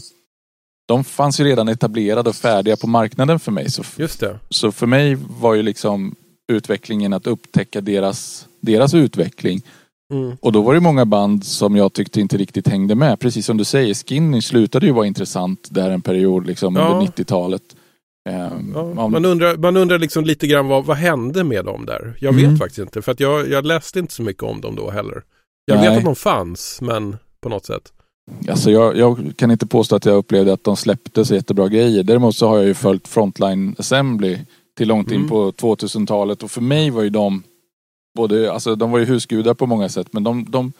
de 0.90 1.04
fanns 1.04 1.40
ju 1.40 1.44
redan 1.44 1.68
etablerade 1.68 2.30
och 2.30 2.36
färdiga 2.36 2.78
på 2.78 2.88
marknaden 2.88 3.40
för 3.40 3.52
mig. 3.52 3.72
Så, 3.72 3.84
Just 3.98 4.20
det. 4.20 4.40
så 4.50 4.72
för 4.72 4.88
mig 4.88 5.18
var 5.40 5.54
ju 5.54 5.62
liksom 5.62 6.16
utvecklingen 6.52 7.14
att 7.14 7.28
upptäcka 7.28 7.82
deras, 7.82 8.48
deras 8.62 8.94
utveckling. 8.94 9.62
Mm. 10.14 10.38
Och 10.42 10.52
då 10.52 10.62
var 10.62 10.74
det 10.74 10.80
många 10.80 11.06
band 11.06 11.46
som 11.46 11.76
jag 11.76 11.94
tyckte 11.94 12.22
inte 12.22 12.38
riktigt 12.38 12.68
hängde 12.68 12.96
med. 12.96 13.20
Precis 13.20 13.46
som 13.46 13.58
du 13.58 13.64
säger, 13.64 13.94
Skinny 13.94 14.42
slutade 14.42 14.86
ju 14.86 14.92
vara 14.92 15.06
intressant 15.06 15.68
där 15.72 15.90
en 15.90 16.02
period 16.02 16.48
liksom 16.48 16.76
ja. 16.76 16.88
under 16.88 17.12
90-talet. 17.12 17.64
Um, 18.30 18.72
ja, 18.76 18.82
om... 18.82 19.12
Man 19.12 19.26
undrar, 19.26 19.58
man 19.58 19.78
undrar 19.78 20.00
liksom 20.00 20.26
lite 20.26 20.48
grann 20.48 20.68
vad, 20.68 20.86
vad 20.86 20.98
hände 20.98 21.44
med 21.44 21.66
dem 21.66 21.86
där? 21.86 22.18
Jag 22.20 22.34
vet 22.34 22.46
mm. 22.46 22.58
faktiskt 22.58 22.80
inte 22.80 23.02
för 23.02 23.12
att 23.12 23.20
jag, 23.20 23.50
jag 23.50 23.66
läste 23.66 24.00
inte 24.00 24.14
så 24.14 24.24
mycket 24.24 24.44
om 24.44 24.62
dem 24.62 24.76
då 24.76 24.90
heller. 24.90 25.24
Jag 25.66 25.78
Nej. 25.78 25.90
vet 25.90 25.98
att 25.98 26.06
de 26.06 26.16
fanns 26.16 26.82
men 26.82 27.18
på 27.42 27.50
något 27.50 27.66
sätt. 27.66 27.94
Alltså 28.50 28.72
jag, 28.72 28.98
jag, 28.98 29.34
kan 29.36 29.52
inte 29.52 29.68
påstå 29.68 29.96
att 29.96 30.06
jag 30.06 30.16
upplevde 30.16 30.54
att 30.54 30.64
de 30.64 30.76
släppte 30.78 31.26
så 31.26 31.36
jättebra 31.36 31.68
grejer. 31.68 32.04
Däremot 32.04 32.36
så 32.36 32.48
har 32.48 32.58
jag 32.58 32.66
ju 32.66 32.74
följt 32.74 33.08
Frontline 33.08 33.76
Assembly 33.78 34.38
till 34.78 34.88
långt 34.88 35.12
in 35.12 35.18
mm. 35.18 35.30
på 35.30 35.52
2000-talet 35.52 36.44
och 36.44 36.52
för 36.52 36.62
mig 36.62 36.90
var 36.90 37.02
ju 37.02 37.10
de 37.10 37.44
både, 38.16 38.52
alltså 38.52 38.76
de 38.76 38.92
var 38.92 39.00
ju 39.00 39.06
husgudar 39.06 39.54
på 39.54 39.66
många 39.66 39.90
sätt 39.90 40.08
men 40.12 40.24
de, 40.24 40.46
de 40.52 40.74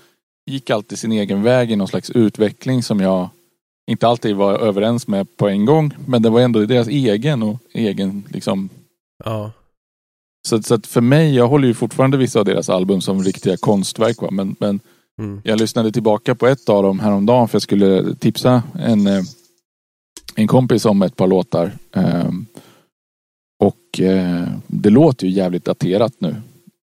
gick 0.46 0.70
alltid 0.70 1.00
sin 1.00 1.12
egen 1.12 1.44
väg 1.44 1.72
i 1.72 1.76
någon 1.76 1.88
slags 1.88 2.10
utveckling 2.10 2.84
som 2.84 3.00
jag 3.00 3.30
inte 3.90 4.08
alltid 4.08 4.36
var 4.36 4.54
överens 4.54 5.08
med 5.08 5.38
på 5.38 5.48
en 5.48 5.66
gång. 5.66 5.94
Men 6.06 6.22
det 6.22 6.30
var 6.30 6.42
ändå 6.42 6.66
deras 6.66 6.88
egen 6.88 7.44
och 7.44 7.58
egen 7.74 8.24
liksom. 8.30 8.70
Ja. 9.26 9.52
Så, 10.48 10.62
så 10.62 10.74
att 10.74 10.88
för 10.88 11.02
mig, 11.02 11.36
jag 11.36 11.48
håller 11.48 11.68
ju 11.68 11.74
fortfarande 11.74 12.18
vissa 12.18 12.40
av 12.40 12.46
deras 12.46 12.70
album 12.70 13.02
som 13.02 13.24
riktiga 13.24 13.58
konstverk. 13.58 14.22
Va? 14.22 14.28
Men, 14.32 14.56
men 14.60 14.80
mm. 15.20 15.42
jag 15.44 15.60
lyssnade 15.60 15.92
tillbaka 15.92 16.36
på 16.36 16.48
ett 16.48 16.70
av 16.70 16.84
dem 16.84 17.00
häromdagen 17.00 17.48
för 17.48 17.56
jag 17.56 17.62
skulle 17.62 18.16
tipsa 18.16 18.64
en, 18.80 19.08
eh, 19.08 19.22
en 20.36 20.48
kompis 20.48 20.86
om 20.86 21.02
ett 21.02 21.16
par 21.16 21.28
låtar. 21.28 21.72
Um, 21.92 22.46
och 23.60 24.00
eh, 24.00 24.48
det 24.68 24.90
låter 24.90 25.28
ju 25.28 25.34
jävligt 25.34 25.66
daterat 25.66 26.14
nu. 26.20 26.36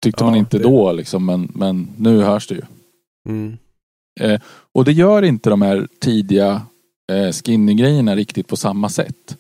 Tyckte 0.03 0.23
ja, 0.23 0.29
man 0.29 0.39
inte 0.39 0.57
det... 0.57 0.63
då 0.63 0.91
liksom, 0.91 1.25
men, 1.25 1.51
men 1.55 1.87
nu 1.97 2.21
hörs 2.21 2.47
det 2.47 2.55
ju. 2.55 2.61
Mm. 3.29 3.57
Eh, 4.19 4.41
och 4.71 4.85
det 4.85 4.91
gör 4.91 5.21
inte 5.21 5.49
de 5.49 5.61
här 5.61 5.87
tidiga 5.99 6.61
skinny-grejerna 7.31 8.15
riktigt 8.15 8.47
på 8.47 8.57
samma 8.57 8.89
sätt. 8.89 9.37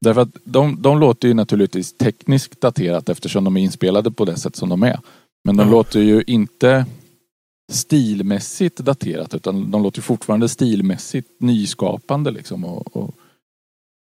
Därför 0.00 0.20
att 0.20 0.36
de, 0.44 0.82
de 0.82 0.98
låter 0.98 1.28
ju 1.28 1.34
naturligtvis 1.34 1.96
tekniskt 1.96 2.60
daterat 2.60 3.08
eftersom 3.08 3.44
de 3.44 3.56
är 3.56 3.60
inspelade 3.60 4.10
på 4.10 4.24
det 4.24 4.36
sätt 4.36 4.56
som 4.56 4.68
de 4.68 4.82
är. 4.82 5.00
Men 5.44 5.56
de 5.56 5.62
mm. 5.62 5.72
låter 5.72 6.00
ju 6.00 6.22
inte 6.26 6.86
stilmässigt 7.70 8.76
daterat 8.76 9.34
utan 9.34 9.70
de 9.70 9.82
låter 9.82 10.02
fortfarande 10.02 10.48
stilmässigt 10.48 11.28
nyskapande 11.40 12.30
liksom. 12.30 12.64
Och, 12.64 12.96
och, 12.96 13.14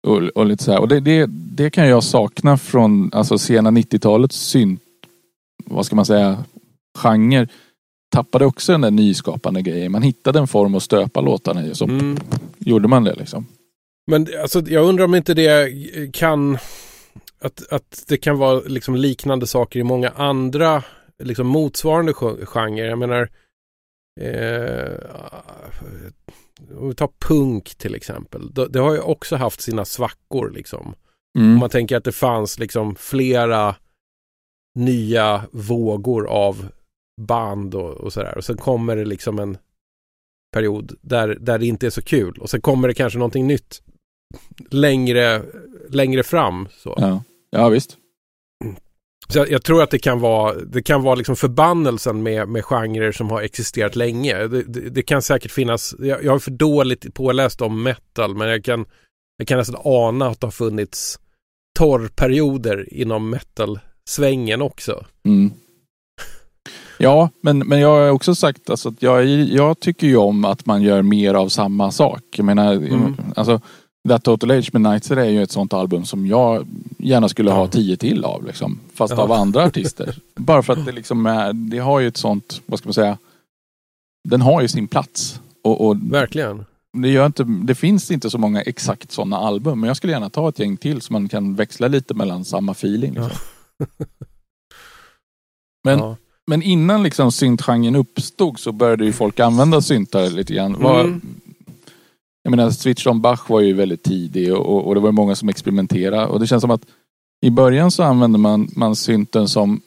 och, 0.07 0.23
och 0.23 0.47
lite 0.47 0.65
så 0.65 0.73
här. 0.73 0.81
Och 0.81 0.89
det, 0.89 1.01
det, 1.01 1.27
det, 1.31 1.71
kan 1.71 1.89
jag 1.89 2.05
sakna 2.05 2.57
från 2.57 3.11
alltså 3.13 3.39
sena 3.39 3.71
90-talets 3.71 4.37
synt, 4.37 4.81
vad 5.65 5.87
ska 5.87 5.97
man 5.97 6.07
säga, 6.07 6.45
genre 6.99 7.49
tappade 8.11 8.47
också 8.47 8.73
den 8.73 8.81
där 8.81 8.91
nyskapande 8.91 9.63
grejen. 9.63 9.93
Man 9.93 10.03
hittade 10.03 10.39
en 10.39 10.47
form 10.47 10.75
att 10.75 10.83
stöpa 10.83 11.21
låtarna 11.21 11.67
i 11.67 11.73
och 11.73 11.77
så 11.77 11.85
mm. 11.85 12.17
gjorde 12.59 12.89
man 12.89 13.05
det 13.05 13.15
liksom. 13.15 13.47
Men 14.07 14.27
alltså, 14.43 14.61
jag 14.61 14.85
undrar 14.85 15.05
om 15.05 15.15
inte 15.15 15.35
det 15.35 15.73
kan 16.13 16.59
att, 17.41 17.73
att 17.73 18.05
det 18.09 18.17
kan 18.17 18.39
vara 18.39 18.61
liksom 18.67 18.97
liknande 18.97 19.47
saker 19.47 19.81
i 19.81 19.83
många 19.83 20.11
andra 20.11 20.83
liksom 21.19 21.47
motsvarande 21.47 22.13
genrer. 22.45 22.89
Jag 22.89 22.99
menar 22.99 23.29
eh, 24.21 24.99
om 26.77 26.89
vi 26.89 26.95
tar 26.95 27.11
punk 27.19 27.75
till 27.75 27.95
exempel. 27.95 28.55
Det, 28.55 28.69
det, 28.69 28.79
har 28.79 28.93
ju 28.93 29.01
också 29.01 29.37
haft 29.37 29.61
sina 29.61 29.85
svackor 29.85 30.51
liksom. 30.51 30.95
Mm. 31.39 31.53
Om 31.53 31.59
man 31.59 31.71
tänker 31.71 31.97
att 31.97 32.05
det 32.05 32.13
fanns 32.13 32.59
liksom 32.59 32.95
flera 32.95 33.75
nya 34.75 35.45
vågor 35.51 36.27
av 36.27 36.69
band 37.21 37.75
och, 37.75 37.91
och 37.91 38.13
sådär. 38.13 38.37
Och 38.37 38.45
sen 38.45 38.57
kommer 38.57 38.97
det 38.97 39.05
liksom 39.05 39.39
en 39.39 39.59
period 40.53 40.99
där, 41.03 41.29
där 41.41 41.59
det 41.59 41.67
inte 41.67 41.87
är 41.87 41.91
så 41.91 42.03
kul 42.03 42.39
och 42.39 42.51
sen 42.51 42.61
kommer 42.61 42.89
det 42.89 42.95
kanske 42.95 43.19
någonting 43.19 43.47
nytt 43.47 43.83
längre, 44.71 45.43
längre 45.89 46.23
fram. 46.23 46.69
Så. 46.71 46.95
Ja. 46.99 47.23
ja, 47.51 47.69
visst. 47.69 47.99
Så 49.29 49.39
jag, 49.39 49.51
jag, 49.51 49.63
tror 49.63 49.83
att 49.83 49.91
det 49.91 49.99
kan 49.99 50.21
vara, 50.21 50.55
det 50.55 50.83
kan 50.83 51.03
vara 51.03 51.15
liksom 51.15 51.37
förbannelsen 51.37 52.23
med, 52.23 52.49
med 52.49 52.65
genrer 52.65 53.13
som 53.13 53.31
har 53.31 53.43
existerat 53.43 53.97
länge. 53.97 54.47
Det, 54.47 54.63
det, 54.63 54.81
det 54.91 55.03
kan 55.03 55.23
säkert 55.23 55.51
finnas, 55.51 55.95
jag, 55.99 56.25
jag 56.25 56.33
har 56.33 56.39
för 56.39 56.51
dåligt 56.51 57.15
påläst 57.15 57.61
om 57.61 57.83
metal 57.83 58.37
men 58.37 58.49
jag 58.49 58.65
kan, 58.65 58.87
jag 59.37 59.49
kan 59.49 59.59
nästan 59.59 59.81
ana 59.85 60.29
att 60.29 60.41
det 60.41 60.47
har 60.47 60.53
funnits 60.53 61.19
torrperioder 61.79 62.95
inom 62.95 63.31
metal-svängen 63.31 64.63
också. 64.63 65.05
Mm. 65.25 65.51
Ja, 66.99 67.31
men, 67.43 67.59
men 67.59 67.81
jag 67.81 67.89
har 67.89 68.11
också 68.11 68.35
sagt 68.35 68.71
alltså, 68.71 68.89
att 68.89 69.03
jag, 69.03 69.27
jag 69.27 69.81
tycker 69.81 70.07
ju 70.07 70.17
om 70.17 70.45
att 70.45 70.67
man 70.67 70.83
gör 70.83 71.03
mer 71.03 71.35
av 71.35 71.49
samma 71.49 71.91
sak. 71.91 72.23
Jag 72.37 72.45
menar, 72.45 72.73
mm. 72.73 73.17
alltså 73.37 73.61
That 74.09 74.25
Total 74.25 74.51
Age 74.51 74.71
med 74.73 74.83
Nightser 74.83 75.17
är 75.17 75.31
ju 75.31 75.43
ett 75.43 75.51
sånt 75.51 75.73
album 75.73 76.05
som 76.05 76.27
jag 76.27 76.67
gärna 76.99 77.29
skulle 77.29 77.51
ha 77.51 77.69
tio 77.69 77.97
till 77.97 78.25
av. 78.25 78.47
Liksom, 78.47 78.79
fast 78.95 79.15
ja. 79.17 79.23
av 79.23 79.33
andra 79.33 79.65
artister. 79.65 80.19
Bara 80.35 80.63
för 80.63 80.73
att 80.73 80.87
det 80.87 80.93
liksom 80.93 81.27
är, 81.27 81.53
det 81.53 81.79
har 81.79 82.01
ju 82.01 82.09
ett 82.09 82.17
sånt, 82.17 82.63
vad 82.67 82.79
ska 82.79 82.89
man 82.89 82.95
säga, 82.95 83.19
den 84.29 84.43
har 84.43 84.63
ju 84.63 84.69
sin 84.69 84.89
plats. 84.89 85.41
Och, 85.63 85.87
och 85.87 85.97
Verkligen. 86.13 86.65
Det, 86.93 87.09
gör 87.09 87.27
inte, 87.27 87.45
det 87.45 87.75
finns 87.75 88.11
inte 88.11 88.31
så 88.31 88.39
många 88.39 88.63
exakt 88.63 89.13
sådana 89.13 89.37
album, 89.37 89.81
men 89.81 89.89
jag 89.89 89.97
skulle 89.97 90.13
gärna 90.13 90.31
ta 90.31 90.49
ett 90.49 90.59
gäng 90.59 90.77
till 90.77 91.01
så 91.01 91.13
man 91.13 91.29
kan 91.29 91.55
växla 91.55 91.89
lite 91.89 92.15
mellan 92.15 92.45
samma 92.45 92.73
feeling. 92.73 93.15
Liksom. 93.15 93.31
Ja. 93.79 93.87
men, 95.85 95.99
ja. 95.99 96.17
men 96.47 96.63
innan 96.63 97.03
liksom 97.03 97.33
syntgenren 97.33 97.97
uppstod 97.97 98.59
så 98.59 98.73
började 98.73 99.05
ju 99.05 99.13
folk 99.13 99.41
använda 99.41 99.81
syntar 99.81 100.31
lite 100.31 100.55
grann. 100.55 100.75
Mm. 100.75 100.83
Var, 100.83 101.21
jag 102.47 102.51
menar, 102.51 102.71
Switch 102.71 103.07
on 103.07 103.21
Bach 103.21 103.51
var 103.51 103.61
ju 103.61 103.73
väldigt 103.73 104.03
tidig 104.03 104.55
och, 104.55 104.87
och 104.87 104.95
det 104.95 105.01
var 105.01 105.13
många 105.13 105.35
som 105.35 105.49
experimenterade. 105.49 106.27
Och 106.27 106.41
det 106.41 106.47
känns 106.47 106.61
som 106.61 106.71
att 106.71 106.87
i 107.47 107.51
början 107.51 107.91
så 107.91 108.03
använde 108.03 108.39
man, 108.39 108.69
man 108.77 108.97
synten 108.97 109.49
som 109.49 109.81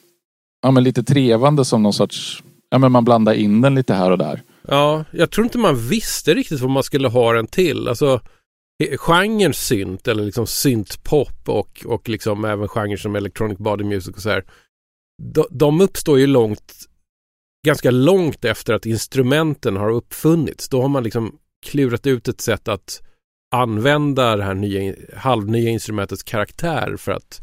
ja, 0.62 0.70
men 0.70 0.84
lite 0.84 1.02
trevande 1.02 1.64
som 1.64 1.82
någon 1.82 1.92
sorts, 1.92 2.42
ja 2.70 2.78
men 2.78 2.92
man 2.92 3.04
blandade 3.04 3.40
in 3.40 3.60
den 3.60 3.74
lite 3.74 3.94
här 3.94 4.10
och 4.10 4.18
där. 4.18 4.42
Ja, 4.68 5.04
jag 5.10 5.30
tror 5.30 5.44
inte 5.44 5.58
man 5.58 5.88
visste 5.88 6.34
riktigt 6.34 6.60
vad 6.60 6.70
man 6.70 6.82
skulle 6.82 7.08
ha 7.08 7.32
den 7.32 7.46
till. 7.46 7.88
Alltså 7.88 8.20
genren 8.96 9.54
synt 9.54 10.08
eller 10.08 10.24
liksom 10.24 10.46
syntpop 10.46 11.48
och, 11.48 11.82
och 11.86 12.08
liksom 12.08 12.44
även 12.44 12.68
genrer 12.68 12.96
som 12.96 13.16
electronic 13.16 13.58
body 13.58 13.84
music 13.84 14.16
och 14.16 14.22
så 14.22 14.30
här. 14.30 14.44
De, 15.22 15.44
de 15.50 15.80
uppstår 15.80 16.18
ju 16.18 16.26
långt, 16.26 16.74
ganska 17.66 17.90
långt 17.90 18.44
efter 18.44 18.74
att 18.74 18.86
instrumenten 18.86 19.76
har 19.76 19.90
uppfunnits. 19.90 20.68
Då 20.68 20.82
har 20.82 20.88
man 20.88 21.02
liksom 21.02 21.36
klurat 21.62 22.06
ut 22.06 22.28
ett 22.28 22.40
sätt 22.40 22.68
att 22.68 23.02
använda 23.54 24.36
det 24.36 24.44
här 24.44 24.54
nya, 24.54 24.94
halvnya 25.16 25.70
instrumentets 25.70 26.22
karaktär 26.22 26.96
för 26.98 27.12
att 27.12 27.40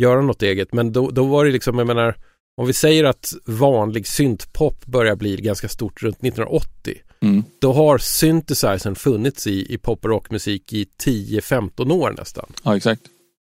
göra 0.00 0.20
något 0.20 0.42
eget. 0.42 0.72
Men 0.72 0.92
då, 0.92 1.10
då 1.10 1.24
var 1.24 1.44
det 1.44 1.50
liksom, 1.50 1.78
jag 1.78 1.86
menar, 1.86 2.16
om 2.56 2.66
vi 2.66 2.72
säger 2.72 3.04
att 3.04 3.34
vanlig 3.44 4.06
syntpop 4.06 4.86
börjar 4.86 5.16
bli 5.16 5.36
ganska 5.36 5.68
stort 5.68 6.02
runt 6.02 6.16
1980. 6.16 6.98
Mm. 7.20 7.44
Då 7.58 7.72
har 7.72 7.98
synthesizern 7.98 8.94
funnits 8.94 9.46
i, 9.46 9.74
i 9.74 9.78
pop 9.78 10.04
och 10.04 10.10
rockmusik 10.10 10.72
i 10.72 10.86
10-15 11.04 11.92
år 11.92 12.14
nästan. 12.18 12.52
Ja, 12.62 12.76
exakt. 12.76 13.02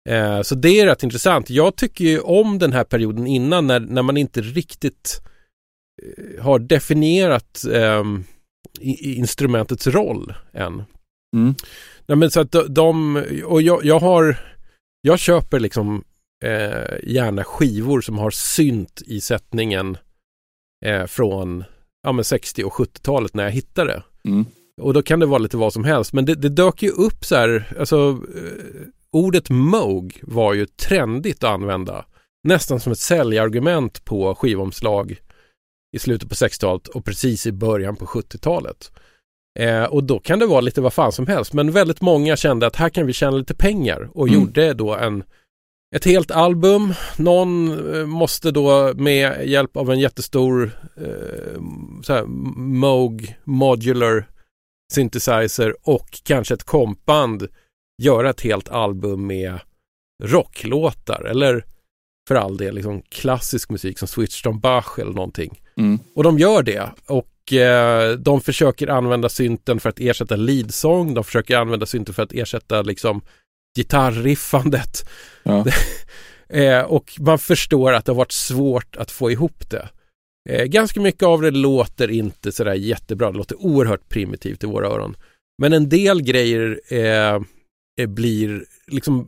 Eh, 0.09 0.41
så 0.41 0.55
det 0.55 0.79
är 0.79 0.85
rätt 0.85 1.03
intressant. 1.03 1.49
Jag 1.49 1.75
tycker 1.75 2.05
ju 2.05 2.19
om 2.19 2.59
den 2.59 2.73
här 2.73 2.83
perioden 2.83 3.27
innan 3.27 3.67
när, 3.67 3.79
när 3.79 4.01
man 4.01 4.17
inte 4.17 4.41
riktigt 4.41 5.21
eh, 6.03 6.43
har 6.43 6.59
definierat 6.59 7.65
eh, 7.71 8.03
instrumentets 8.81 9.87
roll 9.87 10.33
än. 10.53 10.83
Mm. 11.35 11.55
Nej, 12.05 12.17
men 12.17 12.31
så 12.31 12.41
att 12.41 12.55
de, 12.69 13.15
och 13.45 13.61
jag, 13.61 13.85
jag 13.85 13.99
har, 13.99 14.39
jag 15.01 15.19
köper 15.19 15.59
liksom 15.59 16.03
eh, 16.43 16.97
gärna 17.03 17.43
skivor 17.43 18.01
som 18.01 18.17
har 18.17 18.31
synt 18.31 19.01
i 19.05 19.21
sättningen 19.21 19.97
eh, 20.85 21.05
från 21.05 21.63
ja, 22.03 22.11
men 22.11 22.23
60 22.25 22.63
och 22.63 22.73
70-talet 22.73 23.33
när 23.33 23.43
jag 23.43 23.51
hittar 23.51 23.85
det. 23.85 24.03
Mm. 24.25 24.45
Och 24.81 24.93
då 24.93 25.01
kan 25.01 25.19
det 25.19 25.25
vara 25.25 25.39
lite 25.39 25.57
vad 25.57 25.73
som 25.73 25.83
helst. 25.83 26.13
Men 26.13 26.25
det, 26.25 26.35
det 26.35 26.49
dök 26.49 26.83
ju 26.83 26.89
upp 26.89 27.25
så 27.25 27.35
här, 27.35 27.73
alltså 27.79 28.09
eh, 28.35 28.87
ordet 29.11 29.49
Moog 29.49 30.19
var 30.23 30.53
ju 30.53 30.65
trendigt 30.65 31.43
att 31.43 31.49
använda. 31.49 32.05
Nästan 32.43 32.79
som 32.79 32.91
ett 32.91 32.99
säljargument 32.99 34.05
på 34.05 34.35
skivomslag 34.35 35.21
i 35.91 35.99
slutet 35.99 36.29
på 36.29 36.35
60-talet 36.35 36.87
och 36.87 37.05
precis 37.05 37.47
i 37.47 37.51
början 37.51 37.95
på 37.95 38.05
70-talet. 38.05 38.91
Eh, 39.59 39.83
och 39.83 40.03
då 40.03 40.19
kan 40.19 40.39
det 40.39 40.45
vara 40.45 40.61
lite 40.61 40.81
vad 40.81 40.93
fan 40.93 41.11
som 41.11 41.27
helst. 41.27 41.53
Men 41.53 41.71
väldigt 41.71 42.01
många 42.01 42.35
kände 42.35 42.67
att 42.67 42.75
här 42.75 42.89
kan 42.89 43.05
vi 43.05 43.13
tjäna 43.13 43.37
lite 43.37 43.55
pengar 43.55 44.09
och 44.13 44.27
mm. 44.27 44.39
gjorde 44.39 44.73
då 44.73 44.95
en 44.95 45.23
ett 45.95 46.05
helt 46.05 46.31
album. 46.31 46.93
Någon 47.17 47.71
eh, 47.95 48.05
måste 48.05 48.51
då 48.51 48.93
med 48.95 49.47
hjälp 49.47 49.77
av 49.77 49.91
en 49.91 49.99
jättestor 49.99 50.71
eh, 50.97 51.61
så 52.03 52.13
här, 52.13 52.23
Moog 52.55 53.35
Modular 53.43 54.29
Synthesizer 54.93 55.75
och 55.83 56.21
kanske 56.23 56.53
ett 56.53 56.63
kompband 56.63 57.47
göra 58.03 58.29
ett 58.29 58.41
helt 58.41 58.69
album 58.69 59.27
med 59.27 59.59
rocklåtar 60.23 61.25
eller 61.25 61.65
för 62.31 62.35
all 62.35 62.57
del 62.57 62.75
liksom 62.75 63.01
klassisk 63.01 63.69
musik 63.69 63.99
som 63.99 64.07
Switched 64.07 64.49
on 64.49 64.59
Bach 64.59 64.99
eller 64.99 65.13
någonting. 65.13 65.61
Mm. 65.77 65.99
Och 66.15 66.23
de 66.23 66.39
gör 66.39 66.63
det 66.63 66.89
och 67.05 67.53
eh, 67.53 68.11
de 68.11 68.41
försöker 68.41 68.87
använda 68.87 69.29
synten 69.29 69.79
för 69.79 69.89
att 69.89 69.99
ersätta 69.99 70.35
leadsång. 70.35 71.13
De 71.13 71.23
försöker 71.23 71.57
använda 71.57 71.85
synten 71.85 72.13
för 72.13 72.23
att 72.23 72.33
ersätta 72.33 72.81
liksom 72.81 73.21
gitarrriffandet. 73.77 75.09
Ja. 75.43 75.65
eh, 76.49 76.81
och 76.81 77.13
man 77.19 77.39
förstår 77.39 77.93
att 77.93 78.05
det 78.05 78.11
har 78.11 78.17
varit 78.17 78.31
svårt 78.31 78.95
att 78.95 79.11
få 79.11 79.31
ihop 79.31 79.69
det. 79.69 79.89
Eh, 80.49 80.65
ganska 80.65 81.01
mycket 81.01 81.23
av 81.23 81.41
det 81.41 81.51
låter 81.51 82.11
inte 82.11 82.51
sådär 82.51 82.73
jättebra. 82.73 83.31
Det 83.31 83.37
låter 83.37 83.65
oerhört 83.65 84.09
primitivt 84.09 84.63
i 84.63 84.67
våra 84.67 84.87
öron. 84.87 85.15
Men 85.61 85.73
en 85.73 85.89
del 85.89 86.21
grejer 86.21 86.79
blir 88.07 88.65
liksom 88.87 89.27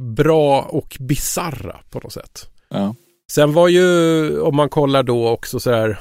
bra 0.00 0.62
och 0.62 0.96
bizarra 1.00 1.80
på 1.90 2.00
något 2.00 2.12
sätt. 2.12 2.50
Ja. 2.68 2.94
Sen 3.32 3.52
var 3.52 3.68
ju, 3.68 4.40
om 4.40 4.56
man 4.56 4.68
kollar 4.68 5.02
då 5.02 5.28
också 5.28 5.60
så 5.60 5.70
här, 5.70 5.98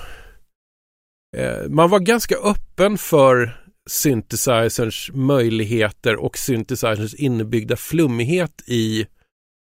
eh, 1.37 1.69
man 1.69 1.89
var 1.89 1.99
ganska 1.99 2.35
öppen 2.35 2.97
för 2.97 3.63
synthesizers 3.89 5.11
möjligheter 5.13 6.15
och 6.15 6.37
synthesizers 6.37 7.13
inbyggda 7.13 7.75
flummighet 7.75 8.63
i 8.67 9.07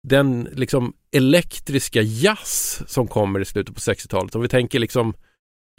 den 0.08 0.48
liksom 0.52 0.94
elektriska 1.12 2.02
jazz 2.02 2.82
som 2.86 3.08
kommer 3.08 3.40
i 3.40 3.44
slutet 3.44 3.74
på 3.74 3.80
60-talet. 3.80 4.34
Om 4.34 4.42
vi 4.42 4.48
tänker 4.48 4.78
liksom 4.78 5.14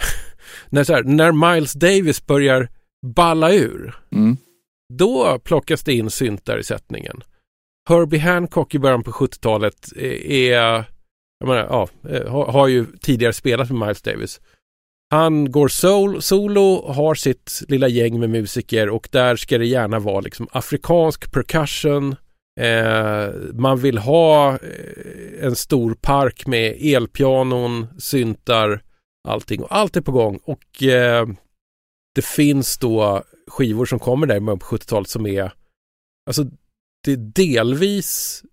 när, 0.70 0.84
så 0.84 0.94
här, 0.94 1.04
när 1.04 1.54
Miles 1.54 1.74
Davis 1.74 2.26
börjar 2.26 2.70
balla 3.16 3.54
ur. 3.54 3.96
Mm. 4.12 4.38
Då 4.94 5.40
plockas 5.40 5.84
det 5.84 5.94
in 5.94 6.10
syntar 6.10 6.58
i 6.58 6.64
sättningen. 6.64 7.24
Herbie 7.90 8.20
Hancock 8.20 8.76
i 8.76 8.80
början 8.80 9.04
på 9.04 9.12
70-talet 9.12 9.90
eh, 9.96 10.32
är, 10.32 10.52
jag 11.40 11.48
menar, 11.48 11.68
ja, 11.70 11.90
eh, 12.10 12.52
har 12.52 12.68
ju 12.68 12.86
tidigare 13.02 13.34
spelat 13.34 13.70
med 13.70 13.80
Miles 13.80 14.02
Davis. 14.02 14.42
Han 15.12 15.52
går 15.52 15.68
sol, 15.68 16.22
solo, 16.22 16.92
har 16.92 17.16
sitt 17.16 17.64
lilla 17.68 17.88
gäng 17.88 18.20
med 18.20 18.30
musiker 18.30 18.90
och 18.90 19.10
där 19.12 19.36
ska 19.36 19.58
det 19.58 19.66
gärna 19.66 20.00
vara 20.00 20.22
liksom 20.22 20.48
afrikansk 20.52 21.32
percussion. 21.32 22.16
Eh, 22.60 23.34
man 23.54 23.80
vill 23.80 23.98
ha 23.98 24.52
eh, 24.52 25.46
en 25.46 25.56
stor 25.56 25.94
park 25.94 26.48
med 26.48 26.78
elpianon, 26.82 27.88
syntar, 28.00 28.84
allting 29.28 29.62
och 29.62 29.76
allt 29.76 29.96
är 29.96 30.02
på 30.02 30.12
gång 30.12 30.40
och 30.44 30.84
eh, 30.84 31.28
det 32.16 32.26
finns 32.26 32.78
då 32.78 33.24
skivor 33.48 33.86
som 33.86 34.00
kommer 34.00 34.28
där 34.28 34.36
i 34.36 34.40
början 34.40 34.60
på 34.60 34.66
70-talet 34.66 35.10
som 35.10 35.28
är 35.28 35.52
Alltså 36.28 36.46
det 37.04 37.12
är 37.12 37.18
delvis 37.18 38.44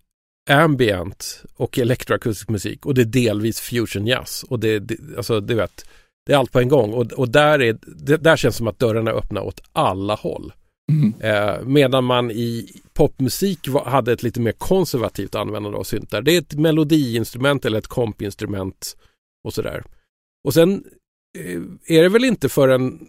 ambient 0.49 1.43
och 1.55 1.79
elektroakustisk 1.79 2.49
musik 2.49 2.85
och 2.85 2.93
det 2.93 3.01
är 3.01 3.05
delvis 3.05 3.59
fusion 3.59 4.07
jazz 4.07 4.43
och 4.43 4.59
det, 4.59 4.79
det 4.79 4.97
alltså 5.17 5.39
du 5.39 5.55
vet 5.55 5.85
det 6.25 6.33
är 6.33 6.37
allt 6.37 6.51
på 6.51 6.59
en 6.59 6.69
gång 6.69 6.93
och, 6.93 7.11
och 7.11 7.29
där, 7.29 7.61
är, 7.61 7.77
det, 7.81 8.17
där 8.17 8.37
känns 8.37 8.55
som 8.55 8.67
att 8.67 8.79
dörrarna 8.79 9.11
är 9.11 9.15
öppna 9.15 9.41
åt 9.41 9.61
alla 9.71 10.15
håll. 10.15 10.53
Mm. 10.91 11.13
Eh, 11.19 11.65
medan 11.65 12.03
man 12.03 12.31
i 12.31 12.71
popmusik 12.93 13.67
var, 13.67 13.85
hade 13.85 14.11
ett 14.11 14.23
lite 14.23 14.39
mer 14.39 14.51
konservativt 14.51 15.35
användande 15.35 15.77
av 15.77 15.83
syntar. 15.83 16.21
Det 16.21 16.35
är 16.35 16.41
ett 16.41 16.53
melodiinstrument 16.53 17.65
eller 17.65 17.77
ett 17.77 17.87
kompinstrument 17.87 18.97
och 19.43 19.53
sådär. 19.53 19.83
Och 20.43 20.53
sen 20.53 20.83
eh, 21.39 21.61
är 21.97 22.03
det 22.03 22.09
väl 22.09 22.23
inte 22.23 22.49
för 22.49 22.69
en, 22.69 22.99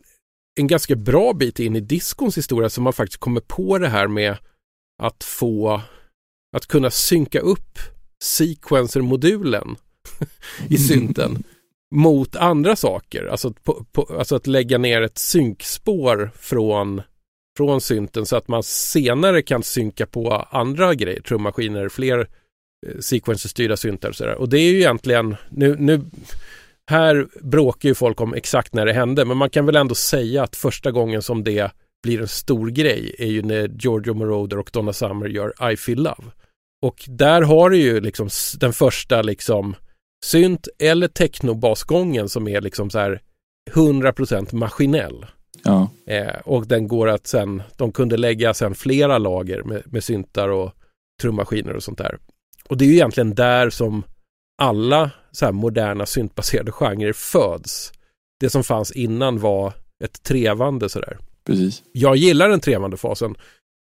en 0.60 0.66
ganska 0.66 0.96
bra 0.96 1.32
bit 1.32 1.60
in 1.60 1.76
i 1.76 1.80
diskons 1.80 2.38
historia 2.38 2.70
som 2.70 2.84
man 2.84 2.92
faktiskt 2.92 3.20
kommer 3.20 3.40
på 3.40 3.78
det 3.78 3.88
här 3.88 4.08
med 4.08 4.36
att 5.02 5.24
få 5.24 5.82
att 6.56 6.66
kunna 6.66 6.90
synka 6.90 7.40
upp 7.40 7.78
sequencer-modulen 8.24 9.76
i 10.68 10.76
synten 10.88 11.42
mot 11.94 12.36
andra 12.36 12.76
saker. 12.76 13.26
Alltså, 13.26 13.52
på, 13.52 13.84
på, 13.92 14.16
alltså 14.18 14.36
att 14.36 14.46
lägga 14.46 14.78
ner 14.78 15.02
ett 15.02 15.18
synkspår 15.18 16.30
från, 16.38 17.02
från 17.56 17.80
synten 17.80 18.26
så 18.26 18.36
att 18.36 18.48
man 18.48 18.62
senare 18.62 19.42
kan 19.42 19.62
synka 19.62 20.06
på 20.06 20.46
andra 20.50 20.94
grejer, 20.94 21.20
trummaskiner, 21.20 21.88
fler 21.88 22.18
eh, 22.86 22.98
sequencerstyrda 23.00 23.76
syntar 23.76 24.08
och 24.08 24.16
sådär. 24.16 24.34
Och 24.34 24.48
det 24.48 24.58
är 24.58 24.72
ju 24.72 24.78
egentligen, 24.78 25.36
nu, 25.50 25.76
nu 25.78 26.00
här 26.86 27.26
bråkar 27.40 27.88
ju 27.88 27.94
folk 27.94 28.20
om 28.20 28.34
exakt 28.34 28.74
när 28.74 28.86
det 28.86 28.92
hände, 28.92 29.24
men 29.24 29.36
man 29.36 29.50
kan 29.50 29.66
väl 29.66 29.76
ändå 29.76 29.94
säga 29.94 30.42
att 30.42 30.56
första 30.56 30.90
gången 30.90 31.22
som 31.22 31.44
det 31.44 31.72
blir 32.02 32.20
en 32.20 32.28
stor 32.28 32.68
grej 32.68 33.14
är 33.18 33.26
ju 33.26 33.42
när 33.42 33.68
Giorgio 33.68 34.14
Moroder 34.14 34.58
och 34.58 34.70
Donna 34.72 34.92
Summer 34.92 35.26
gör 35.26 35.72
I 35.72 35.76
Feel 35.76 36.02
Love. 36.02 36.30
Och 36.82 37.04
där 37.08 37.42
har 37.42 37.70
du 37.70 37.76
ju 37.76 38.00
liksom 38.00 38.28
den 38.58 38.72
första 38.72 39.22
liksom 39.22 39.74
synt 40.24 40.68
eller 40.78 41.08
technobasgången 41.08 42.28
som 42.28 42.48
är 42.48 42.60
liksom 42.60 42.90
så 42.90 42.98
här 42.98 43.20
100% 43.70 44.54
maskinell. 44.54 45.26
Ja. 45.64 45.90
Eh, 46.06 46.36
och 46.44 46.66
den 46.66 46.88
går 46.88 47.08
att 47.08 47.26
sen, 47.26 47.62
de 47.76 47.92
kunde 47.92 48.16
lägga 48.16 48.54
sen 48.54 48.74
flera 48.74 49.18
lager 49.18 49.62
med, 49.62 49.82
med 49.86 50.04
syntar 50.04 50.48
och 50.48 50.72
trummaskiner 51.22 51.76
och 51.76 51.82
sånt 51.82 51.98
där. 51.98 52.18
Och 52.68 52.76
det 52.76 52.84
är 52.84 52.86
ju 52.86 52.94
egentligen 52.94 53.34
där 53.34 53.70
som 53.70 54.02
alla 54.62 55.10
så 55.32 55.44
här 55.44 55.52
moderna 55.52 56.06
syntbaserade 56.06 56.72
genrer 56.72 57.12
föds. 57.12 57.92
Det 58.40 58.50
som 58.50 58.64
fanns 58.64 58.92
innan 58.92 59.38
var 59.38 59.72
ett 60.04 60.22
trevande 60.22 60.88
sådär. 60.88 61.18
Precis. 61.46 61.82
Jag 61.92 62.16
gillar 62.16 62.48
den 62.48 62.60
trevande 62.60 62.96
fasen. 62.96 63.34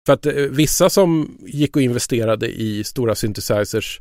För 0.07 0.13
att 0.13 0.27
eh, 0.27 0.35
vissa 0.35 0.91
som 0.91 1.39
gick 1.47 1.77
och 1.77 1.83
investerade 1.83 2.49
i 2.49 2.85
stora 2.85 3.15
synthesizers 3.15 4.01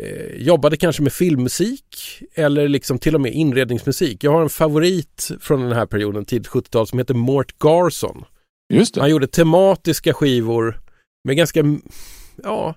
eh, 0.00 0.42
jobbade 0.42 0.76
kanske 0.76 1.02
med 1.02 1.12
filmmusik 1.12 2.22
eller 2.34 2.68
liksom 2.68 2.98
till 2.98 3.14
och 3.14 3.20
med 3.20 3.32
inredningsmusik. 3.32 4.24
Jag 4.24 4.32
har 4.32 4.42
en 4.42 4.48
favorit 4.48 5.30
från 5.40 5.60
den 5.60 5.72
här 5.72 5.86
perioden, 5.86 6.24
tidigt 6.24 6.48
70-tal, 6.48 6.86
som 6.86 6.98
heter 6.98 7.14
Mort 7.14 7.58
Garson. 7.58 8.24
Just 8.72 8.94
det. 8.94 9.00
Han 9.00 9.10
gjorde 9.10 9.26
tematiska 9.26 10.14
skivor 10.14 10.80
med 11.24 11.36
ganska 11.36 11.64
ja, 12.42 12.74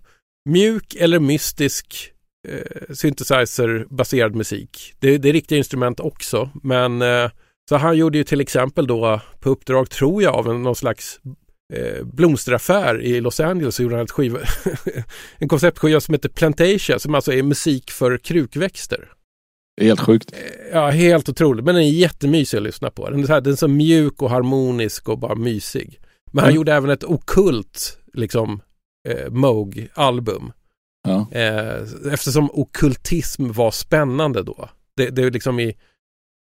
mjuk 0.49 0.95
eller 0.95 1.19
mystisk 1.19 2.11
eh, 2.47 2.93
synthesizer-baserad 2.93 4.35
musik. 4.35 4.93
Det, 4.99 5.17
det 5.17 5.29
är 5.29 5.33
riktiga 5.33 5.57
instrument 5.57 5.99
också, 5.99 6.49
men 6.63 7.01
eh, 7.01 7.31
så 7.69 7.75
han 7.77 7.97
gjorde 7.97 8.17
ju 8.17 8.23
till 8.23 8.41
exempel 8.41 8.87
då 8.87 9.21
på 9.39 9.49
uppdrag, 9.49 9.89
tror 9.89 10.23
jag, 10.23 10.35
av 10.35 10.47
en, 10.49 10.63
någon 10.63 10.75
slags 10.75 11.19
eh, 11.73 12.03
blomsteraffär 12.05 13.01
i 13.01 13.21
Los 13.21 13.39
Angeles 13.39 13.75
så 13.75 13.83
gjorde 13.83 13.95
han 13.95 14.03
ett 14.05 14.11
skiva, 14.11 14.39
en 15.37 15.47
konceptskiva 15.47 15.99
som 16.01 16.13
heter 16.13 16.29
Plantasia 16.29 16.99
som 16.99 17.15
alltså 17.15 17.33
är 17.33 17.43
musik 17.43 17.91
för 17.91 18.17
krukväxter. 18.17 19.11
Helt 19.81 19.99
sjukt. 19.99 20.31
Eh, 20.33 20.67
ja, 20.73 20.89
helt 20.89 21.29
otroligt. 21.29 21.65
Men 21.65 21.75
den 21.75 21.83
är 21.83 21.89
jättemysig 21.89 22.57
att 22.57 22.63
lyssna 22.63 22.89
på. 22.91 23.09
Den 23.09 23.19
är 23.23 23.25
så, 23.27 23.33
här, 23.33 23.41
den 23.41 23.53
är 23.53 23.57
så 23.57 23.67
mjuk 23.67 24.21
och 24.21 24.29
harmonisk 24.29 25.09
och 25.09 25.19
bara 25.19 25.35
mysig. 25.35 25.99
Men 26.31 26.39
han 26.39 26.49
Mm. 26.49 26.55
gjorde 26.55 26.73
även 26.73 26.89
ett 26.89 27.03
okult 27.03 27.97
liksom 28.13 28.61
eh, 29.09 29.29
Moog-album. 29.29 30.51
Ja. 31.07 31.27
Eh, 31.31 31.81
eftersom 32.13 32.49
okultism 32.53 33.51
var 33.51 33.71
spännande 33.71 34.43
då. 34.43 34.69
Det, 34.97 35.09
det 35.09 35.23
är 35.23 35.31
liksom 35.31 35.59
i 35.59 35.75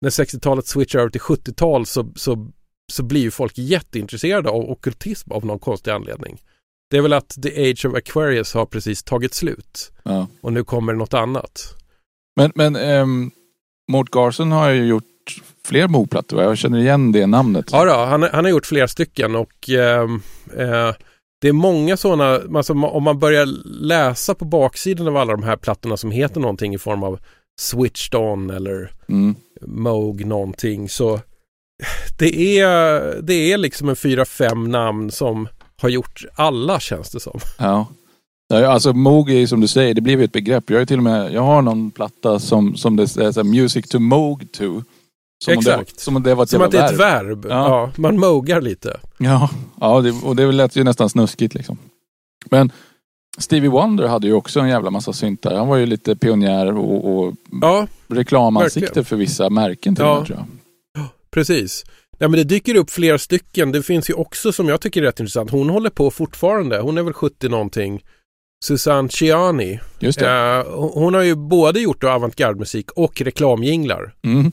när 0.05 0.11
60-talet 0.11 0.67
switchar 0.67 0.99
över 0.99 1.11
till 1.11 1.21
70-tal 1.21 1.87
så, 1.87 2.13
så, 2.17 2.51
så 2.93 3.03
blir 3.03 3.21
ju 3.21 3.31
folk 3.31 3.59
jätteintresserade 3.59 4.51
av 4.51 4.71
okultism 4.71 5.33
av 5.33 5.47
någon 5.47 5.59
konstig 5.59 5.91
anledning. 5.91 6.41
Det 6.91 6.97
är 6.97 7.03
väl 7.03 7.13
att 7.13 7.43
The 7.43 7.71
Age 7.71 7.87
of 7.87 7.95
Aquarius 7.95 8.55
har 8.55 8.67
precis 8.67 9.03
tagit 9.03 9.35
slut 9.35 9.93
ja. 10.03 10.27
och 10.41 10.53
nu 10.53 10.65
kommer 10.65 10.93
något 10.95 11.15
annat. 11.15 11.77
Men, 12.37 12.53
men 12.55 12.77
um, 12.77 13.31
Mort 13.93 14.11
Garson 14.15 14.53
har 14.53 14.71
ju 14.71 14.87
gjort 14.87 15.05
fler 15.65 15.89
Moog-plattor. 15.89 16.43
Jag 16.43 16.59
känner 16.59 16.79
igen 16.79 17.13
det 17.13 17.27
namnet. 17.27 17.69
Ja, 17.73 17.85
då, 17.85 17.93
han, 17.93 18.23
han 18.23 18.45
har 18.45 18.51
gjort 18.51 18.67
flera 18.67 18.89
stycken 18.89 19.35
och 19.35 19.71
ehm, 19.71 20.23
eh, 20.57 20.95
det 21.41 21.49
är 21.49 21.53
många 21.53 21.97
sådana, 21.97 22.41
alltså, 22.57 22.73
om 22.73 23.03
man 23.03 23.19
börjar 23.19 23.47
läsa 23.65 24.35
på 24.35 24.45
baksidan 24.45 25.09
av 25.09 25.17
alla 25.17 25.33
de 25.33 25.43
här 25.43 25.57
plattorna 25.57 25.97
som 25.97 26.11
heter 26.11 26.41
någonting 26.41 26.75
i 26.75 26.79
form 26.79 27.03
av 27.03 27.21
Switched 27.61 28.21
On 28.21 28.51
eller 28.51 28.91
Mm. 29.09 29.35
Moog 29.63 30.27
någonting 30.27 30.89
så 30.89 31.21
det 32.19 32.59
är, 32.61 33.23
det 33.23 33.53
är 33.53 33.59
liksom 33.59 33.89
en 33.89 33.97
fyra, 33.97 34.25
fem 34.25 34.71
namn 34.71 35.11
som 35.11 35.49
har 35.83 35.89
gjort 35.89 36.25
alla 36.35 36.81
känns 36.81 37.11
det 37.11 37.21
som. 37.21 37.41
Ja. 37.59 37.87
Alltså 38.55 38.93
Moog 38.93 39.31
är 39.31 39.35
ju 39.35 39.47
som 39.47 39.61
du 39.61 39.69
säger, 39.69 39.95
det 39.95 40.01
blev 40.01 40.19
ju 40.19 40.25
ett 40.25 40.33
begrepp. 40.33 40.71
Jag 40.71 40.81
ju 40.81 40.87
till 40.87 40.99
och 40.99 41.03
med, 41.03 41.33
jag 41.33 41.43
har 41.43 41.63
någon 41.63 41.91
platta 41.91 42.39
som, 42.39 42.77
som 42.77 42.97
det 42.97 43.03
är 43.03 43.33
så 43.33 43.45
Music 43.45 43.89
to 43.89 43.99
Moog 43.99 44.53
to. 44.53 44.83
Som 45.45 45.57
Om 45.57 45.65
det, 45.65 45.73
Exakt. 45.75 46.01
som 46.01 46.17
om 46.17 46.23
det 46.23 46.35
var 46.35 46.45
ett 46.45 46.51
Som 46.51 46.63
att 46.63 46.71
det 46.71 46.79
är 46.79 46.93
ett 46.93 47.01
verb. 47.01 47.47
Ja. 47.49 47.51
Ja. 47.51 47.91
man 47.97 48.19
mogar 48.19 48.61
lite. 48.61 49.01
Ja, 49.19 49.51
ja 49.81 50.01
det, 50.01 50.13
och 50.25 50.37
det 50.37 50.53
lät 50.53 50.77
ju 50.77 50.85
nästan 50.85 51.11
snuskigt 51.11 51.55
liksom. 51.55 51.79
Men 52.51 52.73
Stevie 53.39 53.70
Wonder 53.70 54.06
hade 54.09 54.27
ju 54.27 54.32
också 54.32 54.61
en 54.61 54.69
jävla 54.69 54.90
massa 54.90 55.12
syntar. 55.12 55.55
Han 55.55 55.69
var 55.69 55.77
ju 55.77 55.86
lite 55.86 56.16
pionjär 56.16 56.77
och, 56.77 57.19
och 57.19 57.35
Ja, 57.61 57.86
reklamansikte 58.09 58.81
verkligen. 58.81 59.05
för 59.05 59.16
vissa 59.16 59.51
märken 59.51 59.94
till 59.97 60.05
Ja. 60.05 60.19
med 60.19 60.27
tror 60.27 60.39
jag. 60.39 60.47
precis. 61.31 61.85
Ja, 62.19 62.28
men 62.28 62.39
det 62.39 62.44
dyker 62.44 62.74
upp 62.77 62.90
flera 62.90 63.19
stycken. 63.19 63.73
Det 63.73 63.82
finns 63.82 64.11
ju 64.11 64.15
också 64.15 64.52
som 64.52 64.69
jag 64.69 64.81
tycker 64.81 65.02
är 65.02 65.06
rätt 65.06 65.20
intressant. 65.20 65.51
Hon 65.51 65.70
håller 65.70 65.90
på 65.90 66.11
fortfarande. 66.11 66.81
Hon 66.81 66.98
är 66.98 67.02
väl 67.02 67.12
70 67.12 67.48
någonting. 67.48 68.02
Susanne 68.65 69.09
Ciani. 69.09 69.81
Just 69.98 70.19
det. 70.19 70.31
Eh, 70.31 70.74
hon 70.94 71.15
har 71.15 71.23
ju 71.23 71.35
både 71.35 71.81
gjort 71.81 72.01
då 72.01 72.09
avantgarde-musik 72.11 72.90
och 72.90 73.20
reklamjinglar. 73.23 74.15
Mm. 74.24 74.52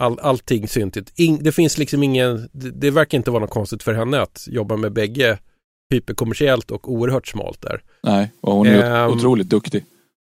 All, 0.00 0.18
allting 0.18 0.68
syntigt. 0.68 1.12
In, 1.16 1.38
det 1.42 1.52
finns 1.52 1.78
liksom 1.78 2.02
ingen, 2.02 2.48
det, 2.52 2.70
det 2.70 2.90
verkar 2.90 3.18
inte 3.18 3.30
vara 3.30 3.40
något 3.40 3.50
konstigt 3.50 3.82
för 3.82 3.94
henne 3.94 4.20
att 4.20 4.44
jobba 4.50 4.76
med 4.76 4.92
bägge 4.92 5.38
hyperkommersiellt 5.90 6.70
och 6.70 6.92
oerhört 6.92 7.26
smalt 7.28 7.62
där. 7.62 7.82
Nej, 8.02 8.32
och 8.40 8.52
hon 8.52 8.66
är 8.66 9.04
Ehm. 9.04 9.10
otroligt 9.12 9.48
duktig. 9.48 9.84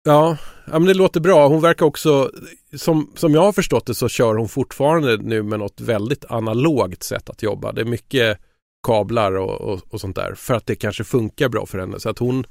Ja, 0.04 0.38
ja 0.66 0.80
men 0.80 0.86
det 0.86 0.94
låter 0.94 1.20
bra. 1.20 1.48
Hon 1.48 1.62
verkar 1.62 1.86
också, 1.86 2.32
som, 2.76 3.12
som 3.16 3.34
jag 3.34 3.42
har 3.42 3.52
förstått 3.52 3.86
det 3.86 3.96
så 3.96 4.10
kör 4.10 4.36
hon 4.36 4.48
fortfarande 4.50 5.18
nu 5.18 5.44
med 5.44 5.60
något 5.60 5.82
väldigt 5.82 6.26
analogt 6.26 7.04
sätt 7.04 7.30
att 7.30 7.44
jobba. 7.44 7.72
Det 7.72 7.82
är 7.82 7.86
mycket 7.86 8.38
kablar 8.88 9.32
och, 9.38 9.62
och, 9.62 9.82
och 9.90 10.02
sånt 10.02 10.16
där 10.16 10.34
för 10.36 10.54
att 10.54 10.66
det 10.66 10.76
kanske 10.76 11.04
funkar 11.04 11.50
bra 11.50 11.66
för 11.66 11.80
henne. 11.80 12.00
Så 12.00 12.10
att 12.10 12.20
hon, 12.20 12.46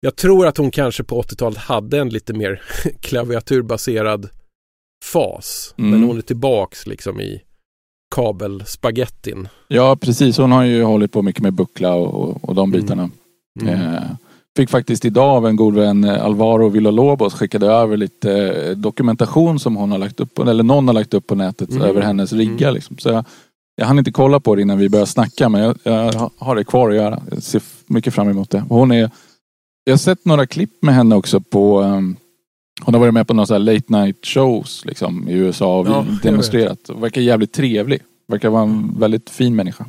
jag 0.00 0.16
tror 0.16 0.46
att 0.46 0.56
hon 0.56 0.70
kanske 0.70 1.04
på 1.04 1.22
80-talet 1.22 1.58
hade 1.58 1.98
en 1.98 2.08
lite 2.08 2.32
mer 2.34 2.62
klaviaturbaserad 3.00 4.28
fas. 5.04 5.74
Mm. 5.78 5.90
Men 5.90 6.02
hon 6.04 6.18
är 6.18 6.22
tillbaks 6.22 6.86
liksom 6.86 7.20
i 7.20 7.42
kabelspagettin. 8.14 9.48
Ja, 9.68 9.96
precis. 9.96 10.38
Hon 10.38 10.52
har 10.52 10.64
ju 10.64 10.82
hållit 10.82 11.12
på 11.12 11.22
mycket 11.22 11.42
med 11.42 11.52
buckla 11.52 11.94
och, 11.94 12.44
och, 12.44 12.54
de 12.54 12.70
Mm. 12.74 12.80
bitarna. 12.80 13.10
Mm. 13.62 13.74
Eh, 13.94 14.02
fick 14.56 14.70
faktiskt 14.70 15.04
idag 15.04 15.36
av 15.36 15.46
en 15.46 15.56
god 15.56 15.74
vän 15.74 16.04
eh, 16.04 16.24
Alvaro 16.24 16.68
Villalobos 16.68 17.34
skickade 17.34 17.66
över 17.66 17.96
lite 17.96 18.32
eh, 18.32 18.76
dokumentation 18.76 19.58
som 19.58 19.76
hon 19.76 19.90
har 19.92 19.98
lagt 19.98 20.20
upp, 20.20 20.38
eller 20.38 20.62
någon 20.62 20.86
har 20.86 20.94
lagt 20.94 21.14
upp 21.14 21.26
på 21.26 21.34
nätet 21.34 21.70
Mm. 21.70 21.82
över 21.82 22.00
hennes 22.02 22.32
riggar. 22.32 22.68
Mm. 22.68 22.74
Liksom. 22.74 22.98
Så 22.98 23.08
jag, 23.08 23.24
jag 23.76 23.86
hann 23.86 23.98
inte 23.98 24.12
kolla 24.12 24.40
på 24.40 24.54
det 24.54 24.62
innan 24.62 24.78
vi 24.78 24.88
började 24.88 25.10
snacka 25.10 25.48
men 25.48 25.60
jag, 25.60 25.78
jag 25.82 26.30
har 26.38 26.56
det 26.56 26.64
kvar 26.64 26.90
att 26.90 26.96
göra. 26.96 27.22
Jag 27.30 27.42
ser 27.42 27.62
mycket 27.86 28.14
fram 28.14 28.28
emot 28.28 28.50
det. 28.50 28.64
Hon 28.68 28.92
är, 28.92 29.10
jag 29.84 29.92
har 29.92 29.98
sett 29.98 30.24
några 30.24 30.46
klipp 30.46 30.82
med 30.82 30.94
henne 30.94 31.14
också 31.16 31.40
på 31.40 31.80
ehm, 31.80 32.16
hon 32.80 32.94
har 32.94 33.00
varit 33.00 33.14
med 33.14 33.26
på 33.26 33.34
några 33.34 33.46
så 33.46 33.54
här 33.54 33.58
late 33.58 33.92
night 33.92 34.26
shows 34.26 34.84
liksom, 34.84 35.28
i 35.28 35.32
USA 35.32 35.78
och 35.78 35.86
Ja, 35.86 36.06
demonstrerat. 36.22 36.90
Verkar 36.90 37.20
jävligt 37.20 37.52
trevlig. 37.52 38.02
Verkar 38.28 38.50
vara 38.50 38.62
en 38.62 38.98
väldigt 38.98 39.30
fin 39.30 39.56
människa. 39.56 39.86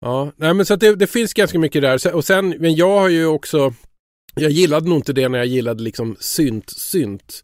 Ja, 0.00 0.32
nej 0.36 0.54
men 0.54 0.66
så 0.66 0.74
att 0.74 0.80
det, 0.80 0.96
det 0.96 1.06
finns 1.06 1.34
ganska 1.34 1.58
mycket 1.58 1.82
där. 1.82 2.14
Och 2.14 2.24
sen, 2.24 2.48
men 2.48 2.74
jag 2.74 3.00
har 3.00 3.08
ju 3.08 3.26
också, 3.26 3.74
jag 4.34 4.50
gillade 4.50 4.88
nog 4.88 4.98
inte 4.98 5.12
det 5.12 5.28
när 5.28 5.38
jag 5.38 5.46
gillade 5.46 5.82
liksom 5.82 6.16
synt, 6.20 6.70
synt. 6.70 7.42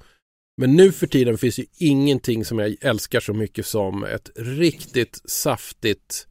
Men 0.56 0.76
nu 0.76 0.92
för 0.92 1.06
tiden 1.06 1.38
finns 1.38 1.58
ju 1.58 1.64
ingenting 1.78 2.44
som 2.44 2.58
jag 2.58 2.76
älskar 2.80 3.20
så 3.20 3.34
mycket 3.34 3.66
som 3.66 4.04
ett 4.04 4.30
riktigt 4.36 5.20
saftigt, 5.24 6.26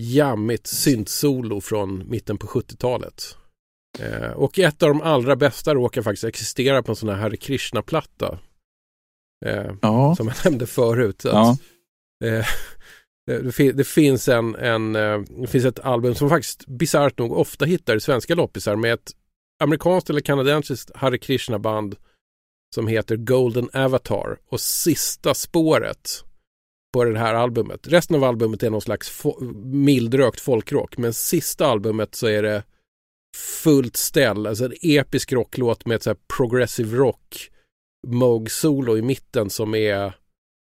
jammigt 0.00 0.66
syntsolo 0.66 1.60
från 1.60 2.10
mitten 2.10 2.38
på 2.38 2.46
70-talet. 2.46 3.36
Eh, 3.98 4.30
och 4.30 4.58
ett 4.58 4.82
av 4.82 4.88
de 4.88 5.02
allra 5.02 5.36
bästa 5.36 5.74
råkar 5.74 6.02
faktiskt 6.02 6.24
existera 6.24 6.82
på 6.82 6.92
en 6.92 6.96
sån 6.96 7.08
här 7.08 7.16
Hare 7.16 7.36
Krishna-platta. 7.36 8.38
Eh, 9.46 9.72
Ja. 9.82 10.14
som 10.16 10.28
jag 10.28 10.36
nämnde 10.44 10.66
förut. 10.66 11.24
Att, 11.24 11.32
Ja. 11.32 11.56
eh, 12.24 12.46
det, 13.26 13.52
fin- 13.52 13.76
det 13.76 13.84
finns 13.84 14.28
en, 14.28 14.54
en 14.54 14.96
eh, 14.96 15.18
det 15.20 15.46
finns 15.46 15.64
ett 15.64 15.78
album 15.80 16.14
som 16.14 16.28
faktiskt 16.28 16.66
bisarrt 16.66 17.18
nog 17.18 17.32
ofta 17.32 17.64
hittar 17.64 17.96
i 17.96 18.00
svenska 18.00 18.34
loppisar 18.34 18.76
med 18.76 18.92
ett 18.94 19.12
amerikanskt 19.62 20.10
eller 20.10 20.20
kanadensiskt 20.20 20.90
Hare 20.96 21.18
Krishna 21.18 21.58
band 21.58 21.96
som 22.74 22.86
heter 22.88 23.16
Golden 23.16 23.68
Avatar 23.72 24.38
och 24.48 24.60
sista 24.60 25.34
spåret 25.34 26.24
på 26.94 27.04
det 27.04 27.18
här 27.18 27.34
albumet. 27.34 27.86
Resten 27.88 28.16
av 28.16 28.24
albumet 28.24 28.62
är 28.62 28.70
någon 28.70 28.80
slags 28.80 29.10
fo- 29.22 29.64
mildrökt 29.64 30.40
folkrock 30.40 30.96
men 30.98 31.12
sista 31.12 31.66
albumet 31.66 32.14
så 32.14 32.26
är 32.26 32.42
det 32.42 32.62
fullt 33.36 33.96
ställ, 33.96 34.46
alltså 34.46 34.64
en 34.64 34.74
episk 34.82 35.32
rocklåt 35.32 35.86
med 35.86 35.96
ett 35.96 36.02
så 36.02 36.10
här 36.10 36.18
progressive 36.36 36.96
rock 36.96 37.50
Moog 38.06 38.50
solo 38.50 38.96
i 38.96 39.02
mitten 39.02 39.50
som 39.50 39.74
är 39.74 40.12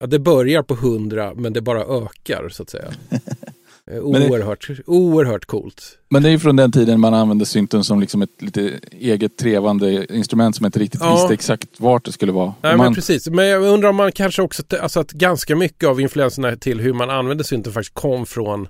ja, 0.01 0.07
det 0.07 0.19
börjar 0.19 0.63
på 0.63 0.75
100 0.75 1.33
men 1.35 1.53
det 1.53 1.61
bara 1.61 1.81
ökar 1.81 2.49
så 2.49 2.63
att 2.63 2.71
säga. 2.71 2.93
oerhört, 4.01 4.69
det, 4.69 4.83
oerhört 4.87 5.45
coolt. 5.45 5.99
Men 6.09 6.23
det 6.23 6.29
är 6.29 6.31
ju 6.31 6.39
från 6.39 6.57
den 6.57 6.73
tiden 6.73 7.01
man 7.01 7.15
använde 7.15 7.47
synten 7.47 7.85
som 7.85 8.01
liksom 8.01 8.23
ett 8.23 8.43
lite 8.43 8.81
eget 8.91 9.37
trevande 9.37 10.15
instrument 10.15 10.57
som 10.57 10.67
inte 10.67 10.79
riktigt 10.79 11.01
ja. 11.01 11.15
visste 11.15 11.35
exakt 11.35 11.81
vart 11.81 12.05
det 12.05 12.13
skulle 12.13 12.33
vara. 12.33 12.55
Nej 12.63 12.77
man... 12.77 12.87
men 12.87 12.95
precis, 12.95 13.29
men 13.29 13.47
jag 13.47 13.63
undrar 13.63 13.89
om 13.89 13.97
man 13.97 14.13
kanske 14.13 14.43
också, 14.43 14.63
alltså 14.81 15.01
att 15.01 15.13
ganska 15.13 15.57
mycket 15.57 15.89
av 15.89 16.01
influenserna 16.01 16.57
till 16.57 16.81
hur 16.81 16.93
man 16.93 17.11
använder 17.11 17.45
synten 17.45 17.73
faktiskt 17.73 17.95
kom 17.95 18.27
från 18.27 18.69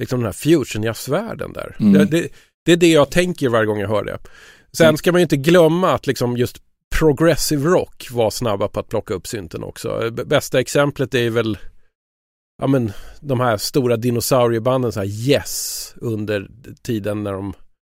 liksom 0.00 0.18
den 0.18 0.26
här 0.26 0.32
fusion 0.32 0.82
jazzvärlden 0.82 1.52
där. 1.52 1.76
Mm. 1.80 1.92
Det, 1.92 2.04
det, 2.04 2.28
det, 2.68 2.72
är 2.72 2.76
det 2.76 2.92
jag 2.92 3.10
tänker 3.10 3.48
varje 3.48 3.66
gång 3.66 3.80
jag 3.80 3.88
hör 3.88 4.04
det. 4.04 4.18
Sen 4.72 4.86
mm. 4.86 4.96
ska 4.96 5.12
man 5.12 5.20
ju 5.20 5.22
inte 5.22 5.36
glömma 5.36 5.92
att 5.92 6.06
liksom 6.06 6.36
just 6.36 6.62
progressive 6.98 7.68
rock 7.68 8.08
var 8.10 8.30
snabba 8.30 8.68
på 8.68 8.80
att 8.80 8.88
plocka 8.88 9.14
upp 9.14 9.26
synten 9.26 9.62
också. 9.62 10.10
Bästa 10.10 10.60
exemplet 10.60 11.14
är 11.14 11.30
väl 11.30 11.58
ja 12.62 12.66
men 12.66 12.92
de 13.20 13.40
här 13.40 13.56
stora 13.56 13.96
dinosauriebanden 13.96 14.92
så 14.92 15.00
här 15.00 15.06
Yes 15.06 15.94
under 15.96 16.48
tiden 16.82 17.22
när 17.22 17.32
de 17.32 17.54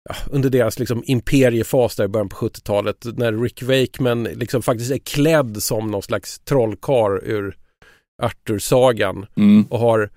ja, 0.09 0.15
under 0.31 0.51
deras 0.51 0.79
liksom 0.79 1.03
imperiefas 1.07 1.97
där 1.97 2.05
i 2.05 2.09
början 2.09 2.29
på 2.29 2.37
70-talet 2.37 3.07
när 3.17 3.33
Rick 3.33 3.63
Wakeman 3.63 4.25
liksom 4.25 4.63
faktiskt 4.63 4.91
är 4.91 4.99
klädd 4.99 5.63
som 5.63 5.91
någon 5.91 6.03
slags 6.03 6.39
trollkar 6.39 7.25
ur 7.25 7.57
Arthur-sagan 8.23 9.27
mm. 9.37 9.67
och 9.71 9.79
har 9.79 10.11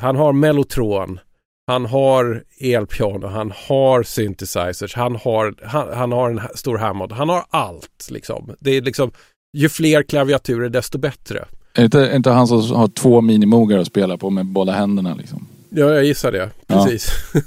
han 0.00 0.16
har 0.16 0.32
mellotron 0.32 1.20
han 1.66 1.86
har 1.86 2.44
elpiano, 2.60 3.26
han 3.26 3.52
har 3.68 4.02
synthesizers, 4.02 4.94
han 4.94 5.16
har, 5.16 5.54
han, 5.62 5.88
han 5.92 6.12
har 6.12 6.30
en 6.30 6.40
stor 6.54 6.78
Hammond, 6.78 7.12
han 7.12 7.28
har 7.28 7.44
allt 7.50 8.08
liksom. 8.10 8.50
Det 8.60 8.70
är 8.70 8.82
liksom, 8.82 9.10
ju 9.56 9.68
fler 9.68 10.02
klaviaturer 10.02 10.68
desto 10.68 10.98
bättre. 10.98 11.38
Är 11.74 11.80
det 11.80 11.84
inte, 11.84 12.12
inte 12.14 12.30
han 12.30 12.46
som 12.48 12.76
har 12.76 12.88
två 12.88 13.20
minimogar 13.20 13.78
att 13.78 13.86
spela 13.86 14.18
på 14.18 14.30
med 14.30 14.46
båda 14.46 14.72
händerna 14.72 15.14
liksom? 15.14 15.46
Ja, 15.70 15.94
jag 15.94 16.04
gissar 16.04 16.32
det. 16.32 16.50
Precis. 16.66 17.10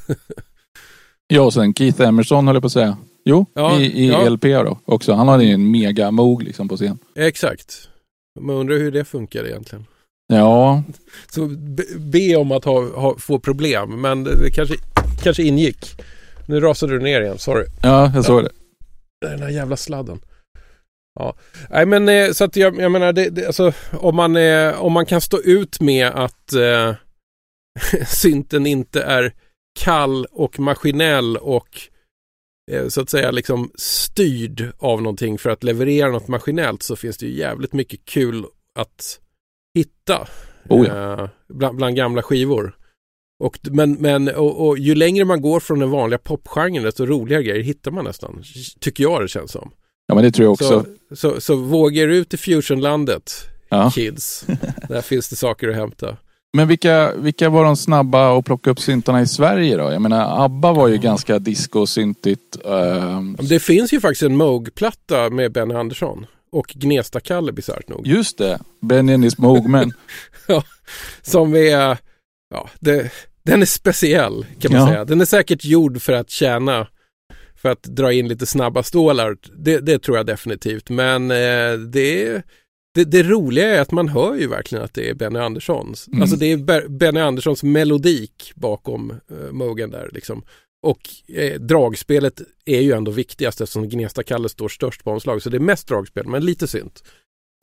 Ja, 1.29 1.35
ja 1.37 1.41
och 1.41 1.53
sen 1.53 1.73
Keith 1.73 2.01
Emerson 2.01 2.47
höll 2.47 2.55
jag 2.55 2.63
på 2.63 2.67
att 2.67 2.71
säga. 2.71 2.97
Jo, 3.25 3.45
ja, 3.53 3.79
i, 3.79 3.83
i 3.83 4.09
ja. 4.09 4.29
LP 4.29 4.43
då 4.43 4.79
också. 4.85 5.13
Han 5.13 5.27
hade 5.27 5.43
ju 5.43 5.51
en 5.51 5.71
mega-mog 5.71 6.43
liksom 6.43 6.67
på 6.67 6.77
scen. 6.77 6.99
Exakt. 7.15 7.89
Man 8.39 8.55
undrar 8.55 8.77
hur 8.77 8.91
det 8.91 9.05
funkar 9.05 9.45
egentligen. 9.45 9.85
Ja. 10.27 10.83
Så 11.29 11.47
be, 11.47 11.83
be 11.97 12.35
om 12.35 12.51
att 12.51 12.65
ha, 12.65 12.99
ha, 12.99 13.15
få 13.17 13.39
problem, 13.39 14.01
men 14.01 14.23
det, 14.23 14.35
det, 14.35 14.51
kanske, 14.51 14.75
kanske 15.23 15.43
ingick. 15.43 16.01
Nu 16.45 16.59
rasade 16.59 16.93
du 16.93 16.99
ner 16.99 17.21
igen, 17.21 17.37
sorry. 17.37 17.65
Ja, 17.81 18.11
jag 18.15 18.25
såg 18.25 18.43
det. 18.43 18.51
Den 19.21 19.41
här 19.41 19.49
jävla 19.49 19.77
sladden. 19.77 20.19
Ja, 21.19 21.35
nej 21.69 21.85
men 21.85 22.09
eh, 22.09 22.31
så 22.31 22.43
att 22.43 22.55
jag, 22.55 22.81
jag 22.81 22.91
menar, 22.91 23.13
det, 23.13 23.29
det, 23.29 23.45
alltså, 23.45 23.73
om, 23.91 24.15
man, 24.15 24.35
eh, 24.35 24.81
om 24.83 24.93
man 24.93 25.05
kan 25.05 25.21
stå 25.21 25.41
ut 25.41 25.81
med 25.81 26.07
att 26.07 26.53
eh, 26.53 26.93
synten 28.07 28.65
inte 28.65 29.01
är 29.01 29.33
kall 29.79 30.25
och 30.31 30.59
maskinell 30.59 31.37
och 31.37 31.81
eh, 32.71 32.87
så 32.87 33.01
att 33.01 33.09
säga 33.09 33.31
liksom 33.31 33.71
styrd 33.75 34.71
av 34.77 35.01
någonting 35.01 35.37
för 35.37 35.49
att 35.49 35.63
leverera 35.63 36.11
något 36.11 36.27
maskinellt 36.27 36.83
så 36.83 36.95
finns 36.95 37.17
det 37.17 37.25
ju 37.25 37.37
jävligt 37.37 37.73
mycket 37.73 38.05
kul 38.05 38.45
att 38.75 39.19
hitta 39.75 40.27
oh 40.69 40.87
ja. 40.87 41.23
eh, 41.23 41.29
bland, 41.49 41.77
bland, 41.77 41.95
gamla 41.95 42.21
skivor. 42.21 42.75
Och, 43.43 43.59
men 43.63 43.93
men 43.93 44.27
och, 44.27 44.67
och, 44.67 44.77
ju 44.77 44.95
längre 44.95 45.25
man 45.25 45.41
går 45.41 45.59
från 45.59 45.79
den 45.79 45.89
vanliga 45.89 46.17
popgenren 46.17 46.83
desto 46.83 47.05
roligare 47.05 47.43
grejer 47.43 47.63
hittar 47.63 47.91
man 47.91 48.05
nästan. 48.05 48.43
Tycker 48.79 49.03
jag 49.03 49.21
det 49.21 49.27
känns 49.27 49.51
som. 49.51 49.71
Ja 50.07 50.15
men 50.15 50.23
det 50.23 50.31
tror 50.31 50.45
jag 50.45 50.53
också. 50.53 50.85
Så, 51.09 51.15
så, 51.15 51.41
så 51.41 51.55
vågar 51.55 52.07
ut 52.07 52.33
i 52.33 52.37
fusionlandet, 52.37 53.31
ja. 53.69 53.91
kids. 53.95 54.45
Där 54.89 55.01
finns 55.01 55.29
det 55.29 55.35
saker 55.35 55.69
att 55.69 55.75
hämta. 55.75 56.17
Men 56.53 56.67
vilka, 56.67 57.13
vilka 57.15 57.49
var 57.49 57.63
de 57.63 57.75
snabba 57.77 58.37
att 58.37 58.45
plocka 58.45 58.69
upp 58.69 58.79
syntarna 58.79 59.21
i 59.21 59.27
Sverige 59.27 59.77
då? 59.77 59.91
Jag 59.91 60.01
menar 60.01 60.45
ABBA 60.45 60.73
var 60.73 60.87
ju 60.87 60.93
mm. 60.93 61.03
ganska 61.03 61.39
disco-syntigt. 61.39 62.57
Uh... 62.65 63.21
Det 63.39 63.59
finns 63.59 63.93
ju 63.93 64.01
faktiskt 64.01 64.23
en 64.23 64.35
Moog-platta 64.35 65.29
med 65.29 65.51
Benny 65.51 65.73
Andersson. 65.73 66.25
Och 66.51 66.73
Gnesta-Kalle 66.75 67.51
bisarrt 67.51 67.89
nog. 67.89 68.07
Just 68.07 68.37
det, 68.37 68.59
Benjanis 68.81 69.37
Moogman. 69.37 69.93
ja, 70.47 70.63
som 71.21 71.55
är, 71.55 71.97
ja, 72.49 72.69
det, 72.79 73.11
den 73.43 73.61
är 73.61 73.65
speciell 73.65 74.45
kan 74.59 74.71
man 74.71 74.81
ja. 74.81 74.87
säga. 74.87 75.05
Den 75.05 75.21
är 75.21 75.25
säkert 75.25 75.65
gjord 75.65 76.01
för 76.01 76.13
att 76.13 76.29
tjäna 76.29 76.87
för 77.55 77.69
att 77.69 77.83
dra 77.83 78.13
in 78.13 78.27
lite 78.27 78.45
snabba 78.45 78.83
stålar. 78.83 79.37
Det, 79.57 79.79
det 79.79 79.99
tror 79.99 80.17
jag 80.17 80.25
definitivt. 80.25 80.89
Men 80.89 81.31
eh, 81.31 81.73
det, 81.91 82.41
det, 82.95 83.03
det, 83.03 83.23
roliga 83.23 83.75
är 83.75 83.81
att 83.81 83.91
man 83.91 84.07
hör 84.07 84.35
ju 84.35 84.47
verkligen 84.47 84.83
att 84.83 84.93
det 84.93 85.09
är 85.09 85.13
Benny 85.13 85.39
Anderssons. 85.39 86.07
Mm. 86.07 86.21
Alltså 86.21 86.37
det 86.37 86.51
är 86.51 86.87
Benny 86.89 87.19
Anderssons 87.19 87.63
melodik 87.63 88.51
bakom 88.55 89.11
eh, 89.11 89.51
Mogen 89.51 89.91
där 89.91 90.09
liksom. 90.13 90.43
Och 90.87 91.09
eh, 91.37 91.59
dragspelet 91.59 92.41
är 92.65 92.81
ju 92.81 92.91
ändå 92.91 93.11
viktigast 93.11 93.61
eftersom 93.61 93.89
Gnesta-Kalle 93.89 94.49
står 94.49 94.69
störst 94.69 95.03
på 95.03 95.11
omslaget. 95.11 95.43
Så 95.43 95.49
det 95.49 95.57
är 95.57 95.59
mest 95.59 95.87
dragspel, 95.87 96.27
men 96.27 96.45
lite 96.45 96.67
synt. 96.67 97.03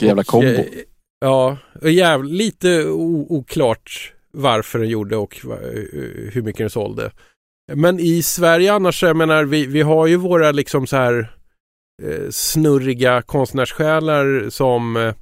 Jävla 0.03 0.25
kombo. 0.25 0.47
Eh, 0.47 0.67
ja, 1.21 1.59
jäv, 1.83 2.25
lite 2.25 2.87
oklart 3.29 4.13
varför 4.31 4.79
den 4.79 4.89
gjorde 4.89 5.17
och 5.17 5.37
hur 6.33 6.43
mycket 6.43 6.59
den 6.59 6.71
sålde. 6.71 7.11
Men 7.73 8.01
i 8.01 8.23
Sverige 8.23 8.73
annars, 8.73 9.03
jag 9.03 9.17
menar, 9.17 9.45
vi, 9.45 9.67
vi 9.67 9.83
har 9.83 10.07
ju 10.07 10.17
våra 10.17 10.53
liksom 10.53 10.87
så 10.87 10.97
här 10.97 11.35
eh, 12.03 12.31
snurriga 12.31 13.23
konstnärssjälar 13.23 14.51
som 14.51 14.97
eh, 14.97 15.15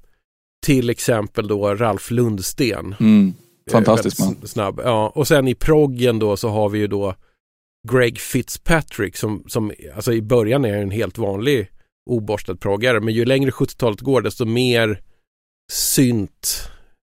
till 0.66 0.90
exempel 0.90 1.48
då 1.48 1.74
Ralf 1.74 2.10
Lundsten. 2.10 2.94
Mm. 3.00 3.34
Fantastisk 3.70 4.18
man. 4.18 4.36
Snabb. 4.44 4.80
Ja, 4.84 5.12
och 5.14 5.28
sen 5.28 5.48
i 5.48 5.54
proggen 5.54 6.18
då 6.18 6.36
så 6.36 6.48
har 6.48 6.68
vi 6.68 6.78
ju 6.78 6.86
då 6.86 7.14
Greg 7.88 8.18
Fitzpatrick 8.18 9.16
som, 9.16 9.44
som 9.48 9.72
alltså 9.94 10.12
i 10.12 10.22
början 10.22 10.64
är 10.64 10.76
en 10.76 10.90
helt 10.90 11.18
vanlig 11.18 11.68
oborstad 12.10 12.56
proggare 12.56 13.00
men 13.00 13.14
ju 13.14 13.24
längre 13.24 13.50
70-talet 13.50 14.00
går 14.00 14.22
desto 14.22 14.44
mer 14.44 15.00
synt 15.72 16.70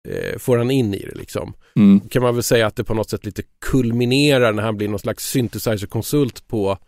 eh, 0.08 0.38
får 0.38 0.58
han 0.58 0.70
in 0.70 0.94
i 0.94 0.98
det 0.98 1.14
liksom. 1.14 1.54
Mm. 1.76 2.00
Kan 2.00 2.22
man 2.22 2.34
väl 2.34 2.42
säga 2.42 2.66
att 2.66 2.76
det 2.76 2.84
på 2.84 2.94
något 2.94 3.10
sätt 3.10 3.24
lite 3.24 3.42
kulminerar 3.60 4.52
när 4.52 4.62
han 4.62 4.76
blir 4.76 4.88
någon 4.88 4.98
slags 4.98 5.30
synthesizer-konsult 5.30 6.46
på 6.46 6.78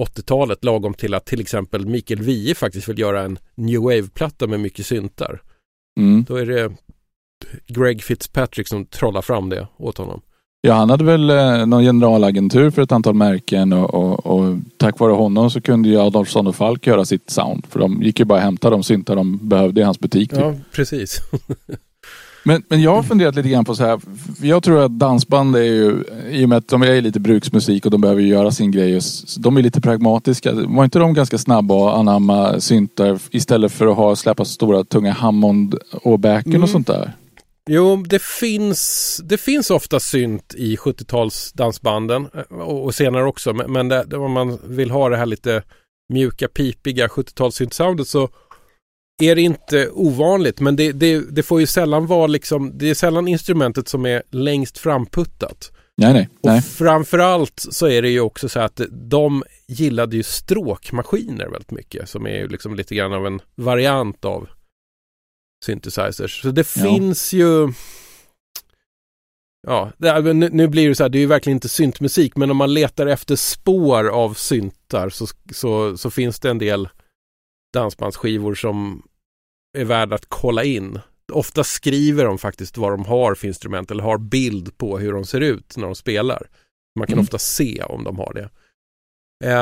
80-talet 0.00 0.64
lagom 0.64 0.94
till 0.94 1.14
att 1.14 1.26
till 1.26 1.40
exempel 1.40 1.86
Mikael 1.86 2.22
Wiehe 2.22 2.54
faktiskt 2.54 2.88
vill 2.88 2.98
göra 2.98 3.22
en 3.22 3.38
new 3.54 3.80
wave-platta 3.80 4.46
med 4.46 4.60
mycket 4.60 4.86
syntar. 4.86 5.42
Mm. 6.00 6.24
Då 6.24 6.36
är 6.36 6.46
det 6.46 6.72
Greg 7.66 8.02
Fitzpatrick 8.02 8.68
som 8.68 8.86
trollar 8.86 9.22
fram 9.22 9.48
det 9.48 9.68
åt 9.76 9.98
honom. 9.98 10.22
Ja, 10.66 10.74
han 10.74 10.90
hade 10.90 11.04
väl 11.04 11.30
eh, 11.30 11.66
någon 11.66 11.82
generalagentur 11.82 12.70
för 12.70 12.82
ett 12.82 12.92
antal 12.92 13.14
märken 13.14 13.72
och, 13.72 13.94
och, 13.94 14.26
och 14.26 14.56
tack 14.76 14.98
vare 14.98 15.12
honom 15.12 15.50
så 15.50 15.60
kunde 15.60 15.88
ju 15.88 16.00
Adolfsson 16.00 16.46
och 16.46 16.56
Falk 16.56 16.86
göra 16.86 17.04
sitt 17.04 17.30
sound. 17.30 17.66
För 17.68 17.80
de 17.80 18.02
gick 18.02 18.18
ju 18.18 18.24
bara 18.24 18.38
och 18.38 18.44
hämtade 18.44 18.74
de 18.74 18.82
syntar 18.82 19.16
de 19.16 19.48
behövde 19.48 19.80
i 19.80 19.84
hans 19.84 20.00
butik. 20.00 20.30
Typ. 20.30 20.40
Ja, 20.40 20.54
precis. 20.72 21.20
men, 22.44 22.62
men 22.68 22.82
jag 22.82 22.94
har 22.94 23.02
funderat 23.02 23.34
lite 23.34 23.48
grann 23.48 23.64
på 23.64 23.74
så 23.74 23.84
här. 23.84 24.00
Jag 24.42 24.62
tror 24.62 24.84
att 24.84 24.98
dansband 24.98 25.56
är 25.56 25.62
ju, 25.62 26.04
i 26.30 26.44
och 26.44 26.48
med 26.48 26.58
att 26.58 26.68
de 26.68 26.82
är 26.82 27.00
lite 27.02 27.20
bruksmusik 27.20 27.84
och 27.84 27.90
de 27.90 28.00
behöver 28.00 28.22
göra 28.22 28.50
sin 28.50 28.70
grej. 28.70 29.00
De 29.38 29.56
är 29.56 29.62
lite 29.62 29.80
pragmatiska. 29.80 30.52
Var 30.52 30.84
inte 30.84 30.98
de 30.98 31.14
ganska 31.14 31.38
snabba 31.38 31.90
att 31.90 31.98
anamma 31.98 32.60
syntar 32.60 33.18
istället 33.30 33.72
för 33.72 33.86
att 33.86 33.96
ha 33.96 34.16
släppa 34.16 34.44
stora 34.44 34.84
tunga 34.84 35.12
Hammond 35.12 35.74
och 35.92 36.18
backen 36.18 36.52
mm. 36.52 36.62
och 36.62 36.68
sånt 36.68 36.86
där? 36.86 37.12
Jo, 37.70 37.96
det 37.96 38.22
finns, 38.22 39.20
det 39.24 39.38
finns 39.38 39.70
ofta 39.70 40.00
synt 40.00 40.54
i 40.54 40.76
70-tals 40.76 41.52
dansbanden 41.52 42.28
eh, 42.34 42.58
och, 42.58 42.84
och 42.84 42.94
senare 42.94 43.24
också. 43.24 43.52
Men, 43.52 43.72
men 43.72 43.88
det, 43.88 44.16
om 44.16 44.32
man 44.32 44.58
vill 44.64 44.90
ha 44.90 45.08
det 45.08 45.16
här 45.16 45.26
lite 45.26 45.62
mjuka, 46.12 46.48
pipiga 46.48 47.06
70-tals 47.06 47.54
syntsoundet 47.54 48.08
så 48.08 48.28
är 49.22 49.34
det 49.34 49.42
inte 49.42 49.90
ovanligt. 49.90 50.60
Men 50.60 50.76
det, 50.76 50.92
det, 50.92 51.20
det, 51.30 51.42
får 51.42 51.60
ju 51.60 51.66
sällan 51.66 52.06
vara 52.06 52.26
liksom, 52.26 52.78
det 52.78 52.90
är 52.90 52.94
sällan 52.94 53.28
instrumentet 53.28 53.88
som 53.88 54.06
är 54.06 54.22
längst 54.30 54.78
framputtat. 54.78 55.72
Nej, 55.96 56.12
nej, 56.12 56.28
nej. 56.42 56.58
Och 56.58 56.64
framförallt 56.64 57.66
så 57.70 57.88
är 57.88 58.02
det 58.02 58.08
ju 58.08 58.20
också 58.20 58.48
så 58.48 58.60
att 58.60 58.80
de 58.90 59.44
gillade 59.68 60.16
ju 60.16 60.22
stråkmaskiner 60.22 61.48
väldigt 61.48 61.70
mycket. 61.70 62.08
Som 62.08 62.26
är 62.26 62.36
ju 62.36 62.48
liksom 62.48 62.74
lite 62.74 62.94
grann 62.94 63.12
av 63.12 63.26
en 63.26 63.40
variant 63.54 64.24
av 64.24 64.48
synthesizers. 65.64 66.42
Så 66.42 66.50
det 66.50 66.76
ja. 66.76 66.82
finns 66.82 67.32
ju 67.32 67.72
Ja, 69.66 69.92
det, 69.98 70.32
nu, 70.32 70.48
nu, 70.52 70.68
blir 70.68 70.88
det 70.88 70.94
så 70.94 71.04
här, 71.04 71.08
det 71.08 71.18
är 71.18 71.20
ju 71.20 71.26
verkligen 71.26 71.56
inte 71.56 71.68
syntmusik, 71.68 72.36
men 72.36 72.50
om 72.50 72.56
man 72.56 72.74
letar 72.74 73.06
efter 73.06 73.36
spår 73.36 74.08
av 74.08 74.34
syntar 74.34 75.08
så, 75.08 75.26
så, 75.52 75.96
så 75.96 76.10
finns 76.10 76.40
det 76.40 76.50
en 76.50 76.58
del 76.58 76.88
dansbandsskivor 77.72 78.54
som 78.54 79.02
är 79.78 79.84
värda 79.84 80.14
att 80.14 80.26
kolla 80.28 80.64
in. 80.64 81.00
Ofta 81.32 81.64
skriver 81.64 82.24
de 82.24 82.38
faktiskt 82.38 82.76
vad 82.76 82.92
de 82.92 83.04
har 83.04 83.34
för 83.34 83.48
instrument 83.48 83.90
eller 83.90 84.02
har 84.02 84.18
bild 84.18 84.78
på 84.78 84.98
hur 84.98 85.12
de 85.12 85.24
ser 85.24 85.40
ut 85.40 85.76
när 85.76 85.84
de 85.84 85.94
spelar. 85.94 86.48
Man 86.98 87.06
kan 87.06 87.14
mm. 87.14 87.22
ofta 87.22 87.38
se 87.38 87.82
om 87.82 88.04
de 88.04 88.18
har 88.18 88.32
det. 88.34 88.50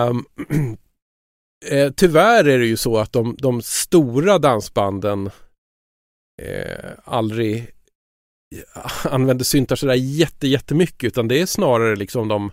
Um, 0.09 0.27
eh, 1.67 1.93
tyvärr 1.93 2.45
är 2.45 2.59
det 2.59 2.67
ju 2.67 2.77
så 2.77 2.99
att 2.99 3.13
de, 3.13 3.37
de 3.39 3.63
stora 3.63 4.39
dansbanden 4.39 5.31
eh, 6.43 6.91
aldrig 7.05 7.71
använder 9.05 9.45
syntar 9.45 9.77
sådär 9.77 9.95
jätte, 9.95 10.49
jättemycket 10.49 11.09
utan 11.09 11.29
det 11.29 11.41
är 11.41 11.47
snarare 11.47 11.97
liksom 11.97 12.29
de 12.29 12.51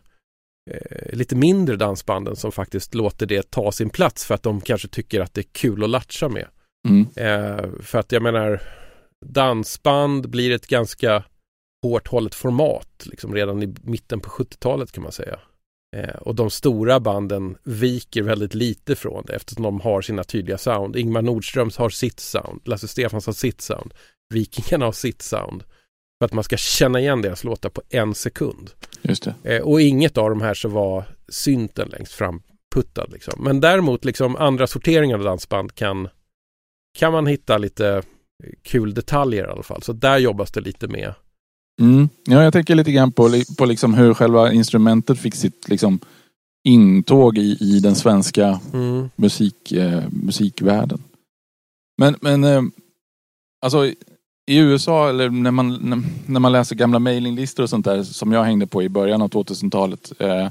eh, 0.71 1.17
lite 1.17 1.35
mindre 1.35 1.75
dansbanden 1.75 2.35
som 2.35 2.51
faktiskt 2.51 2.93
låter 2.93 3.25
det 3.25 3.51
ta 3.51 3.71
sin 3.71 3.89
plats 3.89 4.25
för 4.25 4.35
att 4.35 4.43
de 4.43 4.61
kanske 4.61 4.87
tycker 4.87 5.21
att 5.21 5.33
det 5.33 5.41
är 5.41 5.51
kul 5.51 5.83
att 5.83 5.89
latcha 5.89 6.29
med. 6.29 6.47
Mm. 6.87 7.07
Eh, 7.15 7.81
för 7.81 7.99
att 7.99 8.11
jag 8.11 8.23
menar 8.23 8.61
dansband 9.25 10.29
blir 10.29 10.51
ett 10.51 10.67
ganska 10.67 11.23
hårt 11.83 12.07
hållet 12.07 12.35
format 12.35 13.05
liksom 13.05 13.35
redan 13.35 13.63
i 13.63 13.75
mitten 13.83 14.19
på 14.19 14.29
70-talet 14.29 14.91
kan 14.91 15.03
man 15.03 15.11
säga. 15.11 15.39
Eh, 15.95 16.15
och 16.15 16.35
de 16.35 16.49
stora 16.49 16.99
banden 16.99 17.57
viker 17.63 18.23
väldigt 18.23 18.53
lite 18.53 18.95
från 18.95 19.23
det 19.27 19.35
eftersom 19.35 19.63
de 19.63 19.81
har 19.81 20.01
sina 20.01 20.23
tydliga 20.23 20.57
sound. 20.57 20.95
Ingmar 20.95 21.21
Nordströms 21.21 21.77
har 21.77 21.89
sitt 21.89 22.19
sound, 22.19 22.61
Lasse 22.65 22.87
Stefans 22.87 23.25
har 23.25 23.33
sitt 23.33 23.61
sound, 23.61 23.93
Vikingarna 24.33 24.85
har 24.85 24.91
sitt 24.91 25.21
sound. 25.21 25.63
För 26.19 26.25
att 26.25 26.33
man 26.33 26.43
ska 26.43 26.57
känna 26.57 26.99
igen 26.99 27.21
deras 27.21 27.43
låtar 27.43 27.69
på 27.69 27.81
en 27.89 28.15
sekund. 28.15 28.71
Just 29.01 29.23
det. 29.23 29.55
Eh, 29.55 29.61
och 29.61 29.81
inget 29.81 30.17
av 30.17 30.29
de 30.29 30.41
här 30.41 30.53
så 30.53 30.69
var 30.69 31.03
synten 31.29 31.89
längst 31.89 32.13
fram 32.13 32.41
puttad. 32.75 33.07
Liksom. 33.11 33.43
Men 33.43 33.59
däremot 33.59 34.05
liksom 34.05 34.35
andra 34.35 34.67
sorteringar 34.67 35.17
av 35.17 35.23
dansband 35.23 35.75
kan, 35.75 36.09
kan 36.97 37.13
man 37.13 37.27
hitta 37.27 37.57
lite 37.57 38.03
kul 38.61 38.93
detaljer 38.93 39.47
i 39.47 39.51
alla 39.51 39.63
fall. 39.63 39.83
Så 39.83 39.93
där 39.93 40.17
jobbas 40.17 40.51
det 40.51 40.61
lite 40.61 40.87
med. 40.87 41.13
Mm. 41.79 42.09
Ja, 42.25 42.43
jag 42.43 42.53
tänker 42.53 42.75
lite 42.75 42.91
grann 42.91 43.11
på, 43.11 43.41
på 43.57 43.65
liksom 43.65 43.93
hur 43.93 44.13
själva 44.13 44.53
instrumentet 44.53 45.19
fick 45.19 45.35
sitt 45.35 45.69
liksom, 45.69 45.99
intåg 46.63 47.37
i, 47.37 47.57
i 47.59 47.79
den 47.79 47.95
svenska 47.95 48.59
Mm. 48.73 49.09
musik, 49.15 49.71
eh, 49.71 50.03
musikvärlden. 50.11 51.03
Men, 51.97 52.15
men 52.21 52.43
eh, 52.43 52.61
alltså 53.61 53.85
i 54.49 54.57
USA 54.57 55.09
eller 55.09 55.29
när 55.29 55.51
man, 55.51 56.03
när, 56.25 56.39
man 56.39 56.51
läser 56.51 56.75
gamla 56.75 56.99
mailinglistor 56.99 57.63
och 57.63 57.69
sånt 57.69 57.85
där 57.85 58.03
som 58.03 58.31
jag 58.31 58.43
hängde 58.43 58.67
på 58.67 58.83
i 58.83 58.89
början 58.89 59.21
av 59.21 59.29
2000-talet. 59.29 60.11
Eh, 60.19 60.47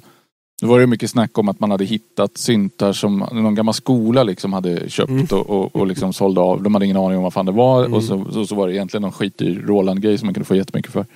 då 0.62 0.66
var 0.68 0.80
det 0.80 0.86
mycket 0.86 1.10
snack 1.10 1.38
om 1.38 1.48
att 1.48 1.60
man 1.60 1.70
hade 1.70 1.84
hittat 1.84 2.38
syntar 2.38 2.92
som 2.92 3.18
någon 3.32 3.54
gammal 3.54 3.74
skola 3.74 4.22
liksom 4.22 4.52
hade 4.52 4.90
köpt 4.90 5.10
Mm. 5.10 5.26
och, 5.30 5.50
och, 5.50 5.76
och 5.76 5.86
liksom 5.86 6.12
sålde 6.12 6.40
av. 6.40 6.62
De 6.62 6.74
hade 6.74 6.84
ingen 6.84 6.96
aning 6.96 7.16
om 7.16 7.22
vad 7.22 7.32
fan 7.32 7.46
det 7.46 7.52
var 7.52 7.80
Mm. 7.80 7.94
och 7.94 8.02
så, 8.04 8.24
så, 8.32 8.46
så 8.46 8.54
var 8.54 8.66
det 8.66 8.74
egentligen 8.74 9.02
någon 9.02 9.12
skitig 9.12 9.58
Roland-grej 9.68 10.18
som 10.18 10.26
man 10.26 10.34
kunde 10.34 10.44
få 10.46 10.56
jättemycket 10.56 10.92
för. 10.92 11.06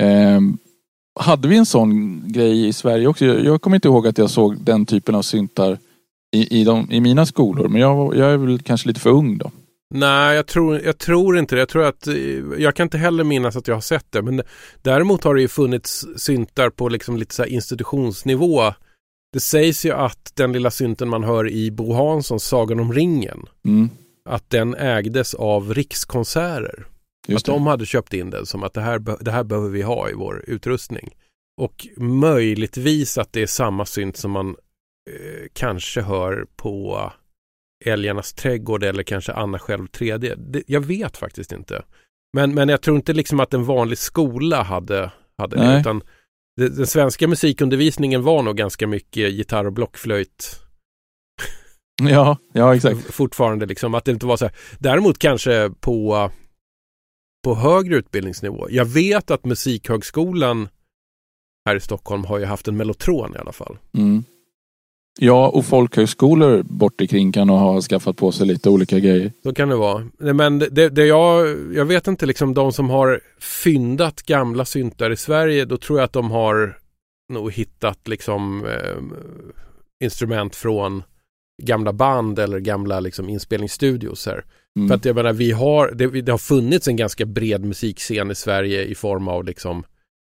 Eh, 0.00 0.40
hade 1.20 1.48
vi 1.48 1.56
en 1.56 1.66
sån 1.66 2.22
grej 2.32 2.66
i 2.68 2.72
Sverige 2.72 3.06
också? 3.06 3.24
Jag, 3.24 3.44
jag 3.44 3.62
kommer 3.62 3.74
inte 3.76 3.88
ihåg 3.88 4.06
att 4.06 4.18
jag 4.18 4.30
såg 4.30 4.60
den 4.60 4.86
typen 4.86 5.14
av 5.14 5.22
syntar 5.22 5.78
i, 6.36 6.60
i, 6.60 6.64
de, 6.64 6.90
i 6.90 7.00
mina 7.00 7.26
skolor. 7.26 7.68
Men 7.68 7.80
jag, 7.80 8.16
jag 8.16 8.32
är 8.32 8.36
väl 8.36 8.58
kanske 8.58 8.88
lite 8.88 9.00
för 9.00 9.10
ung 9.10 9.38
då. 9.38 9.50
Nej, 9.96 10.36
jag 10.36 10.46
tror, 10.46 10.80
jag 10.80 10.98
tror 10.98 11.38
inte 11.38 11.54
det. 11.54 11.58
Jag 11.58 11.68
tror 11.68 11.84
att, 11.84 12.06
eh, 12.06 12.14
jag 12.58 12.74
kan 12.76 12.84
inte 12.84 12.98
heller 12.98 13.24
minnas 13.24 13.56
att 13.56 13.68
jag 13.68 13.74
har 13.74 13.80
sett 13.80 14.12
det. 14.12 14.22
Men 14.22 14.42
däremot 14.82 15.24
har 15.24 15.34
det 15.34 15.40
ju 15.40 15.48
funnits 15.48 16.06
syntar 16.16 16.70
på 16.70 16.88
liksom 16.88 17.16
lite 17.16 17.34
så 17.34 17.44
institutionsnivå. 17.44 18.72
Det 19.32 19.40
sägs 19.40 19.84
ju 19.86 19.92
att 19.92 20.32
den 20.34 20.52
lilla 20.52 20.70
synten 20.70 21.08
man 21.08 21.24
hör 21.24 21.48
i 21.48 21.70
Bo 21.70 21.92
Hanssons 21.92 22.44
Sagan 22.44 22.80
om 22.80 22.92
ringen, 22.92 23.46
Mm, 23.64 23.90
att 24.28 24.50
den 24.50 24.74
ägdes 24.74 25.34
av 25.34 25.74
Rikskonserter. 25.74 26.86
just 27.28 27.48
att 27.48 27.54
de 27.54 27.66
hade 27.66 27.86
köpt 27.86 28.12
in 28.14 28.30
den 28.30 28.46
som 28.46 28.62
att 28.62 28.74
det 28.74 28.80
här, 28.80 28.98
det 29.24 29.30
här 29.30 29.44
behöver 29.44 29.68
vi 29.68 29.82
ha 29.82 30.10
i 30.10 30.12
vår 30.14 30.44
utrustning. 30.46 31.10
Och 31.60 31.86
möjligtvis 31.96 33.18
att 33.18 33.32
det 33.32 33.42
är 33.42 33.46
samma 33.46 33.86
synt 33.86 34.16
som 34.16 34.30
man 34.30 34.48
eh, 35.10 35.46
kanske 35.52 36.00
hör 36.00 36.46
på 36.56 37.12
Älgarnas 37.86 38.32
trädgård 38.32 38.84
eller 38.84 39.02
kanske 39.02 39.32
Anna 39.32 39.58
själv 39.58 39.86
3D. 39.86 40.34
Det, 40.36 40.62
jag 40.66 40.80
vet 40.80 41.16
faktiskt 41.16 41.52
inte. 41.52 41.82
Men, 42.32 42.54
men 42.54 42.68
jag 42.68 42.82
tror 42.82 42.96
inte 42.96 43.12
liksom 43.12 43.40
att 43.40 43.54
en 43.54 43.64
vanlig 43.64 43.98
skola 43.98 44.62
hade, 44.62 45.10
hade 45.38 45.56
det. 45.56 45.80
Utan 45.80 46.02
det, 46.56 46.68
den 46.68 46.86
svenska 46.86 47.28
musikundervisningen 47.28 48.22
var 48.22 48.42
nog 48.42 48.56
ganska 48.56 48.86
mycket 48.86 49.32
gitarr 49.32 49.64
och 49.64 49.72
blockflöjt 49.72 50.60
Ja, 52.02 52.38
ja 52.52 52.74
exakt. 52.74 53.14
fortfarande 53.14 53.66
liksom 53.66 53.94
att 53.94 54.04
det 54.04 54.10
inte 54.10 54.26
var 54.26 54.36
så 54.36 54.44
här. 54.44 54.54
Däremot 54.78 55.18
kanske 55.18 55.70
på 55.80 56.30
på 57.44 57.54
högre 57.54 57.96
utbildningsnivå. 57.96 58.66
Jag 58.70 58.84
vet 58.84 59.30
att 59.30 59.44
Musikhögskolan 59.44 60.68
här 61.68 61.76
i 61.76 61.80
Stockholm 61.80 62.24
har 62.24 62.38
ju 62.38 62.44
haft 62.44 62.68
en 62.68 62.76
mellotron 62.76 63.34
i 63.36 63.38
alla 63.38 63.52
fall. 63.52 63.78
Mm. 63.94 64.24
Ja, 65.20 65.48
och 65.48 65.64
folkhögskolor 65.64 66.62
bort 66.62 67.00
omkring 67.00 67.32
kan 67.32 67.46
nog 67.46 67.58
ha 67.58 67.80
skaffat 67.80 68.16
på 68.16 68.32
sig 68.32 68.46
lite 68.46 68.70
olika 68.70 68.98
grejer. 68.98 69.32
Så 69.42 69.54
kan 69.54 69.68
det 69.68 69.76
vara. 69.76 70.06
Men 70.18 70.58
det, 70.58 70.88
det 70.88 71.06
jag, 71.06 71.56
jag 71.74 71.84
vet 71.84 72.06
inte 72.06 72.26
liksom 72.26 72.54
de 72.54 72.72
som 72.72 72.90
har 72.90 73.20
fyndat 73.40 74.22
gamla 74.22 74.64
syntar 74.64 75.10
i 75.10 75.16
Sverige, 75.16 75.64
då 75.64 75.76
tror 75.76 75.98
jag 75.98 76.04
att 76.04 76.12
de 76.12 76.30
har 76.30 76.78
nog 77.32 77.52
hittat 77.52 78.08
liksom 78.08 78.66
eh, 78.66 79.02
instrument 80.04 80.56
från 80.56 81.02
gamla 81.62 81.92
band 81.92 82.38
eller 82.38 82.58
gamla 82.58 83.00
liksom 83.00 83.28
inspelningsstudios 83.28 84.26
här. 84.26 84.44
Mm. 84.76 84.88
För 84.88 84.94
att 84.94 85.04
jag 85.04 85.16
menar, 85.16 85.32
vi 85.32 85.52
har, 85.52 85.90
det, 85.94 86.06
det 86.06 86.32
har 86.32 86.38
funnits 86.38 86.88
en 86.88 86.96
ganska 86.96 87.26
bred 87.26 87.64
musikscen 87.64 88.30
i 88.30 88.34
Sverige 88.34 88.84
i 88.84 88.94
form 88.94 89.28
av 89.28 89.44
liksom, 89.44 89.84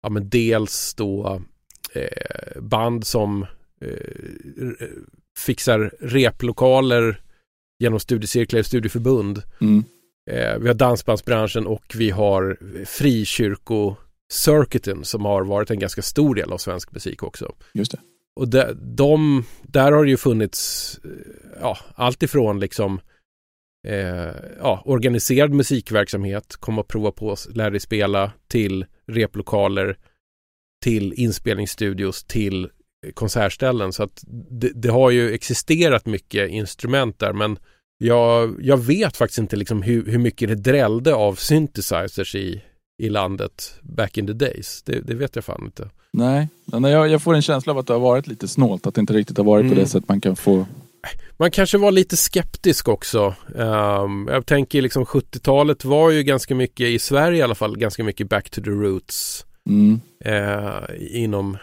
ja 0.03 0.09
men 0.09 0.29
dels 0.29 0.95
då 0.95 1.41
eh, 1.93 2.61
band 2.61 3.07
som 3.07 3.47
eh, 3.81 3.89
r- 4.61 4.91
fixar 5.39 5.95
replokaler 6.01 7.21
genom 7.79 8.01
studiecirklar 8.01 8.61
och 8.61 8.67
studieförbund. 8.67 9.43
Mm. 9.61 9.85
Eh, 10.31 10.59
vi 10.59 10.67
har 10.67 10.75
dansbandsbranschen 10.75 11.67
och 11.67 11.85
vi 11.95 12.11
har 12.11 12.59
frikyrkocircuiten 12.85 15.05
som 15.05 15.25
har 15.25 15.45
varit 15.45 15.71
en 15.71 15.79
ganska 15.79 16.03
stor 16.03 16.35
del 16.35 16.53
av 16.53 16.59
svensk 16.59 16.93
musik 16.93 17.23
också. 17.23 17.55
Just 17.75 17.93
det. 17.93 17.99
Och 18.37 18.49
de, 18.49 18.73
de, 18.97 19.45
där 19.63 19.93
har 19.93 20.05
det 20.05 20.11
ju 20.11 20.17
funnits 20.17 21.01
eh, 21.05 21.11
ja, 21.61 21.79
allt 21.95 22.23
ifrån 22.23 22.61
liksom 22.61 23.01
eh, 23.89 24.31
ja, 24.59 24.83
organiserad 24.85 25.51
musikverksamhet, 25.51 26.57
komma 26.57 26.81
och 26.81 26.89
prova 26.89 27.13
på, 27.13 27.37
lära 27.55 27.71
dig 27.71 27.81
spela, 27.81 28.33
till 28.49 28.87
replokaler, 29.07 29.99
till 30.85 31.13
inspelningsstudios, 31.13 32.25
till 32.25 32.65
eh, 32.65 32.71
konsertställen. 33.15 33.93
Så 33.93 34.03
att 34.03 34.25
det, 34.51 34.71
det 34.75 34.89
har 34.89 35.11
ju 35.11 35.33
existerat 35.35 36.07
mycket 36.07 36.51
instrument 36.51 37.19
där, 37.19 37.33
men 37.33 37.59
jag, 37.99 38.57
jag 38.63 38.77
vet 38.77 39.17
faktiskt 39.17 39.39
inte 39.39 39.57
liksom 39.57 39.83
hur, 39.83 40.07
hur 40.07 40.19
mycket 40.19 40.49
det 40.49 40.55
drällde 40.55 41.15
av 41.15 41.35
synthesizers 41.35 42.35
i, 42.35 42.63
i 42.99 43.09
landet 43.09 43.75
back 43.83 44.19
in 44.19 44.27
the 44.27 44.33
days. 44.33 44.83
Det, 44.83 45.01
det 45.01 45.15
vet 45.15 45.37
jag 45.37 45.45
fan 45.45 45.65
inte. 45.65 45.91
Nej, 46.13 46.49
jag, 46.67 47.09
jag 47.09 47.23
får 47.23 47.35
en 47.35 47.43
känsla 47.43 47.73
av 47.73 47.79
att 47.79 47.87
det 47.87 47.93
har 47.93 48.01
varit 48.01 48.27
lite 48.27 48.49
snålt. 48.49 48.87
Att 48.87 48.95
det 48.95 49.01
inte 49.01 49.13
riktigt 49.13 49.37
har 49.37 49.45
varit 49.45 49.63
på 49.63 49.67
Mm. 49.73 49.79
det 49.79 49.87
sättet 49.87 50.09
man 50.09 50.21
kan 50.21 50.37
få. 50.37 50.67
Man 51.37 51.51
kanske 51.51 51.79
var 51.79 51.91
lite 51.93 52.17
skeptisk 52.17 52.89
också. 52.89 53.35
Ehm, 53.59 54.29
jag 54.33 54.47
tänker 54.47 54.83
liksom 54.83 55.05
70-talet 55.05 55.85
var 55.85 56.11
ju 56.11 56.23
ganska 56.23 56.55
mycket, 56.55 56.87
i 56.87 56.99
Sverige 56.99 57.39
i 57.39 57.43
alla 57.43 57.55
fall, 57.55 57.77
ganska 57.79 58.05
mycket 58.05 58.29
back 58.29 58.51
to 58.51 58.61
the 58.63 58.71
roots 58.71 59.47
Mm. 59.67 60.01
eh, 60.25 60.73
inom, 61.11 61.57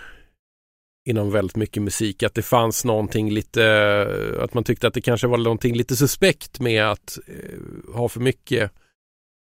inom 1.06 1.32
väldigt 1.32 1.56
mycket 1.56 1.84
musik. 1.84 2.24
Att 2.24 2.34
det 2.34 2.42
fanns 2.42 2.86
någonting 2.86 3.32
lite, 3.32 4.38
att 4.40 4.54
man 4.54 4.64
tyckte 4.64 4.88
att 4.88 4.94
det 4.94 5.02
kanske 5.02 5.28
var 5.28 5.38
någonting 5.38 5.76
lite 5.76 5.96
suspekt 5.96 6.60
med 6.60 6.86
att 6.92 7.20
eh, 7.28 7.94
ha 7.94 8.10
för 8.10 8.20
mycket 8.20 8.72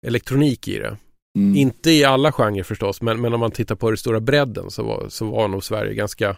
elektronik 0.07 0.69
i 0.69 0.79
det. 0.79 0.97
Mm. 1.39 1.57
Inte 1.57 1.91
i 1.91 2.05
alla 2.05 2.33
genrer 2.33 2.63
förstås, 2.63 3.03
men, 3.03 3.21
men 3.21 3.35
om 3.35 3.41
man 3.41 3.51
tittar 3.51 3.75
på 3.75 3.91
den 3.91 3.97
stora 3.99 4.21
bredden 4.21 4.71
så 4.71 4.83
var, 4.83 5.09
så 5.09 5.25
var 5.31 5.49
nog 5.49 5.65
Sverige 5.65 5.95
ganska, 5.95 6.37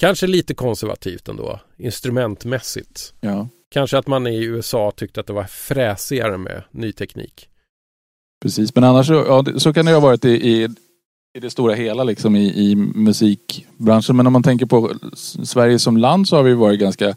kanske 0.00 0.26
lite 0.26 0.54
konservativt 0.54 1.28
ändå, 1.28 1.60
instrumentmässigt. 1.76 3.14
Ja, 3.20 3.48
Kanske 3.72 3.98
att 3.98 4.06
man 4.06 4.26
i 4.26 4.44
USA 4.44 4.92
tyckte 4.96 5.20
att 5.20 5.26
det 5.26 5.32
var 5.32 5.44
fräsigare 5.44 6.38
med 6.38 6.62
ny 6.70 6.92
teknik. 6.92 7.48
precis. 8.42 8.74
Men 8.74 8.84
annars 8.84 9.06
så, 9.06 9.12
ja, 9.14 9.44
så 9.58 9.72
kan 9.72 9.84
det 9.86 9.92
ha 9.92 10.00
varit 10.00 10.24
i, 10.24 10.30
i, 10.30 10.68
i 11.34 11.40
det 11.40 11.50
stora 11.50 11.74
hela 11.74 12.04
liksom 12.04 12.36
i, 12.36 12.70
i 12.70 12.76
musikbranschen. 12.76 14.16
Men 14.16 14.26
om 14.26 14.32
man 14.32 14.42
tänker 14.42 14.66
på 14.66 14.90
Sverige 15.42 15.78
som 15.78 15.96
land 15.96 16.28
så 16.28 16.36
har 16.36 16.42
vi 16.42 16.54
varit 16.54 16.80
ganska 16.80 17.14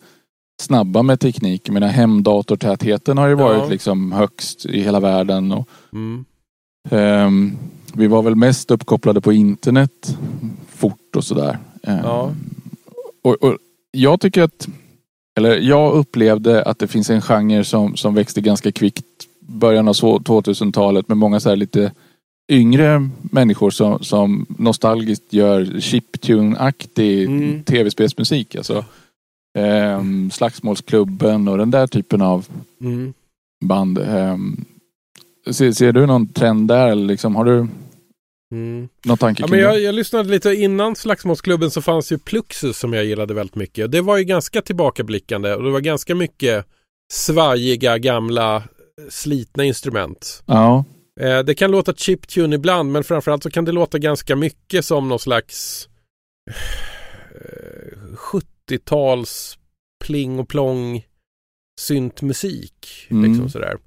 snabba 0.61 1.01
med 1.01 1.19
teknik. 1.19 1.69
Menar 1.69 1.87
hemdatortätheten 1.87 3.17
har 3.17 3.27
ju 3.27 3.35
varit 3.35 3.59
Ja. 3.63 3.67
liksom 3.69 4.11
högst 4.11 4.65
i 4.65 4.81
hela 4.81 4.99
världen. 4.99 5.51
Och, 5.51 5.69
Mm. 5.93 6.25
ehm, 6.89 7.57
vi 7.93 8.07
var 8.07 8.21
väl 8.21 8.35
mest 8.35 8.71
uppkopplade 8.71 9.21
på 9.21 9.33
internet 9.33 10.17
fort 10.69 11.15
och 11.15 11.23
sådär. 11.23 11.57
Ehm, 11.83 11.99
Ja. 12.03 12.31
och, 13.23 13.43
och 13.43 13.57
jag 13.91 14.21
tycker 14.21 14.41
att, 14.43 14.67
eller 15.37 15.57
jag 15.59 15.93
upplevde 15.93 16.63
att 16.63 16.79
det 16.79 16.87
finns 16.87 17.09
en 17.09 17.21
genre 17.21 17.63
som, 17.63 17.95
som 17.95 18.13
växte 18.13 18.41
ganska 18.41 18.71
kvickt 18.71 19.05
början 19.39 19.87
av 19.87 19.93
så- 19.93 20.19
2000-talet 20.19 21.07
med 21.07 21.17
många 21.17 21.39
så 21.39 21.49
här 21.49 21.55
lite 21.55 21.91
yngre 22.51 23.09
människor 23.21 23.69
som, 23.71 24.03
som 24.03 24.45
nostalgiskt 24.59 25.33
gör 25.33 25.79
chiptune-aktig 25.79 27.25
Mm. 27.25 27.63
tv-spelsmusik. 27.63 28.55
Alltså, 28.55 28.85
ehm, 29.57 30.31
Slagsmålsklubben 30.31 31.47
och 31.47 31.57
den 31.57 31.71
där 31.71 31.87
typen 31.87 32.21
av 32.21 32.47
Mm. 32.81 33.13
band. 33.65 33.97
ehm, 33.97 34.65
Ser, 35.51 35.71
ser 35.71 35.91
du 35.91 36.05
någon 36.05 36.27
trend 36.27 36.67
där 36.67 36.95
liksom 36.95 37.35
har 37.35 37.45
du 37.45 37.67
mm. 38.51 38.89
någon 39.05 39.17
tanke 39.17 39.43
ja, 39.43 39.47
men 39.47 39.59
jag, 39.59 39.81
jag 39.81 39.95
lyssnade 39.95 40.29
lite 40.29 40.49
innan 40.55 40.95
Slagsmålsklubben 40.95 41.71
så 41.71 41.81
fanns 41.81 42.11
ju 42.11 42.17
Pluxus 42.17 42.77
som 42.79 42.93
jag 42.93 43.05
gillade 43.05 43.33
väldigt 43.33 43.55
mycket. 43.55 43.91
Det 43.91 44.01
var 44.01 44.17
ju 44.17 44.23
ganska 44.23 44.61
tillbakablickande 44.61 45.53
och 45.53 45.63
det 45.63 45.69
var 45.71 45.79
ganska 45.79 46.15
mycket 46.15 46.65
svajiga 47.13 47.97
gamla 47.97 48.63
slitna 49.09 49.63
instrument. 49.63 50.43
Ja. 50.45 50.83
Eh, 51.19 51.39
det 51.39 51.55
kan 51.55 51.71
låta 51.71 51.93
chiptune 51.93 52.55
ibland 52.55 52.91
men 52.91 53.03
framförallt 53.03 53.43
så 53.43 53.49
kan 53.49 53.65
det 53.65 53.71
låta 53.71 53.97
ganska 53.97 54.35
mycket 54.35 54.85
som 54.85 55.09
någon 55.09 55.19
slags 55.19 55.89
70-tals 58.15 59.57
eh, 59.57 60.05
pling 60.05 60.39
och 60.39 60.49
plong 60.49 61.05
syntmusik. 61.79 63.07
Mm. 63.09 63.29
Liksom 63.29 63.49
sådär. 63.49 63.77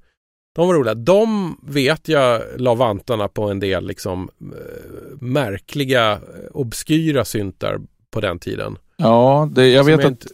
De 0.55 0.67
var 0.67 0.75
roliga. 0.75 0.93
De 0.93 1.55
vet 1.63 2.07
jag 2.07 2.41
la 2.57 2.75
vantarna 2.75 3.27
på 3.27 3.43
en 3.43 3.59
del 3.59 3.87
liksom 3.87 4.29
eh, 4.39 5.17
märkliga 5.19 6.19
obskyra 6.51 7.25
syntar 7.25 7.79
på 8.11 8.21
den 8.21 8.39
tiden. 8.39 8.77
Ja, 8.97 9.49
det, 9.51 9.67
jag 9.67 9.83
vet 9.83 10.05
att 10.05 10.25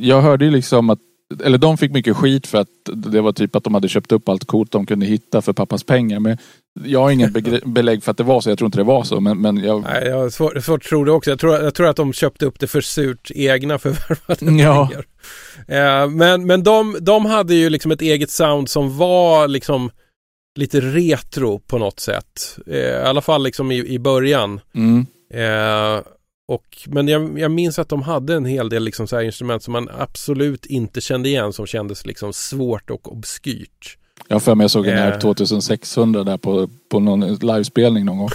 jag 0.00 0.20
hörde 0.20 0.44
ju 0.44 0.50
liksom 0.50 0.90
att 0.90 0.98
eller 1.44 1.58
de 1.58 1.78
fick 1.78 1.92
mycket 1.92 2.16
skit 2.16 2.46
för 2.46 2.58
att 2.58 2.68
det 2.92 3.20
var 3.20 3.32
typ 3.32 3.56
att 3.56 3.64
de 3.64 3.74
hade 3.74 3.88
köpt 3.88 4.12
upp 4.12 4.28
allt 4.28 4.44
coolt 4.44 4.72
de 4.72 4.86
kunde 4.86 5.06
hitta 5.06 5.42
för 5.42 5.52
pappas 5.52 5.84
pengar. 5.84 6.20
Men 6.20 6.38
jag 6.84 7.00
har 7.00 7.10
inget 7.10 7.32
belägg 7.64 8.02
för 8.02 8.10
att 8.10 8.16
det 8.16 8.24
var 8.24 8.40
så. 8.40 8.50
Jag 8.50 8.58
tror 8.58 8.66
inte 8.66 8.78
det 8.78 8.84
var 8.84 9.04
så. 9.04 9.20
Men, 9.20 9.40
men 9.40 9.56
jag... 9.56 9.82
Nej, 9.82 10.06
jag 10.06 10.18
har 10.18 10.30
svårt, 10.30 10.64
svårt 10.64 10.82
att 10.82 10.88
tro 10.88 11.04
det 11.04 11.12
också. 11.12 11.30
Jag 11.30 11.38
tror, 11.38 11.54
jag 11.54 11.74
tror 11.74 11.88
att 11.88 11.96
de 11.96 12.12
köpte 12.12 12.46
upp 12.46 12.60
det 12.60 12.66
för 12.66 12.80
surt 12.80 13.30
egna 13.34 13.78
förvärvade 13.78 14.62
ja. 14.62 14.86
pengar. 14.86 15.06
Eh, 15.68 16.10
men 16.10 16.46
men 16.46 16.62
de, 16.62 16.96
de 17.00 17.26
hade 17.26 17.54
ju 17.54 17.70
liksom 17.70 17.90
ett 17.90 18.02
eget 18.02 18.30
sound 18.30 18.68
som 18.68 18.98
var 18.98 19.48
liksom 19.48 19.90
lite 20.56 20.80
retro 20.80 21.58
på 21.58 21.78
något 21.78 22.00
sätt. 22.00 22.58
Eh, 22.66 22.76
I 22.76 22.94
alla 22.94 23.20
fall 23.20 23.42
liksom 23.42 23.72
i, 23.72 23.86
i 23.86 23.98
början. 23.98 24.60
Mm. 24.74 25.06
Eh, 25.34 26.02
och, 26.48 26.78
men 26.86 27.08
jag, 27.08 27.38
jag, 27.38 27.50
minns 27.50 27.78
att 27.78 27.88
de 27.88 28.02
hade 28.02 28.34
en 28.34 28.44
hel 28.44 28.68
del 28.68 28.84
liksom 28.84 29.06
så 29.06 29.20
instrument 29.20 29.62
som 29.62 29.72
man 29.72 29.88
absolut 29.98 30.66
inte 30.66 31.00
kände 31.00 31.28
igen 31.28 31.52
som 31.52 31.66
kändes 31.66 32.06
liksom 32.06 32.32
svårt 32.32 32.90
och 32.90 33.12
obskyrt. 33.12 33.98
Jag 34.28 34.42
för 34.42 34.54
mig 34.54 34.64
jag 34.64 34.70
såg 34.70 34.86
en 34.86 34.98
här 34.98 35.20
2600 35.20 36.24
där 36.24 36.36
på, 36.36 36.68
på 36.88 37.00
någon 37.00 37.34
livespelning 37.34 38.04
någon 38.04 38.18
gång. 38.18 38.28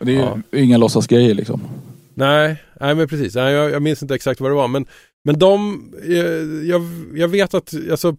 Det 0.00 0.16
är 0.16 0.20
ja. 0.20 0.38
inga 0.52 0.76
låtsasgrejer 0.76 1.34
liksom. 1.34 1.60
Nej, 2.14 2.62
nej 2.80 2.94
men 2.94 3.08
precis. 3.08 3.34
Nej, 3.34 3.52
jag, 3.52 3.70
jag, 3.70 3.82
minns 3.82 4.02
inte 4.02 4.14
exakt 4.14 4.40
vad 4.40 4.50
det 4.50 4.54
var. 4.54 4.68
Men, 4.68 4.86
men 5.24 5.38
de, 5.38 5.82
eh, 6.02 6.68
jag, 6.68 6.82
jag 7.14 7.28
vet 7.28 7.54
att 7.54 7.74
alltså, 7.90 8.16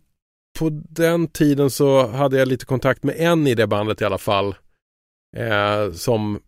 på 0.59 0.69
den 0.89 1.27
tiden 1.27 1.69
så 1.69 2.07
hade 2.07 2.37
jag 2.37 2.47
lite 2.47 2.65
kontakt 2.65 3.03
med 3.03 3.15
en 3.17 3.47
i 3.47 3.55
det 3.55 3.67
bandet 3.67 4.01
i 4.01 4.05
alla 4.05 4.17
fall. 4.17 4.55
Eh, 5.37 5.91
som 5.93 6.39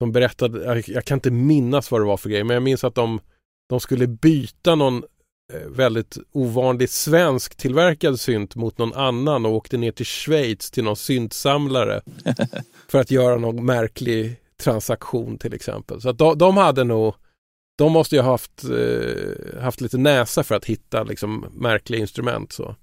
de 0.00 0.12
berättade, 0.12 0.64
jag, 0.64 0.88
jag, 0.88 1.04
kan 1.04 1.16
inte 1.16 1.30
minnas 1.30 1.90
vad 1.90 2.00
det 2.00 2.04
var 2.04 2.16
för 2.16 2.30
grej, 2.30 2.44
men 2.44 2.54
jag 2.54 2.62
minns 2.62 2.84
att 2.84 2.94
de, 2.94 3.20
de 3.68 3.80
skulle 3.80 4.06
byta 4.06 4.74
någon 4.74 5.04
eh, 5.52 5.68
väldigt 5.68 6.18
ovanlig 6.32 6.90
svensk 6.90 7.56
tillverkad 7.56 8.20
synt 8.20 8.56
mot 8.56 8.78
någon 8.78 8.94
annan 8.94 9.46
och 9.46 9.52
åkte 9.52 9.76
ner 9.76 9.92
till 9.92 10.06
Schweiz 10.06 10.70
till 10.70 10.84
någon 10.84 10.96
syntsamlare 10.96 12.00
för 12.88 13.00
att 13.00 13.10
göra 13.10 13.36
någon 13.36 13.64
märklig 13.64 14.36
transaktion 14.62 15.38
till 15.38 15.54
exempel. 15.54 16.00
Så 16.00 16.08
att 16.08 16.18
de, 16.18 16.38
de 16.38 16.56
hade 16.56 16.84
nog 16.84 17.14
de 17.78 17.92
måste 17.92 18.16
ju 18.16 18.22
ha 18.22 18.30
haft, 18.30 18.64
eh, 18.64 19.62
haft 19.62 19.80
lite 19.80 19.98
näsa 19.98 20.44
för 20.44 20.54
att 20.54 20.64
hitta 20.64 21.02
liksom 21.02 21.46
märkliga 21.52 22.00
instrument. 22.00 22.52
Så. 22.52 22.76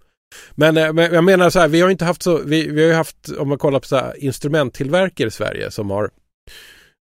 Men, 0.52 0.78
eh, 0.78 0.94
men 0.94 1.14
jag 1.14 1.24
menar 1.24 1.50
så 1.50 1.60
här, 1.60 1.68
vi 1.68 1.82
har 1.82 1.90
inte 1.90 2.06
haft 2.06 2.24
så, 2.24 2.38
vi, 2.38 2.70
vi 2.70 2.82
har 2.82 2.90
ju 2.90 2.96
haft, 2.96 3.30
om 3.40 3.50
man 3.50 3.58
kollar 3.58 3.80
på 3.80 3.88
så 3.88 3.96
här, 3.96 4.24
instrumenttillverkare 4.24 5.28
i 5.28 5.32
Sverige 5.32 5.72
som 5.72 5.90
har 5.90 6.12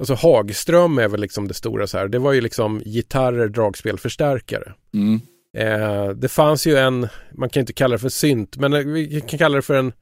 Alltså 0.00 0.14
Hagström 0.14 0.98
är 0.98 1.08
väl 1.08 1.20
liksom 1.20 1.48
det 1.48 1.54
stora 1.54 1.86
så 1.86 1.98
här. 1.98 2.08
Det 2.08 2.18
var 2.18 2.32
ju 2.32 2.40
liksom 2.40 2.80
gitarrer, 2.84 3.48
dragspel, 3.48 3.98
förstärkare. 3.98 4.72
Mm. 4.94 5.20
Eh, 5.56 6.08
det 6.08 6.28
fanns 6.28 6.66
ju 6.66 6.76
en, 6.76 7.08
man 7.32 7.48
kan 7.48 7.60
inte 7.60 7.72
kalla 7.72 7.92
det 7.92 7.98
för 7.98 8.08
synt, 8.08 8.56
men 8.56 8.72
eh, 8.72 8.80
vi 8.80 9.20
kan 9.20 9.38
kalla 9.38 9.56
det 9.56 9.62
för 9.62 9.74
en 9.74 9.92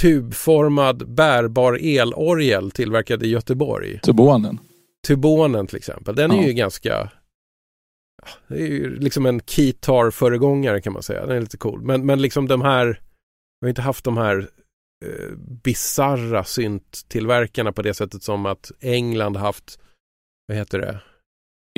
tubformad 0.00 1.14
bärbar 1.14 1.78
elorgel 1.82 2.70
tillverkad 2.70 3.22
i 3.22 3.28
Göteborg. 3.28 4.00
Tubonen. 4.00 4.58
Tubonen 5.06 5.66
till 5.66 5.76
exempel. 5.76 6.14
Den 6.14 6.30
är 6.30 6.46
ju 6.46 6.52
ganska 6.52 7.10
det 8.48 8.54
är 8.54 8.66
ju 8.66 8.98
liksom 8.98 9.26
en 9.26 9.40
keytar-föregångare 9.40 10.80
kan 10.80 10.92
man 10.92 11.02
säga. 11.02 11.26
Den 11.26 11.36
är 11.36 11.40
lite 11.40 11.56
cool. 11.56 11.82
Men, 11.82 12.06
men 12.06 12.22
liksom 12.22 12.48
de 12.48 12.62
här, 12.62 13.00
vi 13.60 13.66
har 13.66 13.68
inte 13.68 13.82
haft 13.82 14.04
de 14.04 14.16
här 14.16 14.48
eh, 15.04 15.36
bizarra 15.62 16.44
synttillverkarna 16.44 17.72
på 17.72 17.82
det 17.82 17.94
sättet 17.94 18.22
som 18.22 18.46
att 18.46 18.72
England 18.80 19.36
haft, 19.36 19.78
vad 20.48 20.56
heter 20.56 20.78
det? 20.78 21.00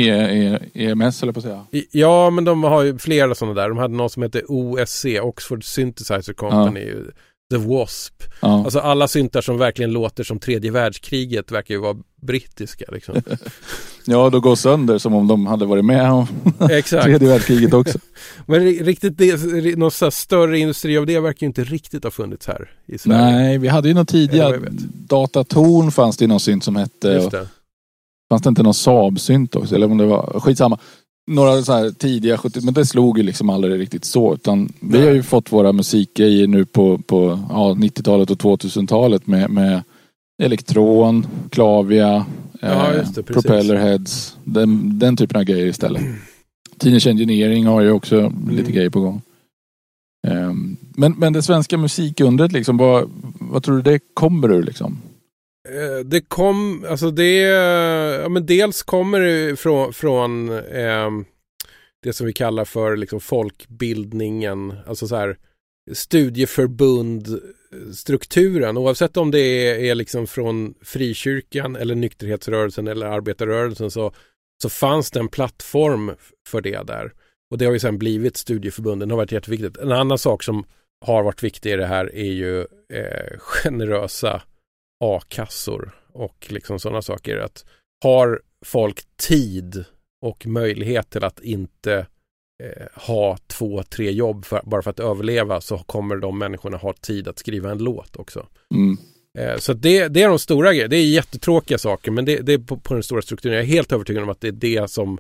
E, 0.01 0.09
e, 0.09 0.61
EMS 0.75 1.23
eller 1.23 1.33
på 1.33 1.39
att 1.39 1.45
säga? 1.45 1.67
Ja, 1.91 2.31
men 2.31 2.45
de 2.45 2.65
har 2.65 2.83
ju 2.83 2.99
flera 2.99 3.35
sådana 3.35 3.61
där. 3.61 3.69
De 3.69 3.79
hade 3.79 3.95
något 3.95 4.13
som 4.13 4.23
heter 4.23 4.43
OSC, 4.49 5.05
Oxford 5.23 5.65
Synthesizer 5.65 6.33
Company. 6.33 6.81
Ja. 6.81 7.11
The 7.53 7.59
W.A.S.P. 7.59 8.25
Ja. 8.41 8.65
Alltså 8.65 8.79
alla 8.79 9.09
syntar 9.09 9.41
som 9.41 9.59
verkligen 9.59 9.93
låter 9.93 10.25
som 10.25 10.39
tredje 10.39 10.71
världskriget 10.71 11.53
verkar 11.53 11.75
ju 11.75 11.81
vara 11.81 11.97
brittiska. 12.23 12.85
Liksom. 12.93 13.23
ja, 14.05 14.31
då 14.31 14.41
går 14.41 14.57
sönder 14.57 14.99
som 14.99 15.15
om 15.15 15.27
de 15.27 15.47
hade 15.47 15.67
varit 15.67 15.85
med 15.85 16.13
om 16.13 16.27
tredje 16.69 17.29
världskriget 17.29 17.75
också. 17.75 17.99
Men 18.47 18.61
riktigt 18.61 19.19
det, 19.19 19.79
någon 19.79 19.91
större 20.13 20.59
industri 20.59 20.99
av 20.99 21.07
det 21.07 21.21
verkar 21.21 21.41
ju 21.41 21.47
inte 21.47 21.65
riktigt 21.65 22.05
ha 22.05 22.11
funnits 22.11 22.47
här 22.47 22.71
i 22.87 22.99
Sverige. 22.99 23.21
Nej, 23.21 23.59
vi 23.59 23.69
hade 23.69 23.89
ju 23.89 23.95
någon 23.95 24.07
tidiga 24.07 24.61
datatorn 25.09 25.91
fanns 25.91 26.17
det 26.17 26.27
någon 26.27 26.41
synt 26.41 26.65
som 26.65 26.77
hette. 26.77 27.31
Fanns 28.29 28.43
det 28.43 28.49
inte 28.49 28.63
någon 28.63 28.75
Saab-synt 28.75 29.57
också? 29.57 29.75
Eller 29.75 29.91
om 29.91 29.99
det 29.99 30.07
var, 30.07 30.41
skitsamma 30.41 30.79
några 31.27 31.63
så 31.63 31.73
här 31.73 31.91
tidiga 31.91 32.39
70 32.39 32.61
men 32.61 32.75
det 32.75 32.87
slog 32.87 33.19
ju 33.19 33.25
liksom 33.25 33.51
aldrig 33.51 33.81
riktigt 33.81 34.05
så. 34.05 34.35
Utan 34.35 34.73
vi 34.81 35.07
har 35.07 35.13
ju 35.13 35.23
fått 35.23 35.53
våra 35.53 35.73
musikgrejer 35.73 36.47
nu 36.47 36.65
på, 36.65 36.99
på 36.99 37.39
ja, 37.51 37.75
90-talet 37.79 38.31
och 38.31 38.39
2000-talet 38.39 39.27
med, 39.27 39.51
med 39.51 39.83
elektron, 40.43 41.27
klavia, 41.51 42.27
ja, 42.61 42.95
eh, 42.95 43.11
det, 43.15 43.23
propellerheads. 43.23 44.37
Den, 44.45 44.99
den 44.99 45.17
typen 45.17 45.37
av 45.37 45.45
grejer 45.45 45.67
istället. 45.67 46.03
Teenage 46.79 47.07
Engineering 47.07 47.67
har 47.67 47.81
ju 47.81 47.91
också 47.91 48.21
mm. 48.21 48.49
lite 48.51 48.73
grejer 48.73 48.91
på 48.91 49.01
gång. 49.01 49.23
Um, 50.29 50.77
men, 50.97 51.13
men 51.13 51.33
det 51.33 51.43
svenska 51.43 51.79
musikundret 51.79 52.53
liksom, 52.53 52.77
vad, 52.77 53.11
vad 53.41 53.63
tror 53.63 53.77
du 53.77 53.83
det 53.83 54.01
kommer 54.15 54.53
ur 54.53 54.63
liksom? 54.63 54.99
Eh, 55.69 55.99
det 56.05 56.21
kom, 56.21 56.87
alltså 56.89 57.11
det, 57.11 57.39
ja 58.23 58.29
men 58.29 58.47
dels 58.47 58.83
kommer 58.83 59.21
det 59.21 59.57
från, 59.57 59.93
från 59.93 60.59
eh, 60.59 61.11
det 62.03 62.13
som 62.13 62.27
vi 62.27 62.33
kallar 62.33 62.65
för 62.65 62.97
liksom 62.97 63.21
folkbildningen, 63.21 64.75
alltså 64.87 65.09
så 65.09 65.17
här 65.17 65.39
studieförbundstrukturen, 65.93 68.77
oavsett 68.77 69.17
om 69.17 69.31
det 69.31 69.41
är, 69.41 69.79
är 69.79 69.95
liksom 69.95 70.27
från 70.27 70.75
frikyrkan 70.83 71.77
eller 71.77 71.95
nykterhetsrörelsen 71.95 72.89
eller 72.89 73.07
arbetarrörelsen 73.07 73.91
så, 73.91 74.13
så 74.63 74.69
fanns 74.69 75.11
det 75.11 75.21
en 75.21 75.29
plattform 75.29 76.15
för 76.49 76.61
det 76.61 76.87
där. 76.87 77.13
Och 77.51 77.59
det 77.59 77.65
har 77.65 77.73
ju 77.73 77.79
sen 77.79 77.99
blivit 77.99 78.37
studieförbunden, 78.37 79.09
det 79.09 79.15
har 79.15 79.17
varit 79.17 79.33
jätteviktigt. 79.33 79.77
En 79.77 79.93
annan 79.93 80.19
sak 80.19 80.43
som 80.43 80.65
har 81.05 81.23
varit 81.23 81.43
viktig 81.43 81.73
i 81.73 81.77
det 81.77 81.87
här 81.87 82.15
är 82.15 82.33
ju 82.33 82.61
eh, 82.93 83.39
generösa 83.39 84.43
a-kassor 85.03 85.91
och 86.13 86.47
liksom 86.49 86.79
sådana 86.79 87.03
saker. 87.03 87.39
Att 87.39 87.65
har 88.05 88.41
folk 88.65 89.01
tid 89.17 89.85
och 90.23 90.47
möjlighet 90.47 91.11
till 91.11 91.25
att 91.25 91.41
inte 91.41 92.07
eh, 92.63 93.03
ha 93.07 93.39
två, 93.47 93.83
tre 93.83 94.11
jobb 94.11 94.45
för, 94.45 94.61
bara 94.65 94.83
för 94.83 94.91
att 94.91 95.01
överleva 95.01 95.61
så 95.61 95.79
kommer 95.79 96.17
de 96.17 96.39
människorna 96.39 96.77
ha 96.77 96.93
tid 96.93 97.29
att 97.29 97.39
skriva 97.39 97.71
en 97.71 97.79
låt 97.79 98.17
också. 98.17 98.47
Mm. 98.75 98.97
Eh, 99.39 99.59
så 99.59 99.73
det, 99.73 100.09
det, 100.09 100.23
är 100.23 100.29
de 100.29 100.39
stora 100.39 100.73
grejerna. 100.73 100.89
Det 100.89 100.97
är 100.97 101.07
jättetråkiga 101.07 101.79
saker 101.79 102.11
men 102.11 102.25
det, 102.25 102.39
det 102.41 102.53
är 102.53 102.59
på, 102.59 102.77
på, 102.77 102.95
den 102.95 103.03
stora 103.03 103.23
strukturen. 103.23 103.57
Jag 103.57 103.65
är 103.65 103.69
helt 103.69 103.93
övertygad 103.93 104.23
om 104.23 104.29
att 104.29 104.41
det 104.41 104.49
är 104.49 104.53
det 104.53 104.91
som 104.91 105.19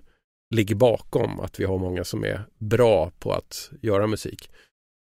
ligger 0.54 0.74
bakom 0.74 1.40
att 1.40 1.60
vi 1.60 1.64
har 1.64 1.78
många 1.78 2.04
som 2.04 2.24
är 2.24 2.44
bra 2.58 3.10
på 3.18 3.32
att 3.32 3.70
göra 3.80 4.06
musik. 4.06 4.50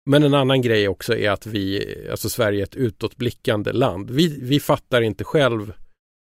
Men 0.08 0.22
en 0.22 0.34
annan 0.34 0.62
grej 0.62 0.88
också 0.88 1.16
är 1.16 1.30
att 1.30 1.46
vi, 1.46 1.94
alltså 2.10 2.30
Sverige 2.30 2.60
är 2.60 2.64
ett 2.64 2.74
utåtblickande 2.74 3.72
land. 3.72 4.10
Vi, 4.10 4.38
vi 4.42 4.60
fattar 4.60 5.02
inte 5.02 5.24
själv. 5.24 5.72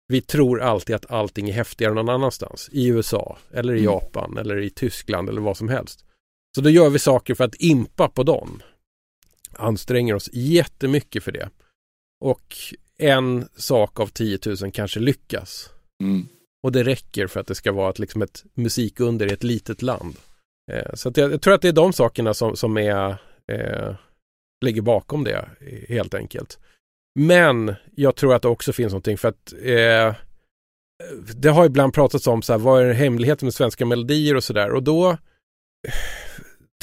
Vi 0.07 0.21
tror 0.21 0.61
alltid 0.61 0.95
att 0.95 1.11
allting 1.11 1.49
är 1.49 1.53
häftigare 1.53 1.93
någon 1.93 2.09
annanstans. 2.09 2.69
I 2.71 2.87
USA 2.87 3.37
eller 3.51 3.73
i 3.73 3.79
mm. 3.79 3.93
Japan 3.93 4.37
eller 4.37 4.61
i 4.61 4.69
Tyskland 4.69 5.29
eller 5.29 5.41
vad 5.41 5.57
som 5.57 5.69
helst. 5.69 6.05
Så 6.55 6.61
då 6.61 6.69
gör 6.69 6.89
vi 6.89 6.99
saker 6.99 7.35
för 7.35 7.43
att 7.43 7.55
impa 7.55 8.09
på 8.09 8.23
dem. 8.23 8.61
Anstränger 9.51 10.15
oss 10.15 10.29
jättemycket 10.33 11.23
för 11.23 11.31
det. 11.31 11.49
Och 12.21 12.55
en 12.97 13.47
sak 13.55 13.99
av 13.99 14.07
10 14.07 14.39
000 14.61 14.71
kanske 14.71 14.99
lyckas. 14.99 15.69
Mm. 16.03 16.27
Och 16.63 16.71
det 16.71 16.83
räcker 16.83 17.27
för 17.27 17.39
att 17.39 17.47
det 17.47 17.55
ska 17.55 17.71
vara 17.71 17.89
ett, 17.89 17.99
liksom 17.99 18.21
ett 18.21 18.43
musikunder 18.53 19.27
i 19.27 19.33
ett 19.33 19.43
litet 19.43 19.81
land. 19.81 20.15
Eh, 20.71 20.93
så 20.93 21.11
jag, 21.15 21.33
jag, 21.33 21.41
tror 21.41 21.53
att 21.53 21.61
det 21.61 21.67
är 21.67 21.73
de 21.73 21.93
sakerna 21.93 22.33
som, 22.33 22.55
som 22.55 22.77
är 22.77 23.17
eh, 23.51 23.95
ligger 24.65 24.81
bakom 24.81 25.23
det 25.23 25.49
helt 25.89 26.13
enkelt. 26.13 26.59
Men 27.19 27.75
jag 27.95 28.15
tror 28.15 28.35
att 28.35 28.41
det 28.41 28.47
också 28.47 28.73
finns 28.73 28.91
någonting 28.91 29.17
för 29.17 29.27
att 29.27 29.53
eh, 29.53 30.15
det 31.35 31.49
har 31.49 31.65
ibland 31.65 31.93
pratats 31.93 32.27
om 32.27 32.41
så 32.41 32.53
här, 32.53 32.59
vad 32.59 32.83
är 32.83 32.93
hemligheten 32.93 33.45
med 33.45 33.53
svenska 33.53 33.85
melodier 33.85 34.35
och 34.35 34.43
sådär 34.43 34.71
och 34.71 34.83
då 34.83 35.17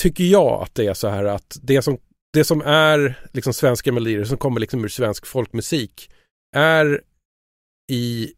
tycker 0.00 0.24
jag 0.24 0.62
att 0.62 0.74
det 0.74 0.86
är 0.86 0.94
så 0.94 1.08
här 1.08 1.24
att 1.24 1.58
det 1.62 1.82
som, 1.82 1.98
det 2.32 2.44
som 2.44 2.62
är 2.62 3.20
liksom 3.32 3.52
svenska 3.52 3.92
melodier 3.92 4.24
som 4.24 4.38
kommer 4.38 4.60
liksom 4.60 4.84
ur 4.84 4.88
svensk 4.88 5.26
folkmusik 5.26 6.10
är 6.56 7.00
i, 7.92 8.32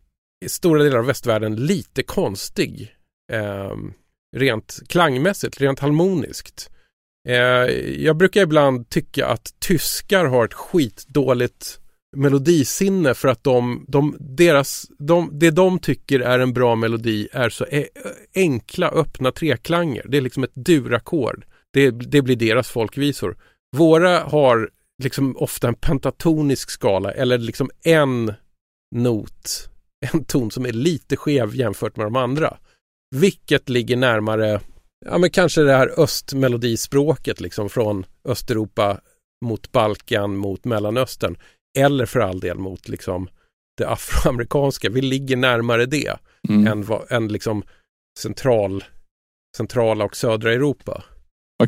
i 0.45 0.49
stora 0.49 0.83
delar 0.83 0.99
av 0.99 1.07
västvärlden 1.07 1.57
lite 1.57 2.03
konstig. 2.03 2.95
Eh, 3.33 3.77
rent 4.37 4.83
klangmässigt, 4.89 5.61
rent 5.61 5.81
harmoniskt. 5.81 6.71
Eh, 7.29 7.37
jag 8.05 8.17
brukar 8.17 8.43
ibland 8.43 8.89
tycka 8.89 9.27
att 9.27 9.55
tyskar 9.59 10.25
har 10.25 10.45
ett 10.45 10.55
skitdåligt 10.55 11.81
melodisinne 12.17 13.15
för 13.15 13.29
att 13.29 13.45
de, 13.45 13.85
de, 13.89 14.17
deras, 14.21 14.87
de, 14.99 15.31
det 15.33 15.51
de 15.51 15.79
tycker 15.79 16.21
är 16.21 16.39
en 16.39 16.53
bra 16.53 16.75
melodi 16.75 17.29
är 17.33 17.49
så 17.49 17.65
e-, 17.65 17.89
enkla 18.35 18.89
öppna 18.89 19.33
treklanger. 19.33 20.07
Det 20.09 20.17
är 20.17 20.21
liksom 20.21 20.45
ett 20.45 20.55
durackord. 20.55 21.45
Det, 21.73 21.91
det 21.91 22.23
blir 22.23 22.37
deras 22.37 22.69
folkvisor. 22.69 23.37
Våra 23.77 24.19
har 24.19 24.71
liksom 25.03 25.37
ofta 25.37 25.69
en 25.69 25.75
pentatonisk 25.75 26.71
skala 26.71 27.13
eller 27.13 27.39
liksom 27.39 27.71
en 27.85 28.33
not, 28.95 29.71
en 30.13 30.25
ton 30.25 30.51
som 30.51 30.67
är 30.67 30.73
lite 30.73 31.17
skev 31.17 31.55
jämfört 31.55 31.97
med 31.97 32.07
de 32.07 32.17
andra. 32.17 32.57
Vilket 33.17 33.69
ligger 33.69 33.97
närmare, 33.97 34.61
ja 35.05 35.19
men 35.19 35.31
kanske 35.31 35.63
det 35.63 35.73
här 35.73 36.01
östmelodispråket 36.01 37.41
liksom 37.41 37.69
från 37.69 38.07
Östeuropa 38.25 39.01
mot 39.45 39.73
Balkan 39.73 40.37
mot 40.37 40.65
Mellanöstern. 40.65 41.37
Eller 41.79 42.07
för 42.07 42.21
all 42.21 42.41
del 42.41 42.59
mot 42.59 42.89
liksom 42.89 43.29
det 43.79 43.89
afroamerikanska. 43.89 44.91
Vi 44.91 45.01
ligger 45.01 45.37
närmare 45.37 45.87
det 45.87 46.17
mm. 46.49 46.67
än, 46.67 46.99
än 47.11 47.29
liksom 47.29 47.63
central, 48.19 48.85
centrala 49.57 50.05
och 50.05 50.17
södra 50.17 50.53
Europa. 50.53 51.05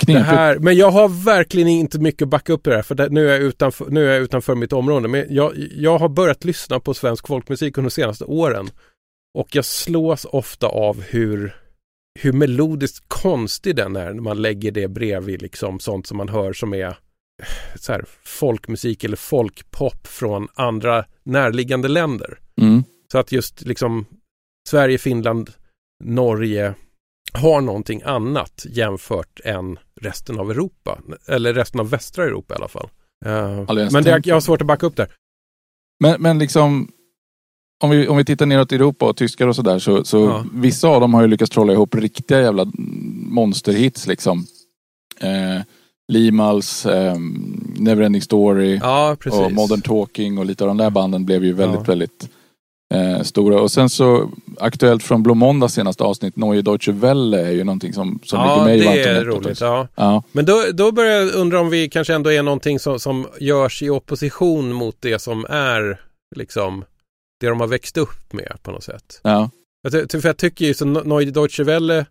Det 0.07 0.19
här, 0.19 0.59
men 0.59 0.77
jag 0.77 0.91
har 0.91 1.25
verkligen 1.25 1.69
inte 1.69 1.99
mycket 1.99 2.23
att 2.23 2.29
backa 2.29 2.53
upp 2.53 2.67
i 2.67 2.71
det 2.71 2.77
här 2.77 2.83
för 2.83 2.95
det, 2.95 3.09
nu, 3.09 3.29
är 3.29 3.33
jag 3.33 3.43
utanför, 3.43 3.87
nu 3.91 4.09
är 4.09 4.13
jag 4.13 4.23
utanför 4.23 4.55
mitt 4.55 4.73
område. 4.73 5.09
Men 5.09 5.27
jag, 5.31 5.53
jag 5.73 5.99
har 5.99 6.09
börjat 6.09 6.45
lyssna 6.45 6.81
på 6.81 6.95
svensk 6.95 7.27
folkmusik 7.27 7.79
under 7.79 7.91
de 7.91 7.95
senaste 7.95 8.25
åren. 8.25 8.71
Och 9.39 9.49
jag 9.55 9.65
slås 9.65 10.25
ofta 10.25 10.67
av 10.67 11.03
hur, 11.03 11.57
hur 12.21 12.33
melodiskt 12.33 13.05
konstig 13.09 13.77
den 13.77 13.97
är 13.97 14.13
när 14.13 14.23
man 14.23 14.43
lägger 14.43 14.73
det 14.73 14.89
bredvid 14.89 15.43
liksom 15.43 15.81
sånt 15.81 16.07
som 16.07 16.17
man 16.17 16.29
hör 16.29 16.53
som 16.53 16.75
är 16.75 16.97
så 17.75 17.93
här, 17.93 18.05
folkmusik 18.25 19.05
eller 19.05 19.17
folkpop 19.17 20.07
från 20.07 20.49
andra 20.55 21.05
närliggande 21.23 21.89
länder. 21.89 22.39
Mm. 22.61 22.85
Så 23.13 23.19
att 23.19 23.33
just 23.33 23.63
liksom 23.63 24.07
Sverige, 24.69 24.99
Finland, 24.99 25.51
Norge 26.05 26.75
har 27.33 27.61
någonting 27.61 28.03
annat 28.05 28.67
jämfört 28.69 29.41
än 29.45 29.79
resten 30.01 30.41
av 30.41 30.51
Europa. 30.51 31.01
Eller 31.29 31.55
resten 31.55 31.81
av 31.81 31.91
västra 31.91 32.25
Europa 32.25 32.55
i 32.55 32.57
alla 32.57 32.69
fall. 32.69 32.89
Uh, 33.27 33.91
men 33.93 34.05
det, 34.05 34.21
jag 34.25 34.37
har 34.37 34.41
svårt 34.41 34.61
att 34.61 34.67
backa 34.67 34.87
upp 34.87 34.97
där. 34.97 35.13
Men, 36.01 36.23
men 36.23 36.39
liksom 36.39 36.93
om 37.83 37.91
vi, 37.91 38.09
om 38.09 38.17
vi 38.17 38.25
tittar 38.25 38.47
neråt 38.47 38.73
i 38.73 38.75
Europa 38.75 39.07
och 39.09 39.17
tyskar 39.17 39.47
och 39.47 39.57
sådär 39.57 39.79
så, 39.79 40.05
så 40.05 40.19
ja. 40.19 40.45
vissa 40.53 40.89
av 40.89 41.01
dem 41.01 41.15
har 41.15 41.23
ju 41.23 41.29
lyckats 41.29 41.51
trolla 41.51 41.73
ihop 41.73 41.95
riktiga 41.95 42.41
jävla 42.41 42.67
monsterhits 43.29 44.07
liksom. 44.07 44.47
Eh, 45.21 45.63
Limals, 46.13 46.87
eh, 46.87 47.17
Neverending 47.77 48.23
Story 48.23 48.81
ja, 48.83 49.17
och 49.31 49.53
Modern 49.53 49.81
Talking 49.81 50.39
och 50.39 50.47
lite 50.47 50.65
av 50.65 50.69
de 50.69 50.77
där 50.77 50.91
banden 50.91 51.25
blev 51.25 51.45
ju 51.45 51.53
väldigt, 51.53 51.81
ja. 51.81 51.85
väldigt 51.85 52.29
eh, 52.95 53.23
stora. 53.23 53.61
Och 53.61 53.71
sen 53.71 53.89
så 53.89 54.31
aktuellt 54.61 55.03
från 55.03 55.23
Blå 55.23 55.35
Måndag 55.35 55.69
senaste 55.69 56.05
avsnitt, 56.05 56.37
Neue 56.37 56.63
Deutsche 56.63 56.93
Welle 56.93 57.47
är 57.47 57.51
ju 57.51 57.65
någonting 57.65 57.93
som, 57.93 58.19
som 58.25 58.41
ja, 58.41 58.65
ligger 58.65 58.65
mig 58.65 58.87
varmt 58.87 59.05
det 59.05 59.21
är 59.21 59.25
roligt. 59.25 59.61
Ja. 59.61 59.89
ja. 59.95 60.23
Men 60.33 60.45
då, 60.45 60.63
då 60.75 60.93
börjar 60.93 61.21
jag 61.21 61.35
undra 61.35 61.61
om 61.61 61.71
vi 61.71 61.89
kanske 61.89 62.15
ändå 62.15 62.33
är 62.33 62.43
någonting 62.43 62.79
som, 62.79 63.01
som 63.01 63.27
görs 63.41 63.83
i 63.83 63.91
opposition 63.91 64.73
mot 64.73 64.97
det 65.01 65.19
som 65.19 65.47
är 65.49 66.01
liksom 66.37 66.85
det 67.41 67.47
de 67.47 67.61
har 67.61 67.67
växt 67.67 67.97
upp 67.97 68.33
med 68.33 68.59
på 68.63 68.71
något 68.71 68.85
sätt. 68.85 69.21
Ja. 69.23 69.51
Jag, 69.83 70.11
för 70.11 70.27
jag 70.27 70.37
tycker 70.37 70.65
ju 70.65 70.75
så 70.75 70.85
Neue 70.85 71.31
Deutsche 71.31 71.65
Welle 71.65 72.07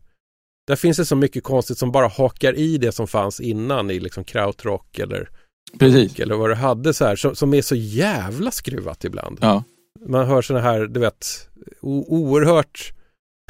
där 0.68 0.76
finns 0.76 0.98
det 0.98 1.06
så 1.06 1.16
mycket 1.16 1.44
konstigt 1.44 1.78
som 1.78 1.92
bara 1.92 2.08
hakar 2.08 2.54
i 2.54 2.78
det 2.78 2.92
som 2.92 3.08
fanns 3.08 3.40
innan 3.40 3.92
i 3.92 4.00
liksom 4.00 4.24
krautrock 4.24 5.00
eller 5.00 5.30
Precis. 5.80 6.20
eller 6.20 6.36
vad 6.36 6.50
det 6.50 6.56
hade 6.56 6.94
så 6.94 7.06
här 7.06 7.16
som, 7.16 7.36
som 7.36 7.54
är 7.54 7.62
så 7.62 7.76
jävla 7.76 8.52
skruvat 8.52 9.04
ibland. 9.04 9.38
Ja. 9.42 9.64
Man 10.06 10.28
hör 10.28 10.42
sådana 10.42 10.64
här, 10.64 10.86
du 10.86 11.00
vet, 11.00 11.50
oerhört 11.82 12.94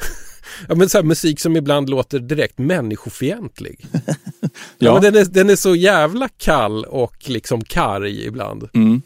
Ja 0.68 0.74
men 0.74 0.88
så 0.88 0.98
här, 0.98 1.02
musik 1.02 1.40
som 1.40 1.56
ibland 1.56 1.90
låter 1.90 2.18
direkt 2.18 2.58
människofientlig. 2.58 3.86
ja. 4.40 4.48
ja 4.78 4.92
men 4.92 5.02
den, 5.02 5.14
är, 5.14 5.24
den 5.24 5.50
är 5.50 5.56
så 5.56 5.74
jävla 5.74 6.28
kall 6.28 6.84
och 6.84 7.30
liksom 7.30 7.64
karg 7.64 8.26
ibland. 8.26 8.68
Mm. 8.74 9.02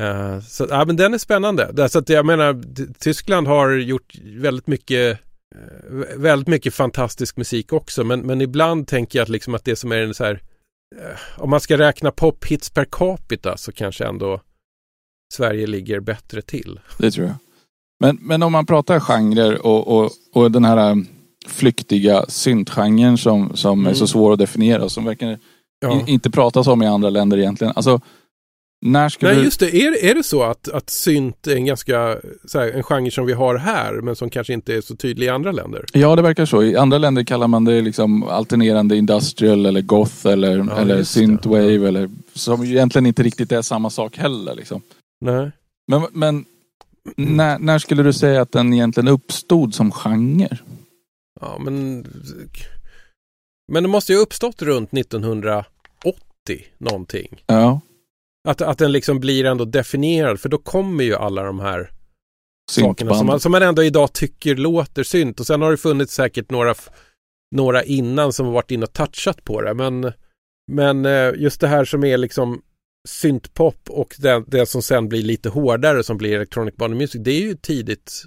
Uh, 0.00 0.40
så 0.40 0.66
ja, 0.70 0.84
men 0.84 0.96
den 0.96 1.14
är 1.14 1.18
spännande. 1.18 1.88
Så 1.88 1.98
att 1.98 2.08
jag 2.08 2.26
menar, 2.26 2.62
Tyskland 2.98 3.46
har 3.46 3.70
gjort 3.70 4.14
väldigt 4.22 4.66
mycket 4.66 5.20
uh, 5.90 6.04
väldigt 6.16 6.48
mycket 6.48 6.74
fantastisk 6.74 7.36
musik 7.36 7.72
också. 7.72 8.04
Men, 8.04 8.20
men 8.20 8.40
ibland 8.40 8.88
tänker 8.88 9.18
jag 9.18 9.22
att, 9.22 9.28
liksom 9.28 9.54
att 9.54 9.64
det 9.64 9.76
som 9.76 9.92
är 9.92 9.96
en 9.96 10.14
så 10.14 10.24
här 10.24 10.34
uh, 11.00 11.42
om 11.42 11.50
man 11.50 11.60
ska 11.60 11.78
räkna 11.78 12.10
pophits 12.10 12.70
per 12.70 12.84
capita 12.84 13.56
så 13.56 13.72
kanske 13.72 14.04
ändå 14.04 14.40
Sverige 15.34 15.66
ligger 15.66 16.00
bättre 16.00 16.42
till. 16.42 16.80
Det 16.98 17.10
tror 17.10 17.26
jag. 17.26 17.36
Men, 18.00 18.18
men 18.20 18.42
om 18.42 18.52
man 18.52 18.66
pratar 18.66 19.00
genrer 19.00 19.66
och, 19.66 19.98
och, 19.98 20.10
och 20.34 20.50
den 20.50 20.64
här 20.64 21.04
flyktiga 21.46 22.24
syntgenren 22.28 23.18
som, 23.18 23.56
som 23.56 23.80
mm. 23.80 23.90
är 23.90 23.94
så 23.94 24.06
svår 24.06 24.32
att 24.32 24.38
definiera 24.38 24.88
som 24.88 25.04
verkar 25.04 25.38
ja. 25.80 26.04
inte 26.06 26.30
pratas 26.30 26.66
om 26.66 26.82
i 26.82 26.86
andra 26.86 27.10
länder 27.10 27.38
egentligen. 27.38 27.72
Alltså, 27.76 28.00
när 28.84 29.08
ska 29.08 29.26
Nej, 29.26 29.36
du... 29.36 29.42
just 29.42 29.60
det. 29.60 29.76
Är, 29.76 30.04
är 30.04 30.14
det 30.14 30.22
så 30.22 30.42
att, 30.42 30.68
att 30.68 30.90
synt 30.90 31.46
är 31.46 31.56
en 31.56 31.64
ganska, 31.64 32.18
så 32.44 32.58
här, 32.58 32.70
en 32.70 32.82
genre 32.82 33.10
som 33.10 33.26
vi 33.26 33.32
har 33.32 33.56
här 33.56 33.92
men 33.92 34.16
som 34.16 34.30
kanske 34.30 34.52
inte 34.52 34.74
är 34.74 34.80
så 34.80 34.96
tydlig 34.96 35.26
i 35.26 35.28
andra 35.28 35.52
länder? 35.52 35.84
Ja, 35.92 36.16
det 36.16 36.22
verkar 36.22 36.46
så. 36.46 36.62
I 36.62 36.76
andra 36.76 36.98
länder 36.98 37.24
kallar 37.24 37.48
man 37.48 37.64
det 37.64 37.80
liksom 37.80 38.22
alternerande 38.22 38.96
industrial 38.96 39.66
eller 39.66 39.80
goth 39.80 40.26
eller, 40.26 40.56
ja, 40.56 40.78
eller 40.78 41.02
synthwave 41.02 41.72
ja. 41.72 41.88
eller 41.88 42.10
som 42.34 42.64
egentligen 42.64 43.06
inte 43.06 43.22
riktigt 43.22 43.52
är 43.52 43.62
samma 43.62 43.90
sak 43.90 44.16
heller. 44.16 44.54
Liksom. 44.54 44.82
Nej. 45.20 45.50
Men, 45.86 46.06
men 46.12 46.44
när, 47.16 47.58
när 47.58 47.78
skulle 47.78 48.02
du 48.02 48.12
säga 48.12 48.42
att 48.42 48.52
den 48.52 48.74
egentligen 48.74 49.08
uppstod 49.08 49.74
som 49.74 49.92
genre? 49.92 50.58
Ja, 51.40 51.58
men... 51.58 52.06
Men 53.72 53.82
det 53.82 53.88
måste 53.88 54.12
ju 54.12 54.18
ha 54.18 54.22
uppstått 54.22 54.62
runt 54.62 54.94
1980 54.94 55.64
någonting. 56.78 57.42
Ja. 57.46 57.80
Att, 58.48 58.60
att 58.60 58.78
den 58.78 58.92
liksom 58.92 59.20
blir 59.20 59.44
ändå 59.44 59.64
definierad 59.64 60.40
för 60.40 60.48
då 60.48 60.58
kommer 60.58 61.04
ju 61.04 61.14
alla 61.14 61.42
de 61.42 61.60
här 61.60 61.90
sakerna 62.70 63.14
som 63.14 63.26
man, 63.26 63.40
som 63.40 63.52
man 63.52 63.62
ändå 63.62 63.84
idag 63.84 64.12
tycker 64.12 64.56
låter 64.56 65.02
synt. 65.02 65.40
Och 65.40 65.46
sen 65.46 65.62
har 65.62 65.70
det 65.70 65.76
funnits 65.76 66.14
säkert 66.14 66.50
några, 66.50 66.74
några 67.54 67.84
innan 67.84 68.32
som 68.32 68.46
har 68.46 68.52
varit 68.52 68.70
in 68.70 68.82
och 68.82 68.92
touchat 68.92 69.44
på 69.44 69.62
det. 69.62 69.74
Men, 69.74 70.12
men 70.72 71.06
eh, 71.06 71.32
just 71.36 71.60
det 71.60 71.68
här 71.68 71.84
som 71.84 72.04
är 72.04 72.16
liksom 72.16 72.62
syntpop 73.08 73.90
och 73.90 74.14
det, 74.18 74.44
det 74.46 74.66
som 74.66 74.82
sen 74.82 75.08
blir 75.08 75.22
lite 75.22 75.48
hårdare 75.48 76.02
som 76.02 76.16
blir 76.16 76.34
electronic 76.34 76.76
body 76.76 76.94
music. 76.94 77.22
Det 77.24 77.30
är 77.30 77.40
ju 77.40 77.54
tidigt. 77.54 78.24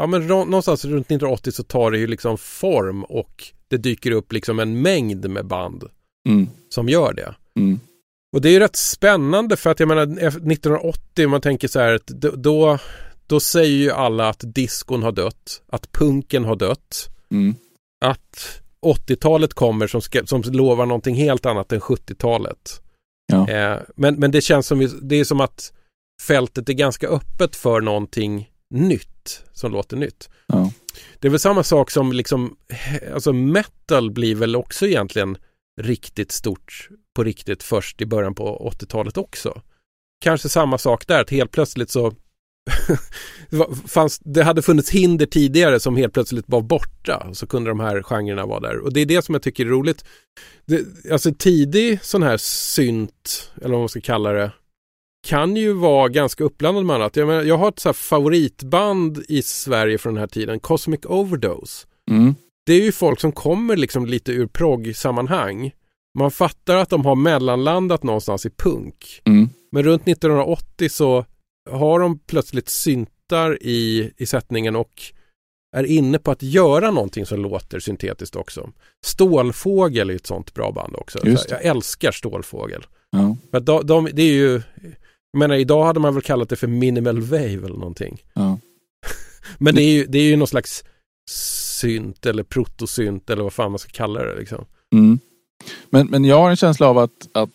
Ja 0.00 0.06
men 0.06 0.26
någonstans 0.26 0.84
runt 0.84 1.06
1980 1.06 1.52
så 1.52 1.62
tar 1.62 1.90
det 1.90 1.98
ju 1.98 2.06
liksom 2.06 2.38
form 2.38 3.04
och 3.04 3.44
det 3.68 3.76
dyker 3.76 4.10
upp 4.10 4.32
liksom 4.32 4.58
en 4.58 4.82
mängd 4.82 5.30
med 5.30 5.46
band 5.46 5.84
mm. 6.28 6.48
som 6.68 6.88
gör 6.88 7.12
det. 7.12 7.34
Mm. 7.56 7.80
Och 8.32 8.40
det 8.40 8.48
är 8.48 8.52
ju 8.52 8.58
rätt 8.58 8.76
spännande 8.76 9.56
för 9.56 9.70
att 9.70 9.80
jag 9.80 9.88
menar 9.88 10.02
1980 10.02 11.24
om 11.24 11.30
man 11.30 11.40
tänker 11.40 11.68
så 11.68 11.80
här 11.80 11.94
att 11.94 12.06
då, 12.06 12.78
då 13.26 13.40
säger 13.40 13.76
ju 13.76 13.90
alla 13.90 14.28
att 14.28 14.42
diskon 14.44 15.02
har 15.02 15.12
dött, 15.12 15.62
att 15.68 15.92
punken 15.92 16.44
har 16.44 16.56
dött, 16.56 17.08
mm. 17.30 17.54
att 18.04 18.62
80-talet 18.86 19.54
kommer 19.54 19.86
som, 19.86 20.00
ska, 20.00 20.26
som 20.26 20.42
lovar 20.42 20.86
någonting 20.86 21.14
helt 21.14 21.46
annat 21.46 21.72
än 21.72 21.80
70-talet. 21.80 22.82
Ja. 23.32 23.48
Eh, 23.48 23.78
men, 23.96 24.14
men 24.14 24.30
det 24.30 24.40
känns 24.40 24.66
som, 24.66 25.00
det 25.02 25.16
är 25.16 25.24
som 25.24 25.40
att 25.40 25.72
fältet 26.22 26.68
är 26.68 26.72
ganska 26.72 27.08
öppet 27.08 27.56
för 27.56 27.80
någonting 27.80 28.50
nytt 28.70 29.44
som 29.52 29.72
låter 29.72 29.96
nytt. 29.96 30.28
Ja. 30.46 30.72
Det 31.18 31.28
är 31.28 31.30
väl 31.30 31.40
samma 31.40 31.62
sak 31.62 31.90
som 31.90 32.12
liksom, 32.12 32.56
alltså 33.14 33.32
metal 33.32 34.10
blir 34.10 34.34
väl 34.34 34.56
också 34.56 34.86
egentligen 34.86 35.38
riktigt 35.78 36.32
stort 36.32 36.88
på 37.14 37.24
riktigt 37.24 37.62
först 37.62 38.00
i 38.00 38.06
början 38.06 38.34
på 38.34 38.72
80-talet 38.74 39.16
också. 39.16 39.62
Kanske 40.20 40.48
samma 40.48 40.78
sak 40.78 41.06
där, 41.06 41.20
att 41.20 41.30
helt 41.30 41.50
plötsligt 41.50 41.90
så 41.90 42.14
fanns, 43.86 44.18
det 44.18 44.42
hade 44.42 44.62
funnits 44.62 44.90
hinder 44.90 45.26
tidigare 45.26 45.80
som 45.80 45.96
helt 45.96 46.12
plötsligt 46.12 46.44
var 46.48 46.62
borta. 46.62 47.30
Så 47.32 47.46
kunde 47.46 47.70
de 47.70 47.80
här 47.80 48.02
genrerna 48.02 48.46
vara 48.46 48.60
där. 48.60 48.78
Och 48.78 48.92
det 48.92 49.00
är 49.00 49.06
det 49.06 49.24
som 49.24 49.34
jag 49.34 49.42
tycker 49.42 49.66
är 49.66 49.70
roligt. 49.70 50.04
Det, 50.66 51.10
alltså 51.12 51.34
tidig 51.38 52.02
sån 52.02 52.22
här 52.22 52.36
synt, 52.36 53.52
eller 53.56 53.70
vad 53.70 53.80
man 53.80 53.88
ska 53.88 54.00
kalla 54.00 54.32
det. 54.32 54.52
kan 55.26 55.56
ju 55.56 55.72
vara 55.72 56.08
ganska 56.08 56.44
uppblandad 56.44 56.84
med 56.84 56.96
annat. 56.96 57.16
Jag, 57.16 57.28
menar, 57.28 57.42
jag 57.42 57.58
har 57.58 57.68
ett 57.68 57.78
så 57.78 57.92
favoritband 57.92 59.24
i 59.28 59.42
Sverige 59.42 59.98
från 59.98 60.14
den 60.14 60.20
här 60.20 60.28
tiden, 60.28 60.60
Cosmic 60.60 61.00
Overdose. 61.04 61.86
Mm. 62.10 62.34
Det 62.68 62.74
är 62.74 62.82
ju 62.82 62.92
folk 62.92 63.20
som 63.20 63.32
kommer 63.32 63.76
liksom 63.76 64.06
lite 64.06 64.32
ur 64.32 64.46
prog-sammanhang. 64.46 65.72
Man 66.18 66.30
fattar 66.30 66.76
att 66.76 66.90
de 66.90 67.04
har 67.04 67.14
mellanlandat 67.14 68.02
någonstans 68.02 68.46
i 68.46 68.50
punk. 68.50 69.22
Mm. 69.24 69.48
Men 69.72 69.82
runt 69.82 70.08
1980 70.08 70.88
så 70.88 71.24
har 71.70 72.00
de 72.00 72.18
plötsligt 72.18 72.68
syntar 72.68 73.62
i, 73.62 74.12
i 74.16 74.26
sättningen 74.26 74.76
och 74.76 75.02
är 75.76 75.84
inne 75.84 76.18
på 76.18 76.30
att 76.30 76.42
göra 76.42 76.90
någonting 76.90 77.26
som 77.26 77.40
låter 77.40 77.80
syntetiskt 77.80 78.36
också. 78.36 78.70
Stålfågel 79.06 80.10
är 80.10 80.14
ett 80.14 80.26
sånt 80.26 80.54
bra 80.54 80.72
band 80.72 80.96
också. 80.96 81.18
Jag 81.24 81.64
älskar 81.64 82.12
Stålfågel. 82.12 82.86
Ja. 83.10 83.36
För 83.50 83.60
de, 83.60 83.86
de, 83.86 84.08
det 84.12 84.22
är 84.22 84.32
ju, 84.32 84.62
jag 85.32 85.38
menar 85.38 85.54
idag 85.54 85.84
hade 85.84 86.00
man 86.00 86.14
väl 86.14 86.22
kallat 86.22 86.48
det 86.48 86.56
för 86.56 86.66
minimal 86.66 87.20
wave 87.20 87.44
eller 87.44 87.78
någonting. 87.78 88.22
Ja. 88.32 88.58
Men 89.58 89.74
det 89.74 89.82
är, 89.82 89.92
ju, 89.92 90.06
det 90.06 90.18
är 90.18 90.22
ju 90.22 90.36
någon 90.36 90.48
slags 90.48 90.84
synt 91.78 92.26
eller 92.26 92.42
protosynt 92.42 93.30
eller 93.30 93.42
vad 93.42 93.52
fan 93.52 93.70
man 93.70 93.78
ska 93.78 93.90
kalla 93.90 94.22
det 94.22 94.38
liksom. 94.38 94.64
Mm. 94.92 95.18
Men, 95.90 96.06
men 96.06 96.24
jag 96.24 96.38
har 96.38 96.50
en 96.50 96.56
känsla 96.56 96.86
av 96.86 96.98
att, 96.98 97.28
att 97.32 97.50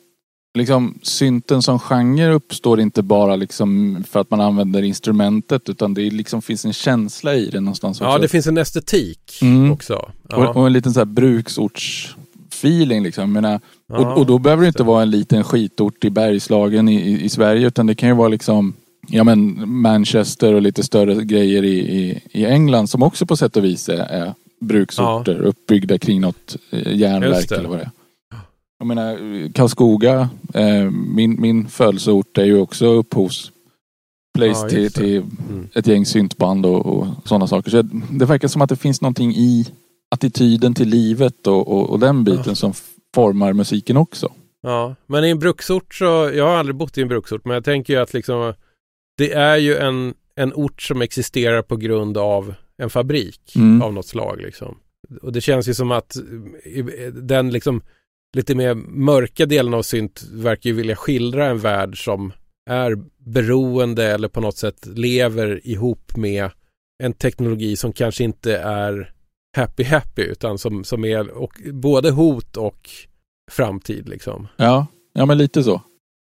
liksom 0.58 1.00
synten 1.02 1.62
som 1.62 1.80
genre 1.80 2.34
uppstår 2.34 2.80
inte 2.80 3.02
bara 3.02 3.36
liksom 3.36 4.04
för 4.10 4.20
att 4.20 4.32
man 4.32 4.42
använder 4.42 4.84
instrumentet 4.84 5.70
utan 5.70 5.94
det 5.94 6.10
liksom 6.10 6.42
finns 6.42 6.66
en 6.66 6.74
känsla 6.74 7.36
i 7.36 7.50
det 7.50 7.60
någonstans 7.60 8.02
också. 8.02 8.12
Ja, 8.12 8.18
det 8.18 8.28
finns 8.28 8.48
en 8.48 8.58
estetik 8.58 9.40
mm. 9.42 9.72
också. 9.72 10.12
Ja. 10.30 10.50
Och, 10.50 10.56
och, 10.56 10.68
en 10.68 10.74
liten 10.74 10.94
så 10.94 11.00
här 11.00 11.06
bruksortsfeeling 11.06 13.04
liksom. 13.04 13.32
Menar, 13.32 13.60
ja, 13.88 13.98
och, 13.98 14.18
och, 14.18 14.26
då 14.26 14.40
behöver 14.40 14.62
det 14.62 14.68
inte 14.68 14.84
vara 14.84 15.02
en 15.02 15.12
liten 15.12 15.44
skitort 15.44 16.06
i 16.06 16.10
Bergslagen 16.10 16.90
i, 16.90 16.96
i, 16.96 17.24
i, 17.24 17.30
Sverige 17.30 17.68
utan 17.68 17.88
det 17.88 17.96
kan 17.96 18.10
ju 18.10 18.16
vara 18.16 18.28
liksom 18.28 18.74
Ja 19.08 19.24
men 19.24 19.70
Manchester 19.82 20.54
och 20.54 20.62
lite 20.62 20.84
större 20.84 21.24
grejer 21.24 21.64
i, 21.64 21.80
i, 21.80 22.22
i 22.32 22.46
England 22.46 22.88
som 22.88 23.04
också 23.04 23.26
på 23.26 23.38
sätt 23.38 23.58
och 23.58 23.64
vis 23.64 23.90
är, 23.90 23.98
är 23.98 24.34
bruksorter 24.60 25.40
ja. 25.42 25.48
uppbyggda 25.48 25.98
kring 25.98 26.22
något 26.22 26.58
eh, 26.72 26.96
järnverk 26.96 27.52
eller 27.52 27.70
vad 27.70 27.78
det 27.78 27.84
är. 27.84 27.92
Jag 28.80 28.88
menar 28.88 29.18
Karlskoga, 29.54 30.30
eh, 30.54 30.92
min, 30.92 31.42
min 31.42 31.68
födelseort 31.68 32.38
är 32.38 32.46
ju 32.46 32.60
också 32.60 32.86
upphovsplace 32.86 33.52
ja, 34.36 34.70
till, 34.70 34.92
till 34.92 35.18
mm. 35.18 35.70
ett 35.76 35.88
gäng 35.88 36.06
syntband 36.06 36.66
och, 36.66 36.86
och 36.86 37.08
sådana 37.26 37.48
saker. 37.48 37.72
Så 37.72 37.82
det 38.12 38.26
verkar 38.26 38.48
som 38.48 38.62
att 38.62 38.70
det 38.70 38.76
finns 38.76 39.02
någonting 39.02 39.32
i 39.32 39.68
attityden 40.12 40.74
till 40.74 40.90
livet 40.90 41.48
och, 41.48 41.68
och, 41.68 41.90
och 41.90 42.00
den 42.00 42.24
biten 42.24 42.44
ja. 42.46 42.56
som 42.56 42.74
formar 43.16 43.54
musiken 43.54 43.98
också. 43.98 44.32
Ja, 44.62 44.96
men 45.08 45.26
i 45.26 45.30
en 45.30 45.40
bruksort 45.40 45.96
så, 45.96 46.32
jag 46.34 46.46
har 46.46 46.56
aldrig 46.56 46.76
bott 46.76 46.98
i 46.98 47.02
en 47.02 47.08
bruksort, 47.08 47.46
men 47.46 47.54
jag 47.54 47.66
tänker 47.66 47.94
ju 47.94 48.00
att 48.00 48.14
liksom 48.14 48.54
det 49.18 49.34
är 49.34 49.58
ju 49.58 49.78
en, 49.78 50.14
en 50.36 50.54
ort 50.54 50.82
som 50.82 51.02
existerar 51.02 51.62
på 51.62 51.76
grund 51.76 52.18
av 52.18 52.54
en 52.78 52.90
fabrik 52.90 53.56
mm. 53.56 53.82
av 53.82 53.94
något 53.94 54.08
slag 54.08 54.42
liksom. 54.42 54.78
Och 55.22 55.32
det 55.32 55.42
känns 55.42 55.68
ju 55.70 55.74
som 55.74 55.92
att 55.92 56.18
den 57.14 57.50
liksom 57.50 57.82
lite 58.36 58.56
mer 58.56 58.74
mörka 58.76 59.46
delen 59.46 59.74
av 59.74 59.82
synt 59.82 60.24
verkar 60.32 60.70
ju 60.70 60.76
vilja 60.76 60.96
skildra 60.96 61.46
en 61.46 61.60
värld 61.60 62.04
som 62.04 62.34
är 62.70 62.98
beroende 63.18 64.06
eller 64.06 64.28
på 64.28 64.42
något 64.42 64.58
sätt 64.58 64.86
lever 64.86 65.68
ihop 65.68 66.18
med 66.18 66.50
en 67.04 67.14
teknologi 67.14 67.76
som 67.76 67.94
kanske 67.94 68.24
inte 68.24 68.58
är 68.58 69.14
happy 69.58 69.84
happy 69.84 70.22
utan 70.22 70.58
som, 70.58 70.84
som 70.84 71.06
är 71.06 71.30
och, 71.30 71.54
både 71.74 72.12
hot 72.12 72.58
och 72.58 72.90
framtid 73.52 74.10
liksom. 74.10 74.48
Ja, 74.58 74.88
ja 75.14 75.26
men 75.26 75.38
lite 75.38 75.64
så. 75.64 75.82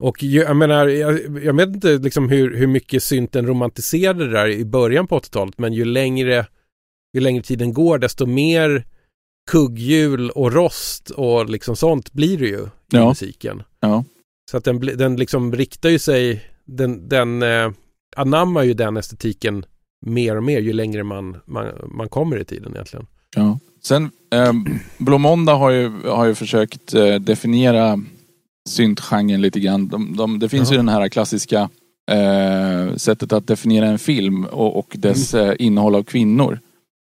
Och 0.03 0.23
jag 0.23 0.57
menar, 0.57 0.87
jag, 0.87 1.45
jag 1.45 1.57
vet 1.57 1.69
inte 1.69 1.99
liksom 1.99 2.29
hur, 2.29 2.57
hur 2.57 2.67
mycket 2.67 3.03
synten 3.03 3.47
romantiserade 3.47 4.27
det 4.27 4.33
där 4.33 4.49
i 4.49 4.65
början 4.65 5.07
på 5.07 5.19
80-talet 5.19 5.59
men 5.59 5.73
ju 5.73 5.85
längre, 5.85 6.47
ju 7.15 7.21
längre 7.21 7.43
tiden 7.43 7.73
går 7.73 7.99
desto 7.99 8.27
mer 8.27 8.87
kugghjul 9.51 10.31
och 10.31 10.53
rost 10.53 11.11
och 11.11 11.51
liksom 11.51 11.77
sånt 11.77 12.13
blir 12.13 12.39
det 12.39 12.47
ju 12.47 12.61
i 12.63 12.69
ja. 12.91 13.09
musiken. 13.09 13.63
Ja. 13.81 14.05
Så 14.51 14.57
att 14.57 14.65
den, 14.65 14.81
den 14.81 15.17
liksom 15.17 15.53
riktar 15.55 15.89
ju 15.89 15.99
sig, 15.99 16.45
den, 16.65 17.09
den 17.09 17.43
eh, 17.43 17.71
anammar 18.17 18.63
ju 18.63 18.75
den 18.75 18.97
estetiken 18.97 19.65
mer 20.07 20.37
och 20.37 20.45
mer 20.45 20.61
ju 20.61 20.73
längre 20.73 21.05
man, 21.05 21.37
man, 21.47 21.67
man 21.91 22.09
kommer 22.09 22.39
i 22.39 22.45
tiden 22.45 22.73
egentligen. 22.73 23.07
Ja. 23.37 23.59
Sen, 23.83 24.11
eh, 24.33 24.53
Blå 24.99 25.19
Måndag 25.19 25.55
har 25.55 25.71
ju, 25.71 26.03
har 26.09 26.27
ju 26.27 26.35
försökt 26.35 26.95
eh, 26.95 27.15
definiera 27.15 28.01
syntgenren 28.67 29.41
lite 29.41 29.61
grann. 29.61 29.89
De, 29.89 30.17
de, 30.17 30.39
det 30.39 30.49
finns 30.49 30.71
Jaha. 30.71 30.75
ju 30.75 30.77
den 30.77 30.89
här 30.89 31.09
klassiska 31.09 31.69
eh, 32.11 32.97
sättet 32.97 33.33
att 33.33 33.47
definiera 33.47 33.87
en 33.87 33.99
film 33.99 34.45
och, 34.45 34.79
och 34.79 34.95
dess 34.99 35.35
mm. 35.35 35.51
Eh, 35.51 35.57
innehåll 35.59 35.95
av 35.95 36.03
kvinnor. 36.03 36.61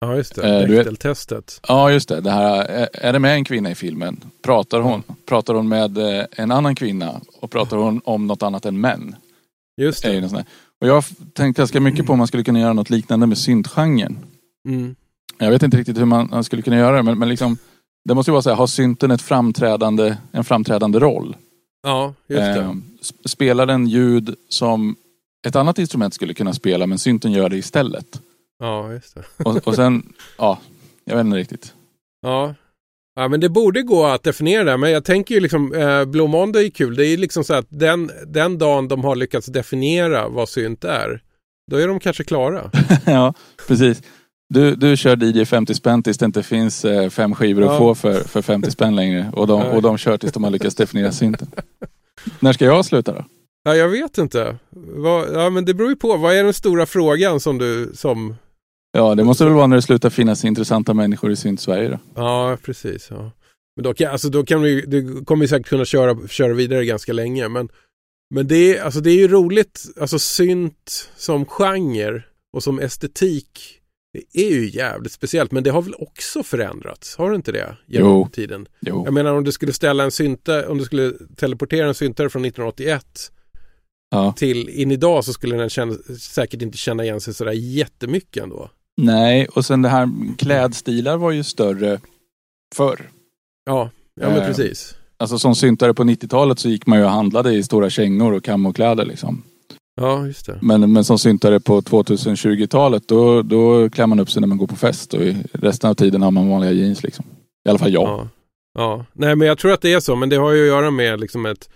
Ja, 0.02 0.16
just 0.16 0.36
det. 0.36 0.68
Bechteltestet. 0.70 1.60
Ja, 1.68 1.92
just 1.92 2.10
det. 2.10 2.22
det 2.22 2.32
här, 2.32 2.88
är 2.94 3.14
det 3.14 3.20
med 3.20 3.34
en 3.34 3.46
kvinna 3.46 3.72
i 3.72 3.76
filmen? 3.76 4.24
Pratar 4.44 4.80
hon, 4.80 5.04
pratar 5.26 5.54
hon 5.54 5.70
med 5.70 5.98
eh, 5.98 6.26
en 6.32 6.52
annan 6.52 6.76
kvinna? 6.76 7.22
Och 7.42 7.52
pratar 7.52 7.78
hon 7.78 8.02
om 8.04 8.28
något 8.28 8.44
annat 8.44 8.66
än 8.66 8.82
män? 8.82 9.16
Just 9.82 10.04
det. 10.04 10.20
det 10.20 10.46
och 10.82 10.88
jag 10.88 10.94
har 10.94 11.06
tänkt 11.34 11.58
ganska 11.58 11.80
mycket 11.80 12.06
på 12.06 12.12
om 12.12 12.18
man 12.18 12.28
skulle 12.28 12.44
kunna 12.44 12.60
göra 12.60 12.74
något 12.74 12.90
liknande 12.90 13.28
med 13.28 13.38
syntgenren. 13.38 14.18
Mm. 14.68 14.96
Jag 15.38 15.52
vet 15.52 15.64
inte 15.64 15.78
riktigt 15.78 15.98
hur 15.98 16.06
man 16.06 16.44
skulle 16.44 16.62
kunna 16.62 16.78
göra 16.78 16.96
det, 16.96 17.04
men, 17.04 17.20
men 17.20 17.30
liksom, 17.30 17.58
det 18.10 18.16
måste 18.16 18.32
ju 18.32 18.34
vara 18.34 18.42
så 18.42 18.50
här, 18.50 18.58
har 18.58 18.68
synten 18.68 19.12
ett 19.12 19.22
framträdande, 19.22 20.18
en 20.32 20.44
framträdande 20.44 21.00
roll? 21.00 21.36
Ja, 21.84 22.14
just 22.28 22.42
det. 22.42 22.60
Eh, 22.60 22.74
spelar 23.26 23.66
den 23.66 23.88
ljud 23.88 24.36
som 24.50 24.96
ett 25.48 25.56
annat 25.56 25.80
instrument 25.80 26.14
skulle 26.14 26.34
kunna 26.34 26.54
spela, 26.54 26.88
men 26.88 27.00
synten 27.00 27.32
gör 27.32 27.50
det 27.50 27.58
istället? 27.58 28.22
Ja, 28.60 28.92
just 28.94 29.16
det. 29.16 29.44
och, 29.46 29.68
och 29.68 29.76
sen, 29.76 30.14
ja, 30.38 30.60
jag 31.06 31.16
vet 31.16 31.26
inte 31.26 31.38
riktigt. 31.38 31.74
Ja. 32.22 32.56
Ja, 33.16 33.28
men 33.28 33.40
det 33.40 33.50
borde 33.50 33.82
gå 33.82 34.06
att 34.06 34.24
definiera 34.24 34.64
det. 34.64 34.78
Men 34.78 34.92
jag 34.92 35.06
tänker 35.06 35.36
ju 35.36 35.42
liksom, 35.42 35.74
eh, 35.74 36.06
Blå 36.06 36.28
Måndag 36.28 36.62
är 36.62 36.70
kul. 36.70 36.96
Det 36.96 37.06
är 37.06 37.18
liksom 37.18 37.44
så 37.44 37.54
att 37.54 37.68
den, 37.70 38.12
den 38.28 38.58
dagen 38.58 38.88
de 38.88 39.04
har 39.04 39.16
lyckats 39.16 39.48
definiera 39.48 40.30
vad 40.30 40.50
synt 40.50 40.84
är, 40.84 41.22
då 41.72 41.78
är 41.78 41.88
de 41.88 42.00
kanske 42.00 42.24
klara. 42.24 42.72
ja, 43.06 43.34
precis. 43.68 44.02
Du, 44.54 44.76
du 44.76 44.98
kör 44.98 45.24
DJ 45.24 45.46
50 45.46 45.74
spänn 45.74 46.04
tills 46.04 46.18
det 46.18 46.26
inte 46.26 46.44
finns 46.44 46.86
eh, 46.86 47.10
fem 47.10 47.36
skivor 47.36 47.64
ja. 47.64 47.72
att 47.72 47.78
få 47.78 47.96
för, 47.96 48.14
för 48.14 48.42
50 48.42 48.72
spänn 48.72 48.96
längre. 48.96 49.32
Och 49.34 49.48
de, 49.48 49.62
och 49.62 49.82
de 49.82 49.98
kör 49.98 50.18
tills 50.18 50.34
de 50.34 50.44
har 50.44 50.52
lyckats 50.52 50.76
definiera 50.76 51.12
synten. 51.12 51.48
När 52.40 52.54
ska 52.54 52.66
jag 52.66 52.86
sluta 52.86 53.14
då? 53.14 53.26
Ja, 53.64 53.76
jag 53.76 53.90
vet 53.90 54.18
inte. 54.18 54.58
Vad, 54.70 55.34
ja, 55.34 55.50
men 55.50 55.66
det 55.66 55.74
beror 55.74 55.90
ju 55.90 55.96
på. 55.96 56.18
Vad 56.18 56.36
är 56.36 56.44
den 56.44 56.54
stora 56.54 56.86
frågan 56.86 57.40
som 57.40 57.58
du 57.58 57.92
som 57.94 58.36
Ja, 58.92 59.16
det 59.16 59.24
måste 59.24 59.46
väl 59.46 59.54
vara 59.54 59.68
när 59.68 59.76
det 59.76 59.82
slutar 59.82 60.10
finnas 60.10 60.46
intressanta 60.46 60.94
människor 60.94 61.32
i 61.32 61.36
Synt-Sverige 61.36 61.90
då. 61.90 62.00
Ja, 62.16 62.58
precis. 62.64 63.08
Ja. 63.10 63.32
Men 63.76 63.84
då, 63.84 63.94
kan, 63.94 64.12
alltså, 64.12 64.30
då 64.30 64.46
kan 64.46 64.62
vi, 64.62 64.82
det 64.82 65.26
kommer 65.26 65.42
vi 65.42 65.48
säkert 65.48 65.68
kunna 65.68 65.86
köra, 65.86 66.28
köra 66.28 66.54
vidare 66.54 66.86
ganska 66.86 67.14
länge. 67.14 67.50
Men, 67.50 67.70
men 68.36 68.48
det, 68.48 68.78
är, 68.78 68.84
alltså, 68.84 69.00
det 69.00 69.12
är 69.12 69.18
ju 69.18 69.28
roligt, 69.28 69.84
alltså 70.00 70.20
synt 70.20 71.10
som 71.18 71.46
genre 71.46 72.24
och 72.54 72.64
som 72.64 72.80
estetik 72.80 73.79
det 74.14 74.42
är 74.46 74.50
ju 74.50 74.70
jävligt 74.70 75.12
speciellt, 75.12 75.52
men 75.52 75.64
det 75.64 75.70
har 75.70 75.82
väl 75.82 75.96
också 75.98 76.44
förändrats? 76.44 77.16
Har 77.16 77.30
det 77.30 77.36
inte 77.36 77.52
det? 77.52 77.76
Genom 77.86 78.12
jo. 78.12 78.30
tiden? 78.32 78.68
Jo. 78.80 79.06
Jag 79.06 79.14
menar 79.14 79.34
om 79.34 79.44
du 79.44 79.52
skulle 79.52 79.74
ställa 79.74 80.04
en 80.04 80.12
synte, 80.12 80.68
om 80.68 80.78
du 80.78 80.84
skulle 80.84 81.14
teleportera 81.36 81.88
en 81.88 81.94
syntare 81.94 82.30
från 82.30 82.46
1981 82.46 83.32
ja. 84.12 84.34
till 84.38 84.70
in 84.70 84.92
idag 84.92 85.26
så 85.26 85.34
skulle 85.34 85.58
den 85.58 85.70
känna, 85.70 85.94
säkert 86.20 86.62
inte 86.62 86.78
känna 86.78 87.04
igen 87.04 87.22
sig 87.22 87.34
sådär 87.34 87.52
jättemycket 87.52 88.44
ändå. 88.44 88.70
Nej, 88.98 89.48
och 89.48 89.66
sen 89.66 89.82
det 89.82 89.90
här 89.90 90.10
klädstilar 90.38 91.18
var 91.18 91.32
ju 91.32 91.44
större 91.44 92.00
förr. 92.76 93.10
Ja, 93.66 93.90
ja 94.22 94.30
men 94.30 94.38
eh, 94.38 94.46
precis. 94.46 94.96
Alltså 95.18 95.40
som 95.40 95.56
syntare 95.56 95.94
på 95.94 96.04
90-talet 96.04 96.60
så 96.60 96.70
gick 96.70 96.86
man 96.86 97.00
ju 97.00 97.06
och 97.06 97.12
handlade 97.12 97.54
i 97.54 97.64
stora 97.64 97.90
kängor 97.90 98.34
och 98.34 98.44
kamokläder 98.44 99.06
liksom. 99.06 99.44
Ja, 100.00 100.26
just 100.26 100.46
det. 100.46 100.60
Men, 100.62 100.94
men 100.94 101.04
som 101.04 101.20
syntare 101.20 101.60
på 101.60 101.82
2020-talet 101.82 103.08
då, 103.08 103.42
då 103.42 103.90
klär 103.90 104.08
man 104.08 104.20
upp 104.20 104.32
sig 104.32 104.42
när 104.42 104.48
man 104.48 104.58
går 104.58 104.68
på 104.68 104.76
fest 104.76 105.14
och 105.14 105.22
resten 105.54 105.90
av 105.90 105.94
tiden 105.94 106.22
har 106.22 106.32
man 106.32 106.50
vanliga 106.50 106.72
jeans 106.72 107.04
liksom. 107.04 107.26
I 107.66 107.70
alla 107.70 107.80
fall 107.80 107.94
jag. 107.94 108.04
Ja. 108.04 108.28
ja. 108.74 109.06
nej 109.14 109.36
men 109.36 109.48
jag 109.48 109.58
tror 109.58 109.72
att 109.72 109.82
det 109.82 109.94
är 109.94 110.00
så, 110.00 110.16
men 110.16 110.30
det 110.30 110.36
har 110.36 110.52
ju 110.52 110.62
att 110.62 110.68
göra 110.68 110.92
med 110.92 111.20
liksom 111.20 111.46
ett 111.46 111.70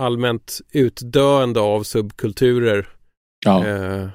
allmänt 0.00 0.60
utdöende 0.72 1.60
av 1.60 1.82
subkulturer. 1.82 2.88
Ja. 3.44 3.66
Eh, 3.66 4.08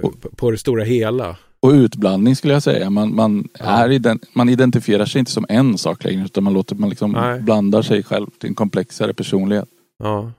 på, 0.00 0.12
på 0.36 0.50
det 0.50 0.58
stora 0.58 0.84
hela 0.84 1.36
och 1.62 1.70
utblandning 1.70 2.36
skulle 2.36 2.52
jag 2.52 2.62
säga. 2.62 2.90
Man, 2.90 3.14
man, 3.14 3.48
ja. 3.58 3.64
är 3.64 4.18
man 4.38 4.48
identifierar 4.48 5.04
sig 5.04 5.18
inte 5.18 5.30
som 5.30 5.46
en 5.48 5.78
sak 5.78 6.04
längre 6.04 6.24
utan 6.24 6.44
man 6.44 6.52
låter 6.52 6.74
man 6.74 6.90
liksom 6.90 7.38
blandar 7.40 7.82
sig 7.82 8.02
själv 8.02 8.26
till 8.38 8.48
en 8.48 8.54
komplexare 8.54 9.14
personlighet. 9.14 9.68
Ja. 9.98 10.32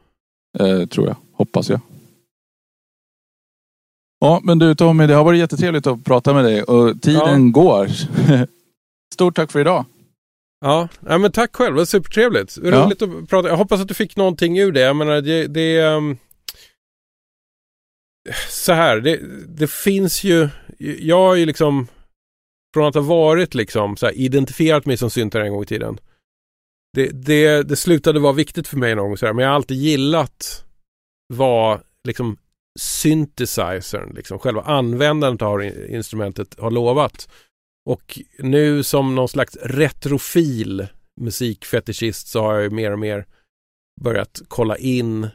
Eh, 0.59 0.85
tror 0.85 1.07
jag. 1.07 1.15
Hoppas 1.33 1.69
jag. 1.69 1.79
Ja 4.21 4.41
men 4.43 4.59
du 4.59 4.75
Tommy, 4.75 5.07
det 5.07 5.13
har 5.13 5.23
varit 5.23 5.39
jättetrevligt 5.39 5.87
att 5.87 6.03
prata 6.03 6.33
med 6.33 6.43
dig 6.43 6.63
och 6.63 7.01
tiden 7.01 7.45
ja. 7.45 7.51
går. 7.51 7.87
Stort 9.13 9.35
tack 9.35 9.51
för 9.51 9.59
idag. 9.59 9.85
Ja, 10.65 10.87
ja 11.07 11.17
men 11.17 11.31
tack 11.31 11.55
själv. 11.55 11.75
Det 11.75 11.81
var 11.81 11.85
supertrevligt. 11.85 12.57
Roligt 12.57 13.01
ja. 13.01 13.07
att 13.07 13.29
prata. 13.29 13.47
Jag 13.47 13.57
hoppas 13.57 13.81
att 13.81 13.87
du 13.87 13.93
fick 13.93 14.15
någonting 14.15 14.59
ur 14.59 14.71
det. 14.71 14.81
Jag 14.81 14.95
menar, 14.95 15.21
det, 15.21 15.47
det 15.47 15.83
um 15.83 16.17
så 18.49 18.73
här, 18.73 18.97
det, 18.97 19.19
det 19.47 19.71
finns 19.71 20.23
ju, 20.23 20.49
jag 20.77 21.17
har 21.17 21.35
ju 21.35 21.45
liksom 21.45 21.87
från 22.73 22.87
att 22.87 22.95
ha 22.95 23.01
varit 23.01 23.53
liksom 23.53 23.97
så 23.97 24.05
här, 24.05 24.13
identifierat 24.13 24.85
mig 24.85 24.97
som 24.97 25.09
syntare 25.09 25.45
en 25.45 25.53
gång 25.53 25.63
i 25.63 25.65
tiden. 25.65 25.99
Det, 26.93 27.09
det, 27.09 27.63
det 27.63 27.75
slutade 27.75 28.19
vara 28.19 28.33
viktigt 28.33 28.67
för 28.67 28.77
mig 28.77 28.95
någon 28.95 29.07
gång 29.07 29.17
så 29.17 29.25
här, 29.25 29.33
men 29.33 29.43
jag 29.43 29.49
har 29.49 29.55
alltid 29.55 29.77
gillat 29.77 30.65
vad 31.33 31.81
liksom 32.07 32.37
synthesizern, 32.79 34.13
liksom 34.15 34.39
själva 34.39 34.61
användandet 34.61 35.41
av 35.41 35.63
instrumentet 35.89 36.59
har 36.59 36.71
lovat. 36.71 37.29
Och 37.85 38.19
nu 38.39 38.83
som 38.83 39.15
någon 39.15 39.29
slags 39.29 39.57
retrofil 39.61 40.87
musikfetischist 41.21 42.27
så 42.27 42.41
har 42.41 42.59
jag 42.59 42.71
mer 42.71 42.91
och 42.91 42.99
mer 42.99 43.25
börjat 44.01 44.41
kolla 44.47 44.77
in 44.77 45.27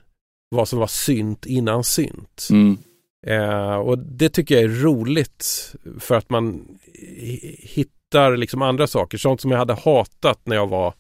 vad 0.51 0.69
som 0.69 0.79
var 0.79 0.87
synt 0.87 1.47
innan 1.47 1.85
synt. 1.85 2.49
Mm. 2.51 2.79
Eh, 3.27 3.77
och 3.77 3.99
det 3.99 4.29
tycker 4.29 4.55
jag 4.55 4.65
är 4.65 4.83
roligt 4.83 5.75
för 5.99 6.15
att 6.15 6.31
man 6.31 6.79
hittar 7.59 8.37
liksom 8.37 8.63
andra 8.63 8.87
saker. 8.87 9.19
Sånt 9.19 9.41
som 9.41 9.51
jag 9.51 9.59
hade 9.59 9.75
hatat 9.75 10.41
när 10.45 10.57
jag 10.57 10.67
var 10.67 10.95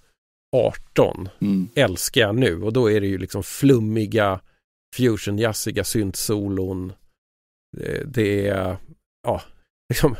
18 0.56 1.28
mm. 1.40 1.68
älskar 1.74 2.20
jag 2.20 2.34
nu 2.34 2.62
och 2.62 2.72
då 2.72 2.90
är 2.90 3.00
det 3.00 3.06
ju 3.06 3.18
liksom 3.18 3.42
flummiga 3.42 4.40
fusion-jazziga 4.96 5.84
syntsolon. 5.84 6.92
Det, 8.04 8.48
är 8.48 8.76
ja, 9.22 9.42
liksom 9.88 10.16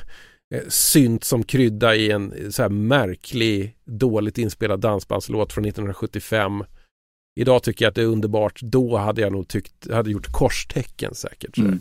eh, 0.55 0.69
synt 0.69 1.25
som 1.25 1.43
krydda 1.43 1.95
i 1.95 2.11
en 2.11 2.53
så 2.53 2.63
här 2.63 2.69
märklig, 2.69 3.77
dåligt 3.85 4.39
inspelad 4.39 4.81
dansbandslåt 4.81 5.53
från 5.53 5.65
1975. 5.65 6.65
Idag 7.41 7.63
tycker 7.63 7.85
jag 7.85 7.91
att 7.91 7.95
det 7.95 8.03
är 8.03 8.07
underbart. 8.07 8.61
Då 8.63 8.97
hade 8.97 9.21
jag 9.21 9.33
nog 9.33 9.49
tyckt, 9.49 9.91
hade 9.91 10.11
gjort 10.11 10.33
korstecken 10.33 11.15
säkert. 11.15 11.57
Så, 11.57 11.63
mm. 11.63 11.81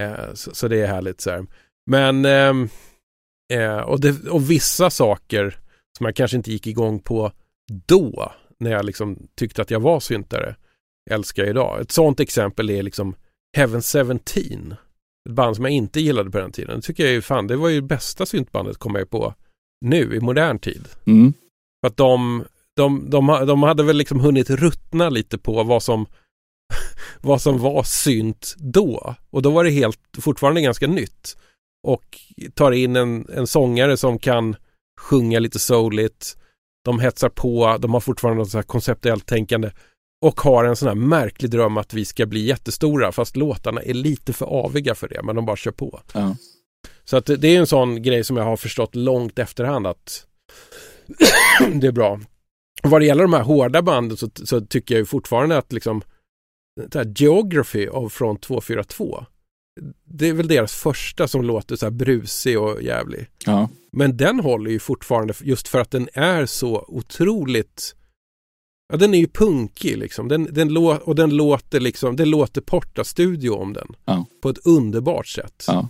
eh, 0.00 0.34
så, 0.34 0.54
så, 0.54 0.68
det 0.68 0.80
är 0.80 0.86
härligt 0.86 1.20
så 1.20 1.30
här. 1.30 1.46
Men 1.86 2.24
ehm, 2.24 2.68
eh, 3.52 3.78
och, 3.78 4.00
det, 4.00 4.28
och 4.28 4.50
vissa 4.50 4.90
saker 4.90 5.58
som 5.98 6.06
jag 6.06 6.16
kanske 6.16 6.36
inte 6.36 6.52
gick 6.52 6.66
igång 6.66 7.00
på 7.00 7.32
då 7.86 8.32
när 8.58 8.70
jag 8.70 8.84
liksom 8.84 9.28
tyckte 9.34 9.62
att 9.62 9.70
jag 9.70 9.80
var 9.80 10.00
syntare 10.00 10.56
älskar 11.10 11.44
idag. 11.44 11.80
Ett 11.80 11.90
sånt 11.90 12.20
exempel 12.20 12.70
är 12.70 12.82
liksom 12.82 13.14
Heaven 13.56 13.82
17. 13.82 14.74
Ett 15.28 15.34
band 15.34 15.56
som 15.56 15.64
jag 15.64 15.74
inte 15.74 16.00
gillade 16.00 16.30
på 16.30 16.38
den 16.38 16.52
tiden. 16.52 16.76
Det 16.76 16.82
tycker 16.82 17.06
jag 17.06 17.14
är 17.14 17.20
fan, 17.20 17.46
det 17.46 17.56
var 17.56 17.68
ju 17.68 17.80
bästa 17.80 18.26
syntbandet 18.26 18.76
kommer 18.78 18.98
jag 18.98 19.10
på 19.10 19.34
nu 19.84 20.14
i 20.14 20.20
modern 20.20 20.58
tid. 20.58 20.88
Mm. 21.04 21.32
För 21.80 21.88
att 21.88 21.96
de, 21.96 22.44
de, 22.76 23.10
de, 23.10 23.26
de 23.46 23.62
hade 23.62 23.82
väl 23.82 23.96
liksom 23.96 24.20
hunnit 24.20 24.50
ruttna 24.50 25.10
lite 25.10 25.38
på 25.38 25.62
vad 25.62 25.82
som 25.82 26.06
vad 27.20 27.42
som 27.42 27.58
var 27.58 27.82
synt 27.82 28.54
då. 28.58 29.14
Och 29.30 29.42
då 29.42 29.50
var 29.50 29.64
det 29.64 29.70
helt, 29.70 30.00
fortfarande 30.20 30.60
ganska 30.60 30.86
nytt. 30.86 31.36
Och 31.86 32.18
tar 32.54 32.72
in 32.72 32.96
en, 32.96 33.28
en 33.28 33.46
sångare 33.46 33.96
som 33.96 34.18
kan 34.18 34.56
sjunga 35.00 35.38
lite 35.38 35.58
souligt. 35.58 36.36
De 36.84 37.00
hetsar 37.00 37.28
på, 37.28 37.78
de 37.80 37.94
har 37.94 38.00
fortfarande 38.00 38.38
något 38.38 38.50
så 38.50 38.58
här 38.58 38.62
konceptuellt 38.62 39.26
tänkande. 39.26 39.70
Och 40.22 40.40
har 40.40 40.64
en 40.64 40.76
sån 40.76 40.88
här 40.88 40.94
märklig 40.94 41.50
dröm 41.50 41.76
att 41.76 41.94
vi 41.94 42.04
ska 42.04 42.26
bli 42.26 42.40
jättestora 42.46 43.12
fast 43.12 43.36
låtarna 43.36 43.82
är 43.82 43.94
lite 43.94 44.32
för 44.32 44.46
aviga 44.46 44.94
för 44.94 45.08
det 45.08 45.22
men 45.22 45.36
de 45.36 45.46
bara 45.46 45.56
kör 45.56 45.70
på. 45.70 46.00
Ja. 46.14 46.36
Så 47.04 47.16
att 47.16 47.26
det 47.26 47.44
är 47.44 47.58
en 47.58 47.66
sån 47.66 48.02
grej 48.02 48.24
som 48.24 48.36
jag 48.36 48.44
har 48.44 48.56
förstått 48.56 48.94
långt 48.94 49.38
efterhand 49.38 49.86
att 49.86 50.26
det 51.74 51.86
är 51.86 51.92
bra. 51.92 52.20
vad 52.82 53.00
det 53.00 53.04
gäller 53.04 53.22
de 53.22 53.32
här 53.32 53.42
hårda 53.42 53.82
banden 53.82 54.16
så, 54.16 54.30
så 54.34 54.60
tycker 54.60 54.94
jag 54.94 54.98
ju 54.98 55.06
fortfarande 55.06 55.58
att 55.58 55.72
liksom 55.72 56.02
det 56.90 56.98
här 56.98 57.12
Geography 57.16 57.88
av 57.88 58.08
från 58.08 58.36
242 58.36 59.24
det 60.04 60.28
är 60.28 60.32
väl 60.32 60.48
deras 60.48 60.74
första 60.74 61.28
som 61.28 61.44
låter 61.44 61.76
så 61.76 61.86
här 61.86 61.90
brusig 61.90 62.60
och 62.60 62.82
jävlig. 62.82 63.26
Ja. 63.46 63.68
Men 63.92 64.16
den 64.16 64.40
håller 64.40 64.70
ju 64.70 64.78
fortfarande 64.78 65.34
just 65.42 65.68
för 65.68 65.78
att 65.78 65.90
den 65.90 66.08
är 66.12 66.46
så 66.46 66.84
otroligt 66.88 67.94
Ja, 68.92 68.98
den 68.98 69.14
är 69.14 69.18
ju 69.18 69.26
punkig 69.26 69.98
liksom. 69.98 70.28
Den, 70.28 70.48
den 70.50 70.68
lå 70.68 70.98
och 71.04 71.14
den 71.14 71.36
låter 71.36 71.80
liksom, 71.80 72.16
det 72.16 72.24
låter 72.24 72.60
Porta-studio 72.60 73.50
om 73.50 73.72
den. 73.72 73.88
Ja. 74.04 74.26
På 74.42 74.48
ett 74.48 74.66
underbart 74.66 75.26
sätt. 75.26 75.64
Ja. 75.66 75.88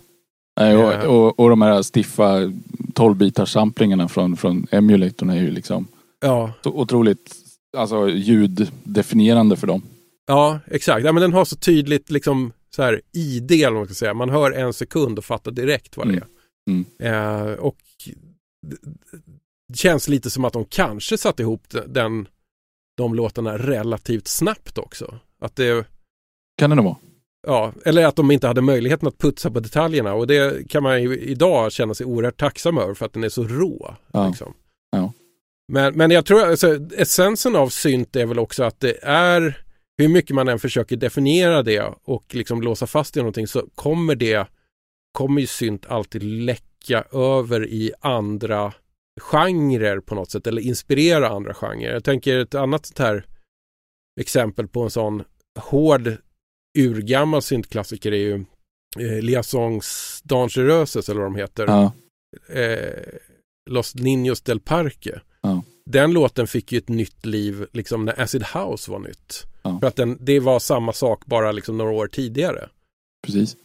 Nej, 0.59 0.77
och, 0.77 0.93
eh. 0.93 1.05
och, 1.05 1.39
och 1.39 1.49
de 1.49 1.61
här 1.61 1.83
stiffa 1.83 2.39
12-bitars-samplingarna 2.93 4.07
från, 4.07 4.37
från 4.37 4.67
emulatorn 4.71 5.29
är 5.29 5.41
ju 5.41 5.51
liksom 5.51 5.87
ja. 6.21 6.53
så 6.63 6.69
otroligt 6.69 7.35
alltså, 7.77 8.09
ljuddefinierande 8.09 9.55
för 9.55 9.67
dem. 9.67 9.81
Ja, 10.27 10.59
exakt. 10.67 11.05
Ja, 11.05 11.11
men 11.11 11.21
den 11.21 11.33
har 11.33 11.45
så 11.45 11.55
tydligt 11.55 12.11
liksom 12.11 12.53
så 12.75 12.83
här 12.83 13.01
ID, 13.13 13.51
eller 13.51 13.77
man 13.77 13.85
ska 13.85 13.93
säga. 13.93 14.13
Man 14.13 14.29
hör 14.29 14.51
en 14.51 14.73
sekund 14.73 15.17
och 15.17 15.25
fattar 15.25 15.51
direkt 15.51 15.97
vad 15.97 16.07
det 16.07 16.13
är. 16.13 16.25
Mm. 16.69 16.85
Mm. 16.99 17.59
Och 17.59 17.77
det 19.67 19.77
känns 19.77 20.07
lite 20.07 20.29
som 20.29 20.45
att 20.45 20.53
de 20.53 20.65
kanske 20.65 21.17
satte 21.17 21.43
ihop 21.43 21.63
den 21.87 22.27
de 22.97 23.15
låtarna 23.15 23.57
relativt 23.57 24.27
snabbt 24.27 24.77
också. 24.77 25.19
Att 25.39 25.55
det... 25.55 25.87
Kan 26.57 26.69
det 26.69 26.75
nog 26.75 26.85
vara. 26.85 26.97
Ja, 27.47 27.73
eller 27.85 28.05
att 28.05 28.15
de 28.15 28.31
inte 28.31 28.47
hade 28.47 28.61
möjligheten 28.61 29.07
att 29.07 29.17
putsa 29.17 29.51
på 29.51 29.59
detaljerna 29.59 30.13
och 30.13 30.27
det 30.27 30.69
kan 30.69 30.83
man 30.83 31.03
ju 31.03 31.19
idag 31.19 31.71
känna 31.71 31.93
sig 31.93 32.05
oerhört 32.05 32.39
tacksam 32.39 32.77
över 32.77 32.93
för 32.93 33.05
att 33.05 33.13
den 33.13 33.23
är 33.23 33.29
så 33.29 33.43
rå. 33.43 33.95
Ja. 34.11 34.27
Liksom. 34.27 34.53
Ja. 34.91 35.13
Men, 35.67 35.97
men 35.97 36.11
jag 36.11 36.25
tror 36.25 36.43
alltså, 36.43 36.79
essensen 36.97 37.55
av 37.55 37.69
synt 37.69 38.15
är 38.15 38.25
väl 38.25 38.39
också 38.39 38.63
att 38.63 38.79
det 38.79 39.03
är 39.03 39.63
hur 39.97 40.07
mycket 40.07 40.35
man 40.35 40.47
än 40.47 40.59
försöker 40.59 40.95
definiera 40.95 41.63
det 41.63 41.93
och 42.03 42.35
liksom 42.35 42.61
låsa 42.61 42.87
fast 42.87 43.17
i 43.17 43.19
någonting 43.19 43.47
så 43.47 43.65
kommer 43.75 44.15
det 44.15 44.47
kommer 45.11 45.41
ju 45.41 45.47
synt 45.47 45.85
alltid 45.85 46.23
läcka 46.23 47.03
över 47.11 47.67
i 47.67 47.91
andra 47.99 48.73
genrer 49.21 49.99
på 49.99 50.15
något 50.15 50.31
sätt 50.31 50.47
eller 50.47 50.61
inspirera 50.61 51.29
andra 51.29 51.53
genrer. 51.53 51.93
Jag 51.93 52.03
tänker 52.03 52.39
ett 52.39 52.55
annat 52.55 52.85
sånt 52.85 52.99
här 52.99 53.25
exempel 54.21 54.67
på 54.67 54.81
en 54.81 54.89
sån 54.89 55.23
hård 55.59 56.17
urgammal 56.77 57.41
syntklassiker 57.41 58.11
är 58.11 58.17
ju 58.17 58.45
eh, 58.99 59.21
Liaisons 59.21 60.21
Dangereuses 60.23 61.09
eller 61.09 61.21
vad 61.21 61.31
de 61.31 61.35
heter. 61.35 61.67
Ja. 61.67 61.91
Eh, 62.59 63.03
Los 63.69 63.95
Niños 63.95 64.45
del 64.45 64.59
Parque. 64.59 65.21
Ja. 65.41 65.63
Den 65.85 66.13
låten 66.13 66.47
fick 66.47 66.71
ju 66.71 66.77
ett 66.77 66.89
nytt 66.89 67.25
liv 67.25 67.67
liksom 67.71 68.05
när 68.05 68.21
Acid 68.21 68.43
House 68.43 68.91
var 68.91 68.99
nytt. 68.99 69.43
Ja. 69.61 69.79
För 69.79 69.87
att 69.87 69.95
den, 69.95 70.17
det 70.21 70.39
var 70.39 70.59
samma 70.59 70.93
sak 70.93 71.25
bara 71.25 71.51
liksom 71.51 71.77
några 71.77 71.91
år 71.91 72.07
tidigare. 72.07 72.69
Precis. 73.25 73.57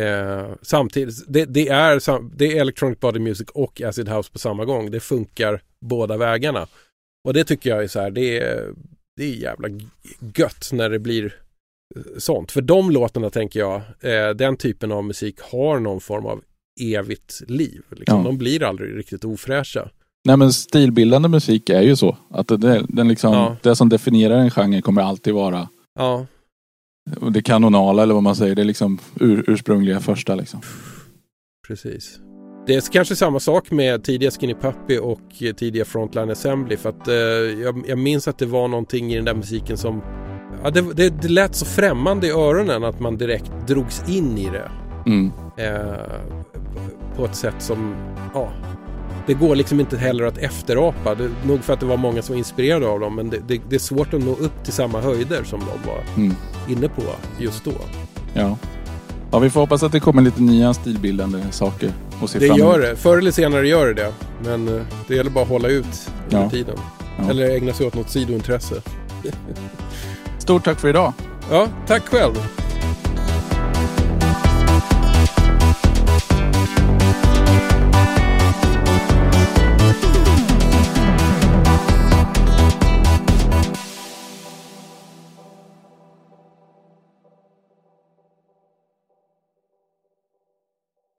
Eh, 0.00 0.54
samtidigt, 0.62 1.24
det, 1.28 1.44
det, 1.44 1.68
är, 1.68 2.36
det 2.36 2.56
är 2.56 2.60
Electronic 2.60 3.00
Body 3.00 3.20
Music 3.20 3.48
och 3.54 3.80
Acid 3.80 4.08
House 4.08 4.32
på 4.32 4.38
samma 4.38 4.64
gång. 4.64 4.90
Det 4.90 5.00
funkar 5.00 5.62
båda 5.80 6.16
vägarna. 6.16 6.66
Och 7.24 7.34
det 7.34 7.44
tycker 7.44 7.70
jag 7.70 7.82
är 7.82 7.88
så 7.88 8.00
här, 8.00 8.10
det 8.10 8.38
är, 8.38 8.74
det 9.16 9.24
är 9.24 9.34
jävla 9.34 9.68
gött 10.36 10.70
när 10.72 10.90
det 10.90 10.98
blir 10.98 11.24
eh, 11.96 12.02
sånt. 12.18 12.52
För 12.52 12.62
de 12.62 12.90
låtarna 12.90 13.30
tänker 13.30 13.60
jag, 13.60 13.82
eh, 14.00 14.30
den 14.30 14.56
typen 14.56 14.92
av 14.92 15.04
musik 15.04 15.40
har 15.40 15.80
någon 15.80 16.00
form 16.00 16.26
av 16.26 16.42
evigt 16.80 17.42
liv. 17.48 17.82
Liksom. 17.90 18.18
Ja. 18.18 18.24
De 18.24 18.38
blir 18.38 18.62
aldrig 18.62 18.96
riktigt 18.98 19.24
ofräscha. 19.24 19.88
Nej 20.24 20.36
men 20.36 20.52
stilbildande 20.52 21.28
musik 21.28 21.70
är 21.70 21.82
ju 21.82 21.96
så. 21.96 22.16
Att 22.30 22.48
det, 22.48 22.84
den 22.88 23.08
liksom, 23.08 23.32
ja. 23.32 23.56
det 23.62 23.76
som 23.76 23.88
definierar 23.88 24.38
en 24.38 24.50
genre 24.50 24.80
kommer 24.80 25.02
alltid 25.02 25.34
vara 25.34 25.68
ja. 25.98 26.26
Det 27.32 27.42
kanonala 27.42 28.02
eller 28.02 28.14
vad 28.14 28.22
man 28.22 28.36
säger. 28.36 28.54
Det 28.54 28.62
är 28.62 28.66
liksom 28.66 28.98
ur, 29.20 29.44
ursprungliga 29.46 30.00
första 30.00 30.34
liksom. 30.34 30.60
Precis. 31.66 32.20
Det 32.66 32.74
är 32.74 32.92
kanske 32.92 33.16
samma 33.16 33.40
sak 33.40 33.70
med 33.70 34.04
tidiga 34.04 34.30
Skinny 34.30 34.54
Puppy 34.54 34.98
och 34.98 35.30
tidiga 35.56 35.84
Frontline 35.84 36.30
Assembly 36.30 36.76
för 36.76 36.88
att 36.88 37.08
eh, 37.08 37.14
jag, 37.62 37.84
jag, 37.88 37.98
minns 37.98 38.28
att 38.28 38.38
det 38.38 38.46
var 38.46 38.68
någonting 38.68 39.12
i 39.12 39.16
den 39.16 39.24
där 39.24 39.34
musiken 39.34 39.76
som 39.76 40.02
ja, 40.62 40.70
det, 40.70 40.94
det, 40.94 41.22
det 41.22 41.28
lät 41.28 41.54
så 41.54 41.66
främmande 41.66 42.26
i 42.26 42.30
öronen 42.30 42.84
att 42.84 43.00
man 43.00 43.16
direkt 43.16 43.52
drogs 43.68 44.08
in 44.08 44.38
i 44.38 44.50
det. 44.50 44.70
Mm. 45.06 45.32
Eh, 45.56 46.12
på 47.16 47.24
ett 47.24 47.36
sätt 47.36 47.54
som, 47.58 47.94
ja, 48.34 48.52
det 49.26 49.34
går 49.34 49.56
liksom 49.56 49.80
inte 49.80 49.96
heller 49.96 50.24
att 50.24 50.38
efterapa. 50.38 51.14
Det, 51.14 51.30
nog 51.46 51.64
för 51.64 51.72
att 51.72 51.80
det 51.80 51.86
var 51.86 51.96
många 51.96 52.22
som 52.22 52.32
var 52.32 52.38
inspirerade 52.38 52.86
av 52.86 53.00
dem 53.00 53.14
men 53.14 53.30
det, 53.30 53.38
det, 53.48 53.60
det 53.68 53.74
är 53.74 53.80
svårt 53.80 54.14
att 54.14 54.24
nå 54.24 54.30
upp 54.30 54.64
till 54.64 54.72
samma 54.72 55.00
höjder 55.00 55.44
som 55.44 55.60
de 55.60 55.88
var 55.90 56.04
mm. 56.16 56.34
inne 56.68 56.88
på 56.88 57.02
just 57.38 57.64
då. 57.64 57.72
Ja. 58.34 58.56
ja, 59.30 59.38
vi 59.38 59.50
får 59.50 59.60
hoppas 59.60 59.82
att 59.82 59.92
det 59.92 60.00
kommer 60.00 60.22
lite 60.22 60.42
nya 60.42 60.74
stilbildande 60.74 61.38
saker. 61.50 61.92
Och 62.22 62.30
se 62.30 62.38
det 62.38 62.46
fram 62.46 62.58
gör 62.58 62.78
det. 62.78 62.96
Förr 62.96 63.18
eller 63.18 63.30
senare 63.30 63.68
gör 63.68 63.86
det 63.86 63.94
det. 63.94 64.12
Men 64.44 64.68
eh, 64.68 64.82
det 65.08 65.14
gäller 65.14 65.30
bara 65.30 65.44
att 65.44 65.50
hålla 65.50 65.68
ut 65.68 66.10
under 66.24 66.42
ja. 66.42 66.50
tiden. 66.50 66.76
Ja. 67.18 67.30
Eller 67.30 67.50
ägna 67.50 67.72
sig 67.72 67.86
åt 67.86 67.94
något 67.94 68.10
sidointresse. 68.10 68.82
Stort 70.38 70.64
tack 70.64 70.80
för 70.80 70.88
idag. 70.88 71.12
Ja, 71.50 71.68
tack 71.86 72.08
själv. 72.08 72.34